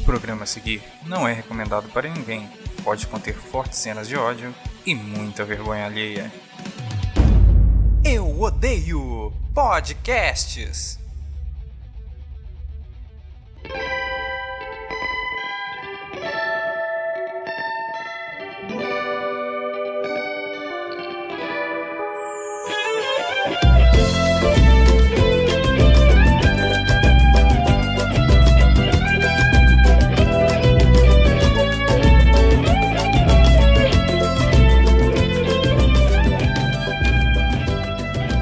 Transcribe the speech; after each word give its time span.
O 0.00 0.02
programa 0.02 0.44
a 0.44 0.46
seguir 0.46 0.82
não 1.06 1.28
é 1.28 1.32
recomendado 1.32 1.88
para 1.90 2.08
ninguém. 2.08 2.48
Pode 2.82 3.06
conter 3.06 3.34
fortes 3.34 3.78
cenas 3.78 4.08
de 4.08 4.16
ódio 4.16 4.52
e 4.86 4.94
muita 4.94 5.44
vergonha 5.44 5.84
alheia. 5.84 6.32
Eu 8.02 8.40
odeio 8.40 9.30
podcasts. 9.54 10.98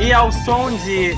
E 0.09 0.13
ao 0.15 0.33
som 0.33 0.71
de 0.71 1.11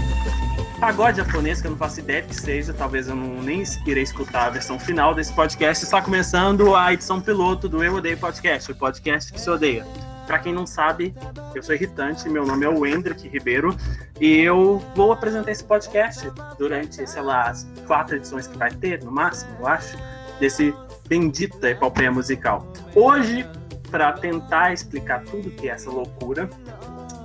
pagode 0.80 1.18
japonês, 1.18 1.60
que 1.60 1.68
eu 1.68 1.70
não 1.70 1.78
faço 1.78 2.00
ideia 2.00 2.22
que 2.22 2.34
seja, 2.34 2.74
talvez 2.74 3.06
eu 3.06 3.14
não, 3.14 3.40
nem 3.40 3.62
irei 3.86 4.02
escutar 4.02 4.46
a 4.46 4.50
versão 4.50 4.80
final 4.80 5.14
desse 5.14 5.32
podcast, 5.32 5.84
está 5.84 6.02
começando 6.02 6.74
a 6.74 6.92
edição 6.92 7.20
piloto 7.20 7.68
do 7.68 7.84
Eu 7.84 7.94
Odeio 7.94 8.18
Podcast, 8.18 8.72
o 8.72 8.74
podcast 8.74 9.32
que 9.32 9.40
se 9.40 9.48
odeia. 9.48 9.86
Para 10.26 10.40
quem 10.40 10.52
não 10.52 10.66
sabe, 10.66 11.14
eu 11.54 11.62
sou 11.62 11.72
irritante, 11.72 12.28
meu 12.28 12.44
nome 12.44 12.66
é 12.66 12.68
Wendrick 12.68 13.28
Ribeiro, 13.28 13.76
e 14.20 14.40
eu 14.40 14.84
vou 14.96 15.12
apresentar 15.12 15.52
esse 15.52 15.62
podcast 15.62 16.28
durante, 16.58 17.06
sei 17.06 17.22
lá, 17.22 17.42
as 17.42 17.70
quatro 17.86 18.16
edições 18.16 18.48
que 18.48 18.58
vai 18.58 18.72
ter, 18.72 19.04
no 19.04 19.12
máximo, 19.12 19.52
eu 19.60 19.68
acho, 19.68 19.96
desse 20.40 20.74
bendita 21.06 21.70
epopeia 21.70 22.10
musical. 22.10 22.66
Hoje, 22.96 23.46
para 23.88 24.14
tentar 24.14 24.72
explicar 24.72 25.22
tudo 25.22 25.48
que 25.48 25.68
é 25.68 25.74
essa 25.74 25.88
loucura, 25.88 26.50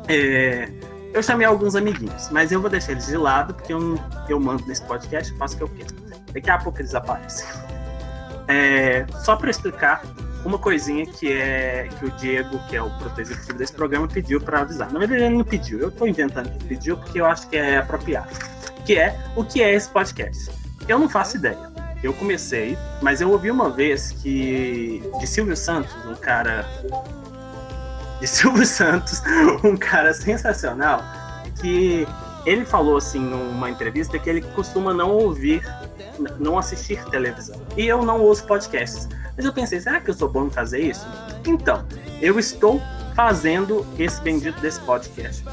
é, 0.08 0.70
eu 1.16 1.24
chamei 1.24 1.48
alguns 1.48 1.78
amiguinhos, 1.78 2.30
mas 2.30 2.52
eu 2.52 2.60
vou 2.60 2.70
deixar 2.70 2.92
eles 2.92 3.08
de 3.08 3.16
lado, 3.16 3.54
porque 3.54 3.72
eu, 3.72 3.98
eu 4.28 4.38
mando 4.38 4.66
nesse 4.68 4.84
podcast, 4.84 5.34
faço 5.38 5.56
o 5.56 5.58
que 5.58 5.64
eu 5.64 5.70
quero. 5.70 5.96
Daqui 6.34 6.50
a 6.50 6.58
pouco 6.58 6.80
eles 6.80 6.94
aparecem. 6.94 7.48
É, 8.48 9.08
só 9.24 9.36
para 9.36 9.50
explicar 9.50 10.04
uma 10.46 10.60
coisinha 10.60 11.04
que 11.08 11.34
é 11.34 11.90
que 11.98 12.06
o 12.06 12.12
Diego, 12.12 12.60
que 12.70 12.76
é 12.76 12.82
o 12.84 12.92
produtor 12.92 13.22
executivo 13.22 13.58
desse 13.58 13.74
programa, 13.74 14.08
pediu 14.08 14.40
para 14.40 14.60
avisar. 14.60 14.94
Na 14.94 15.00
verdade, 15.00 15.24
ele 15.24 15.36
não 15.36 15.44
pediu, 15.44 15.80
eu 15.80 15.90
estou 15.90 16.08
inventando 16.08 16.52
que 16.52 16.64
pediu 16.66 16.96
porque 16.96 17.20
eu 17.20 17.26
acho 17.26 17.50
que 17.50 17.58
é 17.58 17.80
apropriado. 17.80 18.30
Que 18.86 19.00
é 19.00 19.18
o 19.36 19.44
que 19.44 19.64
é 19.64 19.74
esse 19.74 19.90
podcast. 19.90 20.52
Eu 20.88 21.00
não 21.00 21.10
faço 21.10 21.38
ideia. 21.38 21.58
Eu 22.04 22.14
comecei, 22.14 22.78
mas 23.02 23.20
eu 23.20 23.32
ouvi 23.32 23.50
uma 23.50 23.72
vez 23.72 24.12
que 24.12 25.02
de 25.20 25.26
Silvio 25.26 25.58
Santos, 25.58 25.92
um 26.06 26.14
cara 26.14 26.64
de 28.26 28.30
Silvio 28.31 28.66
Santos, 28.66 29.22
um 29.64 29.78
cara 29.78 30.12
sensacional, 30.14 31.04
que 31.62 32.08
ele 32.45 32.66
falou 32.66 32.98
assim 32.98 33.20
numa 33.20 33.70
entrevista 33.70 34.18
que 34.18 34.30
ele 34.30 34.42
costuma 34.42 34.94
não 34.94 35.12
ouvir, 35.12 35.64
não 36.40 36.58
assistir 36.58 37.03
televisão. 37.06 37.62
E 37.78 37.86
eu 37.86 38.03
não 38.03 38.20
ouço 38.20 38.46
podcasts. 38.46 39.08
Mas 39.36 39.46
eu 39.46 39.53
pensei, 39.53 39.80
será 39.80 40.00
que 40.00 40.09
eu 40.09 40.14
sou 40.14 40.28
bom 40.28 40.48
em 40.48 40.50
fazer 40.50 40.80
isso? 40.80 41.06
Então, 41.46 41.86
eu 42.20 42.40
estou 42.40 42.81
fazendo 43.14 43.86
esse 44.00 44.20
bendito 44.22 44.59
desse 44.59 44.80
podcast 44.81 45.44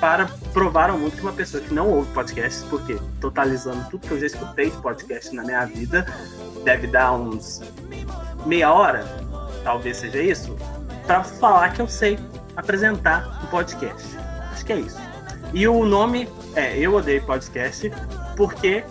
para 0.00 0.26
provar 0.52 0.90
ao 0.90 0.98
mundo 0.98 1.12
que 1.12 1.20
uma 1.20 1.32
pessoa 1.32 1.62
que 1.62 1.72
não 1.72 1.88
ouve 1.90 2.10
podcasts, 2.12 2.64
porque 2.64 2.98
totalizando 3.20 3.84
tudo 3.90 4.06
que 4.06 4.12
eu 4.12 4.20
já 4.20 4.26
escutei 4.26 4.70
de 4.70 4.76
podcast 4.78 5.34
na 5.34 5.42
minha 5.42 5.64
vida, 5.66 6.06
deve 6.64 6.86
dar 6.86 7.12
uns 7.12 7.62
meia 8.46 8.72
hora, 8.72 9.04
talvez 9.62 9.96
seja 9.96 10.22
isso, 10.22 10.54
para 11.06 11.24
falar 11.24 11.70
que 11.70 11.80
eu 11.80 11.88
sei 11.88 12.18
apresentar 12.56 13.40
um 13.42 13.46
podcast. 13.46 14.16
Acho 14.52 14.64
que 14.64 14.72
é 14.72 14.80
isso. 14.80 14.98
E 15.52 15.68
o 15.68 15.84
nome 15.84 16.28
é 16.54 16.76
Eu 16.78 16.94
Odeio 16.94 17.22
Podcast, 17.24 17.90
porque 18.36 18.84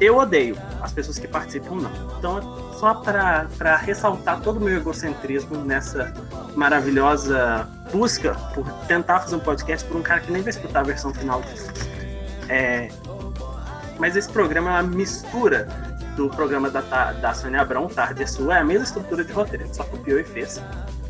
eu 0.00 0.16
odeio 0.16 0.56
as 0.80 0.92
pessoas 0.92 1.18
que 1.18 1.28
participam, 1.28 1.76
não. 1.76 1.90
Então, 2.18 2.72
só 2.72 2.94
para 2.94 3.76
ressaltar 3.76 4.40
todo 4.40 4.56
o 4.56 4.60
meu 4.60 4.76
egocentrismo 4.76 5.58
nessa 5.58 6.12
maravilhosa 6.56 7.68
busca 7.92 8.34
por 8.54 8.66
tentar 8.86 9.20
fazer 9.20 9.36
um 9.36 9.40
podcast 9.40 9.86
por 9.86 9.96
um 9.96 10.02
cara 10.02 10.20
que 10.20 10.32
nem 10.32 10.42
vai 10.42 10.50
escutar 10.50 10.80
a 10.80 10.84
versão 10.84 11.12
final. 11.12 11.42
É, 12.48 12.88
mas 13.98 14.16
esse 14.16 14.28
programa 14.30 14.70
é 14.70 14.72
uma 14.80 14.82
mistura 14.82 15.68
do 16.16 16.28
programa 16.30 16.70
da, 16.70 16.80
da 17.12 17.34
Sônia 17.34 17.60
Abrão, 17.60 17.86
Tarde 17.86 18.22
é 18.22 18.26
Sua, 18.26 18.56
é 18.56 18.60
a 18.60 18.64
mesma 18.64 18.84
estrutura 18.84 19.24
de 19.24 19.32
roteiro, 19.32 19.68
só 19.72 19.84
copiou 19.84 20.18
e 20.18 20.24
fez. 20.24 20.60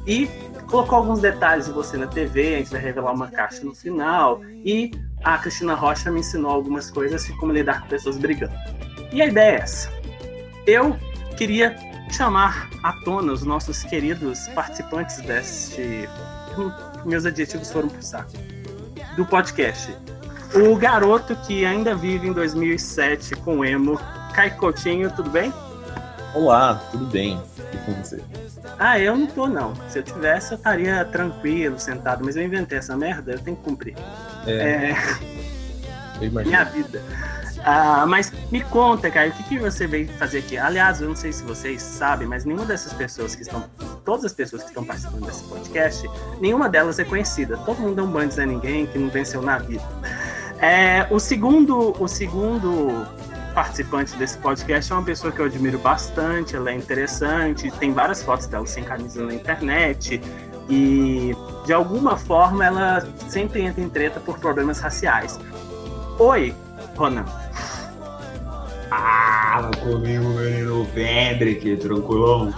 E 0.06 0.28
colocou 0.68 0.98
alguns 0.98 1.20
detalhes 1.20 1.66
de 1.66 1.72
você 1.72 1.96
na 1.96 2.06
TV, 2.06 2.54
a 2.54 2.58
gente 2.58 2.70
vai 2.70 2.80
revelar 2.80 3.12
uma 3.12 3.28
caixa 3.28 3.64
no 3.64 3.74
final, 3.74 4.40
e 4.64 4.90
a 5.22 5.36
Cristina 5.38 5.74
Rocha 5.74 6.10
me 6.10 6.20
ensinou 6.20 6.50
algumas 6.50 6.90
coisas 6.90 7.24
de 7.24 7.36
como 7.36 7.52
lidar 7.52 7.82
com 7.82 7.88
pessoas 7.88 8.16
brigando. 8.16 8.54
E 9.12 9.20
a 9.20 9.26
ideia 9.26 9.56
é 9.56 9.60
essa. 9.60 9.90
Eu 10.66 10.96
queria 11.36 11.76
chamar 12.10 12.68
à 12.82 12.92
tona 13.04 13.32
os 13.32 13.42
nossos 13.42 13.82
queridos 13.82 14.48
participantes 14.48 15.20
deste. 15.22 16.08
Meus 17.04 17.24
adjetivos 17.24 17.70
foram 17.70 17.88
pro 17.88 18.02
saco. 18.02 18.32
Do 19.16 19.24
podcast. 19.26 19.94
O 20.54 20.74
garoto 20.76 21.36
que 21.46 21.64
ainda 21.64 21.94
vive 21.94 22.28
em 22.28 22.32
2007 22.32 23.36
com 23.36 23.64
emo, 23.64 23.98
Caio 24.34 24.56
Coutinho, 24.56 25.10
tudo 25.14 25.30
bem? 25.30 25.52
Olá, 26.32 26.80
tudo 26.90 27.06
bem? 27.06 27.40
E 27.72 27.76
com 27.78 27.92
você? 27.92 28.22
Ah, 28.78 28.98
eu 28.98 29.16
não 29.16 29.26
tô, 29.26 29.48
não. 29.48 29.74
Se 29.88 29.98
eu 29.98 30.02
tivesse, 30.02 30.52
eu 30.52 30.58
estaria 30.58 31.04
tranquilo, 31.04 31.78
sentado, 31.78 32.24
mas 32.24 32.36
eu 32.36 32.42
inventei 32.42 32.78
essa 32.78 32.96
merda, 32.96 33.32
eu 33.32 33.40
tenho 33.40 33.56
que 33.56 33.64
cumprir. 33.64 33.96
É. 34.46 34.90
é... 34.90 36.30
Minha 36.44 36.64
vida. 36.64 37.02
Ah, 37.64 38.06
mas 38.06 38.32
me 38.50 38.62
conta, 38.62 39.10
cara, 39.10 39.28
o 39.28 39.32
que, 39.32 39.42
que 39.42 39.58
você 39.58 39.86
veio 39.86 40.08
fazer 40.14 40.38
aqui? 40.38 40.56
Aliás, 40.56 41.00
eu 41.00 41.08
não 41.08 41.16
sei 41.16 41.32
se 41.32 41.42
vocês 41.42 41.82
sabem, 41.82 42.26
mas 42.26 42.44
nenhuma 42.44 42.64
dessas 42.64 42.92
pessoas 42.92 43.34
que 43.34 43.42
estão. 43.42 43.64
Todas 44.04 44.24
as 44.24 44.32
pessoas 44.32 44.62
que 44.62 44.68
estão 44.68 44.84
participando 44.84 45.26
desse 45.26 45.44
podcast, 45.44 46.08
nenhuma 46.40 46.68
delas 46.68 46.98
é 46.98 47.04
conhecida. 47.04 47.56
Todo 47.58 47.80
mundo 47.80 48.00
é 48.00 48.04
um 48.04 48.10
bando 48.10 48.34
de 48.34 48.46
ninguém 48.46 48.86
que 48.86 48.98
não 48.98 49.08
venceu 49.10 49.42
na 49.42 49.58
vida. 49.58 49.84
É, 50.58 51.06
o 51.10 51.18
segundo, 51.18 51.94
o 51.98 52.06
segundo 52.06 53.06
participante 53.60 54.16
desse 54.16 54.38
podcast 54.38 54.90
é 54.90 54.94
uma 54.94 55.04
pessoa 55.04 55.30
que 55.30 55.38
eu 55.38 55.44
admiro 55.44 55.78
bastante, 55.78 56.56
ela 56.56 56.70
é 56.70 56.74
interessante, 56.74 57.70
tem 57.72 57.92
várias 57.92 58.22
fotos 58.22 58.46
dela 58.46 58.66
sem 58.66 58.82
camisa 58.82 59.22
na 59.22 59.34
internet 59.34 60.18
e 60.66 61.36
de 61.66 61.72
alguma 61.74 62.16
forma 62.16 62.64
ela 62.64 63.06
sempre 63.28 63.60
entra 63.60 63.82
em 63.82 63.88
treta 63.90 64.18
por 64.18 64.38
problemas 64.38 64.80
raciais. 64.80 65.38
Oi, 66.18 66.54
Ronan. 66.96 67.26
Fala 68.88 69.70
comigo, 69.72 70.24
menino 70.30 70.84
Vendrick, 70.84 71.76
tranquilão? 71.76 72.54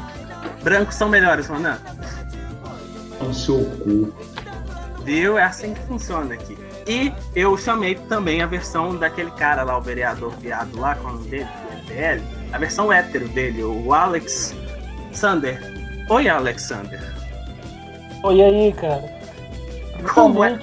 Brancos 0.63 0.95
são 0.95 1.09
melhores, 1.09 1.49
Ronan. 1.49 1.79
No 3.21 3.35
seu 3.35 3.65
cu. 3.65 4.15
Viu? 5.05 5.37
É 5.37 5.43
assim 5.43 5.75
que 5.75 5.81
funciona 5.81 6.35
aqui. 6.35 6.52
E 6.87 7.13
eu 7.35 7.57
chamei 7.57 7.95
também 7.95 8.43
a 8.43 8.47
versão 8.47 8.97
daquele 8.97 9.31
cara 9.33 9.63
lá, 9.63 9.79
o 9.79 9.81
vereador 9.81 10.31
viado 10.39 10.79
lá, 10.79 10.95
com 10.95 11.09
o 11.09 11.13
nome 11.13 11.29
dele, 11.29 11.49
PL, 11.87 12.23
a 12.53 12.59
versão 12.59 12.93
hétero 12.93 13.29
dele, 13.29 13.63
o 13.63 13.93
Alex 13.95 14.55
Sander. 15.13 15.61
Oi, 16.09 16.29
Alexander. 16.29 17.01
Oi 18.25 18.43
aí, 18.43 18.73
cara. 18.73 19.05
Como 20.13 20.43
é? 20.45 20.59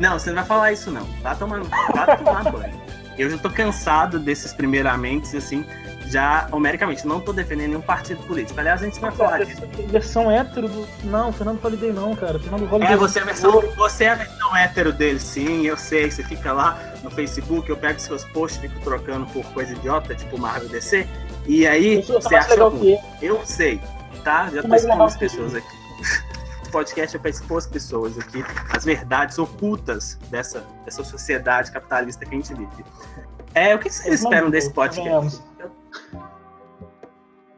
Não, 0.00 0.18
você 0.18 0.30
não 0.30 0.36
vai 0.36 0.44
falar 0.44 0.72
isso 0.72 0.90
não. 0.90 1.04
Vá 1.22 1.34
tomar, 1.34 1.60
vá 1.94 2.16
tomar 2.16 2.44
banho. 2.52 2.86
Eu 3.18 3.30
já 3.30 3.38
tô 3.38 3.48
cansado 3.50 4.18
desses 4.18 4.52
primeiramente, 4.52 5.36
assim, 5.36 5.64
já 6.10 6.48
homericamente, 6.52 7.06
não 7.06 7.20
tô 7.20 7.32
defendendo 7.32 7.68
nenhum 7.68 7.80
partido 7.80 8.22
político. 8.24 8.58
Aliás, 8.58 8.82
a 8.82 8.84
gente 8.84 9.00
vai 9.00 9.10
falar 9.10 9.44
disso. 9.44 9.62
Versão 9.88 10.30
hétero 10.30 10.68
do. 10.68 10.86
Não, 11.04 11.32
Fernando 11.32 11.64
Holiday 11.64 11.92
não, 11.92 12.14
cara. 12.14 12.38
Fernando 12.38 12.70
Holiday. 12.70 12.94
É, 12.94 12.96
você 12.96 13.18
é, 13.18 13.22
a 13.22 13.24
versão, 13.24 13.62
você 13.76 14.04
é 14.04 14.10
a 14.10 14.14
versão 14.14 14.56
hétero 14.56 14.92
dele, 14.92 15.18
sim, 15.18 15.66
eu 15.66 15.76
sei. 15.76 16.10
Você 16.10 16.22
fica 16.22 16.52
lá 16.52 16.78
no 17.02 17.10
Facebook, 17.10 17.68
eu 17.68 17.76
pego 17.76 17.98
seus 17.98 18.24
posts, 18.24 18.60
fico 18.60 18.78
trocando 18.80 19.26
por 19.26 19.44
coisa 19.52 19.72
idiota, 19.72 20.14
tipo 20.14 20.38
Marvel 20.38 20.68
DC. 20.68 21.06
E 21.46 21.66
aí, 21.66 22.02
você 22.02 22.34
acha. 22.36 22.64
Ruim. 22.64 22.98
Eu 23.20 23.44
sei, 23.44 23.80
tá? 24.22 24.48
Já 24.50 24.62
tô 24.62 24.74
expondo 24.74 25.02
as 25.02 25.16
pessoas 25.16 25.54
aqui. 25.54 25.76
O 26.66 26.70
podcast 26.70 27.16
é 27.16 27.18
para 27.18 27.30
expor 27.30 27.58
as 27.58 27.66
pessoas 27.66 28.18
aqui, 28.18 28.44
as 28.70 28.84
verdades 28.84 29.38
ocultas 29.38 30.18
dessa, 30.30 30.64
dessa 30.84 31.04
sociedade 31.04 31.70
capitalista 31.70 32.24
que 32.26 32.34
a 32.34 32.38
gente 32.38 32.52
vive. 32.54 32.84
É, 33.54 33.74
o 33.74 33.78
que 33.78 33.88
vocês 33.88 34.20
esperam 34.20 34.50
desse 34.50 34.70
podcast? 34.70 35.40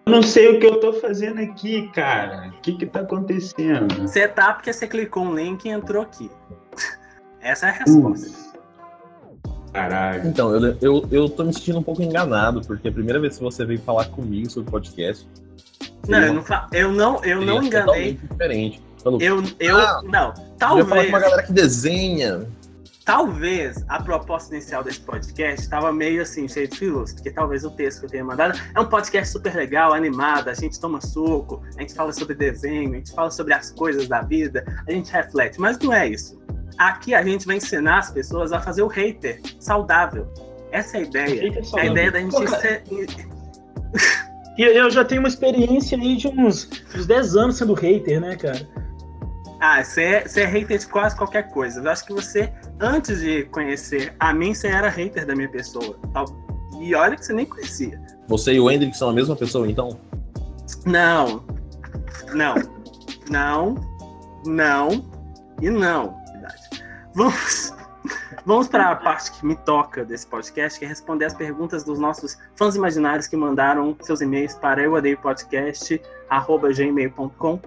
Eu 0.07 0.13
não 0.13 0.23
sei 0.23 0.57
o 0.57 0.59
que 0.59 0.67
eu 0.67 0.81
tô 0.81 0.95
fazendo 0.95 1.39
aqui, 1.41 1.89
cara. 1.93 2.49
O 2.49 2.61
que 2.63 2.73
que 2.73 2.87
tá 2.87 3.01
acontecendo? 3.01 3.95
Você 4.01 4.27
tá 4.27 4.55
porque 4.55 4.73
você 4.73 4.87
clicou 4.87 5.23
um 5.25 5.35
link 5.35 5.67
e 5.67 5.69
entrou 5.69 6.03
aqui. 6.03 6.31
Essa 7.41 7.67
é 7.67 7.69
a 7.69 7.73
resposta. 7.73 8.31
Uh, 9.47 9.73
caralho. 9.73 10.27
Então, 10.27 10.55
eu, 10.55 10.77
eu, 10.81 11.09
eu 11.11 11.29
tô 11.29 11.45
me 11.45 11.53
sentindo 11.53 11.79
um 11.79 11.83
pouco 11.83 12.03
enganado, 12.03 12.63
porque 12.63 12.89
a 12.89 12.93
primeira 12.93 13.21
vez 13.21 13.37
que 13.37 13.45
você 13.45 13.65
veio 13.67 13.81
falar 13.81 14.07
comigo 14.07 14.49
sobre 14.51 14.71
podcast. 14.71 15.29
Não, 16.09 16.19
eu 16.21 16.33
não, 16.33 16.45
eu 16.73 16.93
não, 16.93 17.25
eu 17.25 17.41
não 17.43 17.63
enganei. 17.63 18.15
diferente. 18.15 18.83
Falou, 19.03 19.21
Eu, 19.21 19.43
eu, 19.61 19.77
Ah, 19.77 20.01
não. 20.05 20.33
eu 20.33 20.79
ia 20.79 20.85
falar 20.85 20.85
com 20.85 20.87
Talvez, 20.87 21.09
uma 21.11 21.21
galera 21.21 21.43
que 21.43 21.53
desenha. 21.53 22.47
Talvez 23.09 23.83
a 23.89 24.03
proposta 24.03 24.55
inicial 24.55 24.85
desse 24.85 25.01
podcast 25.01 25.63
estava 25.63 25.91
meio 25.91 26.21
assim, 26.21 26.47
cheio 26.47 26.69
de 26.69 26.77
filos, 26.77 27.15
porque 27.15 27.31
talvez 27.31 27.65
o 27.65 27.71
texto 27.71 28.01
que 28.01 28.05
eu 28.05 28.11
tenha 28.11 28.23
mandado 28.23 28.61
é 28.75 28.79
um 28.79 28.85
podcast 28.85 29.33
super 29.33 29.55
legal, 29.55 29.95
animado, 29.95 30.49
a 30.49 30.53
gente 30.53 30.79
toma 30.79 31.01
suco, 31.01 31.63
a 31.75 31.81
gente 31.81 31.95
fala 31.95 32.13
sobre 32.13 32.35
desenho, 32.35 32.93
a 32.93 32.97
gente 32.97 33.15
fala 33.15 33.31
sobre 33.31 33.55
as 33.55 33.71
coisas 33.71 34.07
da 34.09 34.21
vida, 34.21 34.63
a 34.87 34.93
gente 34.93 35.11
reflete, 35.11 35.59
mas 35.59 35.79
não 35.79 35.95
é 35.95 36.07
isso. 36.07 36.39
Aqui 36.77 37.15
a 37.15 37.23
gente 37.23 37.47
vai 37.47 37.57
ensinar 37.57 37.97
as 37.97 38.11
pessoas 38.11 38.53
a 38.53 38.61
fazer 38.61 38.83
o 38.83 38.89
hater 38.89 39.41
saudável. 39.59 40.31
Essa 40.71 40.99
é 40.99 41.01
a 41.01 41.03
ideia. 41.03 41.43
Hater 41.51 41.81
A 41.81 41.87
ideia 41.87 42.13
da 42.13 42.21
gente 42.21 42.31
Pô, 42.33 42.47
ser, 42.47 42.83
E 44.59 44.63
eu 44.63 44.91
já 44.91 45.03
tenho 45.03 45.23
uma 45.23 45.29
experiência 45.29 45.97
aí 45.97 46.15
de 46.15 46.29
uns, 46.29 46.69
uns 46.95 47.07
10 47.07 47.37
anos 47.37 47.57
sendo 47.57 47.73
hater, 47.73 48.21
né, 48.21 48.37
cara? 48.37 48.69
Ah, 49.61 49.83
você 49.83 50.03
é, 50.03 50.29
você 50.29 50.43
é 50.43 50.47
hater 50.47 50.79
de 50.79 50.87
quase 50.87 51.17
qualquer 51.17 51.51
coisa. 51.51 51.81
Eu 51.81 51.91
acho 51.91 52.05
que 52.05 52.13
você, 52.13 52.53
antes 52.81 53.21
de 53.21 53.45
conhecer 53.45 54.15
a 54.19 54.33
mim, 54.33 54.55
você 54.55 54.69
era 54.69 54.89
hater 54.89 55.27
da 55.27 55.35
minha 55.35 55.49
pessoa. 55.49 55.99
Tal- 56.13 56.27
E 56.81 56.95
olha 56.95 57.17
que 57.17 57.25
você 57.25 57.33
nem 57.33 57.45
conhecia. 57.47 58.01
Você 58.29 58.53
e 58.55 58.61
o 58.61 58.71
Hendrick 58.71 58.97
são 58.97 59.09
a 59.09 59.13
mesma 59.13 59.35
pessoa, 59.35 59.69
então? 59.69 59.99
Não. 60.87 61.43
Não. 62.35 62.55
Não. 63.29 63.75
Não. 64.47 65.05
E 65.61 65.69
não. 65.71 66.17
Vamos. 67.15 67.75
Vamos 68.47 68.69
para 68.69 68.91
a 68.93 68.97
parte 68.97 69.33
que 69.33 69.45
me 69.45 69.57
toca 69.57 70.05
desse 70.05 70.25
podcast, 70.27 70.79
que 70.79 70.85
é 70.85 70.89
responder 70.89 71.25
as 71.27 71.35
perguntas 71.35 71.83
dos 71.85 71.99
nossos 71.99 72.39
fãs 72.57 72.75
imaginários 72.77 73.27
que 73.27 73.37
mandaram 73.37 73.95
seus 74.01 74.21
e-mails 74.23 74.55
para 74.55 74.81
euodeiopodcast.gmail.com 74.83 77.61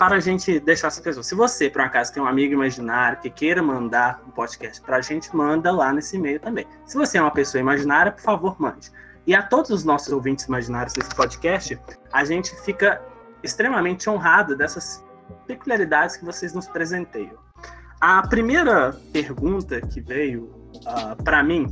para 0.00 0.16
a 0.16 0.18
gente 0.18 0.58
deixar 0.58 0.88
essa 0.88 1.02
pessoa. 1.02 1.22
Se 1.22 1.34
você, 1.34 1.68
por 1.68 1.82
um 1.82 1.84
acaso, 1.84 2.10
tem 2.10 2.22
um 2.22 2.26
amigo 2.26 2.54
imaginário 2.54 3.18
que 3.18 3.28
queira 3.28 3.62
mandar 3.62 4.22
um 4.26 4.30
podcast 4.30 4.80
para 4.80 4.96
a 4.96 5.00
gente, 5.02 5.36
manda 5.36 5.70
lá 5.70 5.92
nesse 5.92 6.16
e-mail 6.16 6.40
também. 6.40 6.66
Se 6.86 6.96
você 6.96 7.18
é 7.18 7.20
uma 7.20 7.30
pessoa 7.30 7.60
imaginária, 7.60 8.10
por 8.10 8.22
favor, 8.22 8.56
mande. 8.58 8.90
E 9.26 9.34
a 9.34 9.42
todos 9.42 9.68
os 9.68 9.84
nossos 9.84 10.10
ouvintes 10.10 10.46
imaginários 10.46 10.94
desse 10.94 11.14
podcast, 11.14 11.78
a 12.10 12.24
gente 12.24 12.50
fica 12.62 13.02
extremamente 13.42 14.08
honrado 14.08 14.56
dessas 14.56 15.04
peculiaridades 15.46 16.16
que 16.16 16.24
vocês 16.24 16.54
nos 16.54 16.66
presenteiam. 16.66 17.36
A 18.00 18.26
primeira 18.26 18.98
pergunta 19.12 19.82
que 19.82 20.00
veio 20.00 20.50
para 21.22 21.42
mim 21.42 21.66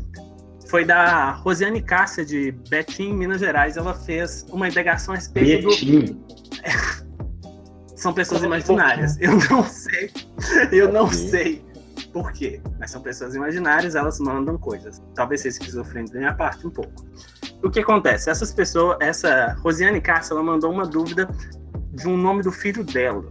foi 0.69 0.85
da 0.85 1.31
Rosiane 1.31 1.81
Cássia, 1.81 2.27
de 2.27 2.53
Betim, 2.69 3.15
Minas 3.15 3.41
Gerais. 3.41 3.79
Ela 3.79 3.95
fez 3.95 4.45
uma 4.51 4.69
indagação 4.69 5.15
a 5.15 5.17
respeito 5.17 5.63
do 5.63 5.69
Betinho. 5.71 6.27
são 7.99 8.13
pessoas 8.13 8.43
imaginárias. 8.43 9.19
Eu 9.21 9.37
não 9.51 9.65
sei, 9.65 10.11
eu 10.73 10.93
não 10.93 11.11
sei 11.11 11.65
por 12.13 12.33
quê, 12.33 12.61
mas 12.79 12.91
são 12.91 13.03
pessoas 13.03 13.35
imaginárias, 13.35 13.95
elas 13.95 14.19
mandam 14.21 14.57
coisas. 14.57 15.03
Talvez 15.15 15.43
seja 15.43 15.59
esquizofrenia 15.59 16.13
da 16.13 16.19
minha 16.19 16.35
parte 16.35 16.67
um 16.67 16.71
pouco. 16.71 17.05
O 17.63 17.69
que 17.69 17.81
acontece? 17.81 18.31
Essas 18.31 18.53
pessoas, 18.53 18.97
essa 19.01 19.57
Rosiane 19.61 20.01
Cássia, 20.01 20.33
ela 20.33 20.43
mandou 20.43 20.71
uma 20.71 20.87
dúvida 20.87 21.29
de 21.93 22.09
um 22.09 22.17
nome 22.17 22.43
do 22.43 22.53
filho 22.53 22.85
dela. 22.85 23.31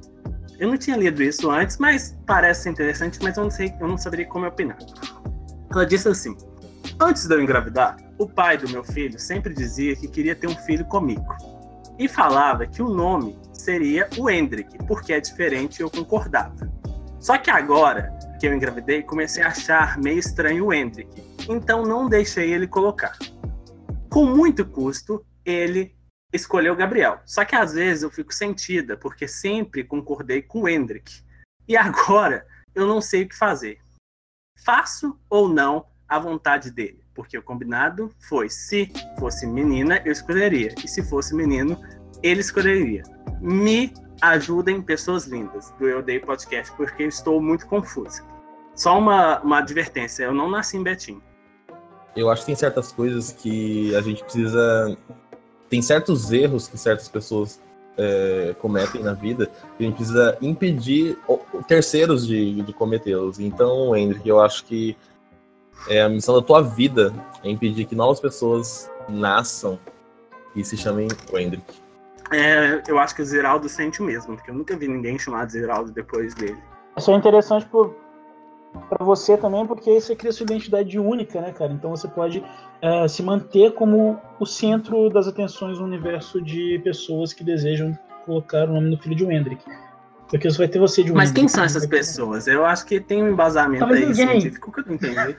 Eu 0.59 0.67
não 0.67 0.77
tinha 0.77 0.97
lido 0.97 1.23
isso 1.23 1.49
antes, 1.49 1.77
mas 1.77 2.17
parece 2.25 2.63
ser 2.63 2.69
interessante, 2.71 3.19
mas 3.21 3.37
eu 3.37 3.43
não 3.43 3.51
sei, 3.51 3.73
eu 3.79 3.87
não 3.87 3.97
saberia 3.97 4.25
como 4.25 4.45
opinar. 4.45 4.77
Ela 5.71 5.85
disse 5.85 6.09
assim: 6.09 6.35
Antes 6.99 7.25
de 7.25 7.33
eu 7.33 7.41
engravidar, 7.41 7.95
o 8.17 8.27
pai 8.27 8.57
do 8.57 8.67
meu 8.69 8.83
filho 8.83 9.17
sempre 9.17 9.53
dizia 9.53 9.95
que 9.95 10.07
queria 10.07 10.35
ter 10.35 10.47
um 10.47 10.55
filho 10.55 10.83
comigo. 10.85 11.25
E 11.97 12.07
falava 12.07 12.67
que 12.67 12.81
o 12.81 12.89
nome 12.89 13.37
seria 13.67 14.09
o 14.17 14.29
Hendrick, 14.29 14.77
porque 14.85 15.11
é 15.11 15.19
diferente 15.19 15.79
e 15.79 15.81
eu 15.81 15.91
concordava. 15.91 16.71
Só 17.19 17.37
que 17.37 17.51
agora 17.51 18.17
que 18.39 18.47
eu 18.47 18.53
engravidei, 18.53 19.03
comecei 19.03 19.43
a 19.43 19.49
achar 19.49 19.97
meio 19.97 20.19
estranho 20.19 20.67
o 20.67 20.73
Hendrick, 20.73 21.21
então 21.49 21.83
não 21.83 22.07
deixei 22.07 22.53
ele 22.53 22.65
colocar. 22.65 23.17
Com 24.09 24.25
muito 24.25 24.65
custo, 24.65 25.25
ele 25.43 25.93
escolheu 26.31 26.71
o 26.71 26.77
Gabriel. 26.77 27.19
Só 27.25 27.43
que 27.43 27.57
às 27.57 27.73
vezes 27.73 28.03
eu 28.03 28.09
fico 28.09 28.33
sentida, 28.33 28.95
porque 28.95 29.27
sempre 29.27 29.83
concordei 29.83 30.41
com 30.41 30.61
o 30.61 30.69
Hendrick. 30.69 31.21
E 31.67 31.75
agora 31.75 32.47
eu 32.73 32.87
não 32.87 33.01
sei 33.01 33.23
o 33.23 33.27
que 33.27 33.35
fazer. 33.35 33.79
Faço 34.63 35.19
ou 35.29 35.49
não 35.49 35.85
a 36.07 36.17
vontade 36.17 36.71
dele? 36.71 37.03
Porque 37.13 37.37
o 37.37 37.43
combinado 37.43 38.15
foi: 38.29 38.49
se 38.49 38.89
fosse 39.19 39.45
menina, 39.45 40.01
eu 40.05 40.13
escolheria, 40.13 40.73
e 40.81 40.87
se 40.87 41.03
fosse 41.03 41.35
menino, 41.35 41.77
ele 42.21 42.41
escolheria. 42.41 43.03
Me 43.39 43.93
ajudem, 44.21 44.81
pessoas 44.81 45.25
lindas 45.25 45.71
do 45.79 45.87
Eu 45.87 46.01
Dei 46.01 46.19
Podcast, 46.19 46.75
porque 46.75 47.03
eu 47.03 47.07
estou 47.07 47.41
muito 47.41 47.67
confusa. 47.67 48.23
Só 48.75 48.97
uma, 48.97 49.39
uma 49.41 49.59
advertência: 49.59 50.23
eu 50.23 50.33
não 50.33 50.49
nasci 50.49 50.77
em 50.77 50.83
Betim. 50.83 51.21
Eu 52.15 52.29
acho 52.29 52.41
que 52.41 52.47
tem 52.47 52.55
certas 52.55 52.91
coisas 52.91 53.31
que 53.31 53.95
a 53.95 54.01
gente 54.01 54.23
precisa. 54.23 54.97
Tem 55.69 55.81
certos 55.81 56.31
erros 56.31 56.67
que 56.67 56.77
certas 56.77 57.09
pessoas 57.09 57.59
é, 57.97 58.55
cometem 58.59 59.01
na 59.01 59.13
vida 59.13 59.49
a 59.77 59.83
gente 59.83 59.95
precisa 59.95 60.37
impedir 60.41 61.17
terceiros 61.67 62.25
de, 62.27 62.61
de 62.61 62.73
cometê-los. 62.73 63.39
Então, 63.39 63.95
Hendrick, 63.95 64.27
eu 64.27 64.39
acho 64.39 64.63
que 64.65 64.95
é 65.89 66.01
a 66.01 66.09
missão 66.09 66.35
da 66.35 66.41
tua 66.41 66.61
vida 66.61 67.13
é 67.43 67.49
impedir 67.49 67.85
que 67.85 67.95
novas 67.95 68.19
pessoas 68.19 68.89
nasçam 69.09 69.79
e 70.55 70.63
se 70.63 70.77
chamem 70.77 71.07
Hendrick. 71.33 71.65
É, 72.31 72.81
eu 72.87 72.99
acho 72.99 73.15
que 73.15 73.21
o 73.21 73.25
Ziraldo 73.25 73.69
sente 73.69 74.01
o 74.01 74.05
mesmo, 74.05 74.35
porque 74.35 74.51
eu 74.51 74.55
nunca 74.55 74.75
vi 74.75 74.87
ninguém 74.87 75.17
chamado 75.17 75.51
Ziraldo 75.51 75.91
depois 75.91 76.33
dele. 76.33 76.57
Isso 76.97 77.11
é 77.11 77.15
interessante 77.15 77.65
pro, 77.67 77.95
pra 78.89 79.03
você 79.03 79.37
também, 79.37 79.65
porque 79.65 79.89
aí 79.89 80.01
você 80.01 80.15
cria 80.15 80.31
sua 80.31 80.43
identidade 80.43 80.99
única, 80.99 81.39
né, 81.39 81.53
cara? 81.53 81.71
Então 81.71 81.91
você 81.91 82.07
pode 82.07 82.43
é, 82.81 83.07
se 83.07 83.23
manter 83.23 83.73
como 83.73 84.19
o 84.39 84.45
centro 84.45 85.09
das 85.09 85.27
atenções 85.27 85.79
no 85.79 85.85
universo 85.85 86.41
de 86.41 86.79
pessoas 86.83 87.33
que 87.33 87.43
desejam 87.43 87.97
colocar 88.25 88.69
o 88.69 88.73
nome 88.73 88.91
do 88.91 89.01
filho 89.01 89.15
de 89.15 89.25
Hendrick. 89.25 89.63
Porque 90.29 90.49
você 90.49 90.57
vai 90.57 90.67
ter 90.67 90.79
você 90.79 91.03
de 91.03 91.13
Mas 91.13 91.31
quem 91.31 91.47
são 91.47 91.63
essas 91.63 91.85
pessoas? 91.85 92.47
Eu 92.47 92.65
acho 92.65 92.85
que 92.85 92.99
tem 92.99 93.23
um 93.23 93.29
embasamento 93.29 93.79
Talvez 93.79 94.01
aí 94.01 94.09
ninguém. 94.09 94.41
científico 94.41 94.71
que 94.71 94.81
eu 94.81 94.85
não 94.85 94.93
entendi. 94.95 95.37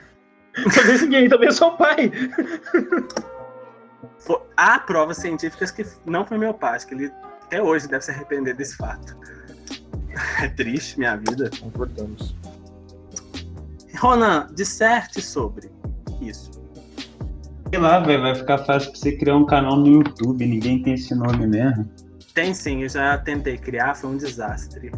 Talvez 0.74 1.02
ninguém, 1.02 1.28
talvez 1.28 1.54
só 1.54 1.68
o 1.68 1.76
pai. 1.76 2.10
Há 4.56 4.78
provas 4.78 5.18
científicas 5.18 5.70
que 5.70 5.84
não 6.04 6.26
foi 6.26 6.38
meu 6.38 6.54
pai, 6.54 6.78
que 6.80 6.94
ele 6.94 7.12
até 7.44 7.62
hoje 7.62 7.88
deve 7.88 8.04
se 8.04 8.10
arrepender 8.10 8.54
desse 8.54 8.76
fato. 8.76 9.16
É 10.42 10.48
triste 10.48 10.98
minha 10.98 11.16
vida. 11.16 11.48
Concordamos. 11.60 12.34
Ronan, 13.98 14.48
disserte 14.52 15.20
sobre 15.20 15.70
isso. 16.20 16.50
Sei 17.70 17.78
lá, 17.78 18.00
velho, 18.00 18.22
vai 18.22 18.34
ficar 18.34 18.58
fácil 18.58 18.90
pra 18.90 18.98
você 18.98 19.12
criar 19.12 19.36
um 19.36 19.44
canal 19.44 19.76
no 19.76 19.86
YouTube, 19.86 20.44
ninguém 20.46 20.82
tem 20.82 20.94
esse 20.94 21.14
nome 21.14 21.46
mesmo. 21.46 21.88
Tem 22.34 22.54
sim, 22.54 22.82
eu 22.82 22.88
já 22.88 23.18
tentei 23.18 23.58
criar, 23.58 23.94
foi 23.94 24.10
um 24.10 24.16
desastre. 24.16 24.90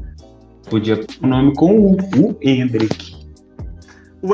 Podia 0.69 0.97
pôr 0.97 1.07
o 1.23 1.27
nome 1.27 1.55
com 1.55 1.75
o, 1.75 1.97
o 1.97 2.39
Hendrick. 2.41 3.17
O, 4.23 4.33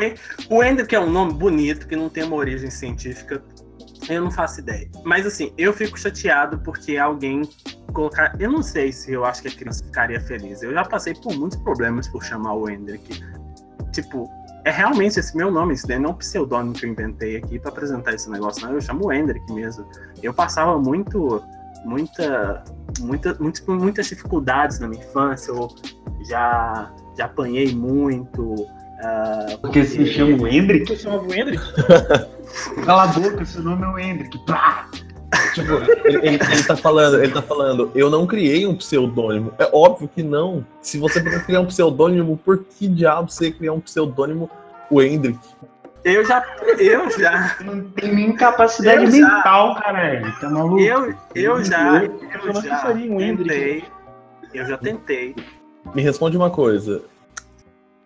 o 0.54 0.62
Hendrick 0.62 0.94
é 0.94 1.00
um 1.00 1.10
nome 1.10 1.32
bonito, 1.32 1.86
que 1.86 1.96
não 1.96 2.08
tem 2.08 2.24
uma 2.24 2.36
origem 2.36 2.70
científica. 2.70 3.42
Eu 4.08 4.22
não 4.22 4.30
faço 4.30 4.60
ideia. 4.60 4.88
Mas 5.04 5.26
assim, 5.26 5.52
eu 5.58 5.72
fico 5.72 5.98
chateado 5.98 6.58
porque 6.58 6.96
alguém 6.96 7.42
colocar. 7.92 8.34
Eu 8.38 8.50
não 8.50 8.62
sei 8.62 8.92
se 8.92 9.12
eu 9.12 9.24
acho 9.24 9.42
que 9.42 9.48
a 9.48 9.50
criança 9.50 9.84
ficaria 9.84 10.20
feliz. 10.20 10.62
Eu 10.62 10.72
já 10.72 10.84
passei 10.84 11.14
por 11.14 11.34
muitos 11.36 11.58
problemas 11.58 12.06
por 12.08 12.22
chamar 12.22 12.54
o 12.54 12.68
Hendrick. 12.68 13.20
Tipo, 13.92 14.30
é 14.64 14.70
realmente 14.70 15.18
esse 15.18 15.36
meu 15.36 15.50
nome, 15.50 15.74
isso 15.74 15.86
daí 15.86 15.98
não 15.98 16.10
é 16.10 16.12
um 16.12 16.16
pseudônimo 16.16 16.74
que 16.74 16.84
eu 16.84 16.90
inventei 16.90 17.36
aqui 17.36 17.58
pra 17.58 17.70
apresentar 17.70 18.14
esse 18.14 18.30
negócio, 18.30 18.66
não. 18.66 18.74
Eu 18.74 18.80
chamo 18.80 19.06
o 19.06 19.12
Hendrick 19.12 19.52
mesmo. 19.52 19.86
Eu 20.22 20.34
passava 20.34 20.78
muito. 20.78 21.42
Muita, 21.84 22.64
muita, 22.98 23.36
muitas, 23.38 23.64
muitas 23.64 24.06
dificuldades 24.08 24.80
na 24.80 24.88
minha 24.88 25.02
infância. 25.02 25.52
Eu 25.52 25.68
já, 26.28 26.92
já 27.16 27.26
apanhei 27.26 27.72
muito. 27.74 28.66
ah, 29.04 29.58
Porque 29.60 29.84
se 29.84 30.04
chama 30.06 30.36
o 30.42 30.48
Hendrick? 30.48 30.88
Você 30.88 30.96
chamava 30.96 31.24
o 31.24 31.32
Hendrick? 31.32 31.62
Cala 32.84 33.04
a 33.04 33.06
boca, 33.08 33.44
seu 33.44 33.62
nome 33.62 33.84
é 33.84 33.88
o 33.88 33.98
Hendrick. 33.98 34.38
Pá! 34.46 34.88
Tipo, 35.54 35.72
ele, 36.06 36.16
ele- 36.28 36.38
ele 36.52 36.62
tá 36.64 36.76
falando, 36.76 37.22
ele 37.22 37.32
tá 37.32 37.42
falando, 37.42 37.90
eu 37.94 38.08
não 38.10 38.26
criei 38.26 38.66
um 38.66 38.74
pseudônimo. 38.76 39.52
É 39.58 39.68
óbvio 39.72 40.08
que 40.08 40.22
não. 40.22 40.64
Se 40.80 40.98
você 40.98 41.20
puder 41.20 41.44
criar 41.44 41.60
um 41.60 41.66
pseudônimo, 41.66 42.36
por 42.44 42.58
que 42.64 42.86
diabo 42.88 43.30
você 43.30 43.46
ia 43.46 43.52
criar 43.52 43.72
um 43.72 43.80
pseudônimo 43.80 44.48
o 44.90 45.02
Hendrick? 45.02 45.38
Eu 46.04 46.24
já. 46.24 46.44
Eu 46.78 47.10
já. 47.18 47.56
Não 47.64 47.82
tem 47.90 48.14
nem 48.14 48.32
capacidade 48.36 49.04
Eu 49.04 49.10
já- 49.10 49.36
mental, 49.36 49.74
caralho. 49.74 50.32
Tá 50.40 50.48
maluco? 50.48 50.78
Eu, 50.80 51.14
eu 51.34 51.64
já. 51.64 52.04
Eu 52.04 52.20
Eu 52.44 52.52
não 52.54 52.62
já 52.62 52.88
um 52.90 53.16
tentei. 53.18 53.84
Eu 54.54 54.66
já 54.66 54.78
tentei. 54.78 55.34
Me 55.94 56.02
responde 56.02 56.36
uma 56.36 56.50
coisa. 56.50 57.02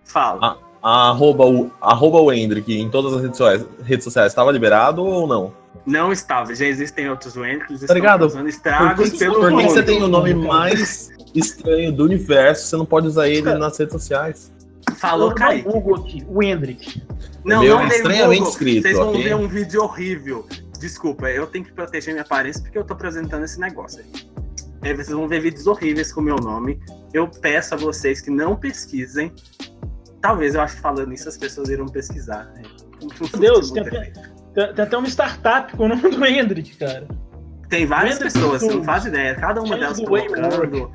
Fala. 0.05 0.39
Ah. 0.43 0.70
Arroba 0.83 1.45
o, 1.47 1.71
arroba 1.81 2.21
o 2.21 2.33
Hendrick 2.33 2.73
em 2.73 2.89
todas 2.91 3.13
as 3.15 3.23
redes 3.23 3.37
sociais, 3.37 3.65
redes 3.85 4.05
sociais 4.05 4.33
estava 4.33 4.51
liberado 4.51 5.05
ou 5.05 5.27
não? 5.27 5.53
Não 5.87 6.13
estava, 6.13 6.55
já 6.55 6.67
existem 6.67 7.09
outros 7.09 7.37
Wendricks, 7.37 7.87
Tá 7.87 7.95
ligado? 7.95 8.21
causando 8.21 8.49
estragos 8.49 9.09
Por 9.09 9.13
que, 9.13 9.19
pelo 9.19 9.35
por 9.35 9.49
que 9.49 9.55
mundo. 9.55 9.71
você 9.71 9.83
tem 9.83 10.03
o 10.03 10.09
nome 10.09 10.35
mais 10.35 11.11
estranho 11.35 11.91
do 11.93 12.05
universo? 12.05 12.67
Você 12.67 12.77
não 12.77 12.85
pode 12.87 13.07
usar 13.07 13.29
ele 13.29 13.43
Cara. 13.43 13.59
nas 13.59 13.79
redes 13.79 13.93
sociais. 13.93 14.53
Falou, 14.97 15.35
Kaique. 15.35 15.69
aqui, 15.69 16.27
o 16.29 16.43
Hendrick. 16.43 17.03
Não, 17.45 17.63
meu 17.63 17.77
não 17.77 17.83
é 17.83 17.89
estranhamente 17.89 18.39
Google. 18.41 18.53
escrito, 18.53 18.83
Vocês 18.83 18.97
vão 18.97 19.11
ok? 19.11 19.23
ver 19.23 19.37
um 19.37 19.49
vídeo 19.49 19.83
horrível. 19.83 20.47
Desculpa, 20.79 21.31
eu 21.31 21.47
tenho 21.47 21.65
que 21.65 21.73
proteger 21.73 22.13
minha 22.15 22.25
aparência 22.25 22.61
porque 22.63 22.77
eu 22.77 22.85
tô 22.85 22.93
apresentando 22.95 23.45
esse 23.45 23.59
negócio 23.59 24.01
aí. 24.01 24.27
É, 24.83 24.95
vocês 24.95 25.11
vão 25.11 25.29
ver 25.29 25.41
vídeos 25.41 25.67
horríveis 25.67 26.13
com 26.13 26.21
o 26.21 26.25
meu 26.25 26.37
nome. 26.37 26.81
Eu 27.13 27.29
peço 27.29 27.75
a 27.75 27.77
vocês 27.77 28.21
que 28.21 28.31
não 28.31 28.57
pesquisem. 28.57 29.33
Talvez 30.21 30.55
eu 30.55 30.61
acho 30.61 30.77
que 30.77 30.83
falando 30.83 31.12
isso 31.12 31.29
as 31.29 31.37
pessoas 31.37 31.69
irão 31.69 31.87
pesquisar. 31.87 32.45
Né? 32.55 32.62
Meu 33.21 33.41
Deus, 33.41 33.71
tem 33.71 33.83
até, 33.83 34.00
tem, 34.55 34.75
tem 34.75 34.85
até 34.85 34.97
uma 34.97 35.09
startup 35.09 35.75
com 35.77 35.85
o 35.85 35.89
nome 35.89 36.03
do 36.11 36.25
Hendrick, 36.25 36.77
cara. 36.77 37.09
Tem 37.69 37.87
várias 37.87 38.17
Hendrick 38.17 38.35
pessoas, 38.35 38.62
você 38.62 38.75
não 38.75 38.85
faz 38.85 39.07
ideia. 39.07 39.35
Cada 39.37 39.62
uma 39.62 39.77
delas 39.77 40.00
colocando. 40.00 40.93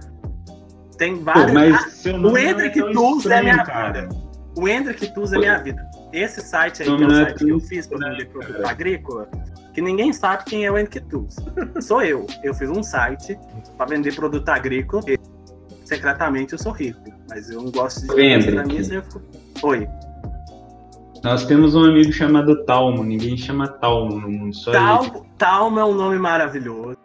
Tem 0.97 1.17
Pô, 1.17 1.23
várias. 1.23 1.53
mas 1.53 1.93
seu 1.93 2.17
nome 2.17 2.39
Hendrick 2.41 2.79
não 2.79 2.89
é 2.89 2.93
Tools 2.93 3.13
é 3.13 3.17
estranho, 3.17 3.43
minha 3.43 3.65
cara. 3.65 4.09
O 4.57 4.67
Hendrick 4.67 5.13
Tools 5.13 5.33
é 5.33 5.37
minha 5.37 5.57
vida. 5.57 5.89
Esse 6.13 6.41
site 6.41 6.83
aí, 6.83 6.89
Não, 6.89 6.97
que 6.97 7.03
é 7.03 7.07
o 7.07 7.11
é 7.11 7.25
site 7.25 7.37
que 7.37 7.49
eu 7.49 7.59
fiz 7.59 7.87
para 7.87 8.09
vender 8.09 8.25
produto 8.25 8.55
cara? 8.55 8.69
agrícola, 8.69 9.29
que 9.73 9.81
ninguém 9.81 10.13
sabe 10.13 10.45
quem 10.45 10.65
é 10.65 10.71
o 10.71 10.77
Hendrick 10.77 11.01
Tools. 11.09 11.35
Sou 11.81 12.01
eu. 12.01 12.25
Eu 12.43 12.53
fiz 12.53 12.69
um 12.69 12.81
site 12.81 13.37
para 13.77 13.87
vender 13.87 14.15
produto 14.15 14.47
agrícola. 14.47 15.03
Secretamente 15.85 16.53
eu 16.53 16.59
sou 16.59 16.71
rico, 16.71 16.99
mas 17.29 17.49
eu 17.49 17.61
não 17.61 17.71
gosto 17.71 18.01
de 18.01 18.07
pra 18.07 18.65
mim, 18.65 18.77
eu 18.77 19.03
fico... 19.03 19.21
Oi. 19.63 19.87
Nós 21.23 21.45
temos 21.45 21.73
um 21.73 21.83
amigo 21.83 22.11
chamado 22.11 22.65
Talmo. 22.65 23.03
Ninguém 23.03 23.37
chama 23.37 23.67
Talmo 23.67 24.19
no 24.19 24.29
mundo, 24.29 24.55
só. 24.55 24.71
Talmo, 24.71 25.25
Talmo 25.37 25.79
é 25.79 25.85
um 25.85 25.95
nome 25.95 26.19
maravilhoso. 26.19 26.97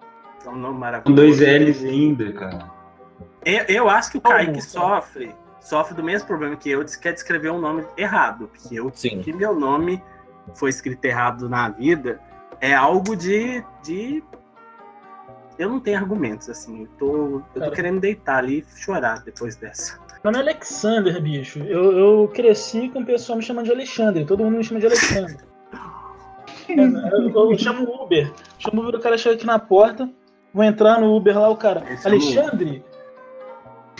É 0.45 0.49
um 0.49 0.57
nome 0.57 0.79
maravilhoso. 0.79 1.05
Com 1.05 1.15
dois 1.15 1.41
L's 1.41 1.85
ainda, 1.85 2.33
cara. 2.33 2.71
Eu, 3.45 3.65
eu 3.65 3.89
acho 3.89 4.11
que 4.11 4.19
o 4.19 4.21
Talmo, 4.21 4.37
Kaique 4.37 4.61
sofre, 4.63 5.35
sofre 5.61 5.95
do 5.95 6.03
mesmo 6.03 6.27
problema 6.27 6.57
que 6.57 6.69
eu, 6.69 6.85
de 6.85 6.99
quer 6.99 7.13
descrever 7.13 7.51
um 7.51 7.61
nome 7.61 7.87
errado. 7.97 8.49
Porque 8.49 8.79
eu 8.79 8.91
Sim. 8.95 9.23
que 9.23 9.33
meu 9.33 9.55
nome 9.55 10.03
foi 10.55 10.69
escrito 10.69 11.03
errado 11.05 11.49
na 11.49 11.69
vida 11.71 12.21
é 12.61 12.75
algo 12.75 13.17
de. 13.17 13.65
de... 13.83 14.23
Eu 15.61 15.69
não 15.69 15.79
tenho 15.79 15.99
argumentos, 15.99 16.49
assim. 16.49 16.83
Eu 16.85 16.89
tô, 16.99 17.43
eu 17.55 17.63
tô 17.63 17.71
querendo 17.71 18.01
deitar 18.01 18.39
ali 18.39 18.65
e 18.75 18.81
chorar 18.81 19.23
depois 19.23 19.57
dessa. 19.57 19.99
Meu 20.25 20.33
nome 20.33 20.39
é 20.39 20.49
Alexander, 20.49 21.21
bicho. 21.23 21.59
Eu, 21.65 21.93
eu 21.99 22.29
cresci 22.29 22.89
com 22.89 23.01
o 23.01 23.05
pessoal 23.05 23.37
me 23.37 23.45
chamando 23.45 23.67
de 23.67 23.73
Alexandre. 23.73 24.25
Todo 24.25 24.43
mundo 24.43 24.57
me 24.57 24.65
chama 24.65 24.81
de 24.81 24.87
Alexandre. 24.87 25.37
eu, 26.67 27.51
eu 27.51 27.59
chamo 27.59 27.83
Uber. 28.03 28.33
Chamo 28.59 28.81
Uber, 28.81 28.95
o 28.99 29.03
cara 29.03 29.19
chega 29.19 29.35
aqui 29.35 29.45
na 29.45 29.59
porta. 29.59 30.09
Vou 30.55 30.65
entrar 30.65 30.99
no 30.99 31.15
Uber 31.15 31.39
lá, 31.39 31.51
o 31.51 31.57
cara. 31.57 31.85
Ele 31.87 31.97
chama 31.99 32.17
Alexandre? 32.17 32.85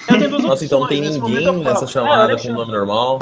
Eu 0.09 0.19
tenho 0.19 0.31
duas 0.31 0.43
Nossa, 0.45 0.65
então 0.65 0.79
não 0.79 0.87
opções, 0.87 1.11
tem 1.11 1.21
ninguém 1.21 1.63
nessa 1.63 1.85
"Ah, 1.85 1.89
chamada 1.89 2.17
com 2.17 2.23
Alexandre." 2.31 2.53
nome 2.59 2.73
normal. 2.73 3.19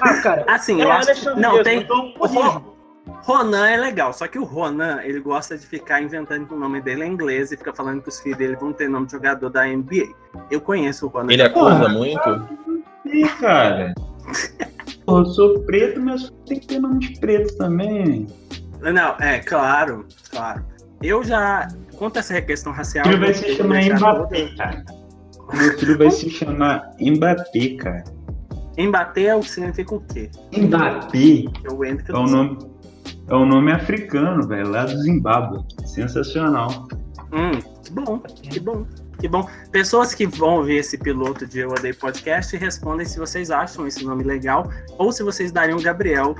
Ah, 0.00 0.20
cara. 0.22 0.44
Assim, 0.46 0.80
é 0.80 0.84
eu 0.84 0.92
acho 0.92 1.24
Não, 1.36 1.52
mesmo, 1.52 1.64
tem. 1.64 1.80
então 1.80 2.12
Ronan 3.08 3.66
é 3.68 3.76
legal, 3.76 4.12
só 4.12 4.26
que 4.26 4.38
o 4.38 4.44
Ronan, 4.44 5.00
ele 5.02 5.20
gosta 5.20 5.56
de 5.56 5.66
ficar 5.66 6.02
inventando 6.02 6.46
que 6.46 6.54
o 6.54 6.58
nome 6.58 6.80
dele 6.80 7.02
é 7.02 7.06
inglês 7.06 7.52
e 7.52 7.56
fica 7.56 7.72
falando 7.72 8.02
que 8.02 8.08
os 8.08 8.20
filhos 8.20 8.38
dele 8.38 8.56
vão 8.56 8.72
ter 8.72 8.88
nome 8.88 9.06
de 9.06 9.12
jogador 9.12 9.48
da 9.50 9.64
NBA. 9.66 10.06
Eu 10.50 10.60
conheço 10.60 11.06
o 11.06 11.08
Ronan. 11.08 11.32
Ele 11.32 11.42
acorda 11.42 11.80
Porra. 11.80 11.88
muito. 11.88 12.48
Ih, 13.06 13.28
cara. 13.40 13.94
Pô, 15.04 15.18
eu 15.20 15.26
sou 15.26 15.60
preto, 15.60 16.00
mas 16.00 16.32
tem 16.46 16.58
que 16.58 16.66
ter 16.66 16.80
nome 16.80 16.98
de 17.00 17.18
preto 17.20 17.56
também. 17.56 18.26
Não, 18.80 19.16
é, 19.20 19.38
claro, 19.38 20.06
claro. 20.30 20.64
Eu 21.02 21.22
já. 21.22 21.68
Quanto 21.96 22.16
a 22.16 22.20
essa 22.20 22.40
questão 22.42 22.72
racial. 22.72 23.06
Meu 23.06 23.16
filho 23.16 23.26
vai 23.26 23.34
se 23.34 23.54
chamar 23.56 23.82
Mbappé, 23.84 24.54
cara. 24.56 24.84
Meu 25.54 25.78
filho 25.78 25.98
vai 25.98 26.10
se 26.10 26.30
chamar 26.30 26.90
Mbappé, 27.00 27.76
cara. 27.76 28.04
Embater 28.76 29.26
é 29.26 29.34
o 29.34 29.40
que 29.40 29.50
significa 29.50 29.94
o 29.94 30.00
quê? 30.00 30.30
Mbappé 30.54 31.44
É 31.64 31.70
o 31.72 31.82
eu 31.82 31.84
é 31.84 31.94
não 32.12 32.26
sei. 32.26 32.36
nome, 32.36 32.58
é 33.28 33.34
um 33.34 33.46
nome 33.46 33.72
africano, 33.72 34.46
velho, 34.46 34.70
lá 34.70 34.84
do 34.84 34.96
Zimbábue. 34.98 35.64
Sensacional. 35.84 36.86
Hum, 37.32 37.60
que 37.82 37.92
bom, 37.92 38.18
que 38.18 38.60
bom, 38.60 38.86
que 39.18 39.28
bom. 39.28 39.48
Pessoas 39.72 40.14
que 40.14 40.26
vão 40.26 40.58
ouvir 40.58 40.76
esse 40.76 40.96
piloto 40.96 41.46
de 41.46 41.60
Eu 41.60 41.70
Odeio 41.70 41.96
Podcast 41.96 42.56
respondem 42.56 43.06
se 43.06 43.18
vocês 43.18 43.50
acham 43.50 43.86
esse 43.86 44.04
nome 44.04 44.22
legal 44.22 44.70
ou 44.98 45.10
se 45.10 45.22
vocês 45.22 45.50
dariam 45.50 45.78
Gabriel, 45.78 46.36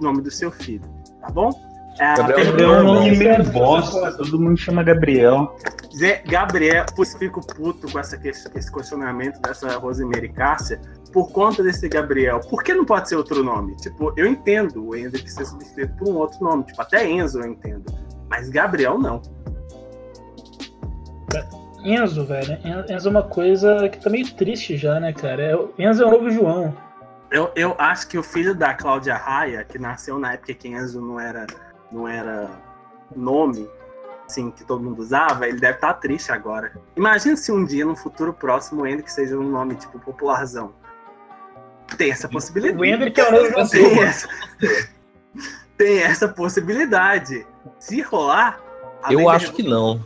nome 0.00 0.20
do 0.22 0.30
seu 0.30 0.50
filho, 0.50 0.84
tá 1.20 1.30
bom? 1.30 1.50
É, 1.98 2.14
Gabriel 2.16 2.74
é 2.74 2.80
um 2.80 2.84
nome 2.84 3.16
meio 3.16 3.44
bosta, 3.44 4.12
todo 4.16 4.38
mundo 4.38 4.56
chama 4.56 4.82
Gabriel. 4.82 5.56
Zé 5.96 6.22
Gabriel, 6.26 6.84
putz, 6.94 7.14
fico 7.14 7.40
puto 7.46 7.90
com 7.90 7.98
essa, 7.98 8.20
esse 8.22 8.70
questionamento 8.72 9.40
dessa 9.40 9.78
Rosemary 9.78 10.28
Cássia 10.30 10.80
por 11.12 11.32
conta 11.32 11.62
desse 11.62 11.88
Gabriel. 11.88 12.40
Por 12.40 12.62
que 12.62 12.74
não 12.74 12.84
pode 12.84 13.08
ser 13.08 13.16
outro 13.16 13.42
nome? 13.42 13.74
Tipo, 13.76 14.12
eu 14.16 14.26
entendo 14.26 14.84
o 14.86 14.94
Hendrick 14.94 15.30
ser 15.30 15.46
substituído 15.46 15.94
por 15.96 16.08
um 16.08 16.16
outro 16.16 16.38
nome, 16.44 16.64
tipo, 16.64 16.82
até 16.82 17.08
Enzo 17.08 17.40
eu 17.40 17.46
entendo. 17.46 17.84
Mas 18.28 18.50
Gabriel 18.50 18.98
não. 18.98 19.22
Enzo, 21.84 22.24
velho. 22.26 22.52
En- 22.64 22.92
Enzo 22.94 23.08
é 23.08 23.10
uma 23.10 23.22
coisa 23.22 23.88
que 23.88 23.98
tá 23.98 24.10
meio 24.10 24.28
triste 24.34 24.76
já, 24.76 24.98
né, 24.98 25.12
cara? 25.12 25.42
É 25.42 25.88
Enzo 25.88 26.02
é 26.02 26.06
o 26.06 26.10
novo 26.10 26.30
João. 26.30 26.76
Eu, 27.30 27.50
eu 27.56 27.74
acho 27.78 28.08
que 28.08 28.18
o 28.18 28.22
filho 28.22 28.54
da 28.54 28.74
Cláudia 28.74 29.14
Raia, 29.16 29.64
que 29.64 29.78
nasceu 29.78 30.18
na 30.18 30.34
época 30.34 30.54
que 30.54 30.68
Enzo 30.68 31.00
não 31.00 31.18
era, 31.18 31.46
não 31.90 32.06
era 32.06 32.50
nome, 33.14 33.68
assim, 34.26 34.50
que 34.50 34.64
todo 34.64 34.82
mundo 34.82 34.98
usava, 35.00 35.46
ele 35.46 35.58
deve 35.60 35.74
estar 35.76 35.94
triste 35.94 36.32
agora. 36.32 36.72
Imagina 36.96 37.36
se 37.36 37.52
um 37.52 37.64
dia, 37.64 37.84
no 37.86 37.94
futuro 37.96 38.32
próximo, 38.32 38.82
o 38.82 38.86
Hendrick 38.86 39.10
seja 39.10 39.38
um 39.38 39.48
nome, 39.48 39.76
tipo, 39.76 39.98
popularzão. 39.98 40.74
Tem 41.96 42.10
essa 42.10 42.28
possibilidade. 42.28 42.80
O 42.80 42.84
Hendrick 42.84 43.20
é 43.20 43.24
o 43.32 43.50
João 43.50 43.68
Tem 43.68 44.00
essa, 44.02 44.28
tem 45.78 45.98
essa 46.02 46.28
possibilidade. 46.28 47.46
Se 47.78 48.00
rolar. 48.02 48.60
a 49.02 49.12
Eu 49.12 49.28
acho 49.28 49.52
que 49.52 49.62
não. 49.62 50.04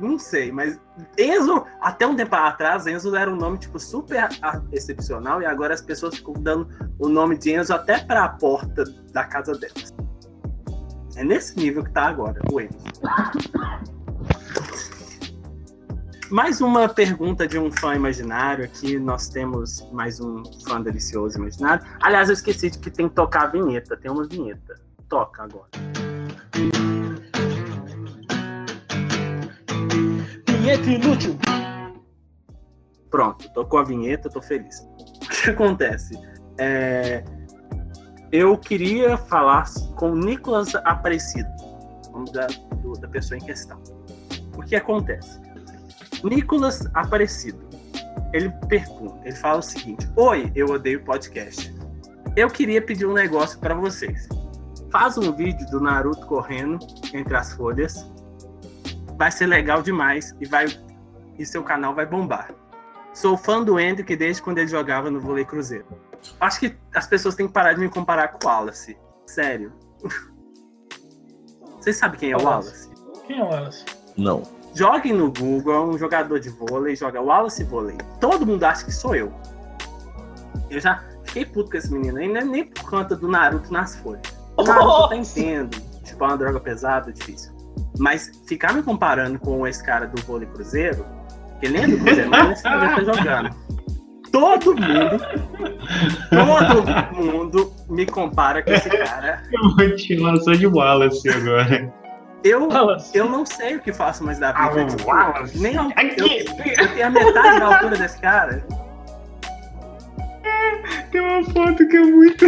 não 0.00 0.18
sei, 0.18 0.52
mas 0.52 0.78
Enzo, 1.18 1.64
até 1.80 2.06
um 2.06 2.14
tempo 2.14 2.34
atrás, 2.36 2.86
Enzo 2.86 3.16
era 3.16 3.30
um 3.30 3.36
nome, 3.36 3.58
tipo, 3.58 3.80
super 3.80 4.28
a- 4.40 4.60
excepcional 4.70 5.42
e 5.42 5.46
agora 5.46 5.74
as 5.74 5.80
pessoas 5.82 6.14
ficam 6.16 6.34
dando 6.34 6.68
o 6.98 7.08
nome 7.08 7.36
de 7.36 7.52
Enzo 7.52 7.74
até 7.74 7.98
pra 7.98 8.28
porta 8.28 8.84
da 9.12 9.24
casa 9.24 9.52
delas. 9.54 9.92
É 11.14 11.24
nesse 11.24 11.56
nível 11.58 11.84
que 11.84 11.90
tá 11.90 12.06
agora, 12.06 12.40
o 12.50 12.60
Enzo. 12.60 12.76
Mais 16.30 16.62
uma 16.62 16.88
pergunta 16.88 17.46
de 17.46 17.58
um 17.58 17.70
fã 17.70 17.94
imaginário 17.94 18.64
aqui. 18.64 18.98
Nós 18.98 19.28
temos 19.28 19.86
mais 19.92 20.18
um 20.18 20.42
fã 20.66 20.80
delicioso 20.80 21.36
imaginário. 21.36 21.84
Aliás, 22.00 22.30
eu 22.30 22.32
esqueci 22.32 22.70
de 22.70 22.78
que 22.78 22.90
tem 22.90 23.08
que 23.08 23.14
tocar 23.14 23.42
a 23.42 23.46
vinheta. 23.48 23.94
Tem 23.98 24.10
uma 24.10 24.26
vinheta. 24.26 24.80
Toca 25.10 25.42
agora. 25.42 25.68
Vinheta 30.46 30.90
inútil. 30.90 31.38
Pronto, 33.10 33.52
tocou 33.52 33.80
a 33.80 33.84
vinheta, 33.84 34.30
tô 34.30 34.40
feliz. 34.40 34.80
O 35.22 35.44
que 35.44 35.50
acontece? 35.50 36.14
É, 36.56 37.24
eu 38.32 38.56
queria 38.56 39.16
falar 39.16 39.64
com 39.96 40.14
Nicolas 40.14 40.74
Aparecido, 40.74 41.48
da, 42.32 42.46
do- 42.76 42.94
da 42.94 43.06
pessoa 43.08 43.38
em 43.38 43.44
questão. 43.44 43.78
O 44.56 44.62
que 44.62 44.74
acontece? 44.74 45.40
Nicolas 46.24 46.86
Aparecido, 46.94 47.58
ele 48.32 48.50
pergunta, 48.68 49.20
ele 49.24 49.36
fala 49.36 49.58
o 49.58 49.62
seguinte: 49.62 50.08
Oi, 50.16 50.50
eu 50.54 50.66
odeio 50.68 51.04
podcast. 51.04 51.74
Eu 52.36 52.48
queria 52.48 52.80
pedir 52.80 53.06
um 53.06 53.12
negócio 53.12 53.58
para 53.58 53.74
vocês. 53.74 54.28
Faz 54.90 55.16
um 55.18 55.32
vídeo 55.32 55.66
do 55.70 55.80
Naruto 55.80 56.26
correndo 56.26 56.78
entre 57.12 57.36
as 57.36 57.52
folhas. 57.52 58.10
Vai 59.18 59.30
ser 59.30 59.46
legal 59.46 59.82
demais 59.82 60.34
e 60.40 60.46
vai 60.46 60.66
e 61.38 61.44
seu 61.46 61.62
canal 61.62 61.94
vai 61.94 62.06
bombar. 62.06 62.50
Sou 63.14 63.36
fã 63.36 63.62
do 63.62 63.78
Hendrick 63.78 64.14
desde 64.16 64.40
quando 64.42 64.58
ele 64.58 64.68
jogava 64.68 65.10
no 65.10 65.20
vôlei 65.20 65.44
cruzeiro. 65.44 65.84
Acho 66.40 66.60
que 66.60 66.76
as 66.94 67.06
pessoas 67.06 67.34
têm 67.34 67.46
que 67.46 67.52
parar 67.52 67.72
de 67.72 67.80
me 67.80 67.88
comparar 67.88 68.28
com 68.28 68.46
o 68.46 68.50
Wallace. 68.50 68.96
Sério. 69.26 69.72
Vocês 71.78 71.96
sabem 71.96 72.18
quem 72.18 72.30
é 72.32 72.36
o 72.36 72.42
Wallace? 72.42 72.90
Quem 73.26 73.40
é 73.40 73.42
o 73.42 73.46
Wallace? 73.46 73.84
Não. 74.16 74.42
Joguem 74.74 75.12
no 75.12 75.30
Google, 75.32 75.74
é 75.74 75.80
um 75.80 75.98
jogador 75.98 76.40
de 76.40 76.48
vôlei, 76.48 76.96
joga 76.96 77.20
Wallace 77.20 77.62
Vôlei. 77.64 77.98
Todo 78.20 78.46
mundo 78.46 78.64
acha 78.64 78.84
que 78.84 78.92
sou 78.92 79.14
eu. 79.14 79.32
Eu 80.70 80.80
já 80.80 81.02
fiquei 81.24 81.44
puto 81.44 81.70
com 81.70 81.76
esse 81.76 81.92
menino 81.92 82.18
aí, 82.18 82.28
não 82.28 82.40
é 82.40 82.44
nem 82.44 82.64
por 82.64 82.88
conta 82.88 83.14
do 83.14 83.28
Naruto 83.28 83.72
nas 83.72 83.96
folhas. 83.96 84.22
O 84.54 84.64
Naruto 84.64 85.08
tá 85.08 85.16
entendo. 85.16 85.80
Tipo, 86.04 86.24
é 86.24 86.26
uma 86.26 86.36
droga 86.36 86.60
pesada, 86.60 87.10
difícil. 87.10 87.52
Mas 87.98 88.30
ficar 88.46 88.74
me 88.74 88.82
comparando 88.82 89.38
com 89.38 89.66
esse 89.66 89.82
cara 89.82 90.06
do 90.06 90.20
vôlei 90.22 90.46
cruzeiro, 90.46 91.06
que 91.58 91.68
nem 91.68 91.84
é 91.84 91.88
do 91.88 91.98
cruzeiro, 91.98 92.30
mas 92.30 92.52
esse 92.52 92.62
cruzeiro 92.62 92.94
tá 92.94 93.14
jogando. 93.14 93.56
Todo 94.32 94.74
mundo, 94.74 95.24
todo 96.30 97.14
mundo 97.14 97.72
me 97.88 98.06
compara 98.06 98.62
com 98.62 98.72
esse 98.72 98.88
cara. 98.90 99.42
Eu 99.52 99.76
vou 99.76 99.94
te 99.96 100.16
lançar 100.16 100.56
de 100.56 100.66
Wallace 100.66 101.28
agora. 101.28 101.92
Eu, 102.42 102.66
Wallace. 102.68 103.16
eu 103.16 103.28
não 103.28 103.46
sei 103.46 103.76
o 103.76 103.80
que 103.80 103.92
faço 103.92 104.24
mais 104.24 104.38
da 104.40 104.50
Ah, 104.50 104.70
vida. 104.70 104.84
o 104.84 104.96
tipo, 104.96 105.08
Wallace. 105.10 105.58
nem 105.60 105.76
a- 105.78 105.88
eu, 106.16 106.26
eu 106.26 106.88
tenho 106.94 107.06
a 107.06 107.10
metade 107.10 107.60
da 107.60 107.66
altura 107.66 107.96
desse 107.96 108.18
cara. 108.20 108.66
Tem 111.12 111.20
uma 111.20 111.44
foto 111.44 111.86
que 111.86 111.96
é 111.96 112.00
muito. 112.00 112.44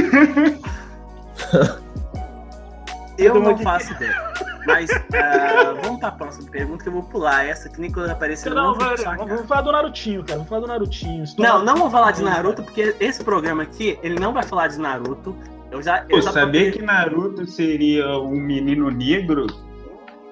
Eu 3.19 3.41
não 3.41 3.57
faço 3.59 3.93
ideia. 3.93 4.33
Mas 4.67 4.91
ah, 4.91 5.75
vamos 5.83 6.01
para 6.01 6.09
a 6.09 6.13
próxima 6.13 6.51
pergunta 6.51 6.83
que 6.83 6.89
eu 6.89 6.93
vou 6.95 7.03
pular. 7.03 7.45
Essa 7.47 7.69
que 7.69 7.81
nem 7.81 7.91
quando 7.91 8.11
apareceu. 8.11 8.53
eu 8.53 8.57
Não, 8.57 8.75
vamos 8.75 9.47
falar 9.47 9.63
do 9.63 9.73
Narutinho, 9.73 10.23
cara. 10.23 10.35
Vamos 10.39 10.49
falar 10.49 10.61
do 10.63 10.67
Narutinho. 10.67 11.25
Não, 11.39 11.65
não 11.65 11.77
vou 11.77 11.91
falar 11.91 12.13
de 12.13 12.23
Naruto, 12.23 12.63
porque 12.63 12.95
esse 13.01 13.23
programa 13.23 13.63
aqui, 13.63 13.99
ele 14.03 14.19
não 14.19 14.33
vai 14.33 14.43
falar 14.43 14.69
de 14.69 14.79
Naruto. 14.79 15.37
Eu 15.71 15.83
já, 15.83 16.03
eu 16.09 16.17
Pô, 16.17 16.21
já 16.21 16.33
sabia 16.33 16.71
que 16.73 16.81
Naruto 16.83 17.47
seria 17.47 18.19
um 18.19 18.37
menino 18.37 18.91
negro? 18.91 19.47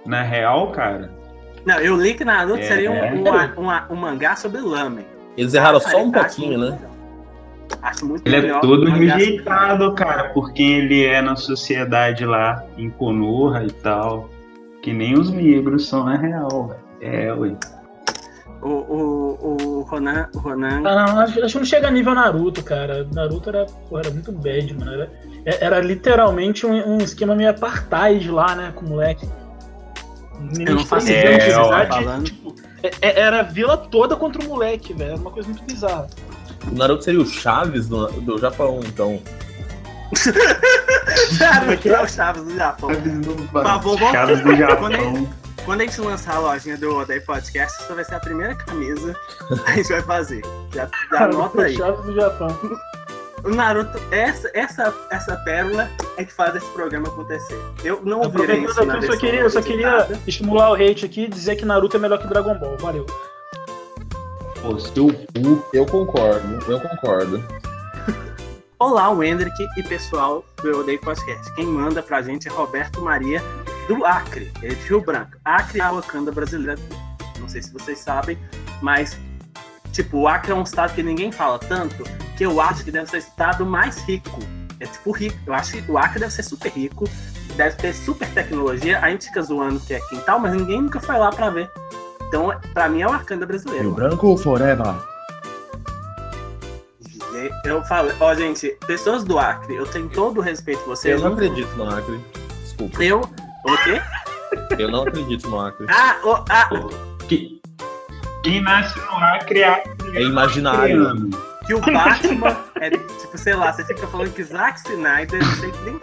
Na 0.06 0.22
real, 0.22 0.70
cara? 0.72 1.12
Não, 1.64 1.78
eu 1.78 1.96
li 1.96 2.14
que 2.14 2.24
Naruto 2.24 2.58
É. 2.58 2.62
seria 2.62 2.90
um, 2.90 2.94
um, 2.94 3.68
um- 3.68 3.92
um 3.92 3.96
mangá 3.96 4.34
sobre 4.36 4.60
lamen. 4.60 5.06
Eles 5.36 5.54
erraram 5.54 5.80
só 5.80 5.96
um 6.02 6.10
acho 6.10 6.12
pouquinho, 6.12 6.58
né? 6.58 6.78
Acho 7.80 8.06
muito 8.06 8.26
Ele 8.26 8.48
é 8.48 8.60
todo 8.60 8.84
mangá 8.84 8.92
sobre 8.92 9.06
rejeitado, 9.06 9.94
cara, 9.94 10.30
porque 10.30 10.62
ele 10.62 11.04
é 11.04 11.22
na 11.22 11.36
sociedade 11.36 12.24
lá, 12.24 12.64
em 12.76 12.90
Konoha 12.90 13.64
e 13.64 13.70
tal. 13.70 14.28
Que 14.82 14.92
nem 14.92 15.14
os 15.14 15.30
negros 15.30 15.88
são 15.88 16.04
na 16.04 16.16
real, 16.16 16.68
velho. 16.68 16.80
É, 17.00 17.32
ué. 17.34 17.56
O, 18.60 18.68
o, 18.68 19.56
o 19.56 19.80
Ronan, 19.82 20.28
o 20.34 20.38
Ronan 20.38 20.82
Ah, 20.84 20.94
não, 21.06 21.20
acho, 21.20 21.44
acho 21.44 21.52
que 21.54 21.58
não 21.58 21.64
chega 21.64 21.88
a 21.88 21.90
nível 21.90 22.14
Naruto, 22.14 22.62
cara. 22.62 23.06
Naruto 23.12 23.48
era, 23.48 23.66
pô, 23.88 23.98
era 23.98 24.10
muito 24.10 24.30
bad, 24.30 24.72
mano. 24.78 24.92
Era, 24.92 25.10
é- 25.44 25.64
era 25.64 25.80
literalmente 25.80 26.64
um, 26.64 26.94
um 26.94 26.98
esquema 26.98 27.34
meio 27.34 27.50
apartheid 27.50 28.30
lá, 28.30 28.54
né, 28.54 28.72
com 28.74 28.86
o 28.86 28.88
moleque. 28.90 29.28
Eu 30.66 30.76
não 30.76 30.84
faço 30.84 31.08
ideia 31.08 31.38
de 31.38 32.24
tipo, 32.24 32.54
é- 32.82 32.90
é- 33.00 33.20
era 33.20 33.40
a 33.40 33.42
vila 33.42 33.76
toda 33.76 34.14
contra 34.16 34.42
o 34.42 34.48
moleque, 34.48 34.92
velho. 34.92 35.12
Era 35.12 35.20
uma 35.20 35.30
coisa 35.30 35.48
muito 35.48 35.64
bizarra. 35.64 36.08
O 36.70 36.74
Naruto 36.74 37.04
seria 37.04 37.20
o 37.20 37.26
Chaves 37.26 37.88
do, 37.88 38.06
do 38.20 38.38
Japão, 38.38 38.80
então. 38.84 39.20
Naruto 41.40 41.88
é 41.88 42.02
o 42.02 42.08
Chaves 42.08 42.44
do 42.44 42.54
Japão. 42.56 42.90
Por 43.50 43.62
favor, 43.62 43.98
vamos- 43.98 44.12
Chaves 44.12 44.40
do 44.42 44.56
Japão. 44.56 45.28
Quando 45.64 45.80
a 45.80 45.84
gente 45.84 46.00
lançar 46.00 46.34
a 46.36 46.38
lojinha 46.40 46.76
do 46.76 46.92
Odaí 46.96 47.20
Podcast, 47.20 47.80
essa 47.82 47.94
vai 47.94 48.04
ser 48.04 48.16
a 48.16 48.20
primeira 48.20 48.54
camisa 48.54 49.14
que 49.48 49.70
a 49.70 49.74
gente 49.76 49.88
vai 49.88 50.02
fazer. 50.02 50.42
Já, 50.74 50.88
já 51.10 51.24
anota 51.24 51.62
aí. 51.62 51.76
Chaves 51.76 52.04
do 52.04 52.14
Japão. 52.14 52.58
O 53.44 53.48
Naruto, 53.50 54.00
essa, 54.12 54.50
essa, 54.54 54.94
essa 55.10 55.36
pérola 55.38 55.88
é 56.16 56.24
que 56.24 56.32
faz 56.32 56.54
esse 56.56 56.66
programa 56.70 57.08
acontecer. 57.08 57.58
Eu 57.84 58.00
não 58.04 58.22
Aproveitando 58.22 58.70
isso 58.70 58.80
eu 58.80 59.02
só 59.02 59.16
queria, 59.16 59.40
eu 59.40 59.50
só 59.50 59.62
queria 59.62 60.08
estimular 60.26 60.70
o 60.70 60.74
hate 60.74 61.04
aqui 61.04 61.24
e 61.24 61.28
dizer 61.28 61.56
que 61.56 61.64
Naruto 61.64 61.96
é 61.96 62.00
melhor 62.00 62.18
que 62.18 62.26
Dragon 62.28 62.54
Ball. 62.56 62.76
Valeu. 62.78 63.06
Pô, 64.62 64.78
seu 64.78 65.08
cu. 65.08 65.64
Eu 65.72 65.84
concordo, 65.84 66.70
eu 66.70 66.80
concordo. 66.80 67.42
Olá, 68.78 69.10
Wendrick 69.10 69.60
e 69.76 69.82
pessoal 69.82 70.44
do 70.62 70.68
Eu 70.68 70.80
Odeio 70.80 71.00
Podcast. 71.00 71.52
Quem 71.56 71.66
manda 71.66 72.00
pra 72.00 72.22
gente 72.22 72.46
é 72.46 72.50
Roberto 72.52 73.02
Maria, 73.02 73.42
do 73.88 74.06
Acre, 74.06 74.52
ele 74.62 74.74
é 74.74 74.76
de 74.76 74.86
Rio 74.86 75.00
Branco. 75.00 75.32
Acre 75.44 75.80
é 75.80 75.82
a 75.82 75.90
Wakanda 75.90 76.30
brasileira. 76.30 76.80
Não 77.40 77.48
sei 77.48 77.60
se 77.60 77.72
vocês 77.72 77.98
sabem, 77.98 78.38
mas, 78.80 79.18
tipo, 79.90 80.18
o 80.18 80.28
Acre 80.28 80.52
é 80.52 80.54
um 80.54 80.62
estado 80.62 80.94
que 80.94 81.02
ninguém 81.02 81.32
fala 81.32 81.58
tanto, 81.58 82.04
que 82.36 82.46
eu 82.46 82.60
acho 82.60 82.84
que 82.84 82.92
deve 82.92 83.10
ser 83.10 83.16
o 83.16 83.18
estado 83.18 83.66
mais 83.66 83.98
rico. 84.04 84.38
É 84.78 84.86
tipo 84.86 85.10
rico. 85.10 85.38
Eu 85.44 85.54
acho 85.54 85.72
que 85.72 85.90
o 85.90 85.98
Acre 85.98 86.20
deve 86.20 86.32
ser 86.32 86.44
super 86.44 86.70
rico, 86.70 87.08
deve 87.56 87.76
ter 87.78 87.92
super 87.92 88.32
tecnologia. 88.32 89.00
A 89.00 89.10
gente 89.10 89.26
fica 89.26 89.42
zoando 89.42 89.80
que 89.80 89.92
é 89.92 90.00
quintal, 90.08 90.38
mas 90.38 90.54
ninguém 90.54 90.82
nunca 90.82 91.00
foi 91.00 91.18
lá 91.18 91.30
pra 91.30 91.50
ver. 91.50 91.68
Então, 92.32 92.50
pra 92.72 92.88
mim, 92.88 93.02
é 93.02 93.06
o 93.06 93.10
Wakanda 93.10 93.44
brasileiro. 93.44 93.90
Branco 93.90 94.38
forever. 94.38 94.94
Eu 97.62 97.82
falo, 97.84 98.10
ó, 98.20 98.34
gente, 98.34 98.68
pessoas 98.86 99.22
do 99.22 99.38
Acre, 99.38 99.74
eu 99.76 99.84
tenho 99.86 100.08
todo 100.08 100.38
o 100.38 100.40
respeito 100.40 100.78
por 100.80 100.96
vocês. 100.96 101.20
Eu 101.20 101.28
não 101.28 101.34
acredito 101.34 101.68
no 101.76 101.90
Acre. 101.90 102.18
Desculpa. 102.62 103.04
Eu. 103.04 103.20
O 103.20 103.76
quê? 103.84 104.00
Eu 104.78 104.90
não 104.90 105.02
acredito 105.02 105.46
no 105.50 105.60
Acre. 105.60 105.86
Ah, 105.90 106.16
o- 106.24 106.44
ah, 106.48 106.68
Que- 107.28 107.60
Quem 108.42 108.62
nasce 108.62 108.98
no 108.98 109.16
Acre 109.18 109.62
é 109.62 109.82
É 110.14 110.22
imaginário. 110.22 111.02
acreano. 111.06 111.30
que 111.66 111.74
o 111.74 111.80
Batman 111.80 112.56
é, 112.80 112.90
tipo, 112.90 113.36
sei 113.38 113.54
lá, 113.54 113.72
você 113.72 113.84
fica 113.84 114.06
falando 114.06 114.32
que 114.32 114.42
Zack 114.42 114.80
Snyder, 114.88 115.44
não 115.44 115.54
sei 115.56 115.70
que 115.70 115.78
nem. 115.82 116.00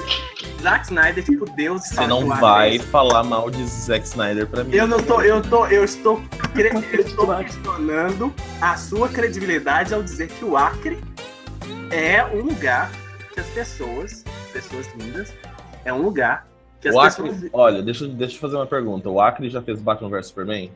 Zack 0.61 0.85
Snyder, 0.85 1.23
tipo, 1.23 1.45
Deus. 1.55 1.83
Você 1.87 2.05
não 2.07 2.27
vai 2.27 2.79
falar 2.79 3.23
mal 3.23 3.49
de 3.49 3.65
Zack 3.65 4.05
Snyder 4.05 4.45
pra 4.47 4.63
mim. 4.63 4.75
Eu 4.75 4.87
não 4.87 5.01
tô, 5.01 5.21
eu 5.21 5.41
tô, 5.41 5.65
eu 5.67 5.83
estou, 5.83 6.21
cre- 6.53 6.71
eu 6.93 6.99
estou 7.01 7.27
questionando 7.37 8.33
a 8.61 8.75
sua 8.77 9.07
credibilidade 9.09 9.93
ao 9.93 10.03
dizer 10.03 10.27
que 10.27 10.43
o 10.43 10.57
Acre 10.57 10.99
é 11.91 12.23
um 12.25 12.41
lugar 12.41 12.91
que 13.33 13.39
as 13.39 13.47
pessoas, 13.47 14.23
pessoas 14.51 14.87
lindas, 14.95 15.33
é 15.85 15.93
um 15.93 16.01
lugar 16.01 16.45
que 16.81 16.89
as 16.89 16.95
O 16.95 16.99
Acre, 16.99 17.23
pessoas. 17.29 17.49
olha, 17.53 17.81
deixa, 17.81 18.03
eu- 18.03 18.09
deixa 18.09 18.35
eu 18.35 18.39
fazer 18.39 18.55
uma 18.57 18.65
pergunta. 18.67 19.09
O 19.09 19.19
Acre 19.21 19.49
já 19.49 19.61
fez 19.61 19.81
Batman 19.81 20.09
vs 20.09 20.27
Superman? 20.27 20.71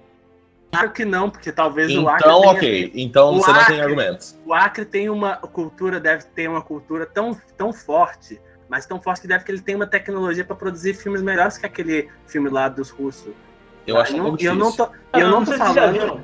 Claro 0.72 0.92
que 0.92 1.06
não, 1.06 1.30
porque 1.30 1.52
talvez 1.52 1.96
o 1.96 2.08
Acre 2.08 2.24
Então, 2.28 2.40
tenha 2.42 2.52
ok. 2.54 2.92
Então 2.96 3.30
O 3.30 3.42
você 3.42 3.52
não 3.52 3.60
Acre- 3.60 3.74
tem 3.76 3.82
argumentos. 3.84 4.40
O 4.46 4.54
Acre 4.54 4.86
tem 4.86 5.08
uma 5.10 5.36
cultura, 5.38 6.00
deve 6.00 6.24
ter 6.26 6.50
uma 6.50 6.62
cultura 6.64 7.06
tão, 7.06 7.38
tão 7.56 7.72
forte, 7.72 8.42
mas 8.70 8.86
tão 8.86 9.02
forte 9.02 9.22
que 9.22 9.28
deve 9.28 9.44
que 9.44 9.52
ele 9.52 9.62
tem 9.62 9.76
uma 9.76 9.88
tecnologia 9.88 10.44
para 10.44 10.56
produzir 10.56 10.94
filmes 10.94 11.22
melhores 11.22 11.58
que 11.58 11.66
aquele 11.66 12.10
filme 12.28 12.50
lá 12.50 12.68
dos 12.70 12.90
russos. 12.90 13.34
Eu 13.86 13.98
acho 13.98 14.14
um 14.14 14.18
não, 14.18 14.26
pouco 14.26 14.44
eu 14.44 14.56
não 14.56 14.68
difícil. 14.72 14.86
tô, 15.12 15.20
eu 15.20 15.28
não 15.30 15.40
tô 15.40 15.52
vocês 15.52 15.60
já 15.60 15.74
falando. 15.94 16.22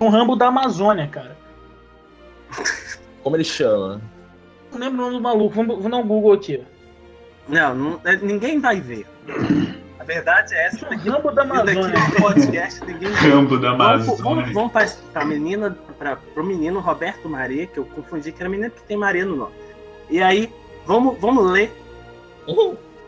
Um 0.00 0.08
Rambo 0.08 0.36
da 0.36 0.46
Amazônia, 0.48 1.06
cara. 1.08 1.36
Como 3.22 3.36
ele 3.36 3.44
chama? 3.44 4.00
Não 4.72 4.78
lembro 4.78 4.98
o 4.98 5.00
nome 5.02 5.16
do 5.16 5.22
maluco. 5.22 5.54
Vamos, 5.54 5.76
vamos 5.76 5.90
dar 5.90 5.96
um 5.98 6.06
Google 6.06 6.32
aqui. 6.32 6.64
Não, 7.48 7.74
não- 7.74 8.00
é, 8.04 8.16
ninguém 8.16 8.58
vai 8.60 8.80
ver. 8.80 9.06
A 9.98 10.04
verdade 10.04 10.54
é 10.54 10.66
essa. 10.66 10.86
Daqui, 10.88 11.08
Rambo 11.08 11.30
da 11.30 11.44
daqui 11.44 11.72
Amazônia. 11.78 11.98
no 12.08 12.16
podcast 12.16 12.84
ninguém 12.84 13.08
vê. 13.12 13.30
Campo 13.30 13.58
da 13.58 13.74
Vamos, 13.74 14.06
vamos, 14.06 14.20
Amazônia. 14.20 14.52
vamos 14.54 14.72
para 14.72 15.22
a 15.22 15.24
menina, 15.24 15.76
para 15.98 16.18
o 16.36 16.42
menino 16.42 16.80
Roberto 16.80 17.28
Maria, 17.28 17.66
que 17.66 17.78
eu 17.78 17.84
confundi 17.84 18.32
que 18.32 18.42
era 18.42 18.48
menino 18.48 18.70
que 18.70 18.82
tem 18.82 18.96
Maria 18.96 19.24
no 19.24 19.36
nome. 19.36 19.52
E 20.10 20.20
aí, 20.20 20.52
vamos, 20.86 21.18
vamos 21.20 21.50
ler 21.50 21.72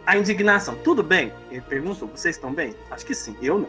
a 0.06 0.16
indignação. 0.16 0.74
Tudo 0.76 1.02
bem? 1.02 1.32
Ele 1.50 1.60
perguntou, 1.62 2.08
vocês 2.08 2.36
estão 2.36 2.52
bem? 2.52 2.74
Acho 2.90 3.04
que 3.06 3.14
sim, 3.14 3.36
eu 3.42 3.58
não. 3.58 3.68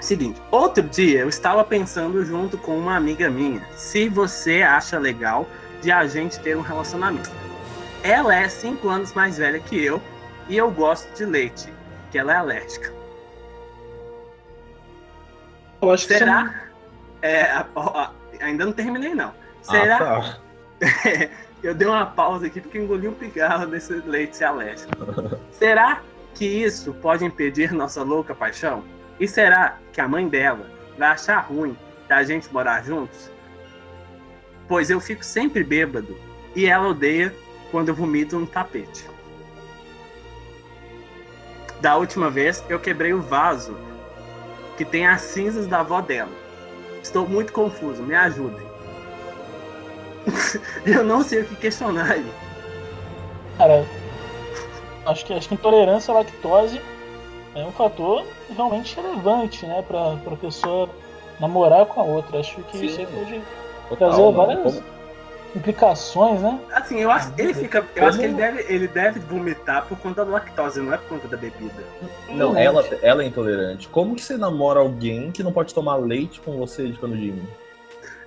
Seguinte, 0.00 0.40
outro 0.50 0.82
dia 0.82 1.20
eu 1.20 1.28
estava 1.28 1.64
pensando 1.64 2.24
junto 2.24 2.58
com 2.58 2.76
uma 2.76 2.96
amiga 2.96 3.30
minha, 3.30 3.64
se 3.76 4.08
você 4.08 4.60
acha 4.62 4.98
legal 4.98 5.46
de 5.80 5.90
a 5.90 6.06
gente 6.06 6.38
ter 6.40 6.56
um 6.56 6.60
relacionamento. 6.60 7.30
Ela 8.02 8.34
é 8.34 8.48
cinco 8.48 8.88
anos 8.88 9.14
mais 9.14 9.38
velha 9.38 9.58
que 9.60 9.82
eu 9.82 10.02
e 10.48 10.56
eu 10.56 10.70
gosto 10.70 11.08
de 11.16 11.24
leite, 11.24 11.72
que 12.10 12.18
ela 12.18 12.32
é 12.32 12.36
alérgica. 12.36 12.92
Eu 15.80 15.90
acho 15.90 16.06
que 16.06 16.18
Será? 16.18 16.64
É, 17.22 17.42
a- 17.44 17.66
ó, 17.74 18.08
ainda 18.40 18.66
não 18.66 18.72
terminei, 18.72 19.14
não. 19.14 19.32
Será? 19.62 19.96
Ah, 19.96 19.98
tá. 19.98 20.38
Eu 21.64 21.74
dei 21.74 21.88
uma 21.88 22.04
pausa 22.04 22.46
aqui 22.46 22.60
porque 22.60 22.78
engoli 22.78 23.08
um 23.08 23.14
pigarro 23.14 23.66
desse 23.66 23.94
leite 23.94 24.44
alérgico. 24.44 24.92
será 25.50 26.02
que 26.34 26.44
isso 26.44 26.92
pode 26.92 27.24
impedir 27.24 27.72
nossa 27.72 28.02
louca 28.02 28.34
paixão? 28.34 28.84
E 29.18 29.26
será 29.26 29.78
que 29.90 29.98
a 29.98 30.06
mãe 30.06 30.28
dela 30.28 30.70
vai 30.98 31.08
achar 31.08 31.38
ruim 31.38 31.74
da 32.06 32.22
gente 32.22 32.52
morar 32.52 32.84
juntos? 32.84 33.30
Pois 34.68 34.90
eu 34.90 35.00
fico 35.00 35.24
sempre 35.24 35.64
bêbado 35.64 36.14
e 36.54 36.66
ela 36.66 36.88
odeia 36.88 37.34
quando 37.70 37.88
eu 37.88 37.94
vomito 37.94 38.38
no 38.38 38.46
tapete. 38.46 39.08
Da 41.80 41.96
última 41.96 42.28
vez 42.28 42.62
eu 42.68 42.78
quebrei 42.78 43.14
o 43.14 43.22
vaso 43.22 43.74
que 44.76 44.84
tem 44.84 45.06
as 45.06 45.22
cinzas 45.22 45.66
da 45.66 45.80
avó 45.80 46.02
dela. 46.02 46.32
Estou 47.02 47.26
muito 47.26 47.54
confuso, 47.54 48.02
me 48.02 48.14
ajudem. 48.14 48.73
eu 50.86 51.04
não 51.04 51.22
sei 51.22 51.40
o 51.42 51.44
que 51.44 51.56
questionar 51.56 52.10
aí. 52.12 52.26
Cara, 53.58 53.84
acho 55.06 55.24
que, 55.24 55.32
acho 55.32 55.48
que 55.48 55.54
intolerância 55.54 56.12
à 56.12 56.18
lactose 56.18 56.80
é 57.54 57.64
um 57.64 57.72
fator 57.72 58.24
realmente 58.54 58.96
relevante, 58.96 59.64
né? 59.66 59.82
Pra, 59.86 60.16
pra 60.24 60.36
pessoa 60.36 60.88
namorar 61.38 61.86
com 61.86 62.00
a 62.00 62.04
outra. 62.04 62.40
Acho 62.40 62.62
que 62.64 62.78
Sim. 62.78 62.86
isso 62.86 63.00
aí 63.00 63.06
pode 63.06 63.40
Total, 63.88 63.96
trazer 64.08 64.22
mano. 64.22 64.32
várias 64.36 64.62
Como- 64.62 64.82
implicações, 65.54 66.40
né? 66.40 66.58
Assim, 66.72 66.98
eu 67.00 67.10
acho, 67.12 67.32
ele 67.38 67.54
fica, 67.54 67.84
eu 67.94 68.06
acho 68.06 68.18
que 68.18 68.24
ele 68.24 68.32
Como- 68.34 68.44
deve, 68.44 68.72
ele 68.74 68.88
deve 68.88 69.20
vomitar 69.20 69.86
por 69.86 69.96
conta 69.98 70.24
da 70.24 70.32
lactose, 70.32 70.80
não 70.80 70.92
é 70.92 70.96
por 70.96 71.10
conta 71.10 71.28
da 71.28 71.36
bebida. 71.36 71.84
Não, 72.28 72.56
ela, 72.58 72.84
ela 73.02 73.22
é 73.22 73.26
intolerante. 73.26 73.86
Como 73.88 74.16
que 74.16 74.22
você 74.22 74.36
namora 74.36 74.80
alguém 74.80 75.30
que 75.30 75.44
não 75.44 75.52
pode 75.52 75.72
tomar 75.72 75.94
leite 75.94 76.40
com 76.40 76.56
você 76.56 76.88
de 76.88 76.98
canudinho? 76.98 77.46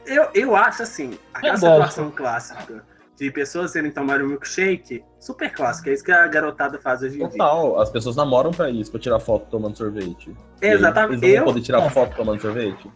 Eu, 0.08 0.28
eu 0.34 0.56
acho 0.56 0.84
assim, 0.84 1.17
aquela 1.34 1.54
Verdade. 1.58 1.74
situação 1.91 2.12
clássica 2.12 2.84
de 3.20 3.32
pessoas 3.32 3.74
irem 3.76 3.91
tomar 3.91 4.22
um 4.22 4.28
milkshake, 4.28 5.04
super 5.20 5.52
clássica, 5.52 5.89
é 5.89 5.93
isso 5.93 6.04
que 6.04 6.12
a 6.12 6.28
garotada 6.28 6.80
faz 6.80 7.02
hoje 7.02 7.15
em 7.15 7.20
dia. 7.20 7.30
Total, 7.30 7.80
as 7.82 7.89
pessoas 7.89 8.15
namoram 8.15 8.52
pra 8.52 8.70
isso, 8.70 8.91
pra 8.91 9.00
tirar 9.00 9.20
foto 9.20 9.48
tomando 9.50 9.76
sorvete. 9.76 10.32
Exatamente. 10.62 11.13
Eles 11.13 11.22
não 11.22 11.30
Eu, 11.30 11.36
vão 11.46 11.54
poder 11.54 11.62
tirar 11.65 11.82
É. 11.84 11.89
foto 11.89 12.15
tomando 12.15 12.41
sorvete? 12.41 12.89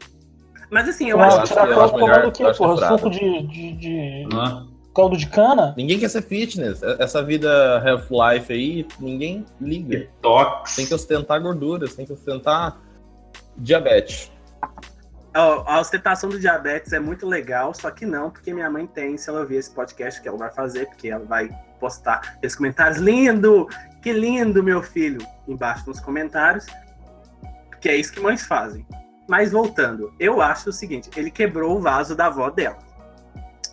mas 0.70 0.88
assim, 0.88 1.10
eu 1.10 1.18
Eu 1.18 1.24
acho 1.24 1.38
acho 1.38 1.54
que 1.54 1.60
tirar 1.60 1.68
eu 1.70 1.82
acho 1.82 1.92
foto 1.92 2.02
melhor- 2.02 2.16
tomando 2.16 2.30
o 2.30 2.32
quê, 2.32 2.58
porra? 2.58 2.86
é. 2.86 2.88
Suco 2.98 3.10
de, 3.10 3.48
de, 3.48 3.72
de 3.74 4.28
caldo 4.96 5.18
de 5.18 5.28
cana? 5.28 5.74
Ninguém 5.76 6.00
quer 6.00 6.10
ser 6.10 6.22
fitness. 6.22 6.82
Essa 6.84 7.22
vida 7.24 7.82
health 7.86 8.08
life 8.12 8.54
aí, 8.54 8.88
ninguém 9.00 9.46
liga. 9.60 9.98
Detox. 10.00 10.76
Tem 10.76 10.86
que 10.86 10.94
ostentar 10.94 11.42
gorduras, 11.42 11.94
tem 11.96 12.06
que 12.06 12.14
ostentar 12.14 12.78
diabetes. 13.58 14.32
A 15.34 15.80
ostentação 15.80 16.30
do 16.30 16.38
diabetes 16.38 16.92
é 16.92 17.00
muito 17.00 17.26
legal, 17.26 17.74
só 17.74 17.90
que 17.90 18.06
não, 18.06 18.30
porque 18.30 18.54
minha 18.54 18.70
mãe 18.70 18.86
tem, 18.86 19.18
se 19.18 19.30
ela 19.30 19.40
ouvir 19.40 19.56
esse 19.56 19.72
podcast, 19.72 20.22
que 20.22 20.28
ela 20.28 20.38
vai 20.38 20.52
fazer, 20.52 20.88
porque 20.88 21.08
ela 21.08 21.24
vai 21.24 21.50
postar 21.80 22.38
esses 22.42 22.58
comentários. 22.58 22.98
Lindo! 22.98 23.68
Que 24.02 24.12
lindo, 24.12 24.62
meu 24.62 24.84
filho! 24.84 25.26
Embaixo 25.48 25.88
nos 25.88 26.02
comentários. 26.02 26.66
Porque 27.70 27.88
é 27.88 27.96
isso 27.96 28.12
que 28.12 28.20
mães 28.20 28.46
fazem. 28.46 28.86
Mas 29.28 29.54
voltando, 29.54 30.14
eu 30.20 30.42
acho 30.42 30.70
o 30.70 30.74
seguinte: 30.74 31.10
ele 31.16 31.32
quebrou 31.32 31.78
o 31.78 31.82
vaso 31.82 32.14
da 32.14 32.26
avó 32.26 32.50
dela. 32.50 32.80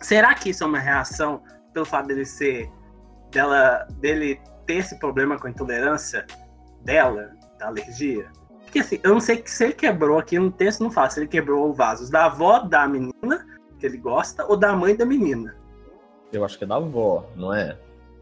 Será 0.01 0.33
que 0.33 0.51
isso 0.51 0.63
é 0.63 0.67
uma 0.67 0.79
reação 0.79 1.43
pelo 1.73 1.85
fato 1.85 2.07
dele 2.07 2.25
ser. 2.25 2.71
dela. 3.29 3.85
dele 3.99 4.41
ter 4.65 4.75
esse 4.75 4.97
problema 4.97 5.37
com 5.37 5.47
a 5.47 5.49
intolerância 5.49 6.25
dela, 6.85 7.31
da 7.59 7.67
alergia? 7.67 8.31
Porque 8.69 8.79
assim, 8.79 8.99
eu 9.01 9.13
não 9.15 9.19
sei 9.19 9.37
que 9.37 9.49
se 9.49 9.63
ele 9.63 9.73
quebrou 9.73 10.19
aqui 10.19 10.37
no 10.37 10.51
texto, 10.51 10.83
não 10.83 10.91
fala 10.91 11.09
se 11.09 11.19
ele 11.19 11.27
quebrou 11.27 11.73
vasos 11.73 12.07
da 12.07 12.25
avó 12.25 12.59
da 12.59 12.87
menina, 12.87 13.47
que 13.79 13.85
ele 13.87 13.97
gosta, 13.97 14.45
ou 14.45 14.55
da 14.55 14.75
mãe 14.75 14.95
da 14.95 15.05
menina. 15.07 15.55
Eu 16.31 16.45
acho 16.45 16.55
que 16.55 16.65
é 16.65 16.67
da 16.67 16.75
avó, 16.75 17.25
não 17.35 17.51
é? 17.51 17.75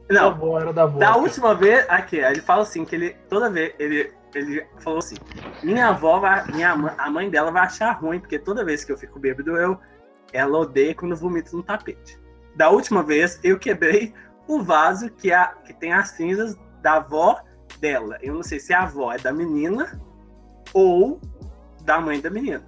Da 0.08 0.22
Não, 0.22 0.28
avó, 0.28 0.58
era 0.58 0.72
da 0.72 0.84
avó. 0.84 0.98
da 0.98 1.18
última 1.18 1.54
vez, 1.54 1.86
aqui, 1.90 2.16
ele 2.16 2.40
fala 2.40 2.62
assim, 2.62 2.86
que 2.86 2.96
ele, 2.96 3.10
toda 3.28 3.50
vez, 3.50 3.74
ele, 3.78 4.14
ele 4.34 4.66
falou 4.80 5.00
assim, 5.00 5.16
minha 5.62 5.90
avó, 5.90 6.18
vai, 6.22 6.46
minha, 6.50 6.74
mãe- 6.78 6.94
a 6.98 7.10
mãe 7.10 7.30
dela 7.30 7.52
vai 7.52 7.64
achar 7.64 7.92
ruim, 7.92 8.18
porque 8.22 8.40
toda 8.40 8.64
vez 8.64 8.86
que 8.86 8.92
eu 8.94 8.98
fico 8.98 9.20
bêbado, 9.20 9.58
eu, 9.58 9.78
ela 10.32 10.60
odeia 10.60 10.96
quando 10.96 11.12
eu 11.12 11.18
vomito 11.18 11.58
no 11.58 11.62
tapete. 11.62 12.18
Da 12.56 12.70
última 12.70 13.04
vez, 13.04 13.38
eu 13.44 13.60
quebrei 13.60 14.14
o 14.48 14.62
vaso 14.64 15.10
que, 15.12 15.34
a, 15.34 15.48
que 15.66 15.74
tem 15.74 15.92
as 15.92 16.12
cinzas 16.12 16.56
da 16.82 16.94
avó 16.94 17.42
dela. 17.82 18.18
Eu 18.22 18.34
não 18.34 18.44
sei 18.44 18.62
se 18.62 18.74
a 18.74 18.84
avó 18.84 19.12
é 19.12 19.18
da 19.18 19.34
menina 19.34 20.00
ou 20.74 21.20
da 21.84 22.00
mãe 22.00 22.20
da 22.20 22.30
menina. 22.30 22.64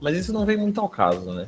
Mas 0.00 0.16
isso 0.16 0.32
não 0.32 0.46
vem 0.46 0.56
muito 0.56 0.80
ao 0.80 0.88
caso, 0.88 1.32
né? 1.32 1.46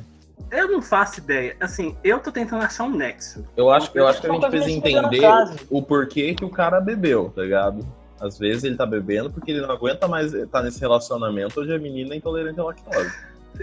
Eu 0.49 0.69
não 0.69 0.81
faço 0.81 1.19
ideia. 1.19 1.55
Assim, 1.61 1.95
eu 2.03 2.19
tô 2.19 2.31
tentando 2.31 2.63
achar 2.63 2.83
um 2.83 2.89
nexo. 2.95 3.45
Eu 3.55 3.71
acho, 3.71 3.89
eu 3.93 4.07
acho 4.07 4.19
que 4.19 4.27
a 4.27 4.31
gente 4.33 4.49
precisa 4.49 4.71
entender 4.71 5.21
o 5.69 5.81
porquê 5.81 6.33
que 6.35 6.43
o 6.43 6.49
cara 6.49 6.81
bebeu, 6.81 7.31
tá 7.33 7.41
ligado? 7.43 7.85
Às 8.19 8.37
vezes 8.37 8.63
ele 8.65 8.75
tá 8.75 8.85
bebendo 8.85 9.31
porque 9.31 9.51
ele 9.51 9.61
não 9.61 9.71
aguenta 9.71 10.07
mais 10.07 10.33
estar 10.33 10.61
nesse 10.61 10.79
relacionamento 10.79 11.61
onde 11.61 11.73
a 11.73 11.79
menina 11.79 12.13
é 12.13 12.17
intolerante 12.17 12.59
à 12.59 12.63
lactose. 12.63 13.11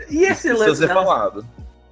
E 0.08 0.24
esse 0.24 0.48
Isso 0.50 0.58
lance 0.58 0.76
ser 0.76 0.88
falado. 0.88 1.44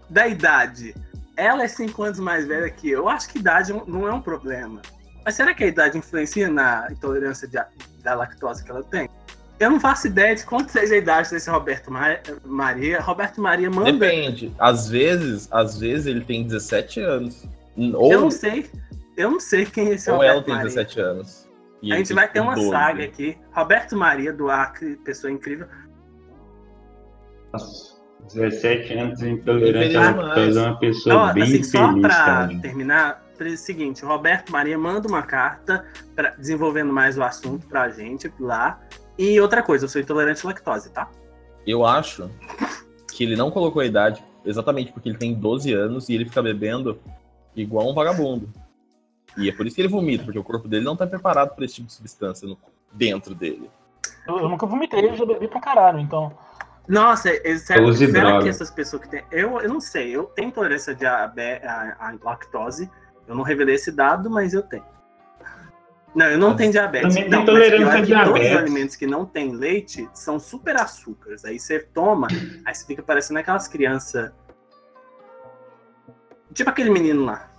da 0.09 0.27
idade. 0.27 0.95
Ela 1.37 1.65
é 1.65 1.69
5 1.69 2.03
anos 2.03 2.19
mais 2.19 2.47
velha 2.47 2.71
que 2.71 2.89
eu. 2.91 3.01
Eu 3.01 3.09
acho 3.09 3.29
que 3.29 3.39
idade 3.39 3.73
não 3.87 4.09
é 4.09 4.13
um 4.13 4.21
problema. 4.23 4.81
Mas 5.25 5.35
será 5.35 5.53
que 5.53 5.63
a 5.65 5.67
idade 5.67 5.99
influencia 5.99 6.49
na 6.49 6.89
intolerância 6.91 7.47
de- 7.47 7.59
da 8.03 8.15
lactose 8.15 8.65
que 8.65 8.71
ela 8.71 8.83
tem? 8.83 9.11
Eu 9.59 9.71
não 9.71 9.81
faço 9.81 10.07
ideia 10.07 10.35
de 10.37 10.45
quanto 10.45 10.71
seja 10.71 10.95
a 10.95 10.99
idade 10.99 11.31
desse 11.31 11.49
Roberto 11.49 11.91
Ma- 11.91 12.19
Maria. 12.45 13.01
Roberto 13.01 13.41
Maria 13.41 13.71
manda. 13.71 13.91
Depende. 13.91 14.53
Às 14.59 14.89
vezes, 14.89 15.49
às 15.51 15.79
vezes 15.79 16.07
ele 16.07 16.23
tem 16.25 16.45
17 16.45 17.01
anos. 17.01 17.45
Eu 17.77 17.99
Ou, 17.99 18.21
não 18.21 18.31
sei. 18.31 18.71
Eu 19.17 19.31
não 19.31 19.41
sei 19.41 19.65
quem 19.65 19.89
é 19.89 19.95
esse 19.95 20.11
ou 20.11 20.17
ela 20.23 20.35
Roberto 20.35 20.45
tem 20.47 20.55
Maria. 20.55 20.69
17 20.69 21.01
anos. 21.01 21.49
E 21.83 21.93
A 21.93 21.97
gente 21.97 22.13
vai 22.13 22.29
ter 22.31 22.41
uma 22.41 22.55
12. 22.55 22.69
saga 22.71 23.05
aqui. 23.05 23.39
Roberto 23.55 23.97
Maria 23.97 24.33
do 24.33 24.51
Acre, 24.51 24.97
pessoa 24.97 25.31
incrível. 25.31 25.67
Nossa, 27.53 27.97
17 28.35 28.93
anos 28.95 29.23
intolerante 29.23 29.97
à 29.97 30.11
lactose 30.11 30.59
é 30.59 30.63
uma 30.63 30.79
pessoa 30.79 31.15
Então, 31.15 31.35
bem 31.35 31.43
assim, 31.45 31.63
só 31.63 31.89
feliz, 31.89 32.03
pra 32.03 32.15
cara. 32.15 32.59
terminar, 32.61 33.27
é 33.39 33.45
o 33.45 33.57
seguinte, 33.57 34.05
o 34.05 34.09
Roberto 34.09 34.51
Maria 34.51 34.77
manda 34.79 35.09
uma 35.09 35.23
carta 35.23 35.85
pra- 36.15 36.31
desenvolvendo 36.31 36.93
mais 36.93 37.17
o 37.17 37.23
assunto 37.23 37.67
pra 37.67 37.89
gente 37.89 38.31
lá. 38.41 38.81
E 39.19 39.41
outra 39.41 39.63
coisa, 39.63 39.85
eu 39.85 39.89
sou 39.89 40.01
intolerante 40.01 40.45
à 40.45 40.49
lactose, 40.49 40.91
tá? 40.91 41.09
Eu 41.67 41.85
acho 41.85 42.31
que 43.13 43.25
ele 43.25 43.37
não 43.37 43.51
colocou 43.51 43.81
a 43.81 43.87
idade 43.87 44.23
exatamente 44.45 44.93
porque 44.93 45.09
ele 45.09 45.19
tem 45.19 45.35
12 45.35 45.73
anos 45.73 46.09
e 46.09 46.15
ele 46.15 46.25
fica 46.25 46.43
bebendo 46.43 47.01
igual 47.55 47.91
um 47.91 47.95
vagabundo. 47.95 48.49
E 49.37 49.49
é 49.49 49.53
por 49.53 49.67
isso 49.67 49.75
que 49.77 49.83
ele 49.83 49.89
vomita, 49.89 50.25
porque 50.25 50.39
o 50.39 50.45
corpo 50.45 50.69
dele 50.69 50.85
não 50.85 50.97
tá 50.97 51.07
preparado 51.07 51.55
para 51.55 51.65
esse 51.65 51.75
tipo 51.77 51.87
de 51.89 51.93
substância 51.95 52.47
no- 52.47 52.59
dentro 52.93 53.35
dele. 53.35 53.71
Eu, 54.27 54.39
eu 54.39 54.49
nunca 54.49 54.67
vomitei, 54.67 55.09
eu 55.09 55.15
já 55.17 55.27
bebi 55.27 55.49
pra 55.49 55.61
caralho, 55.61 55.99
então. 55.99 56.33
Nossa, 56.89 57.29
é- 57.31 57.57
sério, 57.59 57.87
Use 57.87 58.11
será 58.11 58.41
que 58.41 58.49
essas 58.49 58.71
pessoas 58.71 59.03
que 59.03 59.09
têm. 59.09 59.25
Eu, 59.31 59.59
eu 59.61 59.69
não 59.69 59.81
sei, 59.81 60.11
eu 60.15 60.25
tenho 60.25 60.49
intolerância 60.49 60.97
à 61.03 62.15
lactose. 62.23 62.91
Eu 63.27 63.35
não 63.35 63.43
revelei 63.43 63.75
esse 63.75 63.91
dado, 63.91 64.31
mas 64.31 64.55
eu 64.55 64.63
tenho. 64.63 64.85
Não, 66.17 66.25
eu 66.27 66.39
não 66.39 66.57
tenho 66.57 66.73
diabetes. 66.73 67.15
também 67.15 67.29
não, 67.29 67.45
tem 67.45 67.57
é 67.57 67.67
à 67.67 67.71
que 67.71 67.77
Todos 67.77 68.01
os 68.01 68.07
diabetes. 68.07 68.57
alimentos 68.57 68.97
que 68.97 69.07
não 69.07 69.27
têm 69.27 69.53
leite 69.55 70.09
são 70.15 70.41
super 70.41 70.75
açúcares. 70.77 71.45
Aí 71.45 71.59
você 71.59 71.79
toma, 71.79 72.27
aí 72.65 72.75
você 72.75 72.87
fica 72.87 73.03
parecendo 73.03 73.39
aquelas 73.39 73.69
crianças. 73.69 74.33
Tipo 76.55 76.71
aquele 76.71 76.89
menino 76.89 77.27
lá. 77.27 77.51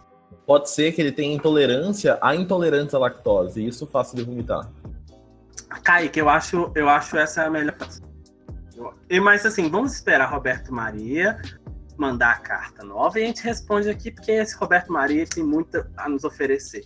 Pode 0.43 0.71
ser 0.71 0.91
que 0.91 0.99
ele 0.99 1.11
tenha 1.11 1.35
intolerância 1.35 2.17
à 2.19 2.35
intolerância 2.35 2.97
à 2.97 2.99
lactose, 2.99 3.61
e 3.61 3.67
isso 3.67 3.85
faça 3.85 4.15
ele 4.15 4.25
vomitar. 4.25 4.67
Kaique, 5.83 6.19
eu 6.19 6.27
acho, 6.27 6.71
eu 6.73 6.89
acho 6.89 7.15
essa 7.15 7.43
a 7.43 7.49
melhor. 7.51 7.75
E, 9.07 9.19
mas 9.19 9.45
assim, 9.45 9.69
vamos 9.69 9.93
esperar 9.93 10.31
Roberto 10.31 10.73
Maria 10.73 11.39
mandar 11.95 12.31
a 12.31 12.39
carta 12.39 12.83
nova 12.83 13.19
e 13.19 13.23
a 13.23 13.27
gente 13.27 13.43
responde 13.43 13.89
aqui, 13.89 14.11
porque 14.11 14.31
esse 14.31 14.55
Roberto 14.55 14.91
Maria 14.91 15.25
tem 15.27 15.43
muito 15.43 15.85
a 15.95 16.09
nos 16.09 16.23
oferecer. 16.23 16.83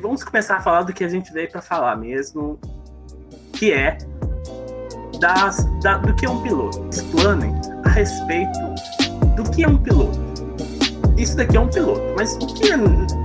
Vamos 0.00 0.22
começar 0.24 0.56
a 0.56 0.60
falar 0.60 0.82
do 0.82 0.92
que 0.92 1.04
a 1.04 1.08
gente 1.08 1.32
veio 1.32 1.50
para 1.50 1.60
falar 1.62 1.96
mesmo, 1.96 2.58
que 3.52 3.72
é 3.72 3.98
das, 5.20 5.64
da- 5.82 5.98
do 5.98 6.14
que 6.14 6.26
é 6.26 6.30
um 6.30 6.42
piloto. 6.42 6.86
Explanem 6.90 7.54
a 7.84 7.88
respeito 7.88 8.58
do 9.36 9.42
que 9.50 9.64
é 9.64 9.68
um 9.68 9.76
piloto. 9.78 10.18
Isso 11.16 11.36
daqui 11.36 11.56
é 11.56 11.60
um 11.60 11.68
piloto, 11.68 12.00
mas 12.16 12.34
o 12.36 12.46
que 12.54 12.70
é 12.70 12.76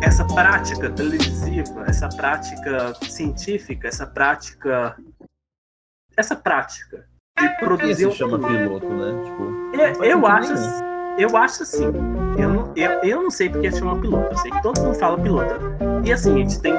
essa 0.01 0.25
prática 0.25 0.89
televisiva, 0.89 1.83
essa 1.87 2.09
prática 2.09 2.93
científica, 3.07 3.87
essa 3.87 4.07
prática. 4.07 4.97
Essa 6.17 6.35
prática 6.35 7.05
de 7.39 7.47
Por 7.49 7.57
que 7.57 7.65
produzir 7.65 7.95
se 7.95 8.05
um 8.07 8.11
chama 8.11 8.39
piloto, 8.47 8.87
né? 8.87 9.23
Tipo, 9.25 9.43
eu, 9.75 9.95
faz 9.95 9.97
eu 9.97 10.19
sentido 10.21 10.25
acho, 10.27 10.53
assim- 10.53 10.83
eu 11.19 11.37
acho 11.37 11.63
assim. 11.63 11.83
Eu 12.37 12.49
não, 12.49 12.62
eu, 12.75 12.91
eu 13.03 13.23
não 13.23 13.29
sei 13.31 13.49
porque 13.49 13.71
chama 13.71 13.99
piloto. 13.99 14.31
Eu 14.33 14.37
sei 14.37 14.51
que 14.51 14.61
todo 14.61 14.79
mundo 14.81 14.95
fala 14.95 15.17
piloto. 15.19 15.55
E 16.05 16.11
assim, 16.13 16.33
a 16.33 16.37
gente 16.37 16.59
tem. 16.61 16.75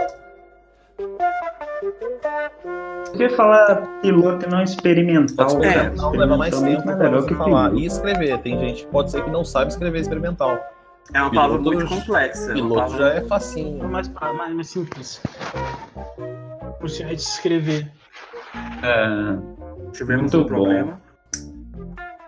Por 3.06 3.18
que 3.18 3.28
falar 3.30 4.00
piloto 4.00 4.44
e 4.46 4.48
não 4.48 4.62
experimental? 4.62 5.46
Pode 5.46 5.66
É, 5.66 5.68
experimental 5.70 6.10
leva 6.12 6.36
mais 6.36 6.54
Experimental 6.54 6.82
é 6.82 6.92
tempo 6.92 7.04
melhor 7.04 7.20
você 7.22 7.28
que 7.28 7.34
falar. 7.34 7.64
piloto. 7.70 7.78
E 7.82 7.86
escrever. 7.86 8.38
Tem 8.38 8.58
gente 8.58 8.84
que 8.84 8.90
pode 8.90 9.10
ser 9.10 9.22
que 9.24 9.30
não 9.30 9.44
sabe 9.44 9.70
escrever 9.70 10.00
experimental. 10.00 10.58
É 11.12 11.20
uma 11.20 11.30
palavra 11.30 11.58
Piloto- 11.58 11.76
muito 11.76 11.88
complexa. 11.94 12.50
é 12.50 12.54
Piloto 12.54 12.74
palavra- 12.74 12.98
já 12.98 13.12
é 13.12 13.16
É 13.18 13.20
facinho. 13.22 13.84
mais, 13.88 14.08
mais, 14.08 14.54
mais 14.54 14.68
simples. 14.68 15.22
Por 16.80 16.88
se 16.90 17.04
de 17.04 17.18
se 17.22 17.30
escrever. 17.32 17.90
É, 18.82 19.54
Tivemos 19.92 20.32
Muito 20.32 20.38
um 20.38 20.40
bom. 20.40 20.46
problema. 20.48 21.00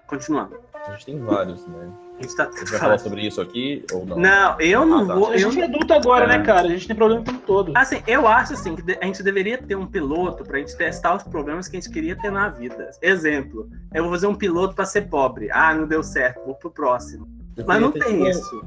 Continuando. 0.06 0.54
A 0.86 0.92
gente 0.92 1.06
tem 1.06 1.18
vários, 1.18 1.66
né? 1.66 1.88
A 2.18 2.22
gente 2.22 2.34
tá. 2.36 2.44
A 2.44 2.58
gente 2.58 2.70
vai 2.70 2.80
falar 2.80 2.98
sobre 2.98 3.26
isso 3.26 3.40
aqui 3.40 3.84
ou 3.92 4.06
não? 4.06 4.16
Não, 4.18 4.60
eu 4.60 4.86
não 4.86 5.02
Ah, 5.02 5.06
tá. 5.06 5.14
vou. 5.14 5.28
A 5.28 5.32
Eu, 5.34 5.38
gente 5.38 5.60
é 5.60 5.64
adulto 5.64 5.92
agora, 5.92 6.24
É. 6.24 6.28
né, 6.28 6.44
cara? 6.44 6.66
A 6.66 6.70
gente 6.70 6.86
tem 6.86 6.96
problema 6.96 7.20
o 7.20 7.24
tempo 7.24 7.40
todo. 7.46 7.72
assim, 7.74 8.02
eu 8.06 8.26
acho 8.26 8.54
assim 8.54 8.74
que 8.74 8.98
a 9.00 9.04
gente 9.04 9.22
deveria 9.22 9.58
ter 9.58 9.76
um 9.76 9.86
piloto 9.86 10.42
pra 10.42 10.58
gente 10.58 10.74
testar 10.76 11.14
os 11.14 11.22
problemas 11.22 11.68
que 11.68 11.76
a 11.76 11.80
gente 11.80 11.92
queria 11.92 12.16
ter 12.16 12.30
na 12.32 12.48
vida. 12.48 12.90
Exemplo, 13.02 13.68
eu 13.94 14.02
vou 14.04 14.12
fazer 14.12 14.26
um 14.28 14.34
piloto 14.34 14.74
pra 14.74 14.84
ser 14.86 15.02
pobre. 15.08 15.50
Ah, 15.52 15.74
não 15.74 15.86
deu 15.86 16.02
certo, 16.02 16.44
vou 16.44 16.54
pro 16.54 16.70
próximo. 16.70 17.28
Eu 17.56 17.64
Mas 17.66 17.80
não 17.80 17.92
tem 17.92 18.02
tipo, 18.02 18.26
isso. 18.28 18.64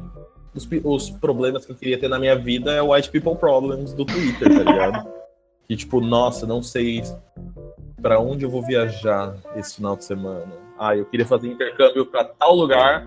Os, 0.54 0.68
os 0.84 1.10
problemas 1.10 1.66
que 1.66 1.72
eu 1.72 1.76
queria 1.76 2.00
ter 2.00 2.08
na 2.08 2.20
minha 2.20 2.36
vida 2.36 2.72
é 2.72 2.82
o 2.82 2.94
White 2.94 3.10
People 3.12 3.36
Problems 3.36 3.94
do 3.94 4.06
Twitter, 4.06 4.48
tá 4.48 4.64
ligado? 4.72 5.08
que 5.68 5.76
tipo, 5.76 6.02
nossa, 6.02 6.46
não 6.48 6.62
sei 6.64 7.04
Pra 8.02 8.20
onde 8.20 8.46
eu 8.46 8.50
vou 8.50 8.62
viajar 8.66 9.36
esse 9.56 9.76
final 9.76 9.96
de 9.96 10.06
semana? 10.06 10.46
Ah, 10.80 10.96
eu 10.96 11.06
queria 11.06 11.26
fazer 11.26 11.50
intercâmbio 11.50 12.06
pra 12.06 12.24
tal 12.24 12.56
lugar, 12.56 13.06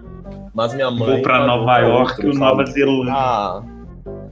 mas 0.55 0.75
minha 0.75 0.91
mãe. 0.91 1.09
Vou 1.15 1.23
pra 1.23 1.39
pagou 1.39 1.47
Nova 1.47 1.79
York 1.79 2.27
ou? 2.27 2.35
Nova 2.35 2.67
Zelândia. 2.67 3.13
Ah, 3.15 3.63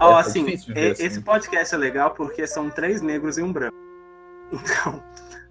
Ó, 0.02 0.12
É, 0.12 0.14
é 0.16 0.20
assim, 0.20 0.52
assim. 0.54 0.72
esse 0.76 1.20
podcast 1.22 1.74
é 1.74 1.78
legal 1.78 2.10
porque 2.10 2.46
são 2.46 2.68
três 2.70 3.00
negros 3.02 3.38
e 3.38 3.42
um 3.42 3.52
branco. 3.52 3.74
Então, 4.52 5.00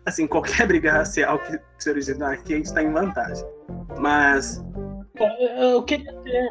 assim, 0.05 0.27
qualquer 0.27 0.67
briga 0.67 0.91
racial 0.91 1.39
que 1.39 1.57
se 1.77 1.89
originar 1.89 2.33
aqui, 2.33 2.53
a 2.53 2.57
gente 2.57 2.73
tá 2.73 2.81
em 2.83 2.91
vantagem. 2.91 3.45
Mas, 3.97 4.63
Cara, 5.17 5.33
Eu 5.59 5.83
queria 5.83 6.13
ter. 6.21 6.49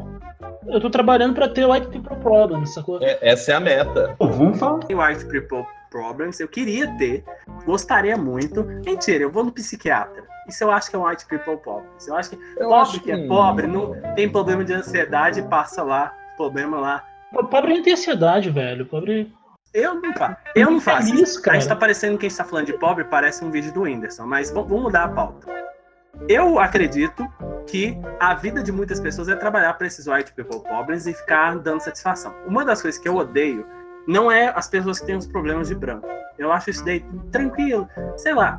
Eu 0.66 0.81
tô 0.81 0.90
trabalhando 0.90 1.35
pra 1.35 1.48
ter 1.48 1.64
White 1.66 1.88
People 1.88 2.16
Problem, 2.18 2.64
sacou? 2.66 2.98
é- 3.03 3.18
essa 3.20 3.53
é 3.53 3.55
a 3.55 3.61
meta. 3.61 4.14
Pô, 4.18 4.29
vamos 4.29 4.59
falar. 4.59 4.79
tem 4.81 4.96
White 4.96 5.24
People 5.27 5.64
Problems, 5.90 6.40
eu 6.40 6.48
queria 6.48 6.87
ter, 6.96 7.24
gostaria 7.64 8.16
muito. 8.16 8.64
Mentira, 8.85 9.24
eu 9.24 9.31
vou 9.31 9.44
no 9.44 9.53
psiquiatra. 9.53 10.24
Isso 10.46 10.64
eu 10.64 10.70
acho 10.70 10.90
que 10.90 10.96
é 10.96 10.98
um 10.98 11.07
White 11.07 11.27
People 11.27 11.57
Problems. 11.59 12.07
Eu 12.07 12.16
acho 12.16 12.31
que 12.31 12.37
Eu 12.57 12.68
pobre 12.68 12.74
acho 12.74 13.01
que 13.01 13.12
é 13.12 13.27
pobre, 13.27 13.66
não 13.66 13.94
tem 14.14 14.29
problema 14.29 14.64
de 14.64 14.72
ansiedade, 14.72 15.42
passa 15.42 15.83
lá, 15.83 16.14
problema 16.37 16.79
lá. 16.79 17.05
Pô, 17.33 17.44
Pobre 17.44 17.74
não 17.74 17.83
tem 17.83 17.92
ansiedade, 17.92 18.51
velho. 18.51 18.87
Pobre. 18.87 19.31
Eu 19.74 20.01
faço. 20.14 20.37
Eu 20.55 20.70
não 20.70 20.81
faço 20.81 21.14
isso. 21.14 21.38
A 21.40 21.42
cara. 21.42 21.61
gente 21.61 21.68
tá 21.68 21.77
parecendo 21.77 22.16
que 22.16 22.27
a 22.27 22.29
gente 22.29 22.38
tá 22.38 22.44
falando 22.44 22.66
de 22.66 22.72
pobre, 22.72 23.05
parece 23.05 23.44
um 23.44 23.51
vídeo 23.51 23.72
do 23.72 23.83
Whindersson, 23.83 24.27
mas 24.27 24.51
vamos 24.51 24.70
mudar 24.70 25.05
a 25.05 25.09
pauta. 25.09 25.46
Eu 26.27 26.59
acredito 26.59 27.29
que 27.66 27.96
a 28.18 28.35
vida 28.35 28.62
de 28.62 28.72
muitas 28.72 28.98
pessoas 28.98 29.29
é 29.29 29.37
trabalhar 29.37 29.74
para 29.74 29.87
esses 29.87 30.07
white 30.07 30.33
people 30.33 30.61
problems 30.61 31.07
e 31.07 31.12
ficar 31.12 31.59
dando 31.59 31.81
satisfação. 31.81 32.35
Uma 32.46 32.64
das 32.64 32.81
coisas 32.81 32.98
que 32.98 33.09
eu 33.09 33.16
odeio 33.16 33.66
não 34.09 34.33
é 34.33 34.49
as 34.57 34.66
pessoas 34.66 34.99
que 34.99 35.07
têm 35.07 35.16
os 35.16 35.27
problemas 35.27 35.68
de 35.68 35.75
branco. 35.75 36.09
Eu 36.38 36.51
acho 36.51 36.71
isso 36.71 36.83
daí 36.83 37.05
tranquilo. 37.31 37.87
Sei 38.16 38.33
lá. 38.33 38.59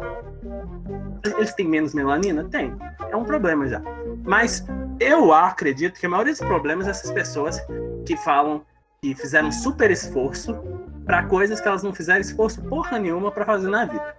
Eles 1.26 1.54
têm 1.56 1.68
menos 1.68 1.96
melanina? 1.96 2.44
Tem. 2.44 2.72
É 3.10 3.16
um 3.16 3.24
problema 3.24 3.68
já. 3.68 3.82
Mas 4.24 4.64
eu 5.00 5.34
acredito 5.34 6.00
que 6.00 6.06
a 6.06 6.10
maioria 6.10 6.34
dos 6.34 6.42
problemas 6.42 6.86
é 6.86 6.92
essas 6.92 7.12
pessoas 7.12 7.60
que 8.06 8.16
falam 8.16 8.62
que 9.02 9.16
fizeram 9.16 9.52
super 9.52 9.90
esforço 9.90 10.56
para 11.04 11.24
coisas 11.24 11.60
que 11.60 11.68
elas 11.68 11.82
não 11.82 11.94
fizeram 11.94 12.22
esforço 12.22 12.62
porra 12.62 13.00
nenhuma 13.00 13.32
para 13.32 13.44
fazer 13.44 13.70
na 13.70 13.86
vida. 13.86 14.16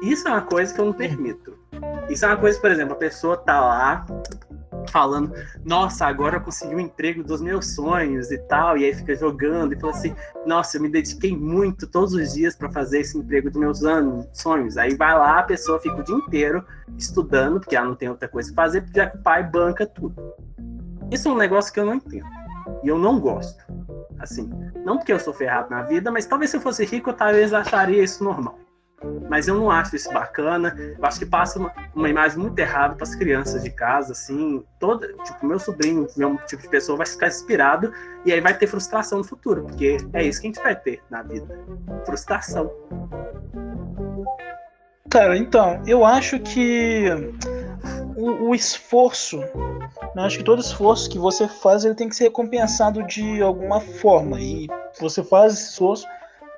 Isso 0.00 0.26
é 0.26 0.30
uma 0.30 0.40
coisa 0.40 0.72
que 0.72 0.80
eu 0.80 0.86
não 0.86 0.94
permito. 0.94 1.58
Isso 2.08 2.24
é 2.24 2.28
uma 2.28 2.38
coisa, 2.38 2.58
por 2.58 2.70
exemplo, 2.70 2.94
a 2.94 2.96
pessoa 2.96 3.36
tá 3.36 3.60
lá 3.60 4.06
falando, 4.88 5.32
nossa, 5.64 6.06
agora 6.06 6.36
eu 6.36 6.40
consegui 6.40 6.74
o 6.74 6.80
emprego 6.80 7.22
dos 7.22 7.40
meus 7.40 7.74
sonhos 7.74 8.30
e 8.30 8.38
tal, 8.38 8.76
e 8.76 8.84
aí 8.84 8.94
fica 8.94 9.14
jogando 9.14 9.72
e 9.72 9.80
fala 9.80 9.92
assim, 9.92 10.14
nossa, 10.46 10.76
eu 10.76 10.82
me 10.82 10.88
dediquei 10.88 11.36
muito 11.36 11.86
todos 11.86 12.14
os 12.14 12.32
dias 12.32 12.56
para 12.56 12.70
fazer 12.70 13.00
esse 13.00 13.16
emprego 13.16 13.50
dos 13.50 13.60
meus 13.60 13.84
anos, 13.84 14.26
sonhos. 14.32 14.76
Aí 14.76 14.94
vai 14.94 15.16
lá, 15.16 15.38
a 15.38 15.42
pessoa 15.42 15.80
fica 15.80 15.96
o 15.96 16.02
dia 16.02 16.14
inteiro 16.14 16.64
estudando, 16.96 17.60
porque 17.60 17.76
ela 17.76 17.88
não 17.88 17.94
tem 17.94 18.08
outra 18.08 18.28
coisa 18.28 18.52
pra 18.52 18.64
fazer, 18.64 18.84
já 18.94 19.08
que 19.08 19.16
o 19.16 19.22
pai 19.22 19.42
banca 19.42 19.86
tudo. 19.86 20.14
Isso 21.10 21.28
é 21.28 21.32
um 21.32 21.36
negócio 21.36 21.72
que 21.72 21.80
eu 21.80 21.86
não 21.86 21.94
entendo. 21.94 22.26
E 22.82 22.88
eu 22.88 22.98
não 22.98 23.18
gosto. 23.18 23.64
Assim, 24.18 24.50
não 24.84 24.98
porque 24.98 25.12
eu 25.12 25.18
sou 25.18 25.32
ferrado 25.32 25.70
na 25.70 25.82
vida, 25.82 26.10
mas 26.10 26.26
talvez 26.26 26.50
se 26.50 26.56
eu 26.56 26.60
fosse 26.60 26.84
rico, 26.84 27.10
eu 27.10 27.14
talvez 27.14 27.52
acharia 27.52 28.02
isso 28.02 28.22
normal. 28.22 28.58
Mas 29.28 29.48
eu 29.48 29.54
não 29.54 29.70
acho 29.70 29.96
isso 29.96 30.12
bacana. 30.12 30.76
Eu 30.98 31.04
acho 31.04 31.18
que 31.18 31.26
passa 31.26 31.58
uma, 31.58 31.72
uma 31.94 32.08
imagem 32.08 32.38
muito 32.38 32.58
errada 32.58 32.94
para 32.94 33.04
as 33.04 33.14
crianças 33.14 33.62
de 33.62 33.70
casa, 33.70 34.12
assim. 34.12 34.62
Toda, 34.78 35.12
tipo, 35.24 35.46
meu 35.46 35.58
sobrinho, 35.58 36.06
meu 36.16 36.36
tipo 36.46 36.62
de 36.62 36.68
pessoa 36.68 36.98
vai 36.98 37.06
ficar 37.06 37.28
inspirado 37.28 37.92
e 38.24 38.32
aí 38.32 38.40
vai 38.40 38.56
ter 38.56 38.66
frustração 38.66 39.18
no 39.18 39.24
futuro, 39.24 39.64
porque 39.64 39.96
é 40.12 40.22
isso 40.22 40.40
que 40.40 40.46
a 40.46 40.50
gente 40.50 40.62
vai 40.62 40.76
ter 40.76 41.02
na 41.08 41.22
vida. 41.22 41.58
Frustração. 42.04 42.70
Cara, 45.08 45.36
então, 45.36 45.82
eu 45.86 46.04
acho 46.04 46.38
que 46.38 47.06
o, 48.16 48.50
o 48.50 48.54
esforço, 48.54 49.40
eu 49.40 50.22
acho 50.22 50.38
que 50.38 50.44
todo 50.44 50.60
esforço 50.60 51.08
que 51.08 51.18
você 51.18 51.48
faz, 51.48 51.84
ele 51.84 51.94
tem 51.94 52.08
que 52.08 52.14
ser 52.14 52.24
recompensado 52.24 53.02
de 53.06 53.40
alguma 53.40 53.80
forma. 53.80 54.40
E 54.40 54.68
você 55.00 55.24
faz 55.24 55.54
esforço 55.54 56.06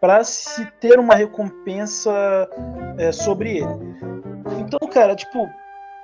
para 0.02 0.24
se 0.24 0.66
ter 0.80 0.98
uma 0.98 1.14
recompensa 1.14 2.10
é, 2.98 3.12
sobre 3.12 3.58
ele. 3.58 3.94
Então, 4.58 4.80
cara, 4.88 5.14
tipo, 5.14 5.48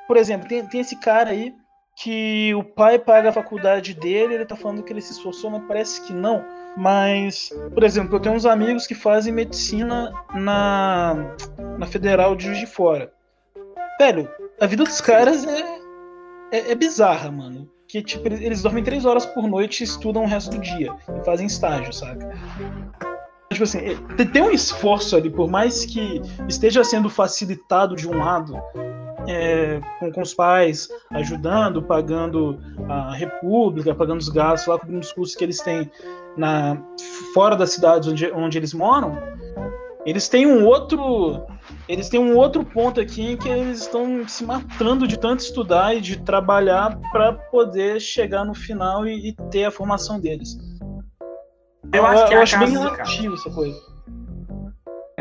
por 0.06 0.16
exemplo, 0.16 0.46
tem, 0.46 0.64
tem 0.64 0.80
esse 0.80 0.94
cara 1.00 1.30
aí 1.30 1.52
que 1.96 2.54
o 2.54 2.62
pai 2.62 2.96
paga 2.96 3.30
a 3.30 3.32
faculdade 3.32 3.94
dele, 3.94 4.34
ele 4.34 4.46
tá 4.46 4.54
falando 4.54 4.84
que 4.84 4.92
ele 4.92 5.00
se 5.00 5.10
esforçou, 5.10 5.50
mas 5.50 5.64
parece 5.66 6.00
que 6.02 6.12
não. 6.12 6.44
Mas, 6.76 7.50
por 7.74 7.82
exemplo, 7.82 8.14
eu 8.14 8.20
tenho 8.20 8.36
uns 8.36 8.46
amigos 8.46 8.86
que 8.86 8.94
fazem 8.94 9.32
medicina 9.32 10.12
na, 10.32 11.34
na 11.76 11.86
Federal 11.86 12.36
de 12.36 12.44
Juiz 12.44 12.58
de 12.58 12.66
Fora. 12.66 13.12
Velho, 13.98 14.30
a 14.60 14.66
vida 14.66 14.84
dos 14.84 15.00
caras 15.00 15.44
é, 15.44 15.80
é, 16.52 16.70
é 16.70 16.74
bizarra, 16.76 17.32
mano. 17.32 17.68
Que, 17.88 18.00
tipo, 18.00 18.28
eles, 18.28 18.62
dormem 18.62 18.84
três 18.84 19.04
horas 19.04 19.26
por 19.26 19.48
noite 19.48 19.80
e 19.80 19.84
estudam 19.84 20.22
o 20.22 20.28
resto 20.28 20.52
do 20.52 20.60
dia. 20.60 20.94
E 21.20 21.24
fazem 21.24 21.48
estágio, 21.48 21.92
saca? 21.92 22.28
Tipo 23.58 23.64
assim, 23.64 23.80
tem- 24.16 24.26
tem 24.26 24.42
um 24.42 24.50
esforço 24.52 25.16
ali, 25.16 25.28
por 25.28 25.50
mais 25.50 25.84
que 25.84 26.22
esteja 26.48 26.84
sendo 26.84 27.10
facilitado 27.10 27.96
de 27.96 28.08
um 28.08 28.16
lado, 28.16 28.56
é, 29.26 29.80
com, 29.98 30.12
com 30.12 30.22
os 30.22 30.32
pais 30.32 30.88
ajudando, 31.10 31.82
pagando 31.82 32.56
a 32.88 33.12
república, 33.14 33.92
pagando 33.94 34.20
os 34.20 34.28
gastos 34.28 34.68
lá, 34.68 34.78
cobrindo 34.78 35.00
os 35.00 35.12
custos 35.12 35.36
que 35.36 35.44
eles 35.44 35.60
têm 35.60 35.90
na, 36.36 36.80
fora 37.34 37.56
das 37.56 37.72
cidades 37.72 38.08
onde, 38.08 38.30
onde 38.30 38.56
eles 38.56 38.72
moram, 38.72 39.18
eles 40.06 40.28
têm 40.28 40.46
um 40.46 40.64
outro. 40.64 41.42
Eles 41.88 42.08
têm 42.08 42.20
um 42.20 42.36
outro 42.36 42.64
ponto 42.64 43.00
aqui 43.00 43.32
em 43.32 43.36
que 43.36 43.48
eles 43.48 43.80
estão 43.80 44.26
se 44.28 44.44
matando 44.44 45.06
de 45.06 45.18
tanto 45.18 45.40
estudar 45.40 45.94
e 45.96 46.00
de 46.00 46.18
trabalhar 46.22 46.98
para 47.10 47.32
poder 47.32 48.00
chegar 48.00 48.44
no 48.44 48.54
final 48.54 49.06
e, 49.06 49.30
e 49.30 49.32
ter 49.50 49.64
a 49.64 49.70
formação 49.70 50.20
deles. 50.20 50.56
Eu 51.92 52.06
acho 52.06 52.26
que 52.26 52.32
é 52.32 52.36
eu 52.36 52.40
a 52.40 52.42
acho 52.42 52.58
bem 52.58 52.68
relativo 52.70 53.34
essa 53.34 53.50
coisa. 53.50 53.88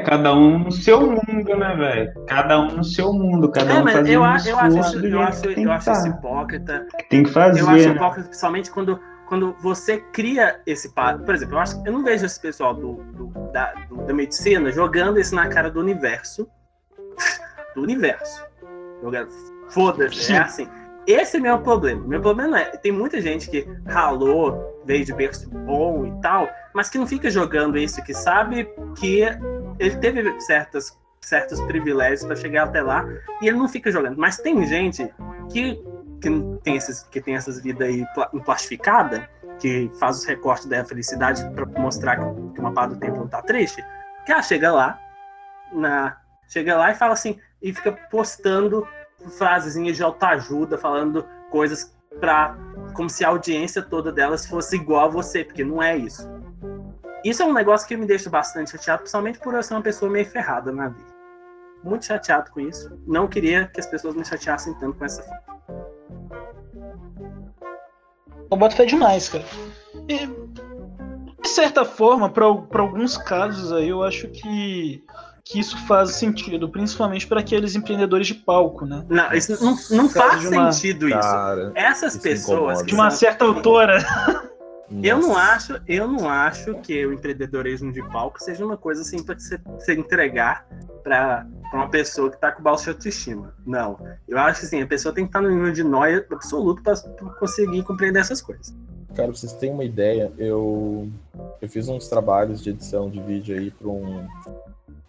Cada 0.06 0.34
um 0.34 0.60
no 0.60 0.72
seu 0.72 1.02
mundo, 1.02 1.58
né, 1.58 1.76
velho? 1.76 2.26
Cada 2.28 2.60
um 2.62 2.68
no 2.78 2.84
seu 2.84 3.12
mundo, 3.12 3.50
cada 3.52 3.74
É, 3.74 3.80
um 3.80 3.84
mas 3.84 3.94
fazendo 3.94 4.14
eu, 4.14 4.22
um 4.22 4.24
acho- 4.24 4.50
eu 4.50 4.58
acho 4.60 4.68
isso, 4.68 4.78
eu 5.06 5.22
acho, 5.22 5.46
eu 5.48 5.54
que 5.56 5.68
acho 5.70 5.92
isso 5.92 6.08
hipócrita. 6.08 6.88
tem 7.10 7.24
que 7.24 7.32
fazer. 7.32 7.60
Eu 7.62 7.70
acho 7.70 7.90
né? 7.90 7.96
hipócrita, 7.96 8.28
principalmente 8.30 8.72
quando, 8.72 9.00
quando 9.28 9.56
você 9.62 9.98
cria 10.14 10.62
esse 10.66 10.94
padrão. 10.94 11.26
Por 11.26 11.34
exemplo, 11.36 11.56
eu, 11.56 11.60
acho, 11.60 11.82
eu 11.86 11.92
não 11.92 12.04
vejo 12.04 12.26
esse 12.26 12.40
pessoal 12.40 12.74
do, 12.74 12.94
do- 13.14 13.52
da, 13.52 13.74
do- 13.90 13.98
da 14.06 14.14
medicina 14.14 14.72
jogando 14.72 15.20
isso 15.20 15.34
na 15.36 15.48
cara 15.50 15.70
do 15.70 15.80
universo. 15.80 16.48
do 17.76 17.82
universo. 17.82 18.46
Jogando. 19.02 19.30
Foda-se, 19.70 20.32
é 20.34 20.38
assim. 20.38 20.68
Esse 21.08 21.38
é 21.38 21.40
meu 21.40 21.58
problema. 21.60 22.06
Meu 22.06 22.22
problema 22.22 22.60
é, 22.60 22.66
tem 22.76 22.92
muita 22.92 23.22
gente 23.22 23.50
que 23.50 23.66
ralou, 23.88 24.84
veio 24.86 25.06
de 25.06 25.14
berço 25.14 25.50
bom 25.50 26.06
e 26.06 26.22
tal, 26.22 26.50
mas 26.74 26.90
que 26.90 26.98
não 26.98 27.08
fica 27.08 27.30
jogando 27.30 27.78
isso, 27.78 28.04
que 28.04 28.14
sabe 28.14 28.70
que 28.98 29.22
ele 29.80 29.96
teve 29.98 30.42
certas, 30.42 31.00
certos 31.22 31.62
privilégios 31.62 32.26
para 32.26 32.36
chegar 32.36 32.66
até 32.66 32.82
lá 32.82 33.06
e 33.42 33.48
ele 33.48 33.58
não 33.58 33.70
fica 33.70 33.90
jogando. 33.90 34.18
Mas 34.18 34.36
tem 34.38 34.66
gente 34.66 35.10
que, 35.50 35.82
que, 36.22 36.30
tem, 36.62 36.76
esses, 36.76 37.04
que 37.04 37.22
tem 37.22 37.38
essas 37.38 37.62
vidas 37.62 37.88
aí 37.88 38.06
pla- 38.14 38.28
plastificada, 38.44 39.30
que 39.60 39.90
faz 39.98 40.18
os 40.18 40.26
recortes 40.26 40.66
da 40.66 40.84
felicidade 40.84 41.50
para 41.52 41.66
mostrar 41.80 42.18
que, 42.18 42.60
uma 42.60 42.74
parte 42.74 42.96
do 42.96 43.00
tempo 43.00 43.18
não 43.18 43.30
tá 43.30 43.42
triste, 43.42 43.82
que 44.26 44.32
ela 44.34 44.42
chega 44.42 44.74
lá, 44.74 45.00
na, 45.72 46.18
chega 46.50 46.76
lá 46.76 46.92
e 46.92 46.96
fala 46.96 47.14
assim, 47.14 47.40
e 47.62 47.74
fica 47.74 47.94
postando 48.12 48.86
frasezinhas 49.38 49.96
de 49.98 50.04
autoajuda, 50.04 50.78
falando 50.78 51.26
coisas 51.50 51.96
pra. 52.20 52.58
como 52.94 53.10
se 53.10 53.24
a 53.24 53.30
audiência 53.30 53.82
toda 53.82 54.12
delas 54.12 54.46
fosse 54.46 54.76
igual 54.76 55.06
a 55.06 55.10
você, 55.10 55.44
porque 55.44 55.64
não 55.64 55.82
é 55.82 55.98
isso. 55.98 56.30
Isso 57.24 57.42
é 57.42 57.46
um 57.46 57.54
negócio 57.54 57.88
que 57.88 57.98
me 57.98 58.06
deixa 58.06 58.30
bastante 58.30 58.72
chateado, 58.72 59.00
principalmente 59.00 59.40
por 59.40 59.54
eu 59.54 59.64
ser 59.64 59.74
uma 59.74 59.82
pessoa 59.82 60.10
meio 60.10 60.26
ferrada 60.26 60.72
na 60.72 60.90
vida. 60.90 61.18
Muito 61.84 62.06
chateado 62.06 62.52
com 62.52 62.60
isso. 62.60 62.98
Não 63.06 63.28
queria 63.28 63.68
que 63.68 63.80
as 63.80 63.88
pessoas 63.88 64.16
me 64.16 64.24
chateassem 64.24 64.74
tanto 64.76 64.98
com 64.98 65.06
essa. 65.06 65.24
Eu 68.50 68.58
boto 68.58 68.76
fé 68.76 68.86
demais, 68.86 69.30
cara. 69.30 69.44
E, 70.08 70.26
de 71.42 71.50
certa 71.50 71.84
forma, 71.84 72.30
para 72.30 72.46
alguns 72.46 73.18
casos 73.18 73.72
aí, 73.74 73.90
eu 73.90 74.04
acho 74.04 74.30
que, 74.30 75.04
que 75.50 75.60
isso 75.60 75.78
faz 75.88 76.12
sentido, 76.12 76.68
principalmente 76.70 77.26
para 77.28 77.40
aqueles 77.40 77.76
empreendedores 77.76 78.28
de 78.28 78.34
palco, 78.36 78.86
né? 78.86 79.06
Não, 79.10 79.32
isso 79.34 79.64
não, 79.64 79.78
não 79.92 80.10
faz 80.10 80.46
uma- 80.46 80.72
sentido 80.72 81.08
isso. 81.08 81.20
Cara, 81.20 81.72
Essas 81.76 82.14
isso 82.16 82.22
pessoas. 82.24 82.52
incomoda. 82.58 82.80
que 82.82 82.86
De 82.88 82.94
uma 82.96 83.10
certa 83.12 83.46
autora. 83.46 84.04
Eu 85.04 85.20
não 85.20 85.36
acho, 85.36 85.82
eu 85.86 86.08
não 86.08 86.30
acho 86.30 86.74
que 86.76 87.06
o 87.06 87.12
empreendedorismo 87.12 87.92
de 87.92 88.02
palco 88.10 88.42
seja 88.42 88.64
uma 88.66 88.78
coisa 88.78 89.02
assim 89.02 89.22
para 89.22 89.38
você, 89.38 89.60
você 89.78 89.94
entregar 89.94 90.66
para 91.04 91.46
uma 91.74 91.90
pessoa 91.90 92.32
que 92.32 92.38
tá 92.40 92.54
com 92.54 92.64
baixa 92.64 92.92
autoestima. 92.92 93.54
Não. 93.66 94.00
Eu 94.28 94.38
acho 94.40 94.62
que 94.62 94.66
assim, 94.66 94.82
a 94.82 94.88
pessoa 94.88 95.14
tem 95.14 95.26
que 95.26 95.30
estar 95.30 95.42
no 95.42 95.50
nível 95.50 95.74
de 95.74 95.84
nóia 95.84 96.26
absoluto 96.32 96.82
para 96.82 96.96
conseguir 97.38 97.84
compreender 97.84 98.20
essas 98.20 98.42
coisas. 98.42 98.74
Cara, 99.14 99.28
pra 99.30 99.38
vocês 99.38 99.52
terem 99.54 99.74
uma 99.74 99.84
ideia, 99.84 100.32
eu, 100.38 101.10
eu 101.62 101.68
fiz 101.68 101.90
uns 101.90 102.08
trabalhos 102.08 102.64
de 102.64 102.70
edição 102.70 103.10
de 103.10 103.20
vídeo 103.22 103.58
aí 103.58 103.70
para 103.72 103.88
um, 103.90 104.26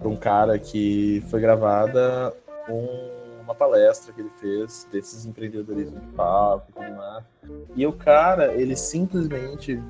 um 0.07 0.17
cara 0.17 0.59
que 0.59 1.23
foi 1.29 1.41
gravada 1.41 2.35
um, 2.69 3.43
uma 3.43 3.55
palestra 3.55 4.13
que 4.13 4.21
ele 4.21 4.31
fez 4.41 4.87
desses 4.93 5.25
empreendedorismo 5.27 5.99
de 5.99 6.07
papo 6.09 6.71
e 6.71 6.73
tudo 6.73 6.97
mais. 6.97 7.25
E 7.75 7.87
o 7.87 7.93
cara, 7.93 8.55
ele 8.55 8.77
simplesmente 8.77 9.83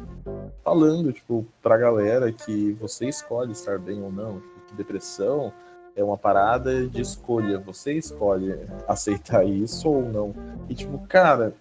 falando, 0.63 1.13
tipo, 1.13 1.45
pra 1.63 1.77
galera 1.77 2.33
que 2.33 2.73
você 2.75 3.07
escolhe 3.09 3.53
estar 3.53 3.79
bem 3.79 4.03
ou 4.03 4.13
não, 4.13 4.41
tipo, 4.41 4.61
que 4.69 4.75
depressão 4.75 5.53
é 5.97 6.05
uma 6.05 6.17
parada 6.17 6.87
de 6.87 7.03
escolha. 7.03 7.59
Você 7.59 7.95
escolhe 7.95 8.57
aceitar 8.87 9.45
isso 9.45 9.89
ou 9.89 10.03
não. 10.03 10.35
E 10.69 10.75
tipo, 10.75 10.99
cara, 11.09 11.53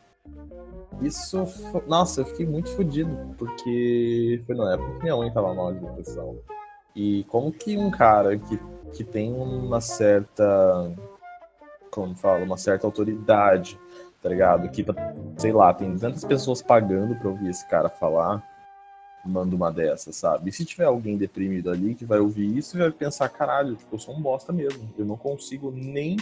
isso. 1.01 1.43
Nossa, 1.87 2.21
eu 2.21 2.25
fiquei 2.25 2.45
muito 2.45 2.69
fodido, 2.75 3.09
porque 3.37 4.41
foi 4.45 4.55
na 4.55 4.73
época 4.73 4.93
que 4.93 5.03
minha 5.03 5.15
mãe 5.15 5.31
tava 5.31 5.53
mal 5.53 5.73
de 5.73 5.79
depressão. 5.79 6.37
E 6.97 7.23
como 7.25 7.51
que 7.51 7.77
um 7.77 7.91
cara 7.91 8.35
que, 8.35 8.59
que 8.93 9.03
tem 9.03 9.31
uma 9.31 9.79
certa. 9.79 10.91
Como 11.91 12.15
fala? 12.15 12.43
Uma 12.43 12.57
certa 12.57 12.87
autoridade, 12.87 13.79
tá 14.21 14.29
ligado? 14.29 14.67
Que, 14.69 14.83
sei 15.37 15.53
lá, 15.53 15.71
tem 15.71 15.91
200 15.91 16.25
pessoas 16.25 16.59
pagando 16.61 17.15
pra 17.15 17.29
ouvir 17.29 17.49
esse 17.49 17.67
cara 17.69 17.87
falar 17.87 18.43
manda 19.23 19.55
uma 19.55 19.71
dessa, 19.71 20.13
sabe? 20.13 20.49
E 20.49 20.53
se 20.53 20.63
tiver 20.63 20.85
alguém 20.85 21.17
deprimido 21.17 21.69
ali 21.69 21.93
que 21.93 22.05
vai 22.05 22.17
ouvir 22.17 22.57
isso 22.57 22.77
e 22.77 22.79
vai 22.79 22.91
pensar, 22.91 23.27
caralho, 23.27 23.75
tipo, 23.75 23.93
eu 23.95 23.99
sou 23.99 24.15
um 24.15 24.21
bosta 24.21 24.53
mesmo. 24.53 24.89
Eu 24.97 25.05
não 25.05 25.17
consigo 25.17 25.69
nem 25.69 26.15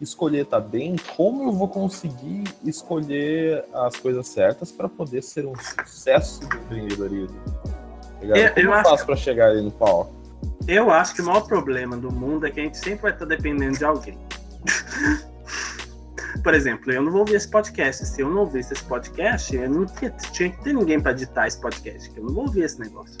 escolher 0.00 0.44
tá 0.44 0.58
bem, 0.58 0.96
como 1.16 1.44
eu 1.44 1.52
vou 1.52 1.68
conseguir 1.68 2.44
escolher 2.64 3.64
as 3.72 3.96
coisas 3.96 4.26
certas 4.26 4.72
para 4.72 4.88
poder 4.88 5.22
ser 5.22 5.46
um 5.46 5.54
sucesso 5.54 6.40
do 6.40 6.56
empreendedorismo? 6.56 7.38
Tá 7.44 8.20
ligado? 8.20 8.38
Eu- 8.38 8.48
como 8.50 8.60
eu 8.60 8.64
eu 8.64 8.74
acho 8.74 8.90
faço 8.90 9.06
pra 9.06 9.16
chegar 9.16 9.50
ali 9.50 9.62
no 9.62 9.70
palco? 9.70 10.17
Eu 10.66 10.90
acho 10.90 11.14
que 11.14 11.22
o 11.22 11.24
maior 11.24 11.46
problema 11.46 11.96
do 11.96 12.12
mundo 12.12 12.46
é 12.46 12.50
que 12.50 12.60
a 12.60 12.62
gente 12.62 12.76
sempre 12.78 13.02
vai 13.02 13.12
estar 13.12 13.24
dependendo 13.24 13.78
de 13.78 13.84
alguém. 13.84 14.18
Por 16.42 16.54
exemplo, 16.54 16.92
eu 16.92 17.02
não 17.02 17.10
vou 17.10 17.20
ouvir 17.20 17.34
esse 17.36 17.48
podcast. 17.48 18.04
Se 18.06 18.20
eu 18.20 18.28
não 18.30 18.40
ouvisse 18.42 18.72
esse 18.72 18.84
podcast, 18.84 19.54
eu 19.56 19.68
não 19.68 19.86
tinha, 19.86 20.10
tinha 20.10 20.50
que 20.50 20.62
ter 20.62 20.72
ninguém 20.74 21.00
para 21.00 21.12
editar 21.12 21.46
esse 21.46 21.60
podcast, 21.60 22.10
que 22.10 22.18
eu 22.20 22.24
não 22.24 22.34
vou 22.34 22.44
ouvir 22.44 22.62
esse 22.62 22.78
negócio. 22.78 23.16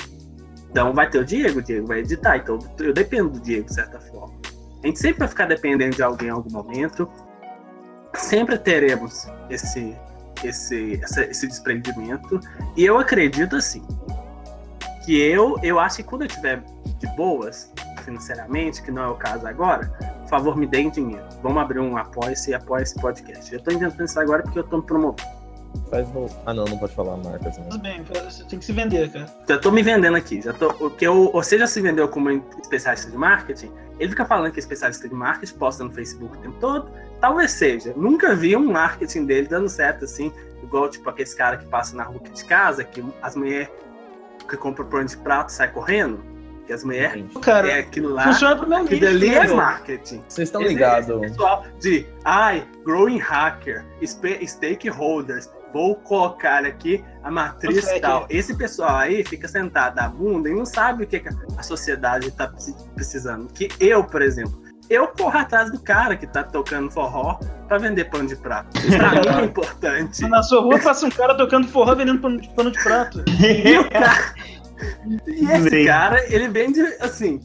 Então 0.70 0.92
vai 0.92 1.08
ter 1.08 1.18
o 1.18 1.24
Diego, 1.24 1.58
o 1.58 1.62
Diego 1.62 1.86
vai 1.86 2.00
editar. 2.00 2.36
Então 2.36 2.58
eu 2.78 2.92
dependo 2.92 3.30
do 3.30 3.40
Diego, 3.40 3.66
de 3.66 3.74
certa 3.74 3.98
forma. 4.00 4.34
A 4.82 4.86
gente 4.86 4.98
sempre 4.98 5.20
vai 5.20 5.28
ficar 5.28 5.46
dependendo 5.46 5.96
de 5.96 6.02
alguém 6.02 6.28
em 6.28 6.32
algum 6.32 6.50
momento. 6.50 7.08
Sempre 8.14 8.58
teremos 8.58 9.26
esse, 9.50 9.96
esse, 10.44 11.00
essa- 11.02 11.24
esse 11.24 11.46
desprendimento. 11.46 12.40
E 12.76 12.84
eu 12.84 12.98
acredito 12.98 13.56
assim. 13.56 13.82
Que 15.08 15.18
eu, 15.18 15.56
eu 15.62 15.80
acho 15.80 15.96
que 15.96 16.02
quando 16.02 16.20
eu 16.24 16.28
tiver 16.28 16.62
de 16.98 17.06
boas 17.16 17.72
financeiramente, 18.04 18.82
que 18.82 18.90
não 18.90 19.04
é 19.04 19.08
o 19.08 19.14
caso 19.14 19.46
agora, 19.46 19.86
por 20.20 20.28
favor, 20.28 20.54
me 20.54 20.66
deem 20.66 20.90
dinheiro. 20.90 21.24
Vamos 21.42 21.62
abrir 21.62 21.78
um 21.78 21.96
apoia-se 21.96 22.50
e 22.50 22.54
apoia 22.54 22.82
esse 22.82 22.94
podcast. 23.00 23.50
Eu 23.50 23.58
tô 23.58 23.70
inventando 23.70 24.04
isso 24.04 24.20
agora 24.20 24.42
porque 24.42 24.58
eu 24.58 24.64
tô 24.64 24.76
me 24.76 24.82
promovendo. 24.82 25.26
Faz 25.88 26.12
no... 26.12 26.26
Ah, 26.44 26.52
não, 26.52 26.66
não 26.66 26.76
pode 26.76 26.94
falar 26.94 27.16
marcas, 27.16 27.56
né? 27.56 27.64
Tudo 27.70 27.80
bem, 27.80 28.02
você 28.02 28.44
tem 28.44 28.58
que 28.58 28.66
se 28.66 28.72
vender, 28.74 29.10
cara. 29.10 29.34
Já 29.48 29.58
tô 29.58 29.70
me 29.70 29.82
vendendo 29.82 30.14
aqui. 30.14 30.42
Já 30.42 30.52
tô, 30.52 30.68
o 30.72 30.90
que 30.90 31.06
eu, 31.06 31.32
você 31.32 31.58
já 31.58 31.66
se 31.66 31.80
vendeu 31.80 32.06
como 32.08 32.30
especialista 32.60 33.10
de 33.10 33.16
marketing? 33.16 33.72
Ele 33.98 34.10
fica 34.10 34.26
falando 34.26 34.52
que 34.52 34.58
é 34.58 34.60
especialista 34.60 35.08
de 35.08 35.14
marketing, 35.14 35.54
posta 35.54 35.84
no 35.84 35.90
Facebook 35.90 36.36
o 36.36 36.40
tempo 36.42 36.58
todo. 36.60 36.90
Talvez 37.18 37.52
seja. 37.52 37.94
Nunca 37.96 38.36
vi 38.36 38.54
um 38.54 38.72
marketing 38.72 39.24
dele 39.24 39.48
dando 39.48 39.70
certo 39.70 40.04
assim, 40.04 40.30
igual 40.62 40.90
tipo 40.90 41.08
aqueles 41.08 41.32
cara 41.32 41.56
que 41.56 41.64
passa 41.64 41.96
na 41.96 42.02
rua 42.02 42.18
aqui 42.18 42.30
de 42.30 42.44
casa, 42.44 42.84
que 42.84 43.02
as 43.22 43.34
mulheres 43.34 43.70
que 44.48 44.56
compram 44.56 44.86
pão 44.86 45.04
de 45.04 45.16
prato 45.16 45.52
sai 45.52 45.70
correndo. 45.70 46.24
Que 46.66 46.72
as 46.74 46.84
mulheres 46.84 47.24
Cara, 47.40 47.70
é 47.70 47.78
aquilo 47.78 48.10
lá. 48.10 48.24
funciona 48.24 48.54
pro 48.54 48.68
meu 48.68 48.78
Aquilo 48.80 49.06
ali 49.06 49.30
né, 49.30 49.36
é 49.36 49.46
marketing. 49.46 50.22
Vocês 50.28 50.48
estão 50.48 50.60
ligados? 50.60 51.18
pessoal 51.18 51.64
de, 51.80 52.06
ai, 52.26 52.66
growing 52.84 53.16
hacker, 53.16 53.86
stakeholders, 54.46 55.48
vou 55.72 55.96
colocar 55.96 56.66
aqui 56.66 57.02
a 57.22 57.30
matriz 57.30 57.86
é 57.86 57.98
tal. 58.00 58.26
Esse 58.28 58.54
pessoal 58.54 58.96
aí 58.96 59.24
fica 59.24 59.48
sentado 59.48 59.94
da 59.94 60.08
bunda 60.08 60.50
e 60.50 60.54
não 60.54 60.66
sabe 60.66 61.04
o 61.04 61.06
que 61.06 61.20
que 61.20 61.28
a 61.56 61.62
sociedade 61.62 62.28
está 62.28 62.52
precisando. 62.94 63.50
Que 63.52 63.68
eu, 63.80 64.04
por 64.04 64.20
exemplo, 64.20 64.67
eu 64.90 65.08
corro 65.08 65.36
atrás 65.38 65.70
do 65.70 65.78
cara 65.80 66.16
que 66.16 66.26
tá 66.26 66.42
tocando 66.42 66.90
forró 66.90 67.38
para 67.66 67.78
vender 67.78 68.04
pano 68.06 68.26
de 68.26 68.36
prato. 68.36 68.68
Pra 68.96 69.10
mim 69.12 69.42
é 69.42 69.44
importante. 69.44 70.26
Na 70.28 70.42
sua 70.42 70.62
rua 70.62 70.78
passa 70.78 71.06
um 71.06 71.10
cara 71.10 71.34
tocando 71.36 71.68
forró 71.68 71.94
vendendo 71.94 72.20
pano 72.20 72.40
de, 72.40 72.48
pano 72.50 72.70
de 72.70 72.82
prato. 72.82 73.22
E 73.28 73.78
o 73.78 73.90
cara. 73.90 74.34
E 75.26 75.44
esse 75.44 75.70
Bem. 75.70 75.86
cara, 75.86 76.24
ele 76.32 76.48
vende, 76.48 76.80
assim, 77.00 77.40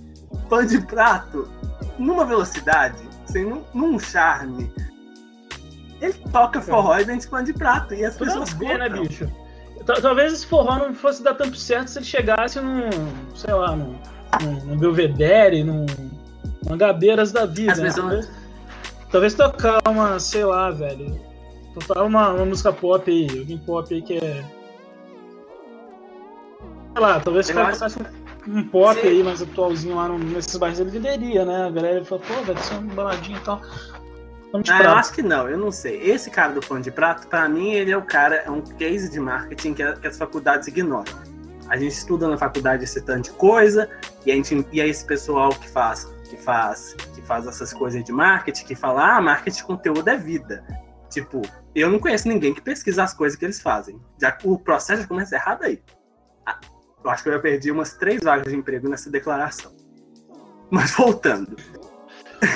pano 0.49 0.67
de 0.67 0.79
prato 0.85 1.49
numa 1.97 2.23
velocidade, 2.25 2.97
assim, 3.27 3.43
num, 3.43 3.63
num 3.73 3.99
charme. 3.99 4.71
Ele 6.01 6.13
toca 6.31 6.61
forró 6.61 6.97
e 6.99 7.03
vende 7.03 7.27
pano 7.27 7.45
de 7.45 7.53
prato. 7.53 7.93
E 7.93 8.05
as 8.05 8.15
Tudo 8.15 8.27
pessoas 8.27 8.53
ver, 8.53 8.77
né, 8.77 8.89
bicho? 8.89 9.29
Ta- 9.85 9.99
Talvez 10.01 10.31
esse 10.31 10.45
forró 10.47 10.77
não 10.77 10.93
fosse 10.93 11.21
dar 11.23 11.33
tanto 11.33 11.57
certo 11.57 11.89
se 11.89 11.97
ele 11.99 12.05
chegasse 12.05 12.59
num, 12.61 12.89
sei 13.35 13.53
lá, 13.53 13.75
num, 13.75 13.95
num, 14.41 14.65
num 14.65 14.77
Belvedere, 14.77 15.63
num, 15.63 15.85
num 16.69 16.77
Gabeiras 16.77 17.31
da 17.31 17.45
vida. 17.45 17.75
Né? 17.75 17.91
Talvez, 17.91 18.29
talvez 19.11 19.33
tocar 19.33 19.81
uma, 19.87 20.19
sei 20.19 20.43
lá, 20.45 20.69
velho. 20.71 21.19
Tocar 21.73 22.03
uma, 22.03 22.29
uma 22.29 22.45
música 22.45 22.71
pop 22.71 23.09
aí, 23.09 23.39
alguém 23.39 23.57
pop 23.57 23.93
aí 23.93 24.01
que 24.01 24.17
é. 24.17 24.43
Sei 26.93 27.01
lá, 27.01 27.19
talvez 27.19 27.45
se 27.47 27.51
o 27.51 27.55
cara 27.55 27.69
acho- 27.69 27.99
um, 28.47 28.59
um 28.59 28.63
pop 28.67 28.99
Sim. 29.01 29.07
aí 29.07 29.23
mais 29.23 29.41
atualzinho 29.41 29.95
lá 29.95 30.07
no- 30.07 30.19
nesses 30.19 30.55
bairros, 30.57 30.79
ele 30.79 30.91
venderia, 30.91 31.43
né? 31.45 31.65
A 31.65 31.69
galera 31.71 32.05
fala, 32.05 32.21
pô, 32.21 32.33
velho, 32.43 32.59
isso 32.59 32.73
é 32.73 32.77
uma 32.77 32.93
baladinha 32.93 33.37
e 33.37 33.41
tal. 33.41 33.61
Vamos 34.51 34.65
de 34.65 34.71
Ah, 34.71 34.83
eu 34.83 34.91
acho 34.91 35.13
que 35.13 35.23
não, 35.23 35.49
eu 35.49 35.57
não 35.57 35.71
sei. 35.71 35.99
Esse 36.01 36.29
cara 36.29 36.53
do 36.53 36.59
pano 36.61 36.81
de 36.81 36.91
prato, 36.91 37.27
pra 37.27 37.49
mim, 37.49 37.71
ele 37.71 37.91
é 37.91 37.97
o 37.97 38.03
cara, 38.03 38.35
é 38.45 38.51
um 38.51 38.61
case 38.61 39.09
de 39.09 39.19
marketing 39.19 39.73
que, 39.73 39.81
a- 39.81 39.93
que 39.93 40.05
as 40.05 40.15
faculdades 40.17 40.67
ignoram. 40.67 41.11
A 41.67 41.75
gente 41.77 41.93
estuda 41.93 42.27
na 42.27 42.37
faculdade 42.37 42.83
esse 42.83 43.01
tanto 43.01 43.31
de 43.31 43.31
coisa, 43.31 43.89
e, 44.23 44.31
a 44.31 44.35
gente, 44.35 44.67
e 44.71 44.79
aí 44.79 44.89
esse 44.91 45.03
pessoal 45.03 45.49
que 45.49 45.67
faz, 45.67 46.07
que 46.33 46.41
faz, 46.41 46.95
que 47.13 47.21
faz 47.21 47.45
essas 47.45 47.71
coisas 47.71 48.03
de 48.03 48.11
marketing, 48.11 48.65
que 48.65 48.75
fala, 48.75 49.17
ah, 49.17 49.21
marketing 49.21 49.57
de 49.57 49.63
conteúdo 49.63 50.07
é 50.07 50.17
vida. 50.17 50.65
Tipo, 51.09 51.41
eu 51.75 51.91
não 51.91 51.99
conheço 51.99 52.27
ninguém 52.27 52.53
que 52.53 52.61
pesquisa 52.61 53.03
as 53.03 53.13
coisas 53.13 53.37
que 53.37 53.45
eles 53.45 53.61
fazem. 53.61 54.01
Já, 54.19 54.35
o 54.43 54.57
processo 54.57 55.03
já 55.03 55.07
começa 55.07 55.35
errado 55.35 55.63
aí. 55.63 55.81
Ah, 56.45 56.59
Eu 57.03 57.09
acho 57.11 57.21
que 57.21 57.29
eu 57.29 57.33
já 57.33 57.39
perdi 57.39 57.71
umas 57.71 57.93
três 57.93 58.23
vagas 58.23 58.51
de 58.51 58.57
emprego 58.57 58.89
nessa 58.89 59.11
declaração. 59.11 59.71
Mas 60.71 60.91
voltando. 60.91 61.55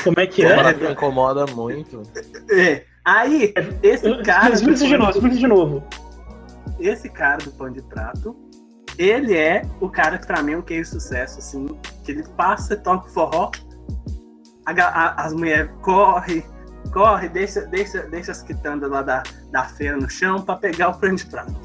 Como 0.03 0.19
é 0.19 0.25
que 0.25 0.43
é? 0.43 0.73
me 0.73 0.91
incomoda 0.91 1.45
muito. 1.45 2.01
É, 2.49 2.83
aí, 3.05 3.53
esse 3.83 4.23
cara. 4.23 4.55
Explica 4.55 4.73
isso 4.73 4.87
de 4.87 4.97
novo, 4.97 5.11
explica 5.11 5.35
de 5.35 5.47
novo. 5.47 5.83
esse 6.79 7.09
cara 7.09 7.37
do 7.37 7.51
pão 7.51 7.71
de 7.71 7.81
prato, 7.83 8.35
ele 8.97 9.37
é 9.37 9.61
o 9.79 9.87
cara 9.87 10.17
que 10.17 10.25
pra 10.25 10.41
mim 10.41 10.53
é 10.53 10.57
um 10.57 10.61
case 10.63 10.81
de 10.81 11.01
sucesso, 11.01 11.37
assim, 11.37 11.67
que 12.03 12.11
ele 12.11 12.23
passa, 12.35 12.75
toca 12.75 13.07
o 13.07 13.09
forró, 13.09 13.51
a 14.67 14.87
a- 14.87 15.25
as 15.25 15.33
mulheres 15.33 15.69
correm, 15.81 16.43
corre, 16.93 17.29
deixa, 17.29 17.61
deixa, 17.61 18.01
deixa 18.03 18.31
as 18.31 18.41
quitandas 18.41 18.89
lá 18.89 19.01
da, 19.01 19.23
da 19.51 19.63
feira 19.65 19.97
no 19.97 20.09
chão 20.09 20.41
pra 20.41 20.55
pegar 20.55 20.89
o 20.89 20.97
pão 20.99 21.13
de 21.15 21.25
prato. 21.25 21.55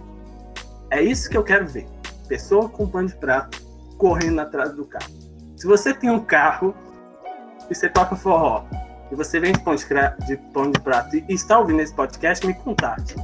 É 0.90 1.02
isso 1.02 1.28
que 1.30 1.36
eu 1.36 1.42
quero 1.44 1.66
ver. 1.66 1.86
Pessoa 2.28 2.68
com 2.68 2.86
pão 2.86 3.04
de 3.04 3.14
prato 3.16 3.60
correndo 3.98 4.40
atrás 4.40 4.72
do 4.72 4.84
carro. 4.84 5.10
Se 5.56 5.66
você 5.66 5.92
tem 5.94 6.10
um 6.10 6.20
carro 6.20 6.74
e 7.70 7.74
você 7.74 7.88
toca 7.88 8.16
forró 8.16 8.64
e 9.10 9.14
você 9.14 9.38
vende 9.38 9.58
pão 9.60 9.74
de, 9.74 9.84
cra- 9.86 10.16
de 10.26 10.36
pão 10.52 10.70
de 10.70 10.80
prato 10.80 11.16
e 11.16 11.24
está 11.28 11.58
ouvindo 11.58 11.80
esse 11.80 11.94
podcast, 11.94 12.46
me 12.46 12.54
contate. 12.54 13.14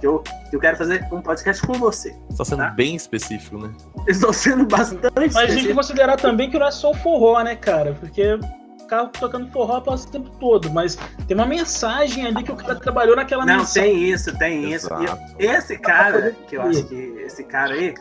Que 0.00 0.06
eu, 0.06 0.22
que 0.48 0.54
eu 0.54 0.60
quero 0.60 0.76
fazer 0.76 1.04
um 1.10 1.20
podcast 1.20 1.66
com 1.66 1.72
você. 1.74 2.14
Tá 2.36 2.44
sendo 2.44 2.58
Tá. 2.62 2.70
bem 2.70 2.94
específico, 2.94 3.58
né? 3.58 3.72
Estou 4.06 4.32
sendo 4.32 4.64
bastante. 4.64 5.10
Mas 5.16 5.16
a 5.16 5.24
gente 5.24 5.32
tem 5.32 5.34
que 5.34 5.42
específico. 5.50 5.74
considerar 5.74 6.16
também 6.16 6.48
que 6.48 6.56
não 6.56 6.68
é 6.68 6.70
só 6.70 6.92
o 6.92 6.94
forró, 6.94 7.42
né, 7.42 7.56
cara? 7.56 7.94
Porque 7.98 8.38
carro 8.88 9.08
tocando 9.08 9.50
forró 9.52 9.80
passa 9.80 10.08
o 10.08 10.10
tempo 10.10 10.30
todo, 10.40 10.70
mas 10.70 10.96
tem 11.26 11.36
uma 11.36 11.46
mensagem 11.46 12.26
ali 12.26 12.42
que 12.42 12.50
o 12.52 12.56
cara 12.56 12.74
trabalhou 12.76 13.14
naquela 13.14 13.44
Não, 13.46 13.58
mensagem. 13.58 13.92
tem 13.92 14.04
isso, 14.10 14.36
tem 14.38 14.72
isso. 14.72 14.88
E 15.38 15.44
esse 15.46 15.78
cara, 15.78 16.34
que 16.48 16.56
eu 16.56 16.62
acho 16.62 16.84
que 16.86 16.94
esse 17.24 17.44
cara 17.44 17.74
aí, 17.74 17.94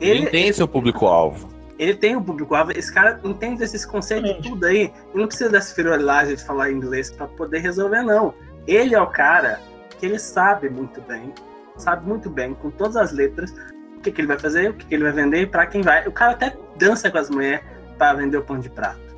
Ele 0.00 0.20
ele, 0.22 0.26
tem 0.30 0.52
seu 0.52 0.66
público-alvo. 0.66 1.48
ele 1.78 1.94
tem 1.94 2.16
o 2.16 2.22
público-alvo. 2.22 2.72
Esse 2.72 2.92
cara 2.92 3.20
entende 3.24 3.62
esses 3.62 3.84
conceitos 3.84 4.30
Exatamente. 4.30 4.50
tudo 4.50 4.66
aí. 4.66 4.92
E 5.14 5.18
não 5.18 5.26
precisa 5.26 5.50
dessa 5.50 5.74
friolagem 5.74 6.34
de 6.36 6.44
falar 6.44 6.70
inglês 6.70 7.10
para 7.10 7.26
poder 7.26 7.58
resolver, 7.58 8.02
não. 8.02 8.34
Ele 8.66 8.94
é 8.94 9.00
o 9.00 9.06
cara 9.06 9.60
que 9.98 10.06
ele 10.06 10.18
sabe 10.18 10.68
muito 10.70 11.00
bem, 11.02 11.32
sabe 11.76 12.06
muito 12.08 12.30
bem, 12.30 12.54
com 12.54 12.70
todas 12.70 12.96
as 12.96 13.12
letras, 13.12 13.52
o 13.96 14.00
que, 14.00 14.10
que 14.10 14.20
ele 14.20 14.28
vai 14.28 14.38
fazer, 14.38 14.70
o 14.70 14.74
que, 14.74 14.86
que 14.86 14.94
ele 14.94 15.02
vai 15.04 15.12
vender 15.12 15.42
e 15.42 15.46
para 15.46 15.66
quem 15.66 15.82
vai. 15.82 16.06
O 16.06 16.12
cara 16.12 16.32
até 16.32 16.56
dança 16.76 17.10
com 17.10 17.18
as 17.18 17.28
mulheres 17.28 17.60
para 17.98 18.14
vender 18.14 18.38
o 18.38 18.42
pão 18.42 18.58
de 18.58 18.70
prato. 18.70 19.09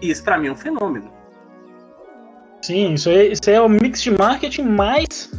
E 0.00 0.10
isso 0.10 0.22
para 0.22 0.38
mim 0.38 0.48
é 0.48 0.52
um 0.52 0.56
fenômeno. 0.56 1.10
Sim, 2.62 2.94
isso 2.94 3.08
aí, 3.08 3.32
isso 3.32 3.42
aí 3.48 3.54
é 3.56 3.60
o 3.60 3.68
mix 3.68 4.02
de 4.02 4.10
marketing 4.10 4.62
mais 4.62 5.30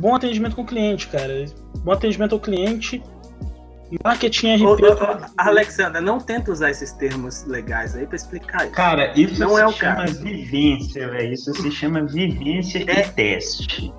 bom 0.00 0.14
atendimento 0.14 0.56
com 0.56 0.62
o 0.62 0.66
cliente, 0.66 1.08
cara. 1.08 1.44
Bom 1.78 1.92
atendimento 1.92 2.32
ao 2.34 2.40
cliente 2.40 3.02
Marketing 4.04 4.56
RP. 4.56 4.64
ô, 4.64 4.72
ô, 4.74 5.18
Alexandra, 5.38 5.98
não 6.00 6.18
tenta 6.18 6.52
usar 6.52 6.70
esses 6.70 6.92
termos 6.92 7.44
legais 7.46 7.96
aí 7.96 8.06
pra 8.06 8.16
explicar 8.16 8.64
isso. 8.66 8.74
Cara, 8.74 9.18
isso 9.18 9.40
Não 9.40 9.54
se 9.54 9.60
é 9.62 9.66
o 9.66 9.72
chama 9.72 9.96
caso. 10.04 10.22
vivência, 10.22 11.08
velho. 11.08 11.32
Isso 11.32 11.54
se 11.54 11.70
chama 11.70 12.04
vivência 12.04 12.84
É. 12.86 13.00
e 13.00 13.08
teste. 13.12 13.92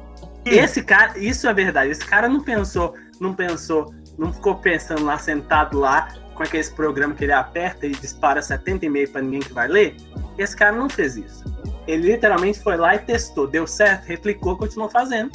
Esse 0.46 0.84
cara, 0.84 1.18
isso 1.18 1.48
é 1.48 1.54
verdade. 1.54 1.90
Esse 1.92 2.06
cara 2.06 2.30
não 2.30 2.42
pensou, 2.44 2.94
não 3.20 3.34
pensou, 3.34 3.92
não 4.18 4.32
ficou 4.32 4.56
pensando 4.56 5.04
lá, 5.06 5.18
sentado 5.18 5.80
lá, 5.80 6.08
com 6.40 6.44
aqueles 6.44 6.70
programas 6.70 7.18
que 7.18 7.26
ele 7.26 7.34
aperta 7.34 7.86
e 7.86 7.92
dispara 7.92 8.42
70 8.42 8.86
e-mail 8.86 9.12
pra 9.12 9.22
ninguém 9.22 9.42
que 9.42 9.52
vai 9.52 9.68
ler. 9.68 9.98
Esse 10.38 10.56
cara 10.56 10.74
não 10.74 10.90
fez 10.90 11.18
isso. 11.18 11.44
Ele 11.86 12.14
literalmente 12.14 12.62
foi 12.62 12.78
lá 12.78 12.96
e 12.96 13.00
testou, 13.00 13.46
deu 13.46 13.68
certo, 13.68 14.06
replicou, 14.06 14.56
continuou 14.56 14.90
fazendo. 14.90 15.32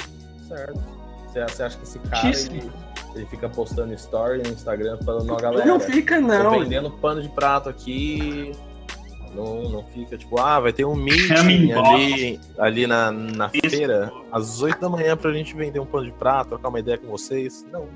Certo. 0.47 0.79
Você, 1.27 1.43
você 1.43 1.63
acha 1.63 1.77
que 1.77 1.83
esse 1.83 1.99
cara 1.99 2.27
ele, 2.27 2.71
ele 3.13 3.25
fica 3.27 3.47
postando 3.47 3.93
story 3.93 4.41
no 4.41 4.49
Instagram 4.49 4.97
falando, 5.05 5.31
ó, 5.31 5.35
galera, 5.35 5.63
não 5.67 5.79
fica, 5.79 6.15
tô 6.15 6.21
não. 6.21 6.59
vendendo 6.59 6.89
pano 6.89 7.21
de 7.21 7.29
prato 7.29 7.69
aqui. 7.69 8.51
Não, 9.35 9.69
não 9.69 9.83
fica 9.83 10.17
tipo, 10.17 10.39
ah, 10.39 10.59
vai 10.59 10.73
ter 10.73 10.85
um 10.85 10.95
meeting 10.95 11.33
inbox. 11.33 11.87
ali, 11.87 12.39
ali 12.57 12.87
na, 12.87 13.11
na 13.11 13.49
feira, 13.49 14.11
às 14.31 14.59
8 14.59 14.79
da 14.79 14.89
manhã 14.89 15.15
pra 15.15 15.31
gente 15.33 15.53
vender 15.53 15.79
um 15.79 15.85
pano 15.85 16.05
de 16.05 16.13
prato, 16.13 16.49
trocar 16.49 16.69
uma 16.69 16.79
ideia 16.79 16.97
com 16.97 17.07
vocês. 17.07 17.63
Não. 17.71 17.87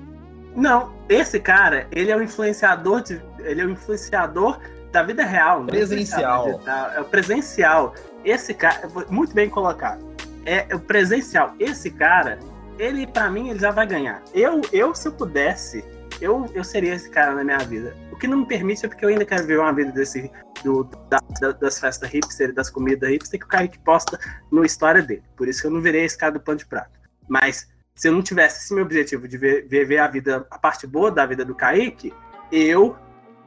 Não, 0.56 0.94
esse 1.08 1.40
cara, 1.40 1.88
ele 1.92 2.12
é 2.12 2.16
o 2.16 2.22
influenciador 2.24 3.02
de, 3.02 3.22
ele 3.40 3.62
é 3.62 3.66
o 3.66 3.70
influenciador 3.70 4.60
da 4.92 5.04
vida 5.04 5.24
real, 5.24 5.60
não 5.60 5.68
é 5.68 5.72
Presencial. 5.72 6.48
influenciador 6.50 6.54
digital, 6.54 6.92
É 6.96 7.02
o 7.02 7.06
presencial. 7.06 7.96
Esse 8.26 8.54
cara, 8.54 8.82
muito 9.10 9.34
bem 9.34 9.50
colocado. 9.50 10.04
É 10.46 10.74
o 10.76 10.80
presencial. 10.80 11.54
Esse 11.60 11.92
cara, 11.92 12.40
ele 12.78 13.06
pra 13.06 13.30
mim 13.30 13.50
ele 13.50 13.60
já 13.60 13.72
vai 13.72 13.86
ganhar. 13.86 14.22
Eu, 14.34 14.62
eu 14.74 14.96
se 14.96 15.08
eu 15.08 15.12
pudesse, 15.12 15.86
eu, 16.20 16.50
eu 16.54 16.64
seria 16.64 16.94
esse 16.96 17.10
cara 17.10 17.34
na 17.36 17.44
minha 17.44 17.60
vida. 17.60 17.96
O 18.12 18.16
que 18.18 18.28
não 18.28 18.40
me 18.40 18.46
permite 18.46 18.86
é 18.86 18.90
porque 18.90 19.06
eu 19.06 19.10
ainda 19.10 19.24
quero 19.26 19.46
ver 19.46 19.60
uma 19.60 19.72
vida 19.72 19.92
desse 19.92 20.30
do, 20.64 20.84
da- 21.10 21.22
da- 21.40 21.52
das 21.52 21.80
festas 21.80 22.10
hipster, 22.10 22.54
das 22.54 22.70
comidas 22.70 23.10
hipster 23.10 23.40
que 23.40 23.46
o 23.46 23.50
cara 23.50 23.68
que 23.68 23.80
posta 23.80 24.20
no 24.52 24.66
história 24.66 25.02
dele. 25.02 25.24
Por 25.38 25.48
isso 25.48 25.62
que 25.62 25.68
eu 25.68 25.72
não 25.72 25.80
virei 25.82 26.04
esse 26.04 26.18
cara 26.18 26.34
do 26.34 26.40
pano 26.40 26.58
de 26.58 26.66
prato. 26.66 26.90
Mas 27.28 27.70
se 28.00 28.08
eu 28.08 28.14
não 28.14 28.22
tivesse 28.22 28.64
esse 28.64 28.74
meu 28.74 28.86
objetivo 28.86 29.28
de 29.28 29.38
ver, 29.38 29.68
ver, 29.68 29.84
ver 29.84 29.98
a 29.98 30.08
vida, 30.08 30.48
a 30.50 30.58
parte 30.58 30.88
boa 30.88 31.12
da 31.12 31.26
vida 31.26 31.44
do 31.44 31.54
Kaique, 31.54 32.14
eu 32.50 32.96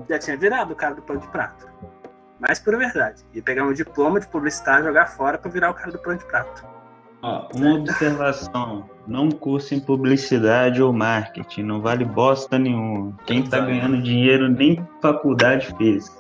já 0.07 0.18
tinha 0.18 0.36
virado 0.36 0.74
o 0.74 0.76
cara 0.76 0.94
do 0.94 1.00
pano 1.00 1.20
de 1.20 1.26
prato. 1.28 1.66
Mas 2.38 2.59
por 2.59 2.76
verdade. 2.76 3.22
Ia 3.32 3.42
pegar 3.42 3.64
meu 3.64 3.72
diploma 3.72 4.20
de 4.20 4.28
publicitário 4.28 4.84
e 4.84 4.88
jogar 4.88 5.07
fora 5.07 5.38
pra 5.38 5.50
virar 5.50 5.70
o 5.70 5.74
cara 5.74 5.90
do 5.90 5.98
pano 5.98 6.18
de 6.18 6.26
prato. 6.26 6.66
Ó, 7.22 7.48
uma 7.55 7.76
observação. 7.76 8.90
Não 9.07 9.30
curso 9.30 9.74
em 9.74 9.80
publicidade 9.80 10.82
ou 10.82 10.92
marketing. 10.92 11.62
Não 11.62 11.80
vale 11.80 12.05
bosta 12.05 12.59
nenhuma. 12.59 13.16
Quem 13.24 13.42
tá 13.42 13.57
Exato. 13.57 13.72
ganhando 13.72 14.03
dinheiro 14.03 14.50
nem 14.50 14.86
faculdade 15.00 15.74
fez. 15.78 16.12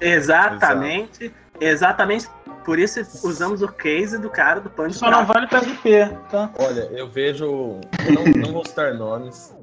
Exatamente. 0.00 1.34
Exatamente. 1.60 2.28
Por 2.66 2.80
isso 2.80 3.00
usamos 3.26 3.62
o 3.62 3.68
case 3.68 4.18
do 4.18 4.28
cara 4.28 4.60
do 4.60 4.68
pano 4.68 4.90
de 4.90 4.96
Só 4.96 5.08
não 5.08 5.24
vale 5.24 5.46
pra 5.46 5.60
RP, 5.60 5.84
tá? 6.28 6.52
Olha, 6.58 6.80
eu 6.92 7.08
vejo. 7.08 7.44
Eu 7.46 8.12
não, 8.12 8.24
não 8.42 8.52
vou 8.52 8.66
citar 8.66 8.92
nomes. 8.92 9.54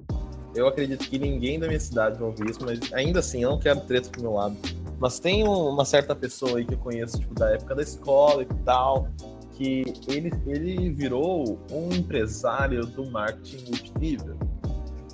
Eu 0.55 0.67
acredito 0.67 1.07
que 1.09 1.19
ninguém 1.19 1.59
da 1.59 1.67
minha 1.67 1.79
cidade 1.79 2.17
vai 2.17 2.29
ouvir 2.29 2.49
isso, 2.49 2.59
mas 2.63 2.79
ainda 2.93 3.19
assim, 3.19 3.43
eu 3.43 3.49
não 3.51 3.59
quero 3.59 3.81
treta 3.81 4.09
pro 4.09 4.21
meu 4.21 4.31
lado. 4.33 4.55
Mas 4.99 5.19
tem 5.19 5.45
um- 5.45 5.67
uma 5.69 5.83
certa 5.83 6.15
pessoa 6.15 6.59
aí 6.59 6.65
que 6.65 6.75
eu 6.75 6.77
conheço, 6.77 7.19
tipo, 7.19 7.33
da 7.35 7.49
época 7.49 7.75
da 7.75 7.81
escola 7.81 8.43
e 8.43 8.47
tal, 8.63 9.09
que 9.51 9.83
ele, 10.07 10.31
ele 10.47 10.89
virou 10.91 11.59
um 11.71 11.89
empresário 11.93 12.85
do 12.85 13.05
marketing 13.11 13.65
multinível. 13.69 14.37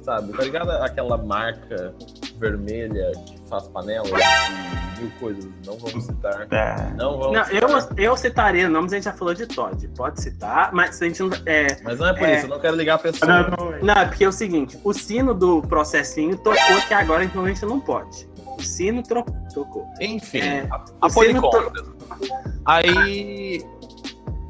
Sabe? 0.03 0.31
Tá 0.33 0.43
ligado? 0.43 0.69
Aquela 0.71 1.17
marca 1.17 1.93
vermelha 2.39 3.11
que 3.25 3.37
faz 3.49 3.67
panelas 3.67 4.09
e 4.09 5.01
mil 5.01 5.11
coisas. 5.19 5.47
Não 5.65 5.77
vamos 5.77 6.03
citar. 6.05 6.47
Tá. 6.47 6.93
Não 6.97 7.17
vamos 7.17 7.37
Não, 7.37 7.45
citar. 7.45 7.61
eu, 7.97 8.03
eu 8.11 8.17
citaria 8.17 8.69
nomes, 8.69 8.93
a 8.93 8.95
gente 8.95 9.05
já 9.05 9.13
falou 9.13 9.33
de 9.33 9.45
Todd. 9.45 9.87
Pode 9.89 10.21
citar, 10.21 10.71
mas 10.73 11.01
a 11.01 11.05
gente 11.05 11.21
não. 11.21 11.29
É, 11.45 11.67
Mas 11.83 11.99
não 11.99 12.07
é 12.07 12.13
por 12.13 12.27
É. 12.27 12.35
isso, 12.37 12.45
eu 12.45 12.49
não 12.49 12.59
quero 12.59 12.75
ligar 12.75 12.95
a 12.95 12.99
pessoa. 12.99 13.49
Não, 13.81 13.93
é 13.93 14.05
porque 14.05 14.23
é 14.23 14.27
o 14.27 14.31
seguinte, 14.31 14.79
o 14.83 14.93
sino 14.93 15.33
do 15.33 15.61
processinho 15.63 16.35
tocou 16.37 16.81
que 16.87 16.93
agora 16.93 17.23
então 17.23 17.45
a 17.45 17.47
gente 17.47 17.65
não 17.65 17.79
pode. 17.79 18.27
O 18.57 18.61
sino 18.61 19.01
tocou. 19.03 19.85
Enfim, 20.01 20.39
É, 20.39 20.67
a, 20.69 21.07
o 21.07 22.65
a. 22.65 22.81
Aí, 22.81 23.65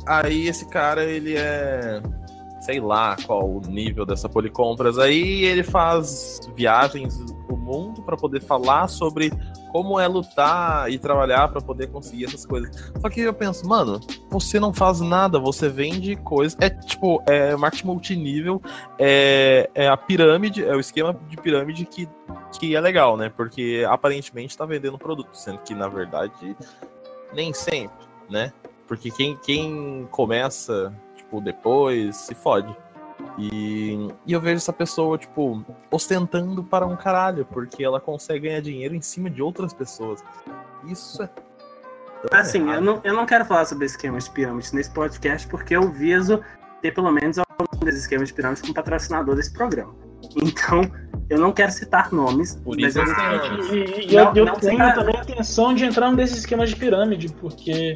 aí 0.07 0.47
esse 0.47 0.67
cara, 0.69 1.03
ele 1.03 1.35
é, 1.37 2.01
sei 2.69 2.79
lá 2.79 3.15
qual 3.25 3.49
o 3.49 3.61
nível 3.61 4.05
dessa 4.05 4.29
policompras. 4.29 4.99
Aí 4.99 5.43
ele 5.43 5.63
faz 5.63 6.39
viagens 6.55 7.19
o 7.49 7.57
mundo 7.57 8.03
para 8.03 8.15
poder 8.15 8.41
falar 8.41 8.87
sobre 8.87 9.31
como 9.71 9.99
é 9.99 10.07
lutar 10.07 10.91
e 10.91 10.99
trabalhar 10.99 11.47
para 11.47 11.61
poder 11.61 11.87
conseguir 11.87 12.25
essas 12.25 12.45
coisas. 12.45 12.93
Só 13.01 13.09
que 13.09 13.21
eu 13.21 13.33
penso, 13.33 13.67
mano, 13.67 13.99
você 14.29 14.59
não 14.59 14.71
faz 14.71 14.99
nada, 14.99 15.39
você 15.39 15.67
vende 15.67 16.15
coisas. 16.17 16.55
É 16.61 16.69
tipo, 16.69 17.23
é 17.27 17.55
marketing 17.55 17.87
multinível, 17.87 18.61
é, 18.99 19.67
é 19.73 19.87
a 19.87 19.97
pirâmide, 19.97 20.63
é 20.63 20.75
o 20.75 20.79
esquema 20.79 21.19
de 21.27 21.37
pirâmide 21.37 21.85
que, 21.85 22.07
que 22.59 22.75
é 22.75 22.79
legal, 22.79 23.17
né? 23.17 23.31
Porque 23.35 23.83
aparentemente 23.89 24.55
tá 24.55 24.65
vendendo 24.65 24.97
produto, 24.97 25.33
sendo 25.33 25.57
que 25.59 25.73
na 25.73 25.87
verdade 25.87 26.55
nem 27.33 27.51
sempre, 27.51 28.05
né? 28.29 28.53
Porque 28.87 29.11
quem, 29.11 29.37
quem 29.37 30.07
começa, 30.09 30.91
tipo, 31.29 31.39
depois 31.39 32.15
se 32.17 32.33
fode. 32.33 32.75
E, 33.37 34.09
e 34.25 34.33
eu 34.33 34.41
vejo 34.41 34.57
essa 34.57 34.73
pessoa, 34.73 35.17
tipo, 35.17 35.63
ostentando 35.91 36.63
para 36.63 36.85
um 36.85 36.95
caralho, 36.95 37.45
porque 37.45 37.83
ela 37.83 37.99
consegue 37.99 38.47
ganhar 38.47 38.61
dinheiro 38.61 38.95
em 38.95 39.01
cima 39.01 39.29
de 39.29 39.41
outras 39.41 39.73
pessoas. 39.73 40.23
Isso 40.87 41.21
é. 41.23 41.29
Assim, 42.31 42.69
eu 42.69 42.81
não, 42.81 42.99
eu 43.03 43.13
não 43.13 43.25
quero 43.25 43.45
falar 43.45 43.63
sobre 43.65 43.85
esquemas 43.85 44.25
de 44.25 44.31
pirâmide 44.31 44.73
nesse 44.75 44.89
podcast, 44.91 45.47
porque 45.47 45.75
eu 45.75 45.89
viso 45.89 46.41
ter 46.81 46.93
pelo 46.93 47.11
menos 47.11 47.37
algum 47.37 47.85
desses 47.85 48.01
esquemas 48.01 48.27
de 48.29 48.33
pirâmide 48.33 48.61
como 48.61 48.73
patrocinador 48.73 49.35
desse 49.35 49.53
programa. 49.53 49.93
Então, 50.35 50.81
eu 51.29 51.39
não 51.39 51.53
quero 51.53 51.71
citar 51.71 52.11
nomes, 52.11 52.55
Por 52.55 52.75
mas 52.77 52.95
isso 52.95 52.99
eu, 52.99 53.05
nomes. 53.05 53.69
E, 53.71 54.01
e- 54.11 54.15
Não, 54.15 54.23
eu, 54.29 54.35
eu 54.35 54.45
não 54.45 54.55
tenho 54.55 54.77
será. 54.77 54.93
também 54.93 55.17
a 55.17 55.21
intenção 55.21 55.73
de 55.73 55.85
entrar 55.85 56.09
num 56.09 56.15
desses 56.17 56.39
esquemas 56.39 56.69
de 56.69 56.75
pirâmide, 56.75 57.29
porque 57.39 57.93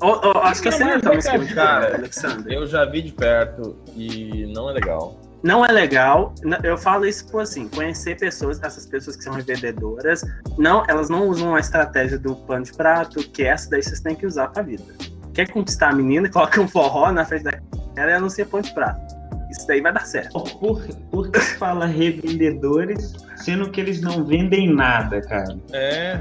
Ó, 0.00 0.20
ó, 0.22 0.38
acho 0.44 0.62
que 0.62 0.68
eu 0.68 0.72
sei 0.72 0.86
Não, 0.86 0.98
de 0.98 1.54
cara, 1.54 1.96
Alexandre. 1.96 2.54
Eu 2.54 2.66
já 2.66 2.84
vi 2.84 3.02
de 3.02 3.12
perto 3.12 3.76
e 3.94 4.50
não 4.54 4.70
é 4.70 4.72
legal. 4.72 5.20
Não 5.42 5.64
é 5.64 5.72
legal. 5.72 6.34
Eu 6.62 6.76
falo 6.76 7.06
isso 7.06 7.26
por 7.30 7.42
assim, 7.42 7.68
conhecer 7.68 8.18
pessoas, 8.18 8.62
essas 8.62 8.86
pessoas 8.86 9.16
que 9.16 9.24
são 9.24 9.32
revendedoras, 9.32 10.22
não, 10.58 10.84
elas 10.88 11.08
não 11.08 11.26
usam 11.28 11.54
a 11.54 11.60
estratégia 11.60 12.18
do 12.18 12.34
pano 12.34 12.64
de 12.64 12.72
prato, 12.72 13.20
que 13.30 13.42
essa 13.42 13.70
daí 13.70 13.82
vocês 13.82 14.00
têm 14.00 14.14
que 14.14 14.26
usar 14.26 14.48
pra 14.48 14.62
vida. 14.62 14.84
Quer 15.32 15.50
conquistar 15.50 15.90
a 15.90 15.94
menina, 15.94 16.28
coloca 16.28 16.60
um 16.60 16.68
forró 16.68 17.10
na 17.12 17.24
frente 17.24 17.44
da 17.44 17.52
cara 17.94 18.10
e 18.10 18.14
anuncia 18.14 18.44
pano 18.44 18.64
de 18.64 18.74
prato. 18.74 19.09
Isso 19.50 19.66
daí 19.66 19.80
vai 19.80 19.92
dar 19.92 20.06
certo. 20.06 20.42
Por, 20.58 20.80
por 21.10 21.30
que 21.30 21.40
fala 21.40 21.86
revendedores, 21.86 23.14
sendo 23.36 23.70
que 23.70 23.80
eles 23.80 24.00
não 24.00 24.24
vendem 24.24 24.72
nada, 24.72 25.20
cara? 25.22 25.56
É, 25.72 26.18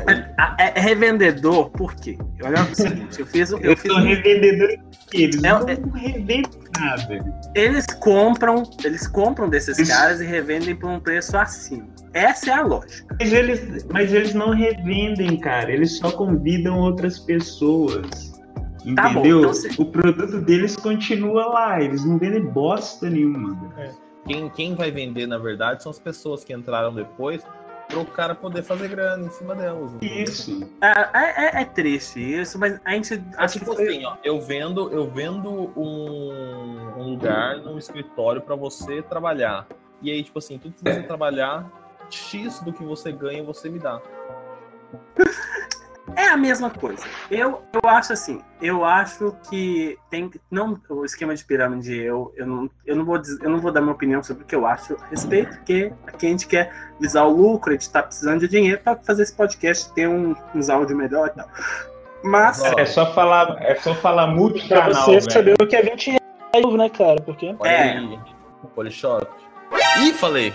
É, 0.60 0.74
é 0.76 0.80
revendedor, 0.82 1.70
por 1.70 1.94
quê? 1.96 2.18
Olha 2.44 2.64
o 2.64 2.76
seguinte, 2.76 3.20
eu 3.20 3.26
fiz, 3.28 3.52
eu 3.52 3.60
Eu 3.60 3.78
fiz 3.78 3.92
sou 3.92 4.02
um- 4.02 4.06
revendedor 4.06 4.70
porque 5.04 5.24
eles 5.24 5.44
É- 5.44 5.50
não 5.50 5.68
é- 5.70 5.78
revendem 6.00 6.44
nada. 6.80 7.26
eles 7.56 7.86
compram, 8.00 8.64
eles 8.84 9.08
compram 9.08 9.48
desses 9.50 9.78
Isso. 9.78 9.92
caras 9.92 10.20
e 10.22 10.26
revendem 10.26 10.76
por 10.76 10.90
um 10.90 11.00
preço 11.00 11.38
acima. 11.38 11.88
Essa 12.14 12.50
é 12.50 12.54
a 12.54 12.62
lógica. 12.64 13.16
Mas 13.20 13.32
eles, 13.32 13.86
mas 13.92 14.12
eles 14.12 14.34
não 14.34 14.50
revendem, 14.50 15.38
cara. 15.40 15.72
Eles 15.72 15.98
só 15.98 16.12
convidam 16.12 16.80
outras 16.80 17.20
pessoas. 17.20 18.39
Tá 18.96 19.10
bom, 19.10 19.20
Entendeu? 19.20 19.40
então 19.40 19.54
se- 19.54 19.82
O 19.82 19.86
produto 19.86 20.40
deles 20.42 20.76
continua 20.76 21.46
lá. 21.48 21.82
Eles 21.82 22.04
não 22.06 22.18
vendem 22.18 22.46
bosta 22.46 23.10
nenhuma. 23.10 23.58
quem, 24.26 24.50
quem 24.50 24.76
vai 24.76 24.92
vender, 24.92 25.28
na 25.28 25.38
verdade, 25.38 25.82
são 25.84 25.90
as 25.90 26.00
pessoas 26.00 26.44
que 26.44 26.54
entraram 26.54 26.94
depois 26.94 27.44
para 27.88 28.00
o 28.00 28.06
cara 28.06 28.36
poder 28.36 28.62
fazer 28.62 28.88
grana 28.88 29.26
em 29.26 29.30
cima 29.32 29.56
delas. 29.56 29.92
entendeu? 29.96 30.24
Isso. 30.24 30.70
É, 30.80 31.58
é- 31.60 31.62
é 31.62 31.66
triste 31.66 32.20
isso, 32.20 32.60
mas 32.60 32.80
a 32.86 32.92
gente 32.92 33.16
É 33.16 33.22
acho 33.38 33.54
que 33.54 33.60
tipo 33.66 33.76
foi- 33.76 33.88
assim, 33.88 34.06
ó, 34.06 34.16
eu 34.24 34.40
vendo, 34.40 34.92
eu 34.92 35.10
vendo 35.10 35.50
um, 35.76 36.92
um 36.98 37.10
lugar 37.10 37.58
num 37.58 37.78
escritório 37.80 38.42
para 38.42 38.56
você 38.56 39.02
trabalhar. 39.02 39.66
E 40.04 40.12
aí, 40.12 40.22
tipo 40.24 40.38
assim, 40.38 40.58
tudo 40.60 40.76
que 40.76 40.84
você 40.84 41.02
trabalhar, 41.02 41.66
X 42.12 42.60
do 42.60 42.72
que 42.72 42.84
você 42.84 43.12
ganha, 43.12 43.44
você 43.44 43.68
me 43.70 43.80
dá. 43.80 44.00
É 46.16 46.28
a 46.28 46.38
mesma 46.38 46.70
coisa. 46.70 47.04
Eu, 47.32 47.62
eu 47.74 47.90
acho 47.90 48.14
assim, 48.14 48.42
eu 48.62 48.84
acho 48.84 49.36
que 49.50 49.98
tem 50.10 50.30
que- 50.30 50.40
não 50.52 50.80
o 50.90 51.06
esquema 51.06 51.34
de 51.36 51.44
pirâmide 51.46 51.98
eu, 51.98 52.34
eu 52.36 52.46
não 52.46 52.70
eu 52.86 52.96
não 52.96 53.06
vou 53.06 53.18
dizer- 53.18 53.40
eu 53.44 53.50
não 53.50 53.60
vou 53.60 53.72
dar 53.72 53.82
minha 53.82 53.94
opinião 53.94 54.22
sobre 54.22 54.44
o 54.44 54.46
que 54.46 54.56
eu 54.56 54.66
acho 54.66 54.96
a 55.02 55.06
respeito, 55.08 55.56
porque 55.58 55.94
aqui 56.08 56.26
a 56.28 56.30
gente 56.30 56.48
quer 56.48 56.72
visar 57.00 57.24
o 57.26 57.30
lucro, 57.36 57.72
a 57.72 57.74
gente 57.74 57.90
tá 57.90 58.04
precisando 58.04 58.40
de 58.42 58.48
dinheiro 58.48 58.82
para 58.84 58.98
fazer 58.98 59.24
esse 59.24 59.34
podcast 59.34 59.94
ter 59.94 60.08
um, 60.08 60.36
uns 60.54 60.70
áudios 60.70 60.98
melhor 60.98 61.28
e 61.28 61.32
tal. 61.32 61.48
Mas 62.24 62.62
Ó, 62.62 62.80
É 62.80 62.86
só 62.86 63.14
falar, 63.14 63.56
é 63.62 63.76
só 63.76 63.96
falar 63.96 64.26
pra 64.28 64.36
multicanal, 64.36 64.94
você 65.06 65.12
velho. 65.20 65.32
saber 65.32 65.56
o 65.62 65.66
que 65.68 65.76
é 65.76 65.82
20 65.82 66.08
reais, 66.52 66.74
né, 66.78 66.90
cara? 66.90 67.22
Porque 67.22 67.56
É. 67.64 68.00
Polishop. 68.76 69.26
Ih, 70.02 70.14
falei. 70.14 70.54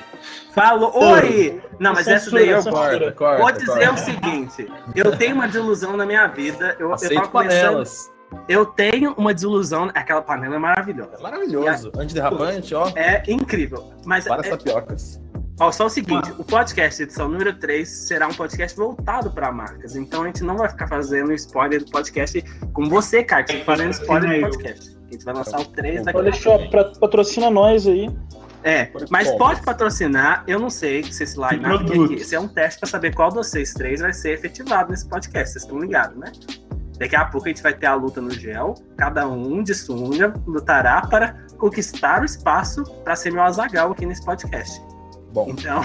Falou. 0.54 0.92
Oi! 0.94 1.60
Não, 1.80 1.92
mas 1.92 2.06
essa 2.06 2.30
daí 2.30 2.48
eu 2.48 2.62
Corta, 2.62 3.12
corta. 3.12 3.42
Vou 3.42 3.52
dizer 3.52 3.88
corta. 3.88 3.92
o 3.92 3.96
seguinte: 3.98 4.72
eu 4.94 5.16
tenho 5.16 5.34
uma 5.34 5.46
desilusão 5.46 5.96
na 5.96 6.06
minha 6.06 6.26
vida. 6.28 6.76
Eu, 6.78 6.88
eu 6.88 6.94
Aceito 6.94 7.14
tava 7.14 7.28
começando. 7.28 7.62
panelas. 7.64 8.12
Eu 8.48 8.64
tenho 8.66 9.12
uma 9.16 9.34
desilusão. 9.34 9.90
Aquela 9.94 10.22
panela 10.22 10.56
é 10.56 10.58
maravilhosa. 10.58 11.18
Maravilhoso. 11.20 11.92
Antiderrapante, 11.96 12.74
ó. 12.74 12.90
É 12.96 13.22
incrível. 13.28 13.92
Mas 14.04 14.24
Várias 14.24 14.46
é, 14.46 14.50
tapiocas. 14.50 15.20
ó, 15.60 15.70
só 15.72 15.86
o 15.86 15.90
seguinte: 15.90 16.32
o 16.38 16.44
podcast, 16.44 17.02
edição 17.02 17.28
número 17.28 17.52
3, 17.58 17.88
será 17.88 18.26
um 18.28 18.34
podcast 18.34 18.76
voltado 18.76 19.30
para 19.30 19.50
marcas. 19.52 19.96
Então 19.96 20.22
a 20.22 20.26
gente 20.26 20.42
não 20.44 20.56
vai 20.56 20.68
ficar 20.68 20.86
fazendo 20.88 21.32
spoiler 21.32 21.84
do 21.84 21.90
podcast 21.90 22.40
com 22.72 22.88
você, 22.88 23.22
cara, 23.24 23.42
que 23.44 23.58
tá 23.58 23.64
fazendo 23.64 23.90
spoiler 23.90 24.36
do 24.36 24.48
podcast. 24.50 24.96
A 25.08 25.12
gente 25.12 25.24
vai 25.24 25.34
lançar 25.34 25.60
o 25.60 25.64
3 25.64 26.04
daqui 26.04 26.16
a 26.18 26.20
Olha 26.20 26.32
só, 26.32 26.58
patrocina 27.00 27.50
nós 27.50 27.86
aí. 27.86 28.08
É, 28.64 28.90
mas 29.10 29.26
Como? 29.26 29.38
pode 29.38 29.62
patrocinar. 29.62 30.42
Eu 30.46 30.58
não 30.58 30.70
sei 30.70 31.04
se 31.04 31.22
esse 31.22 31.36
line 31.38 31.64
aqui. 31.66 32.14
Esse 32.14 32.34
é 32.34 32.40
um 32.40 32.48
teste 32.48 32.80
para 32.80 32.88
saber 32.88 33.14
qual 33.14 33.28
dos 33.28 33.48
vocês 33.48 33.74
três 33.74 34.00
vai 34.00 34.12
ser 34.12 34.30
efetivado 34.32 34.90
nesse 34.90 35.06
podcast. 35.06 35.52
Vocês 35.52 35.64
estão 35.64 35.78
ligados, 35.78 36.16
né? 36.16 36.32
Daqui 36.98 37.14
a 37.14 37.26
pouco 37.26 37.46
a 37.46 37.50
gente 37.50 37.62
vai 37.62 37.74
ter 37.74 37.86
a 37.86 37.94
luta 37.94 38.22
no 38.22 38.30
gel. 38.30 38.74
Cada 38.96 39.28
um 39.28 39.62
de 39.62 39.74
sunga 39.74 40.32
lutará 40.46 41.02
para 41.02 41.34
conquistar 41.58 42.22
o 42.22 42.24
espaço 42.24 42.82
para 43.04 43.14
ser 43.14 43.32
meu 43.32 43.42
azagal 43.42 43.92
aqui 43.92 44.06
nesse 44.06 44.24
podcast. 44.24 44.80
Bom, 45.32 45.46
Então, 45.50 45.82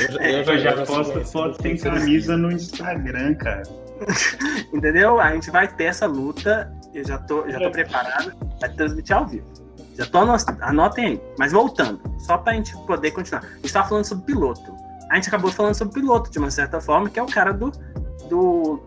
eu 0.00 0.12
já, 0.12 0.22
É, 0.22 0.40
eu 0.40 0.44
já, 0.44 0.52
Eu 0.52 0.58
já 0.58 0.76
já 0.76 0.86
posto 0.86 1.24
foto 1.26 1.60
sem 1.60 1.76
camisa 1.76 2.36
no 2.36 2.50
Instagram, 2.50 3.34
cara. 3.34 3.62
entendeu? 4.72 5.20
A 5.20 5.32
gente 5.32 5.50
vai 5.50 5.68
ter 5.68 5.84
essa 5.84 6.06
luta. 6.06 6.72
Eu 6.94 7.06
já 7.06 7.18
tô, 7.18 7.46
já 7.50 7.58
tô 7.58 7.70
preparado 7.70 8.32
para 8.58 8.70
transmitir 8.70 9.14
ao 9.14 9.26
vivo. 9.26 9.55
Já 9.96 10.06
tô 10.06 10.18
ano- 10.18 10.34
anotem 10.60 11.06
aí. 11.06 11.22
Mas 11.38 11.52
voltando, 11.52 12.00
só 12.18 12.36
pra 12.38 12.52
gente 12.54 12.76
poder 12.86 13.10
continuar. 13.12 13.42
A 13.44 13.56
gente 13.56 13.72
tava 13.72 13.88
falando 13.88 14.04
sobre 14.04 14.24
piloto. 14.26 14.74
A 15.10 15.14
gente 15.14 15.28
acabou 15.28 15.50
falando 15.50 15.74
sobre 15.74 15.94
piloto, 15.94 16.30
de 16.30 16.38
uma 16.38 16.50
certa 16.50 16.80
forma, 16.80 17.08
que 17.08 17.18
é 17.18 17.22
o 17.22 17.26
cara 17.26 17.52
do. 17.52 17.70
do. 18.28 18.82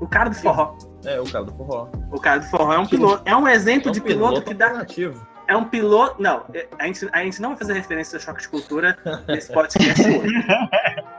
O 0.00 0.06
cara 0.06 0.28
do 0.30 0.36
forró. 0.36 0.76
É, 1.04 1.20
o 1.20 1.24
cara 1.30 1.44
do 1.44 1.52
forró. 1.52 1.88
O 2.12 2.20
cara 2.20 2.40
do 2.40 2.46
forró 2.46 2.72
é 2.72 2.78
um 2.78 2.86
piloto. 2.86 3.22
É 3.24 3.34
um 3.34 3.48
exemplo 3.48 3.90
de 3.90 4.00
piloto 4.00 4.42
que 4.42 4.54
dá. 4.54 4.66
alternativo. 4.66 5.26
É 5.48 5.56
um 5.56 5.64
piloto. 5.64 6.22
Não, 6.22 6.44
é- 6.54 6.68
a 6.78 6.86
gente, 6.86 7.08
a 7.12 7.24
gente 7.24 7.40
não 7.42 7.50
vai 7.50 7.58
fazer 7.58 7.72
referência 7.72 8.16
ao 8.16 8.20
choque 8.22 8.42
de 8.42 8.48
cultura 8.48 8.96
nesse 9.26 9.52
podcast 9.52 10.02
hoje. 10.02 10.46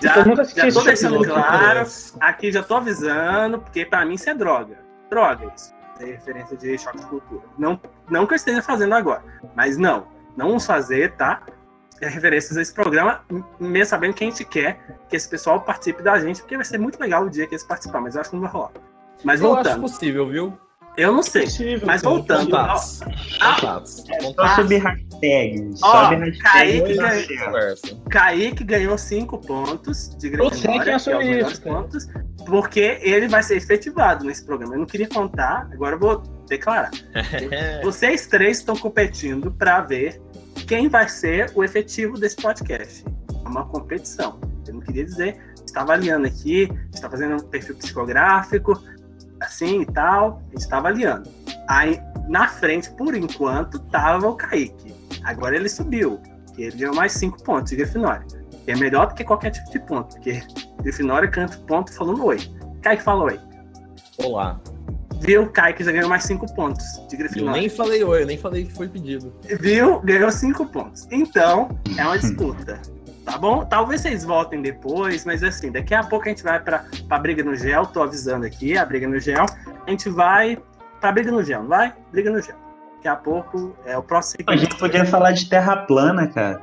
Já, 0.00 0.14
já 0.14 0.24
tô 0.72 0.82
deixando 0.84 1.18
piloto. 1.20 1.32
claro. 1.40 1.84
Aqui 2.20 2.52
já 2.52 2.62
tô 2.62 2.76
avisando, 2.76 3.58
porque 3.58 3.84
pra 3.84 4.04
mim 4.06 4.14
isso 4.14 4.30
é 4.30 4.34
droga. 4.34 4.78
Droga 5.10 5.52
isso. 5.54 5.74
É 6.00 6.04
referência 6.04 6.56
de 6.56 6.78
choque 6.78 6.98
de 6.98 7.06
cultura. 7.06 7.42
Não, 7.58 7.78
não 8.10 8.26
que 8.26 8.34
eu 8.34 8.36
esteja 8.36 8.62
fazendo 8.62 8.94
agora, 8.94 9.22
mas 9.54 9.76
não. 9.76 10.06
Não 10.36 10.48
vamos 10.48 10.66
fazer, 10.66 11.12
tá? 11.12 11.42
É 12.00 12.08
referências 12.08 12.56
a 12.56 12.62
esse 12.62 12.72
programa, 12.72 13.22
mesmo 13.58 13.90
sabendo 13.90 14.14
que 14.14 14.24
a 14.24 14.26
gente 14.26 14.44
quer 14.44 14.80
que 15.08 15.16
esse 15.16 15.28
pessoal 15.28 15.60
participe 15.60 16.02
da 16.02 16.18
gente, 16.18 16.40
porque 16.40 16.56
vai 16.56 16.64
ser 16.64 16.78
muito 16.78 16.98
legal 16.98 17.24
o 17.24 17.30
dia 17.30 17.46
que 17.46 17.54
eles 17.54 17.64
participar, 17.64 18.00
mas 18.00 18.14
eu 18.14 18.22
acho 18.22 18.30
que 18.30 18.36
não 18.36 18.42
vai 18.42 18.50
rolar. 18.50 18.72
Mas 19.22 19.40
Eu 19.40 19.48
acho 19.48 19.54
voltando, 19.56 19.80
possível, 19.82 20.28
viu? 20.28 20.58
eu 20.96 21.12
não 21.12 21.22
sei. 21.22 21.42
Possível, 21.44 21.86
Mas 21.86 22.02
voltando, 22.02 22.46
Contatos. 22.46 23.00
Ah. 23.40 23.54
Contatos. 23.54 23.92
Só 23.92 24.18
Contatos. 24.18 24.54
subir 24.56 24.78
hashtag. 24.78 25.70
Ó, 25.82 26.04
Sobe 26.04 26.16
hashtag. 26.16 26.42
Kaique 26.42 26.94
ganhou. 26.96 27.76
Kaique 28.10 28.64
ganhou 28.64 28.98
5 28.98 29.38
pontos 29.38 30.16
de 30.16 30.34
Eu 30.34 30.50
sei 30.50 30.50
Grifinória, 30.50 30.60
quem 30.60 30.80
é 30.80 30.82
que 30.82 30.90
é 30.90 30.96
os 30.96 31.02
isso, 31.02 31.16
melhores 31.18 31.58
pontos, 31.58 32.08
porque 32.46 32.98
ele 33.02 33.28
vai 33.28 33.42
ser 33.42 33.56
efetivado 33.56 34.24
nesse 34.24 34.44
programa. 34.44 34.74
Eu 34.74 34.80
não 34.80 34.86
queria 34.86 35.08
contar, 35.08 35.68
agora 35.72 35.96
eu 35.96 36.00
vou 36.00 36.22
declarar. 36.50 36.90
Vocês 37.82 38.26
três 38.26 38.58
estão 38.58 38.76
competindo 38.76 39.50
para 39.50 39.80
ver 39.80 40.20
quem 40.66 40.88
vai 40.88 41.08
ser 41.08 41.50
o 41.54 41.64
efetivo 41.64 42.18
desse 42.18 42.36
podcast. 42.36 43.04
É 43.44 43.48
uma 43.48 43.64
competição. 43.66 44.38
Eu 44.66 44.74
não 44.74 44.80
queria 44.80 45.04
dizer, 45.04 45.40
está 45.64 45.80
avaliando 45.80 46.26
aqui, 46.26 46.68
está 46.92 47.08
fazendo 47.08 47.36
um 47.36 47.48
perfil 47.48 47.76
psicográfico, 47.76 48.80
assim 49.40 49.82
e 49.82 49.86
tal, 49.86 50.42
a 50.48 50.50
gente 50.50 50.58
está 50.58 50.78
avaliando. 50.78 51.30
Aí, 51.68 51.98
na 52.28 52.46
frente, 52.48 52.90
por 52.90 53.14
enquanto, 53.14 53.78
tava 53.78 54.28
o 54.28 54.34
Kaique. 54.34 54.94
Agora 55.24 55.56
ele 55.56 55.68
subiu, 55.68 56.20
que 56.54 56.64
ele 56.64 56.76
ganhou 56.76 56.94
mais 56.94 57.12
cinco 57.12 57.42
pontos 57.42 57.70
de 57.70 57.76
Grifinória. 57.76 58.26
Que 58.64 58.72
é 58.72 58.76
melhor 58.76 59.06
do 59.06 59.14
que 59.14 59.24
qualquer 59.24 59.50
tipo 59.50 59.70
de 59.70 59.78
ponto, 59.80 60.16
porque 60.16 60.42
Grifinória 60.82 61.28
canta 61.28 61.56
ponto 61.66 61.92
falando 61.92 62.24
oi. 62.24 62.38
Kaique 62.82 63.02
fala 63.02 63.24
oi. 63.24 63.40
Olá. 64.18 64.60
Viu? 65.20 65.48
Kaique 65.50 65.84
já 65.84 65.92
ganhou 65.92 66.08
mais 66.08 66.24
cinco 66.24 66.52
pontos 66.54 66.84
de 67.08 67.14
Eu 67.14 67.18
Grifinória. 67.18 67.60
nem 67.60 67.68
falei 67.68 68.02
oi, 68.02 68.22
eu 68.22 68.26
nem 68.26 68.38
falei 68.38 68.64
que 68.64 68.72
foi 68.72 68.88
pedido. 68.88 69.32
Viu? 69.60 70.00
Ganhou 70.00 70.30
cinco 70.30 70.66
pontos. 70.66 71.06
Então, 71.10 71.78
é 71.96 72.02
uma 72.02 72.18
disputa. 72.18 72.80
Tá 73.24 73.36
bom? 73.36 73.64
Talvez 73.64 74.00
vocês 74.00 74.24
voltem 74.24 74.62
depois, 74.62 75.24
mas 75.24 75.42
assim, 75.44 75.70
daqui 75.70 75.94
a 75.94 76.02
pouco 76.02 76.26
a 76.26 76.28
gente 76.30 76.42
vai 76.42 76.58
pra, 76.58 76.84
pra 77.06 77.18
briga 77.18 77.44
no 77.44 77.54
gel. 77.54 77.86
Tô 77.86 78.02
avisando 78.02 78.46
aqui, 78.46 78.76
a 78.76 78.84
briga 78.84 79.06
no 79.06 79.20
gel. 79.20 79.44
A 79.86 79.90
gente 79.90 80.08
vai 80.08 80.58
pra 81.00 81.12
briga 81.12 81.30
no 81.30 81.42
gel, 81.42 81.60
não 81.60 81.68
vai? 81.68 81.92
Briga 82.10 82.30
no 82.30 82.40
gel. 82.40 82.56
Daqui 82.96 83.08
a 83.08 83.16
pouco 83.16 83.76
é 83.84 83.96
o 83.96 84.02
próximo. 84.02 84.44
A 84.46 84.56
gente 84.56 84.76
podia 84.76 85.04
falar 85.04 85.32
de 85.32 85.48
terra 85.48 85.76
plana, 85.76 86.26
cara. 86.26 86.60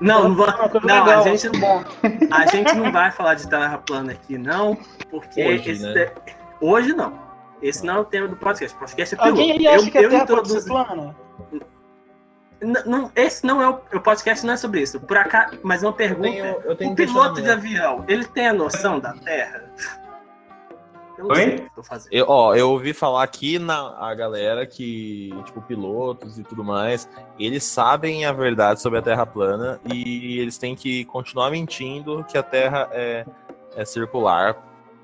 Não, 0.00 0.28
não, 0.28 0.34
vou, 0.34 0.46
não 0.46 1.04
a, 1.04 1.22
gente, 1.22 1.48
a 2.30 2.46
gente 2.46 2.74
não 2.74 2.92
vai 2.92 3.10
falar 3.10 3.34
de 3.34 3.48
terra 3.48 3.78
plana 3.78 4.12
aqui, 4.12 4.36
não, 4.36 4.76
porque 5.10 5.44
Hoje, 5.44 5.70
esse 5.70 5.82
né? 5.82 6.10
hoje 6.60 6.92
não. 6.92 7.25
Esse 7.62 7.84
não 7.84 7.96
é 7.96 8.00
o 8.00 8.04
tema 8.04 8.28
do 8.28 8.36
podcast. 8.36 8.76
O 8.76 8.80
podcast 8.80 9.14
é 9.14 9.18
piloto. 9.18 9.40
Alguém 9.40 9.52
aí 9.52 9.66
acha 9.68 9.86
eu, 9.86 9.90
que 9.90 9.98
a 9.98 10.02
eu 10.02 10.10
Terra 10.10 10.26
pode 10.26 10.48
ser 10.50 10.64
plana? 10.64 11.16
N- 12.60 12.82
não, 12.86 13.10
esse 13.14 13.46
não 13.46 13.60
é 13.60 13.68
o, 13.68 13.80
o 13.94 14.00
podcast, 14.00 14.44
não 14.46 14.54
é 14.54 14.56
sobre 14.56 14.80
isso. 14.82 14.98
Por 15.00 15.16
acaso, 15.16 15.58
mas 15.62 15.82
uma 15.82 15.90
Eu 15.90 15.94
pergunta. 15.94 16.30
tenho, 16.30 16.44
eu 16.44 16.76
tenho 16.76 16.92
o 16.92 16.96
piloto 16.96 17.42
de 17.42 17.50
avião, 17.50 18.04
ele 18.08 18.24
tem 18.24 18.48
a 18.48 18.52
noção 18.52 18.98
da 18.98 19.12
Terra? 19.12 19.70
Eu 21.18 21.24
não 21.24 21.30
Oi? 21.30 21.36
sei 21.36 21.54
o 21.54 21.56
que 21.56 21.62
eu 21.62 21.70
tô 21.76 21.82
fazendo. 21.82 22.12
Eu, 22.12 22.26
ó, 22.28 22.54
eu 22.54 22.70
ouvi 22.70 22.92
falar 22.92 23.22
aqui 23.22 23.58
na 23.58 23.96
a 23.98 24.14
galera 24.14 24.66
que, 24.66 25.30
tipo, 25.46 25.62
pilotos 25.62 26.38
e 26.38 26.44
tudo 26.44 26.62
mais, 26.62 27.08
eles 27.38 27.64
sabem 27.64 28.26
a 28.26 28.32
verdade 28.32 28.82
sobre 28.82 28.98
a 28.98 29.02
Terra 29.02 29.24
plana 29.24 29.80
e 29.90 30.38
eles 30.38 30.58
têm 30.58 30.74
que 30.76 31.06
continuar 31.06 31.50
mentindo 31.50 32.22
que 32.24 32.36
a 32.36 32.42
Terra 32.42 32.88
é, 32.92 33.24
é 33.74 33.84
circular 33.84 34.56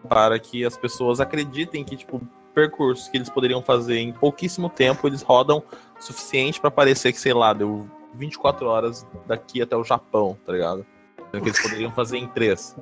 para 0.07 0.39
que 0.39 0.65
as 0.67 0.77
pessoas 0.77 1.19
acreditem 1.21 1.83
que, 1.85 1.97
tipo, 1.97 2.21
percursos 2.55 3.09
que 3.09 3.17
eles 3.17 3.29
poderiam 3.29 3.63
fazer 3.63 3.99
em 3.99 4.13
pouquíssimo 4.13 4.69
tempo, 4.69 5.07
eles 5.07 5.23
rodam 5.23 5.63
o 5.99 6.03
suficiente 6.03 6.61
para 6.61 6.71
parecer 6.71 7.13
que, 7.13 7.21
sei 7.21 7.33
lá, 7.33 7.53
deu 7.53 7.89
24 8.15 8.67
horas 8.67 9.07
daqui 9.27 9.63
até 9.63 9.77
o 9.77 9.83
Japão, 9.85 10.37
tá 10.45 10.53
ligado? 10.53 10.87
Sendo 11.31 11.43
que 11.43 11.49
eles 11.49 11.63
poderiam 11.63 11.91
fazer 11.93 12.19
em 12.19 12.27
três. 12.29 12.77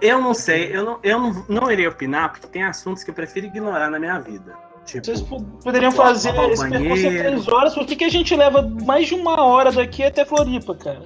Eu 0.00 0.20
não 0.20 0.34
sei, 0.34 0.74
eu 0.74 0.84
não, 0.84 0.98
eu 1.02 1.18
não, 1.18 1.44
não 1.48 1.70
irei 1.70 1.86
opinar, 1.86 2.32
porque 2.32 2.46
tem 2.48 2.64
assuntos 2.64 3.04
que 3.04 3.10
eu 3.10 3.14
prefiro 3.14 3.46
ignorar 3.46 3.88
na 3.90 3.98
minha 4.00 4.18
vida. 4.18 4.56
Tipo, 4.84 5.04
Vocês 5.04 5.20
po- 5.20 5.44
poderiam 5.62 5.92
fazer 5.92 6.30
esse 6.50 6.68
percurso 6.68 7.06
em 7.06 7.16
três 7.18 7.48
horas, 7.48 7.74
por 7.74 7.86
que, 7.86 7.94
que 7.94 8.04
a 8.04 8.08
gente 8.08 8.34
leva 8.34 8.62
mais 8.84 9.06
de 9.06 9.14
uma 9.14 9.40
hora 9.40 9.70
daqui 9.70 10.02
até 10.02 10.24
Floripa, 10.24 10.74
cara? 10.74 11.04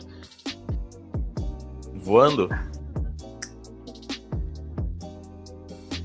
Voando? 1.94 2.48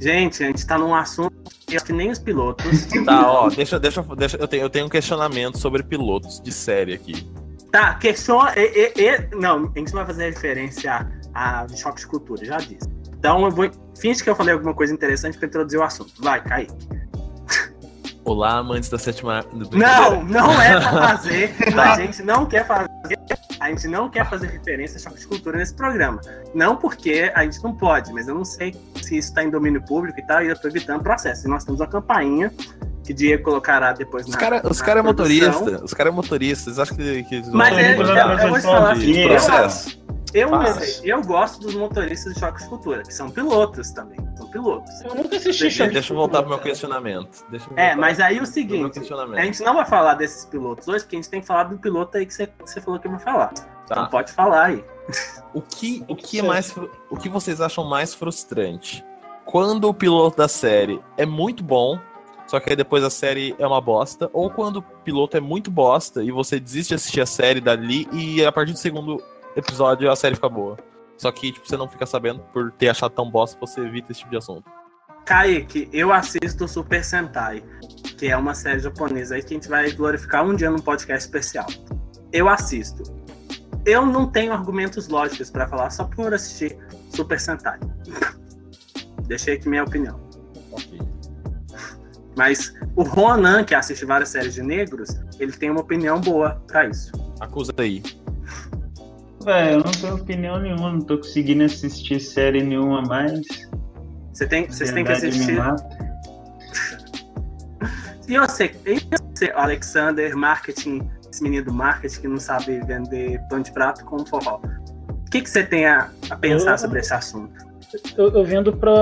Gente, 0.02 0.44
a 0.44 0.48
gente 0.48 0.66
tá 0.66 0.78
num 0.78 0.94
assunto 0.96 1.32
que 1.66 1.74
eu 1.74 1.78
acho 1.78 1.86
que 1.86 1.94
nem 1.94 2.10
os 2.12 2.20
pilotos. 2.20 2.88
Tá, 3.06 3.32
ó, 3.32 3.50
deixa, 3.50 3.80
deixa, 3.80 4.02
deixa 4.18 4.38
eu, 4.38 4.48
tenho, 4.48 4.64
eu 4.64 4.70
tenho 4.70 4.86
um 4.86 4.90
questionamento 4.90 5.58
sobre 5.58 5.84
pilotos 5.84 6.42
de 6.42 6.52
série 6.52 6.94
aqui. 6.94 7.30
Tá, 7.72 7.94
questiona. 7.96 8.52
E, 8.58 8.92
e- 8.98 9.02
e- 9.02 9.36
não, 9.36 9.72
a 9.74 9.80
gente 9.80 9.94
não 9.94 10.00
vai 10.04 10.06
fazer 10.06 10.30
referência 10.32 11.08
a, 11.34 11.62
a 11.62 11.68
choque 11.70 12.02
de 12.02 12.08
cultura, 12.08 12.44
já 12.44 12.58
disse. 12.58 12.90
Então 13.18 13.46
eu 13.46 13.52
vou. 13.52 13.70
Finge 14.00 14.24
que 14.24 14.30
eu 14.30 14.36
falei 14.36 14.54
alguma 14.54 14.74
coisa 14.74 14.94
interessante 14.94 15.38
pra 15.38 15.48
introduzir 15.48 15.80
o 15.80 15.84
assunto. 15.84 16.12
Vai, 16.20 16.44
Kaique. 16.44 16.74
Olá, 18.26 18.58
amantes 18.58 18.90
da 18.90 18.98
sétima. 19.00 19.44
do- 19.54 19.78
Não, 19.78 20.24
não 20.24 20.62
é 20.62 20.80
pra 20.80 20.92
fazer. 21.16 21.56
Tá. 21.74 21.94
A 21.94 22.00
gente 22.00 22.22
não 22.24 22.46
quer 22.46 22.66
fazer. 22.68 22.90
A 23.62 23.70
gente 23.70 23.88
não 23.88 24.10
quer 24.10 24.28
fazer 24.28 24.48
referência 24.48 24.98
a 24.98 25.00
choque 25.00 25.20
de 25.20 25.28
cultura 25.28 25.60
nesse 25.60 25.76
programa. 25.76 26.20
Não 26.52 26.76
porque 26.76 27.32
a 27.36 27.44
gente 27.44 27.64
não 27.64 27.76
pode, 27.76 28.12
mas 28.12 28.28
eu 28.28 28.34
não 28.34 28.44
sei 28.44 28.74
se 28.96 29.20
isso 29.20 29.30
está 29.30 29.44
em 29.44 29.52
domínio 29.52 29.80
público 29.84 30.20
e 30.20 30.24
tal, 30.26 30.44
e 30.44 30.50
eu 30.50 30.60
tô 30.60 30.68
evitando 30.68 31.04
processo. 31.04 31.46
E 31.46 31.50
nós 31.50 31.64
temos 31.64 31.80
uma 31.80 31.88
campainha 31.88 32.52
que 33.04 33.14
Diego 33.14 33.44
colocará 33.44 33.94
depois 33.94 34.26
Os 34.26 34.32
na. 34.32 34.38
caras 34.38 34.62
os 34.64 34.80
na 34.80 34.86
cara 34.86 35.00
é 35.00 35.04
produção. 35.04 35.52
motorista, 35.52 35.86
os 35.86 35.94
caras 35.94 36.12
é 36.12 36.16
motorista, 36.16 36.64
vocês 36.66 36.80
acham 36.80 36.98
que, 36.98 37.24
que 37.24 37.36
eles 37.36 37.50
Mas 37.50 37.78
é, 37.78 37.94
eu, 37.94 37.98
Vamos 37.98 38.42
eu 38.44 38.50
vou 38.50 38.58
te 38.58 38.62
falar 38.64 38.94
de 38.96 39.00
assim, 39.12 39.20
eu, 39.20 39.30
processo? 39.30 40.01
Eu, 40.34 40.50
Faz. 40.50 41.02
eu 41.04 41.22
gosto 41.22 41.60
dos 41.60 41.76
motoristas 41.76 42.34
de 42.34 42.40
choque 42.40 42.62
de 42.64 42.70
cultura, 42.70 43.04
que 43.04 43.14
são 43.14 43.30
pilotos 43.30 43.92
também. 43.92 44.18
São 44.36 44.50
pilotos. 44.50 45.02
Eu 45.02 45.16
nunca 45.16 45.36
assisti 45.36 45.64
Deixa, 45.64 45.84
Choque 45.84 45.94
deixa 45.94 46.14
eu 46.14 46.16
de 46.16 46.20
voltar 46.20 46.42
pro 46.42 46.50
meu 46.50 46.60
questionamento. 46.60 47.46
Deixa 47.50 47.68
eu 47.70 47.78
É, 47.78 47.96
mas 47.96 48.20
aí 48.20 48.40
o 48.40 48.46
seguinte, 48.46 49.00
a 49.00 49.44
gente 49.44 49.64
não 49.64 49.74
vai 49.76 49.86
falar 49.86 50.16
desses 50.16 50.46
pilotos 50.46 50.88
hoje, 50.88 51.04
porque 51.04 51.16
a 51.16 51.20
gente 51.22 51.30
tem 51.30 51.42
que 51.42 51.48
falar 51.48 51.66
do 51.66 51.78
piloto 51.78 52.18
aí 52.18 52.26
que 52.26 52.34
você, 52.34 52.48
que 52.48 52.54
você 52.60 52.82
falou 52.82 53.00
que 53.00 53.08
ia 53.08 53.20
falar. 53.20 53.52
Então 53.86 54.04
Tá. 54.04 54.06
pode 54.06 54.32
falar 54.32 54.66
aí. 54.66 54.86
O 55.54 55.62
que, 55.62 56.04
o 56.08 56.16
que 56.16 56.40
é 56.40 56.42
mais, 56.42 56.74
o 57.10 57.18
que 57.18 57.28
vocês 57.28 57.60
acham 57.60 57.84
mais 57.84 58.14
frustrante? 58.14 59.04
Quando 59.46 59.90
o 59.90 59.94
piloto 59.94 60.38
da 60.38 60.48
série 60.48 61.02
é 61.18 61.26
muito 61.26 61.62
bom, 61.64 62.00
só 62.48 62.60
que 62.60 62.70
aí 62.70 62.76
depois 62.76 63.04
a 63.04 63.10
série 63.10 63.56
é 63.60 63.68
uma 63.68 63.82
bosta, 63.82 64.30
ou 64.32 64.50
quando 64.50 64.78
o 64.78 64.82
piloto 64.82 65.36
é 65.36 65.40
muito 65.40 65.70
bosta 65.70 66.24
e 66.24 66.32
você 66.32 66.60
desiste 66.60 66.90
de 66.90 66.96
assistir 66.96 67.22
a 67.22 67.26
série 67.26 67.60
dali 67.60 68.08
e 68.14 68.46
a 68.46 68.52
partir 68.52 68.72
do 68.74 68.78
segundo 68.78 69.22
episódio 69.56 70.12
a 70.12 70.16
série 70.16 70.36
fica 70.36 70.50
boa. 70.50 70.78
Só 71.18 71.32
que 71.32 71.52
tipo, 71.52 71.68
você 71.68 71.78
não 71.78 71.88
fica 71.88 72.06
sabendo 72.06 72.40
por 72.52 72.72
ter 72.72 72.90
achado 72.90 73.12
tão 73.12 73.30
bosta, 73.30 73.60
você 73.60 73.82
evita 73.82 74.12
esse 74.12 74.22
tipo 74.22 74.32
de 74.32 74.38
assunto. 74.38 74.70
Kaique, 75.26 75.88
eu 75.94 76.12
assisto 76.12 76.68
Super 76.68 77.04
Sentai, 77.04 77.64
que 78.18 78.28
é 78.28 78.36
uma 78.36 78.56
série 78.56 78.80
japonesa 78.80 79.36
aí 79.36 79.44
que 79.44 79.54
a 79.54 79.58
gente 79.58 79.70
vai 79.70 79.92
glorificar 79.92 80.44
um 80.44 80.56
dia 80.56 80.72
num 80.72 80.80
podcast 80.80 81.26
especial. 81.26 81.68
Eu 82.34 82.50
assisto. 82.50 83.04
Eu 83.86 84.06
não 84.06 84.30
tenho 84.30 84.52
argumentos 84.52 85.08
lógicos 85.08 85.50
pra 85.50 85.68
falar 85.68 85.90
só 85.90 86.06
por 86.06 86.34
assistir 86.34 86.78
Super 87.10 87.40
Sentai. 87.40 87.80
Deixei 89.28 89.56
aqui 89.56 89.70
minha 89.70 89.84
opinião. 89.84 90.20
Ok. 90.72 91.00
Mas 92.36 92.74
o 92.96 93.04
Ronan, 93.04 93.64
que 93.64 93.76
assiste 93.76 94.06
várias 94.06 94.30
séries 94.30 94.54
de 94.54 94.64
negros, 94.64 95.10
ele 95.40 95.52
tem 95.52 95.70
uma 95.70 95.82
opinião 95.82 96.20
boa 96.20 96.62
pra 96.68 96.88
isso. 96.88 97.12
Acusa 97.40 97.74
aí. 97.78 98.02
Véi, 99.44 99.74
eu 99.76 99.80
não 99.84 99.92
tenho 99.92 100.16
opinião 100.16 100.60
nenhuma, 100.60 100.92
não 100.92 101.02
tô 101.02 101.18
conseguindo 101.18 101.64
assistir 101.64 102.20
série 102.20 102.64
nenhuma 102.64 103.02
mais. 103.02 103.42
Você 104.34 104.46
tem, 104.48 104.68
vocês 104.68 104.92
têm 104.92 105.04
que 105.04 105.12
assistir. 105.12 105.58
E 108.28 108.38
você, 108.40 108.74
e 108.86 108.98
você, 109.36 109.52
Alexander, 109.54 110.38
marketing, 110.38 111.02
esse 111.30 111.44
menino 111.44 111.66
do 111.66 111.74
marketing 111.74 112.22
que 112.22 112.28
não 112.30 112.38
sabe 112.40 112.80
vender 112.86 113.42
pão 113.50 113.60
de 113.60 113.72
prato 113.74 114.06
com 114.06 114.26
forró. 114.26 114.62
O 115.10 115.30
que, 115.30 115.42
que 115.42 115.50
você 115.50 115.64
tem 115.64 115.86
a, 115.86 116.10
a 116.30 116.38
pensar 116.38 116.72
Eu- 116.72 116.78
sobre 116.78 117.00
esse 117.02 117.14
assunto? 117.14 117.54
Eu, 118.18 118.30
eu 118.34 118.46
vendo 118.46 118.72
pra, 118.78 118.94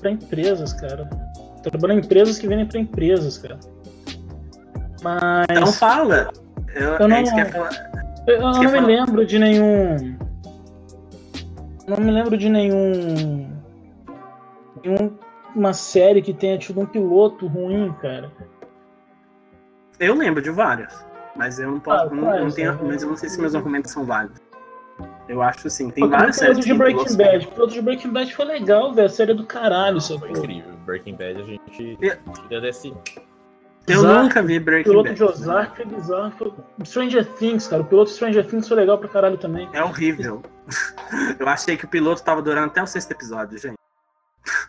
pra 0.00 0.10
empresas, 0.10 0.72
cara. 0.72 1.04
Trabalho 1.62 1.94
em 1.94 1.98
empresas 1.98 2.38
que 2.38 2.48
vendem 2.48 2.64
pra 2.64 2.78
empresas, 2.80 3.36
cara. 3.36 3.58
Mas. 5.02 5.46
Então 5.50 5.70
fala. 5.70 6.30
Eu, 6.74 6.94
Eu 6.94 7.08
não- 7.08 7.24
quer 7.24 7.52
falar. 7.52 7.70
Eu, 7.70 7.98
Você 8.00 8.07
quer 8.36 8.40
não 8.40 8.60
me 8.60 8.68
falar? 8.68 8.86
lembro 8.86 9.26
de 9.26 9.38
nenhum. 9.38 10.16
Não 11.86 11.96
me 11.98 12.10
lembro 12.10 12.36
de 12.36 12.48
nenhum. 12.48 13.50
Nenhuma 14.84 15.72
série 15.72 16.20
que 16.22 16.32
tenha 16.34 16.58
tido 16.58 16.80
um 16.80 16.86
piloto 16.86 17.46
ruim, 17.46 17.92
cara. 18.00 18.30
Eu 19.98 20.14
lembro 20.14 20.40
de 20.42 20.50
várias, 20.50 21.04
mas 21.34 21.58
eu 21.58 21.70
não 21.72 21.80
posso. 21.80 22.04
Ah, 22.04 22.14
não, 22.14 22.34
eu 22.36 22.44
não 22.44 22.50
tenho, 22.52 22.72
né? 22.72 22.78
mas 22.82 23.02
eu 23.02 23.08
não 23.08 23.16
sei 23.16 23.28
se 23.28 23.40
meus 23.40 23.54
argumentos 23.54 23.90
são 23.90 24.04
válidos. 24.04 24.40
Eu 25.28 25.42
acho 25.42 25.66
assim, 25.66 25.90
tem 25.90 26.08
várias 26.08 26.36
o 26.36 26.40
piloto 26.40 26.62
séries 26.62 26.66
de 26.66 26.74
Breaking. 26.74 27.16
Bad. 27.16 27.46
O 27.46 27.50
piloto 27.50 27.72
de 27.74 27.82
Breaking 27.82 28.10
Bad 28.12 28.34
foi 28.34 28.44
legal, 28.44 28.92
velho. 28.94 29.06
A 29.06 29.10
série 29.10 29.32
é 29.32 29.34
do 29.34 29.44
caralho, 29.44 30.00
seu 30.00 30.18
Foi 30.18 30.30
incrível. 30.30 30.72
Breaking 30.86 31.16
Bad 31.16 31.40
a 31.40 31.44
gente 31.44 31.98
É. 32.02 32.16
queria 32.42 32.60
desse. 32.60 32.94
Eu 33.92 34.02
nunca 34.02 34.42
vi 34.42 34.58
O 34.58 34.60
Breaking 34.64 34.90
piloto 34.90 35.08
Bad. 35.08 35.16
de 35.16 35.24
Ozark 35.24 35.76
foi 35.76 35.84
bizarro. 35.86 36.32
Foi- 36.32 36.52
Stranger 36.84 37.24
Things, 37.34 37.66
cara. 37.68 37.82
O 37.82 37.84
piloto 37.86 38.10
de 38.10 38.16
Stranger 38.16 38.46
Things 38.46 38.68
foi 38.68 38.76
legal 38.76 38.98
pra 38.98 39.08
caralho 39.08 39.36
também. 39.38 39.68
É 39.72 39.82
horrível. 39.82 40.42
Eu 41.38 41.48
achei 41.48 41.76
que 41.76 41.84
o 41.84 41.88
piloto 41.88 42.22
tava 42.22 42.42
durando 42.42 42.66
até 42.66 42.82
o 42.82 42.86
sexto 42.86 43.12
episódio, 43.12 43.58
gente. 43.58 43.78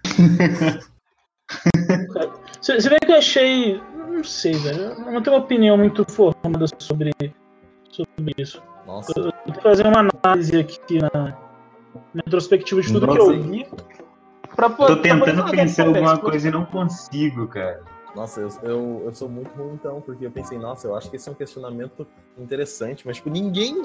Você 2.61 2.77
vê 2.89 2.99
que 2.99 3.11
eu 3.11 3.17
achei. 3.17 3.81
Não 3.95 4.23
sei, 4.23 4.53
velho. 4.53 4.81
Eu 4.81 5.11
não 5.11 5.21
tenho 5.21 5.35
uma 5.35 5.43
opinião 5.43 5.77
muito 5.77 6.05
formada 6.05 6.65
sobre, 6.79 7.11
sobre 7.89 8.35
isso. 8.37 8.61
Nossa, 8.85 9.13
Eu 9.17 9.31
tô 9.53 9.61
fazendo 9.61 9.89
uma 9.89 10.09
análise 10.23 10.57
aqui 10.57 10.99
na, 10.99 11.09
na 12.13 12.21
retrospectiva 12.25 12.81
de 12.81 12.91
tudo 12.91 13.07
que 13.07 13.17
Nossa, 13.17 13.31
eu 13.33 13.43
vi. 13.43 13.67
Pra, 14.55 14.69
Tô 14.69 14.85
pra 14.85 14.95
tentando 14.97 15.41
fazer 15.43 15.55
pensar 15.55 15.87
alguma 15.87 16.17
coisa 16.17 16.47
e 16.47 16.51
não 16.51 16.65
consigo, 16.65 17.47
cara. 17.47 17.81
Nossa, 18.19 18.41
eu, 18.41 18.49
eu, 18.63 19.01
eu 19.05 19.13
sou 19.15 19.29
muito 19.29 19.49
ruim 19.57 19.73
então, 19.75 20.01
porque 20.01 20.25
eu 20.25 20.31
pensei, 20.31 20.57
nossa, 20.57 20.85
eu 20.87 20.95
acho 20.95 21.09
que 21.09 21.15
esse 21.15 21.29
é 21.29 21.31
um 21.31 21.35
questionamento 21.35 22.05
interessante, 22.37 23.07
mas 23.07 23.15
tipo, 23.17 23.29
ninguém 23.29 23.81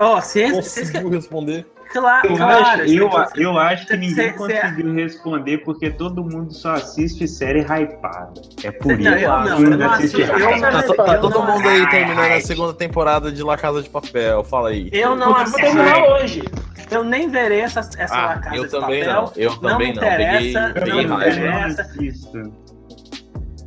Ó, 0.00 0.20
se 0.20 0.40
esse, 0.40 0.62
se 0.62 0.80
esse, 0.82 0.92
conseguiu 0.92 1.10
responder. 1.10 1.66
claro, 1.92 2.28
Eu, 2.28 2.36
claro, 2.36 2.64
acho, 2.82 2.82
eu, 2.84 3.10
eu 3.42 3.58
acho 3.58 3.82
que 3.84 3.88
Cê- 3.94 3.96
ninguém 3.96 4.14
cê- 4.14 4.32
conseguiu 4.32 4.94
responder 4.94 5.58
porque 5.58 5.90
todo 5.90 6.22
mundo 6.22 6.52
só 6.54 6.74
assiste 6.74 7.26
série 7.26 7.62
hypada. 7.62 8.40
É 8.62 8.70
por 8.70 8.96
Não, 8.96 8.96
isso. 8.96 9.08
eu 9.08 9.16
que 9.18 9.26
não, 9.26 9.42
todo 9.42 9.48
eu 9.50 9.58
mundo 9.70 9.76
não 9.76 9.90
assiste 9.90 10.20
eu 10.20 10.38
não- 10.38 10.60
Tá, 10.60 10.82
to- 10.84 10.92
eu 10.92 11.04
tá 11.04 11.18
todo 11.18 11.34
não- 11.34 11.46
mundo 11.56 11.68
aí 11.68 11.90
terminando 11.90 12.30
a 12.30 12.40
segunda 12.40 12.74
temporada 12.74 13.32
de 13.32 13.42
La 13.42 13.56
Casa 13.56 13.82
de 13.82 13.90
Papel, 13.90 14.44
fala 14.44 14.68
aí. 14.68 14.88
Eu 14.92 15.16
não 15.16 15.36
Eu 15.36 15.46
vou 15.46 15.54
terminar 15.60 16.04
hoje. 16.12 16.44
Eu 16.90 17.04
nem 17.04 17.28
verei 17.28 17.60
essa, 17.60 17.80
essa 17.80 18.14
Ah, 18.16 18.26
La 18.26 18.38
Casa 18.38 18.56
eu 18.56 18.64
de 18.64 18.70
também 18.70 19.04
Papel. 19.04 19.22
não, 19.22 19.32
eu 19.36 19.56
também 19.58 19.92
não. 19.94 20.00
Peguei, 20.02 20.50
interessa, 20.52 20.72
peguei 20.74 20.92
não. 20.92 21.00
Eu 21.02 21.08
não 21.08 21.16
interessa. 21.20 21.90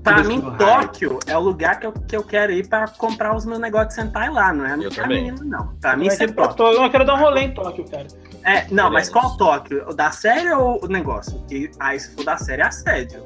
Pra 0.03 0.23
mim, 0.23 0.41
Tóquio 0.57 1.19
é 1.27 1.37
o 1.37 1.39
lugar 1.39 1.79
que 1.79 1.85
eu, 1.85 1.91
que 1.91 2.15
eu 2.17 2.23
quero 2.23 2.51
ir 2.51 2.67
pra 2.67 2.87
comprar 2.87 3.35
os 3.35 3.45
meus 3.45 3.59
negócios 3.59 3.89
de 3.89 4.01
sentar 4.01 4.31
lá, 4.31 4.51
não 4.51 4.65
é 4.65 4.73
Eu 4.75 4.89
pra 4.91 5.03
também. 5.03 5.25
menino, 5.25 5.45
não. 5.45 5.75
Pra 5.79 5.95
mim, 5.95 6.07
Eu 6.07 6.13
isso 6.13 6.23
é 6.23 6.27
Tóquio. 6.27 6.55
Tóquio. 6.55 6.83
eu 6.83 6.89
quero 6.89 7.05
dar 7.05 7.13
um 7.15 7.19
rolê 7.19 7.41
em 7.41 7.53
Tóquio, 7.53 7.85
cara. 7.89 8.07
É, 8.43 8.65
não, 8.71 8.89
mas 8.91 9.09
qual 9.09 9.37
Tóquio? 9.37 9.85
O 9.87 9.93
da 9.93 10.09
série 10.11 10.51
ou 10.53 10.83
o 10.83 10.87
negócio? 10.87 11.39
Que, 11.47 11.69
aí, 11.79 11.99
se 11.99 12.15
for 12.15 12.25
da 12.25 12.35
série, 12.37 12.61
é 12.63 12.65
assédio. 12.65 13.23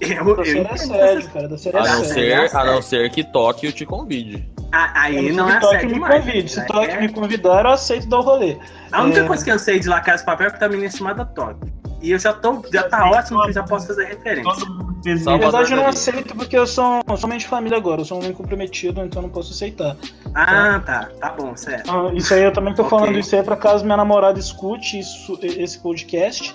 Eu, 0.00 0.36
Da 0.36 0.42
eu 0.42 0.44
série 0.44 0.58
é 0.66 0.76
sério, 0.76 1.30
cara. 1.30 1.48
Da 1.48 1.56
série 1.58 1.76
é 1.76 1.80
A 1.80 1.84
não, 1.84 2.00
é 2.00 2.04
ser, 2.04 2.56
a 2.56 2.64
não 2.64 2.82
ser 2.82 3.10
que 3.10 3.24
Tóquio 3.24 3.72
te 3.72 3.86
convide. 3.86 4.46
Ah, 4.72 4.90
Aí 5.04 5.28
Eu 5.28 5.34
não 5.36 5.48
é 5.48 5.54
que 5.54 5.60
Tóquio 5.60 5.78
assédio 5.78 5.94
me 5.94 6.00
mais. 6.00 6.24
convide. 6.24 6.48
Se 6.50 6.60
É- 6.60 6.64
Tóquio 6.64 7.00
me 7.00 7.08
convidar, 7.12 7.64
eu 7.64 7.70
aceito 7.70 8.08
dar 8.08 8.18
o 8.18 8.22
rolê. 8.22 8.58
A 8.92 9.02
única 9.02 9.20
É. 9.20 9.26
coisa 9.26 9.42
que 9.44 9.50
eu 9.52 9.58
sei 9.58 9.78
de 9.80 9.88
La 9.88 10.00
Casa 10.00 10.18
de 10.18 10.26
Papel 10.26 10.48
é 10.48 10.50
que 10.50 10.60
tá 10.60 10.68
menina 10.68 10.90
chamada 10.90 11.24
Tóquio. 11.24 11.72
E 12.02 12.10
eu 12.10 12.18
já 12.18 12.32
tô, 12.34 12.62
já 12.72 12.82
tá 12.88 13.08
ótimo 13.08 13.40
que 13.44 13.48
eu 13.48 13.52
já 13.54 13.62
posso 13.62 13.86
fazer 13.86 14.04
referência. 14.04 14.52
Todo 14.52 14.93
Na 15.24 15.36
verdade, 15.36 15.72
eu 15.72 15.76
não 15.76 15.86
aceito 15.86 16.34
porque 16.34 16.56
eu 16.56 16.66
sou, 16.66 17.02
eu 17.08 17.16
sou 17.16 17.28
mãe 17.28 17.38
de 17.38 17.46
família 17.46 17.76
agora. 17.76 18.00
Eu 18.00 18.04
sou 18.04 18.16
um 18.18 18.20
homem 18.22 18.32
comprometido, 18.32 19.00
então 19.02 19.20
eu 19.20 19.26
não 19.26 19.30
posso 19.34 19.52
aceitar. 19.52 19.96
Ah, 20.34 20.80
tá, 20.84 21.10
tá 21.20 21.30
bom, 21.30 21.54
certo. 21.56 21.90
Ah, 21.90 22.10
Isso 22.14 22.32
aí 22.32 22.42
eu 22.42 22.52
também 22.52 22.74
tô 22.74 22.82
Ok. 22.82 22.98
falando 22.98 23.18
isso 23.18 23.34
aí 23.36 23.42
pra 23.42 23.56
caso 23.56 23.84
minha 23.84 23.96
namorada 23.96 24.38
escute 24.38 24.98
isso, 24.98 25.38
esse 25.42 25.78
podcast. 25.80 26.54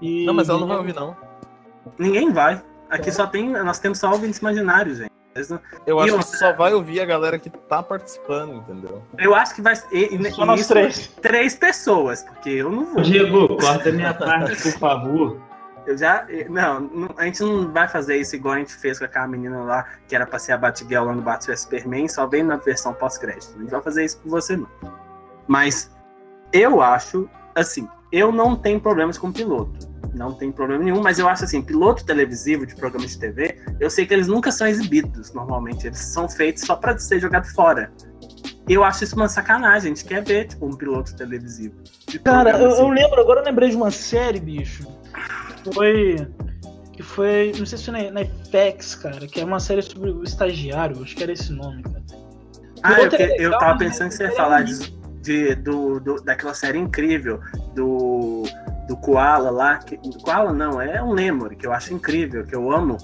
E... 0.00 0.24
Não, 0.24 0.32
mas 0.34 0.48
ela 0.48 0.58
não 0.60 0.66
vai 0.66 0.78
ouvir, 0.78 0.94
não. 0.94 1.14
Ninguém 1.98 2.32
vai. 2.32 2.62
Aqui 2.88 3.12
só 3.12 3.26
tem, 3.26 3.50
nós 3.50 3.78
temos 3.78 3.98
só 3.98 4.10
ouvintes 4.10 4.38
imaginários, 4.40 4.98
gente. 4.98 5.10
Não- 5.48 5.60
Eu 5.86 6.00
acho 6.00 6.14
eu- 6.14 6.18
que 6.18 6.24
só 6.36 6.52
vai 6.52 6.74
ouvir 6.74 7.00
a 7.00 7.04
galera 7.04 7.38
que 7.38 7.48
tá 7.48 7.82
participando, 7.82 8.54
entendeu? 8.56 9.00
Eu 9.16 9.32
acho 9.34 9.54
que 9.54 9.62
vai 9.62 9.74
e, 9.92 10.16
e, 10.16 10.30
Só 10.32 10.44
nós 10.44 10.60
isso, 10.60 10.68
três. 10.70 11.06
três 11.22 11.54
pessoas, 11.54 12.22
porque 12.24 12.50
eu 12.50 12.68
não 12.70 12.86
vou. 12.94 13.02
Diego, 13.02 13.56
corta 13.56 13.92
minha 13.92 14.12
parte, 14.12 14.60
por 14.60 14.72
favor. 14.72 15.40
Eu 15.90 15.98
já. 15.98 16.24
Não, 16.48 16.80
não- 16.80 17.14
a 17.16 17.24
gente 17.24 17.42
não 17.42 17.72
vai 17.72 17.88
fazer 17.88 18.16
isso 18.16 18.36
igual 18.36 18.54
a 18.54 18.58
gente 18.58 18.72
fez 18.74 19.00
com 19.00 19.04
aquela 19.04 19.26
menina 19.26 19.60
lá, 19.64 19.84
que 20.06 20.14
era 20.14 20.24
pra 20.24 20.38
ser 20.38 20.52
a 20.52 20.56
Batgirl 20.56 21.04
lá 21.04 21.12
no 21.12 21.20
Batman 21.20 21.56
Superman, 21.56 22.08
só 22.08 22.28
vem 22.28 22.44
na 22.44 22.56
versão 22.56 22.94
pós-crédito. 22.94 23.54
A 23.56 23.60
gente 23.60 23.70
vai 23.70 23.82
fazer 23.82 24.04
isso 24.04 24.20
com 24.20 24.30
você, 24.30 24.56
não. 24.56 24.68
Mas 25.48 25.90
eu 26.52 26.80
acho, 26.80 27.28
assim, 27.56 27.88
eu 28.12 28.30
não 28.30 28.54
tenho 28.54 28.80
problemas 28.80 29.18
com 29.18 29.32
piloto. 29.32 29.90
Não 30.14 30.32
tem 30.32 30.52
problema 30.52 30.84
nenhum, 30.84 31.02
mas 31.02 31.18
eu 31.18 31.28
acho 31.28 31.42
assim, 31.44 31.60
piloto 31.60 32.04
televisivo 32.04 32.64
de 32.66 32.76
programas 32.76 33.10
de 33.10 33.18
TV, 33.18 33.60
eu 33.80 33.90
sei 33.90 34.06
que 34.06 34.14
eles 34.14 34.28
nunca 34.28 34.52
são 34.52 34.66
exibidos, 34.68 35.32
normalmente. 35.32 35.88
Eles 35.88 35.98
são 35.98 36.28
feitos 36.28 36.62
só 36.62 36.76
pra 36.76 36.96
ser 36.98 37.18
jogado 37.18 37.46
fora. 37.52 37.92
Eu 38.68 38.84
acho 38.84 39.02
isso 39.02 39.16
uma 39.16 39.28
sacanagem. 39.28 39.90
A 39.90 39.94
gente 39.94 40.04
quer 40.04 40.22
ver, 40.22 40.46
tipo, 40.46 40.66
um 40.66 40.76
piloto 40.76 41.16
televisivo. 41.16 41.74
Cara, 42.24 42.50
programa, 42.50 42.58
eu, 42.58 42.78
eu 42.78 42.86
assim. 42.86 42.90
lembro, 42.94 43.20
agora 43.20 43.40
eu 43.40 43.44
lembrei 43.44 43.70
de 43.70 43.76
uma 43.76 43.90
série, 43.90 44.38
bicho. 44.38 44.99
Que 45.62 45.72
foi. 45.74 46.28
Que 46.92 47.02
foi. 47.02 47.52
Não 47.58 47.66
sei 47.66 47.78
se 47.78 47.84
foi 47.90 48.10
na, 48.10 48.10
na 48.10 48.24
FX, 48.24 48.94
cara, 48.96 49.26
que 49.26 49.40
é 49.40 49.44
uma 49.44 49.60
série 49.60 49.82
sobre 49.82 50.10
o 50.10 50.22
estagiário, 50.24 51.02
acho 51.02 51.14
que 51.16 51.22
era 51.22 51.32
esse 51.32 51.52
nome, 51.52 51.82
cara. 51.82 52.00
Ah, 52.82 53.00
eu, 53.00 53.06
é 53.06 53.08
que- 53.10 53.22
eu 53.22 53.28
legal, 53.44 53.58
tava 53.60 53.74
mas 53.74 53.78
pensando 53.88 54.08
que 54.08 54.14
você 54.14 54.22
ia 54.24 54.28
é 54.30 54.32
falar 54.32 54.62
de, 54.62 54.90
de- 55.22 55.54
do, 55.56 56.00
do- 56.00 56.22
daquela 56.22 56.54
série 56.54 56.78
incrível 56.78 57.40
do, 57.74 58.44
do 58.88 58.96
Koala 58.96 59.50
lá. 59.50 59.76
Que, 59.78 59.96
do 59.98 60.18
Koala 60.20 60.52
não, 60.52 60.80
é 60.80 61.02
um 61.02 61.12
Lemur, 61.12 61.54
que 61.56 61.66
eu 61.66 61.72
acho 61.72 61.92
incrível, 61.92 62.44
que 62.44 62.54
eu 62.54 62.70
amo. 62.72 62.96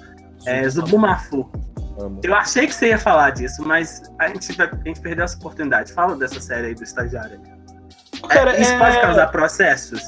É 0.46 0.66
Zubumafu. 0.68 1.50
Amo. 1.98 2.20
Eu 2.22 2.34
achei 2.34 2.66
que 2.66 2.74
você 2.74 2.88
ia 2.88 2.98
falar 2.98 3.30
disso, 3.30 3.62
mas 3.66 4.02
a 4.18 4.28
gente, 4.28 4.54
a 4.62 4.66
gente 4.86 5.00
perdeu 5.00 5.24
essa 5.24 5.36
oportunidade. 5.36 5.92
Fala 5.92 6.14
dessa 6.16 6.38
série 6.40 6.68
aí 6.68 6.74
do 6.74 6.84
estagiário. 6.84 7.40
É, 8.24 8.28
Cara, 8.28 8.58
isso 8.60 8.70
é- 8.72 8.78
pode 8.78 9.00
causar 9.00 9.26
processos? 9.28 10.02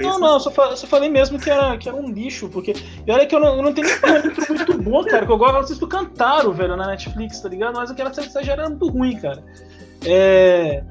Não, 0.00 0.18
não, 0.18 0.34
eu 0.34 0.40
só, 0.40 0.50
fa- 0.50 0.76
só 0.76 0.86
falei 0.86 1.08
mesmo 1.10 1.38
que 1.38 1.50
era, 1.50 1.76
que 1.76 1.88
era 1.88 1.96
um 1.96 2.10
lixo, 2.10 2.48
porque. 2.48 2.72
E 3.06 3.10
olha 3.12 3.26
que 3.26 3.34
eu 3.34 3.40
não, 3.40 3.56
eu 3.56 3.62
não 3.62 3.72
tenho 3.72 3.86
nem 3.86 3.98
parâmetro 4.00 4.44
muito 4.54 4.78
bom, 4.78 5.04
cara, 5.04 5.26
que 5.26 5.32
eu 5.32 5.38
gosto, 5.38 5.54
eu 5.54 5.60
assisto 5.60 5.86
Cantaro, 5.86 6.52
velho, 6.52 6.76
na 6.76 6.86
Netflix, 6.86 7.40
tá 7.40 7.48
ligado? 7.48 7.74
Mas 7.76 7.90
aquela 7.90 8.12
série 8.12 8.26
estagiária 8.28 8.62
era 8.62 8.68
muito 8.70 8.88
ruim, 8.88 9.18
cara. 9.20 9.42
É. 10.04 10.82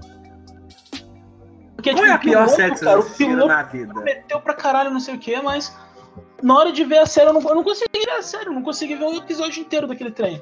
Porque, 1.76 1.94
Qual 1.94 2.06
é 2.06 2.12
a 2.12 2.18
tipo, 2.20 2.28
o 2.30 2.32
pior 2.32 2.44
piloto, 2.46 2.56
série 2.56 2.72
que 2.74 2.78
você 2.80 2.86
cara, 2.86 3.02
piloto 3.18 3.48
na 3.48 3.64
vida? 3.64 3.94
prometeu 3.94 4.40
pra 4.42 4.54
caralho, 4.54 4.92
não 4.92 5.00
sei 5.00 5.16
o 5.16 5.20
que, 5.20 5.42
mas 5.42 5.76
na 6.44 6.56
hora 6.58 6.72
de 6.72 6.84
ver 6.84 7.00
a 7.00 7.06
série, 7.06 7.30
eu 7.30 7.34
não, 7.34 7.42
eu 7.42 7.56
não 7.56 7.64
consegui 7.64 8.06
ver 8.06 8.12
a 8.12 8.22
série, 8.22 8.46
eu 8.48 8.54
não 8.54 8.62
consegui 8.62 8.96
ver 8.96 9.06
o 9.06 9.16
episódio 9.18 9.62
inteiro 9.62 9.88
daquele 9.88 10.12
trem. 10.12 10.42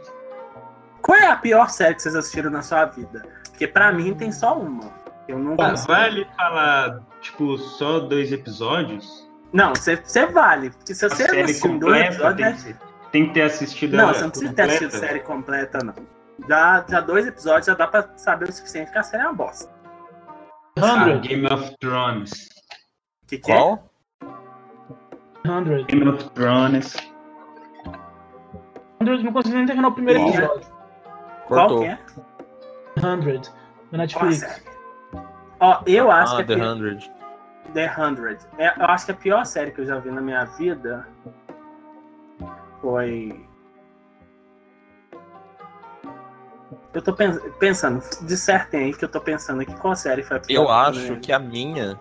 Qual 1.02 1.18
é 1.18 1.28
a 1.28 1.36
pior 1.38 1.70
série 1.70 1.96
que 1.96 2.02
vocês 2.02 2.16
assistiram 2.16 2.52
na 2.52 2.62
sua 2.62 2.86
vida? 2.86 3.24
Porque 3.50 3.68
pra 3.68 3.92
mim 3.94 4.14
tem 4.14 4.32
só 4.34 4.58
uma. 4.58 4.92
Eu 5.30 5.40
não 5.40 5.56
Pô, 5.56 5.64
consigo. 5.64 5.94
Vale 5.94 6.28
falar, 6.36 7.00
tipo, 7.22 7.58
só 7.58 8.00
dois 8.00 8.32
episódios? 8.32 9.30
Não, 9.54 9.74
você 9.74 10.26
vale. 10.28 10.70
Porque 10.72 10.94
se 10.94 11.06
A 11.06 11.10
você 11.10 11.26
série 11.26 11.42
assistir 11.42 11.80
dois 11.80 12.06
episódios, 12.06 12.64
tem 12.64 12.74
né? 12.74 12.80
que 12.80 13.12
tem 13.12 13.28
que 13.28 13.34
ter 13.34 13.42
assistido 13.42 13.98
Não, 13.98 14.14
você 14.14 14.22
não 14.22 14.30
precisa 14.30 14.54
ter 14.54 14.62
completa? 14.62 14.86
assistido 14.86 15.00
série 15.00 15.20
completa, 15.22 15.80
não. 15.84 15.94
Já, 16.48 16.86
já 16.88 17.02
dois 17.02 17.28
episódios 17.28 17.66
já 17.66 17.74
dá 17.74 17.88
pra 17.88 18.08
saber 18.18 18.50
o 18.50 18.54
suficiente 18.54 18.92
que 18.92 18.98
a 18.98 19.04
série 19.04 19.24
é 19.24 19.26
uma 19.26 19.34
bosta. 19.34 19.70
Ah, 20.78 21.06
100. 21.06 21.22
Game 21.22 21.46
of 21.48 21.76
Thrones. 21.80 22.32
O 23.24 23.28
que, 23.28 23.38
que 23.40 23.52
é? 23.52 23.56
Qual? 23.56 23.90
100. 25.46 25.86
Game 25.88 26.08
of 26.10 26.30
Thrones. 26.32 26.96
100 29.04 29.24
não 29.24 29.34
consegui 29.34 29.56
nem 29.58 29.66
terminar 29.66 29.88
o 29.88 29.94
primeiro 29.94 30.20
Qual? 30.22 30.30
episódio. 30.34 30.68
Qual 31.48 31.80
que 31.80 31.86
é? 31.86 32.00
100. 33.00 33.02
Da 33.02 33.08
Qual 33.10 33.44
a 33.92 33.98
Netflix. 33.98 34.38
série? 34.40 34.69
Ó, 35.60 35.82
eu 35.86 36.10
acho 36.12 36.36
Ah, 36.36 36.38
que 36.38 36.44
The 36.46 36.54
é 36.54 36.58
pi- 36.58 37.00
100. 37.02 37.12
The 37.74 37.90
100. 37.96 38.38
É, 38.58 38.74
eu 38.80 38.86
acho 38.86 39.06
que 39.06 39.12
a 39.12 39.16
pior 39.16 39.46
série 39.46 39.72
que 39.72 39.82
eu 39.82 39.86
já 39.86 40.00
vi 40.00 40.10
na 40.12 40.22
minha 40.22 40.46
vida 40.46 41.08
foi. 42.82 43.46
Eu 46.94 47.02
tô 47.02 47.14
pens- 47.14 47.40
pensando, 47.60 48.02
dissertem 48.24 48.86
aí 48.86 48.94
que 48.94 49.06
eu 49.06 49.10
tô 49.10 49.22
pensando 49.22 49.62
aqui 49.62 49.76
qual 49.76 49.96
série 49.96 50.24
foi 50.24 50.38
a 50.38 50.40
pior. 50.40 50.62
Eu 50.62 50.66
que 50.66 50.72
acho 50.72 51.16
que 51.20 51.32
a 51.32 51.40
minha. 51.40 52.00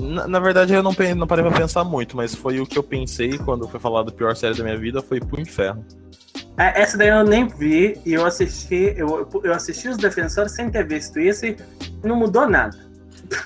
Na, 0.00 0.28
na 0.28 0.38
verdade, 0.38 0.72
eu 0.72 0.82
não, 0.82 0.92
não 1.16 1.26
parei 1.26 1.44
pra 1.44 1.56
pensar 1.56 1.82
muito, 1.82 2.16
mas 2.16 2.32
foi 2.32 2.60
o 2.60 2.66
que 2.66 2.78
eu 2.78 2.84
pensei 2.84 3.36
quando 3.38 3.66
foi 3.66 3.80
falar 3.80 4.04
da 4.04 4.12
pior 4.12 4.36
série 4.36 4.56
da 4.56 4.62
minha 4.62 4.78
vida, 4.78 5.02
foi 5.02 5.18
Punho 5.18 5.42
de 5.42 5.50
Ferro. 5.50 5.84
É, 6.58 6.82
Essa 6.82 6.98
daí 6.98 7.08
eu 7.08 7.24
nem 7.24 7.46
vi 7.46 8.00
e 8.04 8.14
eu 8.14 8.26
assisti, 8.26 8.94
eu, 8.96 9.28
eu 9.44 9.52
assisti 9.54 9.88
os 9.88 9.96
defensores 9.96 10.52
sem 10.52 10.70
ter 10.70 10.86
visto 10.86 11.18
isso 11.18 11.46
e 11.46 11.56
não 12.02 12.16
mudou 12.16 12.48
nada. 12.48 12.88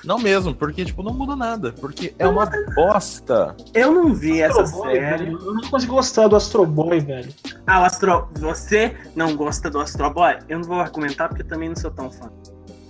Não 0.03 0.17
mesmo, 0.17 0.55
porque, 0.55 0.85
tipo, 0.85 1.03
não 1.03 1.13
muda 1.13 1.35
nada. 1.35 1.73
Porque 1.73 2.13
é 2.17 2.27
uma 2.27 2.49
bosta. 2.75 3.55
Eu 3.73 3.91
não 3.91 4.13
vi 4.13 4.41
essa 4.41 4.61
Astro 4.61 4.77
Boy, 4.77 4.93
série. 4.93 5.25
velho. 5.25 5.39
Eu 5.39 5.53
não 5.55 5.69
consigo 5.69 5.95
gostar 5.95 6.27
do 6.27 6.35
Astro 6.35 6.65
Boy, 6.65 6.99
velho. 6.99 7.33
Ah, 7.67 7.81
o 7.81 7.85
Astro... 7.85 8.29
você 8.35 8.95
não 9.15 9.35
gosta 9.35 9.69
do 9.69 9.79
Astro 9.79 10.09
Boy? 10.09 10.37
Eu 10.47 10.59
não 10.59 10.67
vou 10.67 10.79
argumentar 10.79 11.27
porque 11.27 11.43
eu 11.43 11.47
também 11.47 11.69
não 11.69 11.75
sou 11.75 11.91
tão 11.91 12.09
fã. 12.09 12.31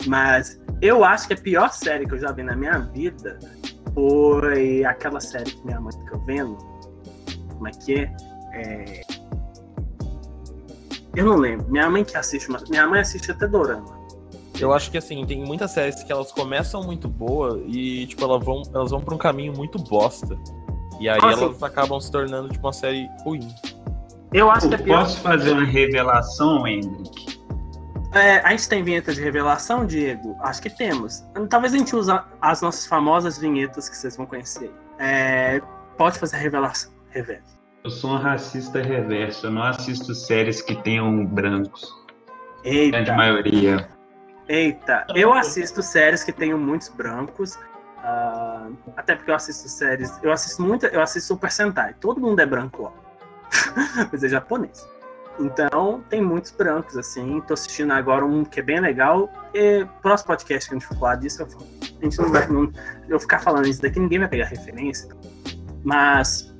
Mas 0.05 0.59
eu 0.81 1.03
acho 1.03 1.27
que 1.27 1.33
a 1.33 1.37
pior 1.37 1.71
série 1.71 2.05
que 2.05 2.13
eu 2.13 2.19
já 2.19 2.31
vi 2.31 2.43
na 2.43 2.55
minha 2.55 2.79
vida 2.79 3.39
foi 3.93 4.83
aquela 4.85 5.19
série 5.19 5.51
que 5.51 5.65
minha 5.65 5.79
mãe 5.79 5.93
fica 5.93 6.17
vendo. 6.25 6.57
Como 7.53 7.67
é 7.67 7.71
que 7.71 7.95
é? 7.95 8.15
É, 8.53 9.01
Eu 11.15 11.25
não 11.25 11.35
lembro. 11.37 11.65
Minha 11.69 11.89
mãe 11.89 12.03
que 12.03 12.17
assiste, 12.17 12.49
uma... 12.49 12.59
minha 12.69 12.87
mãe 12.87 12.99
assiste 13.01 13.31
até 13.31 13.47
Dorama. 13.47 14.01
Eu 14.59 14.71
acho 14.73 14.91
que, 14.91 14.97
assim, 14.97 15.25
tem 15.25 15.43
muitas 15.43 15.71
séries 15.71 16.03
que 16.03 16.11
elas 16.11 16.31
começam 16.31 16.83
muito 16.83 17.07
boa 17.07 17.61
e, 17.67 18.05
tipo, 18.07 18.23
elas 18.23 18.43
vão, 18.43 18.61
elas 18.73 18.91
vão 18.91 19.01
pra 19.01 19.15
um 19.15 19.17
caminho 19.17 19.53
muito 19.53 19.77
bosta. 19.79 20.37
E 20.99 21.09
aí 21.09 21.17
Ah, 21.21 21.35
sim. 21.35 21.43
elas 21.43 21.61
acabam 21.63 21.99
se 21.99 22.11
tornando, 22.11 22.49
tipo, 22.49 22.65
uma 22.65 22.73
série 22.73 23.09
ruim. 23.23 23.47
Eu 24.31 24.49
acho 24.49 24.67
que 24.69 24.75
Eu 24.75 24.79
pior. 24.79 24.99
posso 25.03 25.19
fazer 25.21 25.51
uma 25.53 25.63
revelação, 25.63 26.67
Hendrick? 26.67 27.39
É, 28.13 28.37
a 28.39 28.51
gente 28.51 28.69
tem 28.69 28.83
vinheta 28.83 29.11
de 29.11 29.21
revelação, 29.21 29.85
Diego? 29.87 30.35
Acho 30.41 30.61
que 30.61 30.69
temos. 30.69 31.23
Talvez 31.49 31.73
a 31.73 31.77
gente 31.77 31.95
use 31.95 32.11
as 32.39 32.61
nossas 32.61 32.85
famosas 32.85 33.39
vinhetas 33.39 33.89
que 33.89 33.97
vocês 33.97 34.15
vão 34.15 34.27
conhecer. 34.27 34.71
É, 34.99 35.59
pode 35.97 36.19
fazer 36.19 36.35
a 36.35 36.39
revelação. 36.39 36.91
Revela. 37.09 37.41
Eu 37.83 37.89
sou 37.89 38.11
um 38.11 38.17
racista 38.17 38.81
reverso. 38.81 39.47
Eu 39.47 39.51
não 39.51 39.63
assisto 39.63 40.15
séries 40.15 40.61
que 40.61 40.73
tenham 40.83 41.25
brancos. 41.25 41.93
Eita. 42.63 42.97
Grande 42.97 43.11
maioria. 43.11 43.89
Eita, 44.47 45.05
eu 45.15 45.33
assisto 45.33 45.81
séries 45.81 46.23
que 46.23 46.31
tenham 46.31 46.57
muitos 46.57 46.87
brancos. 46.89 47.57
ah, 47.97 48.67
até 48.95 49.15
porque 49.15 49.31
eu 49.31 49.35
assisto 49.35 49.67
séries. 49.67 50.17
Eu 50.23 50.31
assisto 50.31 50.61
muito. 50.61 50.85
Eu 50.85 51.01
assisto 51.01 51.27
Super 51.27 51.51
Sentai. 51.51 51.93
Todo 51.99 52.21
mundo 52.21 52.39
é 52.39 52.45
branco 52.45 52.83
lá. 52.83 52.93
Mas 54.11 54.23
é 54.23 54.29
japonês. 54.29 54.87
Então, 55.37 56.01
tem 56.09 56.21
muitos 56.21 56.51
brancos, 56.51 56.95
assim. 56.95 57.41
Tô 57.41 57.53
assistindo 57.53 57.91
agora 57.91 58.23
um 58.23 58.45
que 58.45 58.61
é 58.61 58.63
bem 58.63 58.79
legal. 58.79 59.29
E 59.53 59.85
próximo 60.01 60.27
podcast 60.27 60.69
que 60.69 60.75
a 60.75 60.79
gente 60.79 60.87
for 60.87 60.97
falar 60.97 61.15
disso, 61.15 61.41
eu 61.41 61.47
falo. 61.47 61.67
A 61.99 62.03
gente 62.03 62.17
não 62.17 62.31
vai. 62.31 62.47
Não, 62.47 62.71
eu 63.09 63.19
ficar 63.19 63.39
falando 63.39 63.67
isso 63.67 63.81
daqui, 63.81 63.99
ninguém 63.99 64.19
vai 64.19 64.29
pegar 64.29 64.45
referência. 64.45 65.09
Mas. 65.83 66.52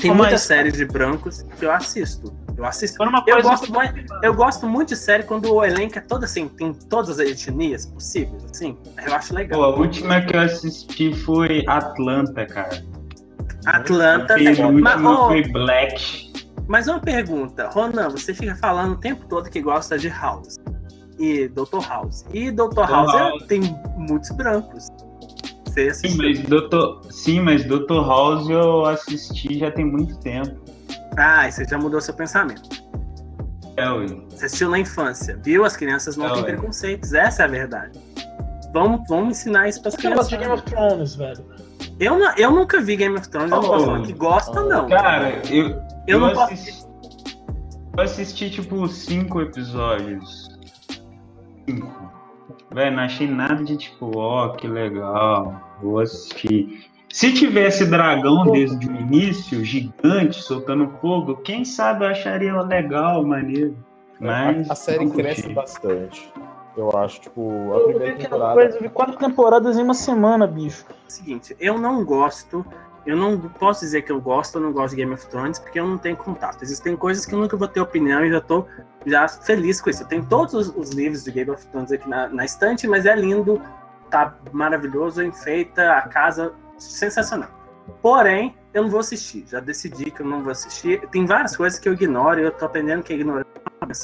Tem 0.00 0.10
Ô, 0.10 0.14
muitas 0.14 0.32
mas- 0.34 0.42
séries 0.42 0.74
de 0.74 0.84
brancos 0.84 1.42
que 1.58 1.64
eu 1.64 1.70
assisto. 1.72 2.32
Eu 2.56 2.64
assisto. 2.64 3.02
Eu 3.26 3.42
gosto, 3.42 3.72
muito, 3.72 4.14
eu 4.22 4.34
gosto 4.34 4.66
muito 4.66 4.88
de 4.90 4.96
série 4.96 5.24
quando 5.24 5.52
o 5.52 5.64
elenco 5.64 5.98
é 5.98 6.00
todo 6.00 6.22
assim, 6.24 6.46
tem 6.48 6.72
todas 6.72 7.18
as 7.18 7.28
etnias 7.28 7.86
possíveis, 7.86 8.44
assim. 8.50 8.78
Eu 9.04 9.14
acho 9.14 9.34
legal. 9.34 9.58
Pô, 9.60 9.64
a 9.66 9.76
última 9.76 10.20
que 10.20 10.36
eu 10.36 10.40
assisti 10.40 11.12
foi 11.12 11.64
Atlanta, 11.66 12.46
cara. 12.46 12.84
Atlanta. 13.66 14.38
E 14.38 14.48
a 14.60 14.70
Mas, 14.70 15.00
foi 15.26 15.42
Black. 15.48 16.32
mas 16.68 16.86
uma 16.86 17.00
pergunta, 17.00 17.68
Ronan, 17.70 18.08
você 18.10 18.32
fica 18.34 18.54
falando 18.56 18.92
o 18.92 18.96
tempo 18.96 19.26
todo 19.26 19.50
que 19.50 19.60
gosta 19.60 19.98
de 19.98 20.08
House. 20.08 20.56
E 21.18 21.48
Dr. 21.48 21.80
House. 21.88 22.24
E 22.32 22.50
Dr. 22.50 22.80
House, 22.88 23.14
é- 23.14 23.18
House. 23.18 23.42
tem 23.46 23.60
muitos 23.96 24.30
brancos. 24.30 24.88
Você 25.74 25.92
Sim, 25.94 26.16
mas 26.16 26.38
Dr. 26.40 27.10
Sim, 27.10 27.40
mas 27.40 27.64
Dr. 27.64 27.94
House 28.06 28.48
eu 28.48 28.84
assisti 28.86 29.58
já 29.58 29.70
tem 29.72 29.84
muito 29.84 30.16
tempo. 30.20 30.56
Ah, 31.16 31.48
e 31.48 31.52
você 31.52 31.64
já 31.64 31.76
mudou 31.78 32.00
seu 32.00 32.14
pensamento. 32.14 32.68
É, 33.76 33.90
ué. 33.90 34.06
Você 34.30 34.46
assistiu 34.46 34.70
na 34.70 34.78
infância, 34.78 35.36
viu? 35.42 35.64
As 35.64 35.76
crianças 35.76 36.16
não 36.16 36.28
Não, 36.28 36.34
têm 36.34 36.42
é. 36.42 36.46
preconceitos, 36.46 37.12
essa 37.12 37.42
é 37.42 37.44
a 37.46 37.48
verdade. 37.48 37.98
Vamos, 38.72 39.00
vamos 39.08 39.38
ensinar 39.38 39.68
isso 39.68 39.80
para 39.80 39.88
as 39.88 39.96
que 39.96 40.06
eu 40.06 40.12
gosto 40.14 40.30
de 40.30 40.36
crianças. 40.36 40.64
Game 40.64 40.86
of 40.86 40.94
Thrones, 40.94 41.14
velho? 41.16 41.44
Eu, 41.98 42.18
não- 42.18 42.36
eu 42.36 42.50
nunca 42.52 42.80
vi 42.80 42.96
Game 42.96 43.16
of 43.16 43.28
Thrones, 43.28 43.50
eu 43.50 43.60
não 43.60 43.68
posso 43.68 43.82
Oh, 43.82 43.86
falar 43.86 44.02
que 44.02 44.12
gosta, 44.12 44.62
não. 44.62 44.88
Cara, 44.88 45.42
eu, 45.52 45.80
eu 46.06 46.20
não 46.20 46.28
posso. 46.32 46.52
assisti, 46.54 46.86
eu 47.96 48.02
assisti 48.04 48.50
tipo 48.50 48.86
cinco 48.88 49.40
episódios. 49.40 50.48
Cinco. 51.68 52.12
Velho, 52.72 52.96
não 52.96 53.02
achei 53.04 53.28
nada 53.28 53.62
de 53.62 53.76
tipo, 53.76 54.10
ó, 54.18 54.48
que 54.50 54.66
legal, 54.66 55.63
vou 55.82 56.00
assistir. 56.00 56.90
Se 57.14 57.32
tivesse 57.32 57.86
dragão 57.86 58.50
desde 58.50 58.88
o 58.88 58.92
início, 58.92 59.64
gigante, 59.64 60.42
soltando 60.42 60.88
fogo, 61.00 61.36
quem 61.36 61.64
sabe 61.64 62.04
eu 62.04 62.08
acharia 62.08 62.60
legal, 62.60 63.24
maneiro. 63.24 63.76
Mas 64.18 64.68
a, 64.68 64.72
a 64.72 64.76
série 64.76 65.08
cresce 65.10 65.42
curti. 65.42 65.54
bastante. 65.54 66.32
Eu 66.76 66.90
acho, 66.96 67.20
tipo, 67.20 67.72
a 67.72 67.84
primeira 67.84 68.16
temporada. 68.16 68.54
coisa, 68.54 68.76
eu 68.76 68.82
vi 68.82 68.88
quatro 68.88 69.16
temporadas 69.16 69.78
em 69.78 69.82
uma 69.82 69.94
semana, 69.94 70.44
bicho. 70.46 70.84
seguinte, 71.06 71.56
eu 71.60 71.78
não 71.78 72.04
gosto, 72.04 72.66
eu 73.06 73.16
não 73.16 73.38
posso 73.38 73.82
dizer 73.82 74.02
que 74.02 74.10
eu 74.10 74.20
gosto 74.20 74.56
ou 74.56 74.62
não 74.62 74.72
gosto 74.72 74.90
de 74.90 74.96
Game 74.96 75.12
of 75.12 75.24
Thrones, 75.28 75.60
porque 75.60 75.78
eu 75.78 75.86
não 75.86 75.98
tenho 75.98 76.16
contato. 76.16 76.62
Existem 76.62 76.96
coisas 76.96 77.24
que 77.24 77.32
eu 77.32 77.38
nunca 77.38 77.56
vou 77.56 77.68
ter 77.68 77.80
opinião 77.80 78.24
e 78.24 78.30
já 78.30 78.40
tô 78.40 78.64
já 79.06 79.28
feliz 79.28 79.80
com 79.80 79.88
isso. 79.88 80.02
Eu 80.02 80.08
tenho 80.08 80.26
todos 80.26 80.54
os, 80.54 80.68
os 80.74 80.90
livros 80.90 81.22
de 81.22 81.30
Game 81.30 81.50
of 81.50 81.64
Thrones 81.68 81.92
aqui 81.92 82.08
na, 82.08 82.28
na 82.28 82.44
estante, 82.44 82.88
mas 82.88 83.06
é 83.06 83.14
lindo, 83.14 83.62
tá 84.14 84.36
maravilhoso, 84.52 85.22
enfeita, 85.24 85.90
a 85.92 86.02
casa 86.02 86.52
sensacional. 86.78 87.50
Porém, 88.00 88.54
eu 88.72 88.82
não 88.84 88.90
vou 88.90 89.00
assistir. 89.00 89.44
Já 89.48 89.58
decidi 89.58 90.10
que 90.10 90.20
eu 90.22 90.26
não 90.26 90.40
vou 90.42 90.52
assistir. 90.52 91.00
Tem 91.08 91.26
várias 91.26 91.56
coisas 91.56 91.78
que 91.80 91.88
eu 91.88 91.94
ignoro 91.94 92.38
e 92.40 92.44
eu 92.44 92.52
tô 92.52 92.64
aprendendo 92.64 93.02
que 93.02 93.12
é 93.12 93.16
ignorar 93.16 93.44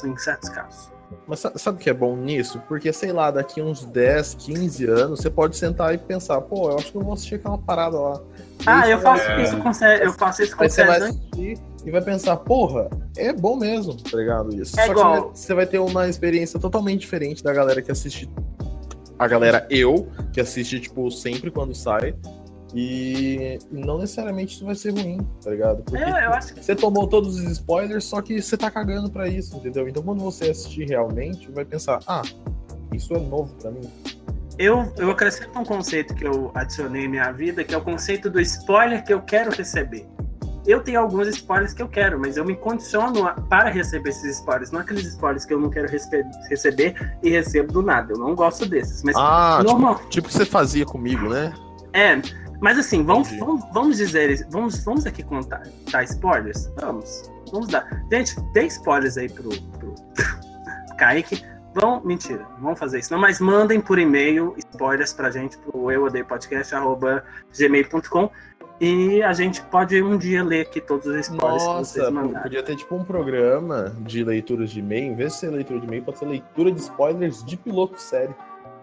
em 0.04 0.16
certos 0.18 0.48
casos. 0.48 0.90
Mas 1.26 1.40
sa- 1.40 1.52
sabe 1.56 1.78
o 1.78 1.80
que 1.80 1.88
é 1.90 1.94
bom 1.94 2.16
nisso? 2.16 2.60
Porque, 2.68 2.92
sei 2.92 3.12
lá, 3.12 3.30
daqui 3.30 3.62
uns 3.62 3.84
10, 3.84 4.34
15 4.34 4.84
anos, 4.86 5.20
você 5.20 5.30
pode 5.30 5.56
sentar 5.56 5.94
e 5.94 5.98
pensar, 5.98 6.40
pô, 6.40 6.70
eu 6.70 6.76
acho 6.76 6.90
que 6.92 6.98
eu 6.98 7.02
vou 7.02 7.14
assistir 7.14 7.36
aquela 7.36 7.58
parada 7.58 7.98
lá. 7.98 8.20
Ah, 8.66 8.82
aí 8.82 8.90
eu 8.92 8.98
faço 9.00 9.24
vai- 9.24 9.42
isso 9.42 9.56
com 9.58 9.72
sé- 9.72 10.04
eu 10.04 10.12
faço 10.12 10.42
isso 10.42 10.56
com 10.56 10.64
assistir 10.64 11.58
e 11.84 11.90
vai 11.90 12.02
pensar, 12.02 12.36
porra, 12.36 12.90
é 13.16 13.32
bom 13.32 13.56
mesmo, 13.56 13.96
tá 13.96 14.16
ligado? 14.16 14.54
Isso. 14.54 14.78
É 14.78 14.86
Só 14.86 14.92
igual- 14.92 15.12
que 15.12 15.18
você 15.20 15.22
vai, 15.22 15.34
você 15.36 15.54
vai 15.54 15.66
ter 15.66 15.78
uma 15.78 16.08
experiência 16.08 16.60
totalmente 16.60 17.00
diferente 17.00 17.42
da 17.42 17.52
galera 17.52 17.80
que 17.80 17.90
assiste. 17.90 18.28
A 19.20 19.28
galera 19.28 19.66
eu, 19.68 20.10
que 20.32 20.40
assiste, 20.40 20.80
tipo, 20.80 21.10
sempre 21.10 21.50
quando 21.50 21.74
sai. 21.74 22.14
E 22.74 23.58
não 23.70 23.98
necessariamente 23.98 24.54
isso 24.54 24.64
vai 24.64 24.74
ser 24.74 24.92
ruim, 24.92 25.18
tá 25.44 25.50
ligado? 25.50 25.82
Porque 25.82 26.02
É, 26.02 26.24
eu 26.24 26.32
acho 26.32 26.54
que 26.54 26.64
você 26.64 26.74
tomou 26.74 27.06
todos 27.06 27.36
os 27.36 27.42
spoilers, 27.50 28.04
só 28.04 28.22
que 28.22 28.40
você 28.40 28.56
tá 28.56 28.70
cagando 28.70 29.10
pra 29.10 29.28
isso, 29.28 29.54
entendeu? 29.58 29.86
Então 29.86 30.02
quando 30.02 30.20
você 30.20 30.48
assistir 30.48 30.88
realmente, 30.88 31.50
vai 31.50 31.66
pensar, 31.66 31.98
ah, 32.06 32.22
isso 32.94 33.12
é 33.12 33.18
novo 33.18 33.52
pra 33.56 33.70
mim. 33.70 33.90
Eu, 34.56 34.90
eu 34.96 35.10
acrescento 35.10 35.58
um 35.58 35.64
conceito 35.64 36.14
que 36.14 36.26
eu 36.26 36.50
adicionei 36.54 37.04
em 37.04 37.08
minha 37.08 37.30
vida, 37.30 37.62
que 37.62 37.74
é 37.74 37.76
o 37.76 37.82
conceito 37.82 38.30
do 38.30 38.40
spoiler 38.40 39.04
que 39.04 39.12
eu 39.12 39.20
quero 39.20 39.50
receber. 39.50 40.06
Eu 40.70 40.80
tenho 40.80 41.00
alguns 41.00 41.26
spoilers 41.28 41.74
que 41.74 41.82
eu 41.82 41.88
quero, 41.88 42.18
mas 42.20 42.36
eu 42.36 42.44
me 42.44 42.54
condiciono 42.54 43.26
a- 43.26 43.32
para 43.34 43.68
receber 43.70 44.10
esses 44.10 44.36
spoilers, 44.36 44.70
não 44.70 44.80
aqueles 44.80 45.04
spoilers 45.06 45.44
que 45.44 45.52
eu 45.52 45.58
não 45.58 45.68
quero 45.68 45.88
receber 46.48 46.94
e 47.22 47.30
recebo 47.30 47.72
do 47.72 47.82
nada. 47.82 48.12
Eu 48.12 48.18
não 48.18 48.34
gosto 48.34 48.64
desses. 48.66 49.02
Mas 49.02 49.16
Ah, 49.16 49.62
normal. 49.64 49.96
tipo, 49.96 50.08
tipo 50.10 50.28
que 50.28 50.34
você 50.34 50.44
fazia 50.44 50.84
comigo, 50.86 51.28
né? 51.28 51.52
É, 51.92 52.20
mas 52.60 52.78
assim, 52.78 53.04
vamos, 53.04 53.30
vamos, 53.32 53.64
vamos 53.72 53.96
dizer, 53.96 54.46
vamos, 54.48 54.84
vamos 54.84 55.06
aqui 55.06 55.22
contar? 55.24 55.62
Spoilers? 56.04 56.70
Vamos. 56.80 57.30
Vamos 57.50 57.66
dar. 57.68 57.84
Gente, 58.12 58.40
dê 58.52 58.66
spoilers 58.66 59.18
aí 59.18 59.28
pro, 59.28 59.48
pro 59.48 59.94
Kaique, 60.96 61.44
Vão, 61.72 62.00
mentira, 62.04 62.44
vão 62.60 62.74
fazer 62.74 62.98
isso 62.98 63.12
não, 63.12 63.20
mas 63.20 63.38
mandem 63.38 63.80
por 63.80 63.96
e-mail 63.96 64.56
spoilers 64.58 65.12
pra 65.12 65.30
gente 65.30 65.56
pro 65.56 65.88
eu 65.88 66.04
e 68.80 69.22
a 69.22 69.32
gente 69.32 69.60
pode 69.62 70.02
um 70.02 70.16
dia 70.16 70.42
ler 70.42 70.62
aqui 70.62 70.80
todos 70.80 71.06
os 71.06 71.14
spoilers 71.16 71.62
que 71.62 71.68
Nossa, 71.68 71.84
vocês 71.92 72.06
pô, 72.06 72.10
mandarem. 72.12 72.42
podia 72.42 72.62
ter 72.62 72.76
tipo 72.76 72.94
um 72.94 73.04
programa 73.04 73.94
de 74.00 74.24
leituras 74.24 74.70
de 74.70 74.80
e-mail. 74.80 75.12
Em 75.12 75.14
vez 75.14 75.34
de 75.34 75.38
ser 75.40 75.50
leitura 75.50 75.78
de 75.80 75.86
e-mail, 75.86 76.02
pode 76.02 76.18
ser 76.18 76.26
leitura 76.26 76.72
de 76.72 76.80
spoilers 76.80 77.44
de 77.44 77.56
piloto 77.56 78.00
série. 78.00 78.34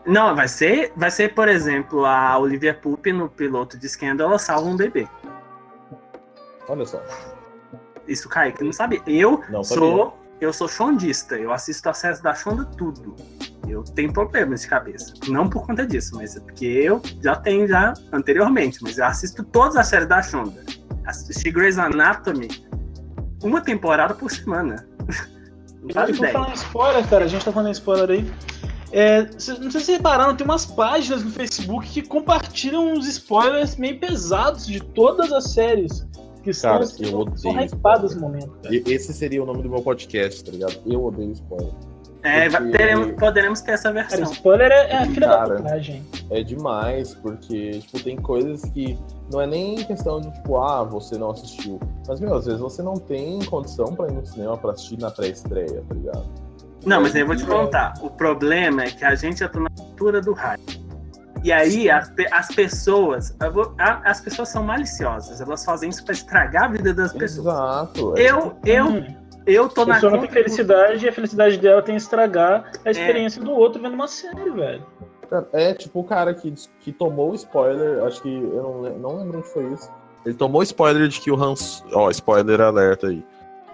Não, 0.05 0.33
vai 0.35 0.47
ser, 0.47 0.93
vai 0.95 1.11
ser, 1.11 1.33
por 1.33 1.49
exemplo, 1.49 2.05
a 2.05 2.37
Olivia 2.37 2.73
Pope 2.73 3.11
no 3.11 3.27
piloto 3.27 3.77
de 3.77 3.89
Scandal, 3.89 4.29
ela 4.29 4.39
salva 4.39 4.67
um 4.69 4.75
bebê. 4.77 5.07
Olha 6.69 6.85
só. 6.85 7.01
Isso, 8.07 8.29
Kaique, 8.29 8.63
não 8.63 8.71
sabe? 8.71 9.01
Eu 9.05 9.43
Não 9.49 9.63
sou, 9.63 10.17
eu 10.39 10.53
sou 10.53 10.67
shondista, 10.67 11.35
eu 11.35 11.51
assisto 11.51 11.89
a 11.89 11.93
série 11.93 12.21
da 12.21 12.33
Shonda 12.33 12.65
tudo. 12.65 13.15
Eu 13.67 13.83
tenho 13.83 14.13
problemas 14.13 14.61
de 14.61 14.67
cabeça. 14.67 15.13
Não 15.27 15.49
por 15.49 15.65
conta 15.65 15.85
disso, 15.85 16.15
mas 16.15 16.38
é 16.38 16.39
porque 16.39 16.65
eu 16.65 17.01
já 17.21 17.35
tenho 17.35 17.67
já 17.67 17.93
anteriormente, 18.13 18.79
mas 18.81 18.97
eu 18.97 19.05
assisto 19.05 19.43
todas 19.43 19.75
as 19.75 19.88
séries 19.88 20.07
da 20.07 20.21
Shonda. 20.21 20.63
Assisti 21.05 21.51
Grey's 21.51 21.77
Anatomy 21.77 22.47
uma 23.43 23.61
temporada 23.61 24.13
por 24.13 24.31
semana. 24.31 24.88
Não 25.81 25.89
E 25.89 25.93
por 25.93 26.09
ideia. 26.09 26.33
falar 26.33 26.49
em 26.49 26.53
spoiler, 26.53 27.07
cara, 27.07 27.25
a 27.25 27.27
gente 27.27 27.45
tá 27.45 27.51
falando 27.51 27.71
spoiler 27.71 28.09
aí. 28.09 28.33
É, 28.91 29.23
não 29.23 29.39
sei 29.39 29.55
se 29.55 29.61
vocês 29.63 29.88
repararam, 29.88 30.35
tem 30.35 30.45
umas 30.45 30.65
páginas 30.65 31.23
no 31.23 31.29
Facebook 31.29 31.88
que 31.88 32.01
compartilham 32.01 32.93
uns 32.93 33.05
spoilers 33.05 33.75
meio 33.75 33.99
pesados 33.99 34.65
de 34.65 34.79
todas 34.79 35.31
as 35.31 35.51
séries 35.51 36.07
que 36.47 36.53
são, 36.53 36.71
Cara, 36.71 36.85
que 36.87 37.03
eu 37.03 37.09
são, 37.09 37.19
odeio 37.19 37.37
são 37.37 37.59
hypadas 37.61 38.15
no 38.15 38.21
momento. 38.21 38.51
cara. 38.63 38.73
E- 38.75 38.83
Esse 38.87 39.13
seria 39.13 39.43
o 39.43 39.45
nome 39.45 39.61
do 39.61 39.69
meu 39.69 39.81
podcast, 39.81 40.43
tá 40.43 40.51
ligado? 40.51 40.75
Eu 40.85 41.03
odeio 41.05 41.31
spoiler. 41.33 41.73
É, 42.23 42.49
Porque- 42.49 42.71
teremos- 42.77 43.11
poderemos 43.19 43.61
ter 43.61 43.71
essa 43.71 43.91
Cara, 43.93 44.07
versão. 44.07 44.31
spoiler 44.33 44.71
é, 44.71 44.91
é 44.91 44.97
a 44.97 45.05
filha 45.05 45.27
da 45.27 45.37
Cara. 45.37 45.63
É 46.31 46.43
demais, 46.43 47.13
porque, 47.15 47.71
tipo, 47.79 48.03
tem 48.03 48.15
coisas 48.17 48.63
que 48.71 48.97
não 49.31 49.41
é 49.41 49.47
nem 49.47 49.75
questão 49.83 50.19
de, 50.21 50.31
tipo, 50.33 50.57
ah, 50.57 50.83
você 50.83 51.17
não 51.17 51.31
assistiu. 51.31 51.79
Mas, 52.07 52.19
meu, 52.19 52.33
às 52.33 52.45
vezes 52.45 52.59
você 52.59 52.81
não 52.81 52.95
tem 52.95 53.39
condição 53.45 53.93
pra 53.93 54.07
ir 54.07 54.13
no 54.13 54.25
cinema 54.25 54.57
pra 54.57 54.71
assistir 54.71 54.97
na 54.99 55.11
pré-estreia, 55.11 55.83
tá 55.87 55.93
ligado? 55.93 56.27
Não, 56.85 57.01
mas 57.01 57.13
aí 57.15 57.21
eu 57.21 57.27
vou 57.27 57.35
te 57.35 57.45
contar. 57.45 57.93
O 58.01 58.09
problema 58.09 58.83
é 58.83 58.91
que 58.91 59.03
a 59.05 59.13
gente 59.15 59.39
já 59.39 59.49
tá 59.49 59.59
na 59.59 59.69
altura 59.77 60.21
do 60.21 60.33
hype. 60.33 60.86
E 61.43 61.51
aí 61.51 61.89
as, 61.89 62.11
as 62.31 62.47
pessoas. 62.53 63.35
eu 63.41 63.51
vou- 63.51 63.73
a- 63.79 64.01
as 64.05 64.19
pessoas 64.21 64.49
são 64.49 64.63
maliciosas. 64.63 65.39
Elas 65.41 65.63
fazem 65.63 65.89
isso 65.89 66.03
pra 66.03 66.13
estragar 66.13 66.65
a 66.65 66.67
vida 66.69 66.93
das 66.93 67.13
pessoas. 67.13 67.45
Exato. 67.47 68.17
é 68.17 68.29
Eu, 68.31 68.57
eu, 68.65 68.85
Hum, 68.85 69.15
eu 69.45 69.69
tô 69.69 69.81
a 69.81 69.85
na 69.85 69.93
não 70.01 70.11
tem 70.11 70.19
conta- 70.21 70.33
felicidade 70.33 71.05
e 71.05 71.09
a 71.09 71.11
felicidade 71.13 71.57
dela 71.57 71.81
tem 71.81 71.95
que 71.95 72.01
estragar 72.01 72.71
É. 72.83 72.89
a 72.89 72.91
experiência 72.91 73.41
do 73.41 73.51
outro 73.51 73.81
vendo 73.81 73.93
uma 73.93 74.07
série, 74.07 74.49
velho. 74.49 74.85
Cara, 75.29 75.47
É 75.53 75.73
tipo 75.73 75.99
o 75.99 76.03
cara 76.03 76.33
que, 76.33 76.53
que 76.81 76.91
tomou 76.91 77.31
o 77.31 77.35
spoiler, 77.35 78.03
acho 78.05 78.21
que 78.21 78.33
eu 78.33 78.63
não, 78.63 78.97
não 78.97 79.17
lembro 79.17 79.39
onde 79.39 79.47
foi 79.49 79.65
isso. 79.73 79.89
Ele 80.25 80.35
tomou 80.35 80.61
o 80.61 80.63
spoiler 80.63 81.07
de 81.07 81.19
que 81.21 81.29
o 81.31 81.41
Hans. 81.41 81.83
Ó, 81.93 82.09
spoiler 82.09 82.59
alerta 82.61 83.07
aí. 83.07 83.23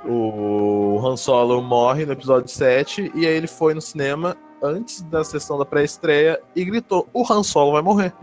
O 0.05 0.99
Han 1.03 1.15
Solo 1.15 1.61
morre 1.61 2.05
no 2.05 2.11
episódio 2.13 2.49
7 2.49 3.11
e 3.15 3.25
aí 3.25 3.33
ele 3.33 3.47
foi 3.47 3.73
no 3.73 3.81
cinema 3.81 4.35
antes 4.63 5.01
da 5.03 5.23
sessão 5.23 5.57
da 5.57 5.65
pré-estreia 5.65 6.39
e 6.55 6.63
gritou: 6.63 7.07
O 7.13 7.23
Han 7.31 7.43
Solo 7.43 7.73
vai 7.73 7.81
morrer. 7.81 8.13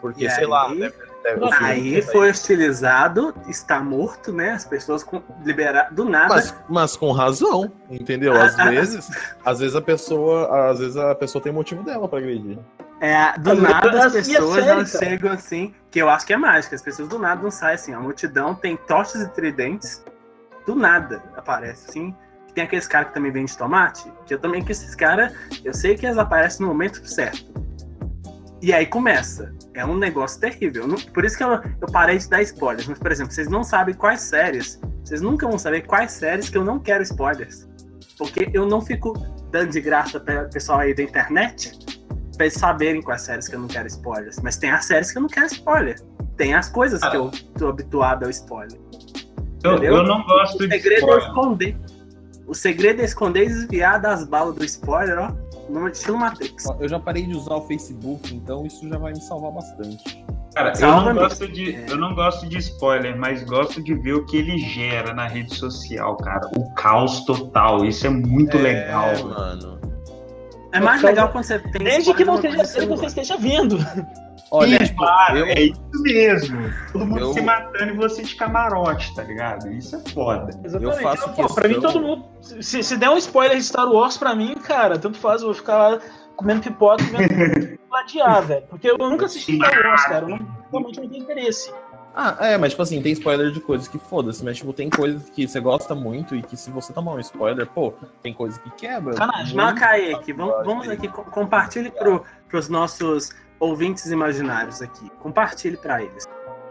Porque, 0.00 0.24
E 0.24 0.30
sei 0.30 0.46
lá, 0.46 0.68
aí- 0.68 0.78
deve, 0.78 0.94
deve, 1.24 1.40
filme 1.40 1.56
Aí 1.60 1.90
deve- 1.94 2.12
foi 2.12 2.30
hostilizado, 2.30 3.34
está 3.48 3.80
morto, 3.80 4.32
né? 4.32 4.50
As 4.50 4.64
pessoas 4.64 5.04
liberaram 5.44 5.92
do 5.94 6.04
nada. 6.04 6.28
Mas, 6.28 6.54
mas 6.68 6.96
com 6.96 7.10
razão, 7.10 7.72
entendeu? 7.90 8.32
Às 8.40 8.54
vezes, 8.70 9.10
às 9.44 9.58
vezes 9.58 9.74
a 9.74 9.82
pessoa, 9.82 10.70
às 10.70 10.78
vezes 10.78 10.96
a 10.96 11.14
pessoa 11.16 11.42
tem 11.42 11.52
motivo 11.52 11.82
dela 11.82 12.08
pra 12.08 12.18
agredir. 12.20 12.58
É, 13.00 13.36
do 13.38 13.50
Mas 13.50 13.60
nada 13.60 14.06
as 14.06 14.12
pessoas 14.12 14.66
não 14.66 14.86
chegam 14.86 15.32
assim, 15.32 15.72
que 15.90 16.00
eu 16.00 16.08
acho 16.10 16.26
que 16.26 16.32
é 16.32 16.36
mágica. 16.36 16.74
As 16.76 16.82
pessoas 16.82 17.08
do 17.08 17.18
nada 17.18 17.40
não 17.42 17.50
saem 17.50 17.74
assim. 17.74 17.92
A 17.94 18.00
multidão 18.00 18.54
tem 18.54 18.76
tochas 18.76 19.20
e 19.22 19.28
tridentes, 19.28 20.04
do 20.66 20.74
nada 20.74 21.22
aparece 21.36 21.88
assim. 21.90 22.14
Tem 22.58 22.64
aqueles 22.64 22.88
caras 22.88 23.08
que 23.10 23.14
também 23.14 23.30
vendem 23.30 23.54
tomate, 23.56 24.12
que 24.26 24.34
eu 24.34 24.38
também 24.40 24.64
que 24.64 24.72
esses 24.72 24.92
caras, 24.92 25.32
eu 25.64 25.72
sei 25.72 25.94
que 25.96 26.04
eles 26.04 26.18
aparecem 26.18 26.62
no 26.66 26.72
momento 26.72 27.00
certo. 27.08 27.52
E 28.60 28.72
aí 28.72 28.84
começa. 28.84 29.54
É 29.74 29.86
um 29.86 29.96
negócio 29.96 30.40
terrível. 30.40 30.88
Não- 30.88 30.96
por 30.96 31.24
isso 31.24 31.38
que 31.38 31.44
eu, 31.44 31.52
eu 31.52 31.86
parei 31.92 32.18
de 32.18 32.28
dar 32.28 32.42
spoilers. 32.42 32.88
Mas, 32.88 32.98
por 32.98 33.12
exemplo, 33.12 33.32
vocês 33.32 33.46
não 33.46 33.62
sabem 33.62 33.94
quais 33.94 34.22
séries. 34.22 34.80
Vocês 35.04 35.20
nunca 35.20 35.46
vão 35.46 35.56
saber 35.56 35.82
quais 35.82 36.10
séries 36.10 36.50
que 36.50 36.58
eu 36.58 36.64
não 36.64 36.80
quero 36.80 37.00
spoilers. 37.04 37.68
Porque 38.18 38.50
eu 38.52 38.66
não 38.66 38.80
fico 38.80 39.12
dando 39.52 39.70
de 39.70 39.80
graça 39.80 40.18
para 40.18 40.46
o 40.46 40.50
pessoal 40.50 40.80
aí 40.80 40.92
da 40.92 41.04
internet 41.04 41.78
pra 42.36 42.46
eles 42.46 42.58
saberem 42.58 43.00
quais 43.00 43.22
séries 43.22 43.46
que 43.46 43.54
eu 43.54 43.60
não 43.60 43.68
quero 43.68 43.86
spoilers. 43.86 44.40
Mas 44.42 44.56
tem 44.56 44.72
as 44.72 44.84
séries 44.84 45.12
que 45.12 45.18
eu 45.18 45.22
não 45.22 45.28
quero 45.28 45.46
spoiler. 45.46 46.00
Tem 46.36 46.54
as 46.54 46.68
coisas 46.68 47.00
que 47.08 47.16
eu 47.16 47.30
tô 47.56 47.68
habituado 47.68 48.24
ao 48.24 48.30
spoiler. 48.30 48.80
Eu, 49.62 49.80
eu 49.84 50.02
não 50.02 50.24
gosto 50.24 50.64
O 50.64 50.68
de 50.68 50.74
segredo 50.74 51.08
é 51.12 51.18
esconder. 51.18 51.76
O 52.48 52.54
segredo 52.54 53.02
é 53.02 53.04
esconder 53.04 53.44
e 53.44 53.48
desviar 53.48 54.00
das 54.00 54.24
balas 54.24 54.54
do 54.54 54.64
spoiler, 54.64 55.18
ó. 55.18 55.32
No 55.68 55.86
estilo 55.86 56.16
Matrix. 56.18 56.64
Eu 56.80 56.88
já 56.88 56.98
parei 56.98 57.26
de 57.26 57.34
usar 57.36 57.56
o 57.56 57.60
Facebook, 57.66 58.34
então 58.34 58.64
isso 58.64 58.88
já 58.88 58.96
vai 58.96 59.12
me 59.12 59.20
salvar 59.20 59.52
bastante. 59.52 60.24
Cara, 60.54 60.72
eu 60.80 60.88
não, 60.90 61.14
gosto 61.14 61.46
de, 61.46 61.74
É. 61.74 61.86
eu 61.90 61.96
não 61.98 62.14
gosto 62.14 62.48
de 62.48 62.56
spoiler, 62.56 63.16
mas 63.18 63.44
gosto 63.44 63.82
de 63.82 63.94
ver 63.94 64.14
o 64.14 64.24
que 64.24 64.38
ele 64.38 64.56
gera 64.58 65.12
na 65.12 65.28
rede 65.28 65.54
social, 65.54 66.16
cara. 66.16 66.48
O 66.56 66.72
caos 66.74 67.20
total. 67.26 67.84
Isso 67.84 68.06
é 68.06 68.10
muito 68.10 68.56
legal. 68.56 69.08
É, 69.08 69.22
mano. 69.22 69.78
É 70.72 70.80
mais 70.80 71.02
legal 71.02 71.28
quando 71.30 71.44
você 71.44 71.58
tem 71.58 71.82
Desde 71.84 72.12
que 72.14 72.24
você 72.24 72.64
celular. 72.64 73.04
esteja 73.06 73.36
vendo. 73.36 73.76
Olha, 74.50 74.76
Ih, 74.76 74.86
tipo, 74.86 74.98
claro, 74.98 75.38
eu, 75.38 75.46
é 75.46 75.60
isso 75.62 75.80
mesmo. 76.02 76.70
Todo 76.92 77.06
mundo 77.06 77.20
Eu- 77.20 77.32
se 77.34 77.40
matando 77.42 77.92
e 77.92 77.96
você 77.96 78.22
de 78.22 78.34
camarote, 78.34 79.14
tá 79.14 79.22
ligado? 79.22 79.70
Isso 79.70 79.96
é 79.96 80.00
foda. 80.10 80.50
Exatamente. 80.64 81.02
faço 81.02 81.28
Pô, 81.34 81.54
Pra 81.54 81.68
mim, 81.68 81.80
todo 81.80 82.00
mundo. 82.00 82.24
Se, 82.40 82.82
se 82.82 82.96
der 82.96 83.10
um 83.10 83.16
spoiler 83.18 83.56
de 83.58 83.64
Star 83.64 83.86
Wars 83.90 84.16
pra 84.16 84.34
mim, 84.34 84.54
cara, 84.54 84.98
tanto 84.98 85.18
faz, 85.18 85.42
eu 85.42 85.48
vou 85.48 85.54
ficar 85.54 85.76
lá 85.76 85.98
comendo 86.36 86.62
pipoca 86.62 87.02
e 87.02 87.06
vendo 87.06 87.78
gladiar, 87.90 88.42
velho. 88.42 88.64
Porque 88.70 88.90
eu 88.90 88.96
nunca 88.96 89.26
assisti 89.26 89.56
Star 89.56 89.86
Wars, 89.86 90.04
cara. 90.04 90.24
Eu 90.24 90.28
não, 90.30 90.38
realmente 90.72 91.00
não 91.00 91.08
tenho 91.08 91.22
interesse. 91.22 91.72
Ah, 92.20 92.36
é, 92.40 92.58
mas 92.58 92.70
tipo 92.70 92.82
assim, 92.82 93.00
tem 93.02 93.12
spoiler 93.12 93.52
de 93.52 93.60
coisas 93.60 93.86
que 93.86 93.96
foda-se, 93.98 94.44
mas 94.44 94.56
tipo, 94.56 94.72
tem 94.72 94.90
coisas 94.90 95.28
que 95.30 95.46
você 95.46 95.60
gosta 95.60 95.94
muito 95.94 96.34
e 96.34 96.42
que 96.42 96.56
se 96.56 96.68
você 96.70 96.92
tomar 96.92 97.12
um 97.12 97.20
spoiler, 97.20 97.64
pô, 97.66 97.92
tem 98.22 98.32
coisa 98.34 98.58
que 98.58 98.70
quebra. 98.70 99.12
Sacanagem. 99.12 99.54
Mas, 99.54 99.78
Kaique, 99.78 100.32
vamos, 100.32 100.64
vamos 100.64 100.88
aqui, 100.88 101.06
co- 101.06 101.22
compartilhe 101.24 101.90
pro, 101.92 102.24
pros 102.48 102.68
nossos 102.68 103.30
ouvintes 103.60 104.06
imaginários 104.10 104.80
aqui. 104.82 105.08
Compartilhe 105.20 105.76
pra 105.76 106.02
eles. 106.02 106.24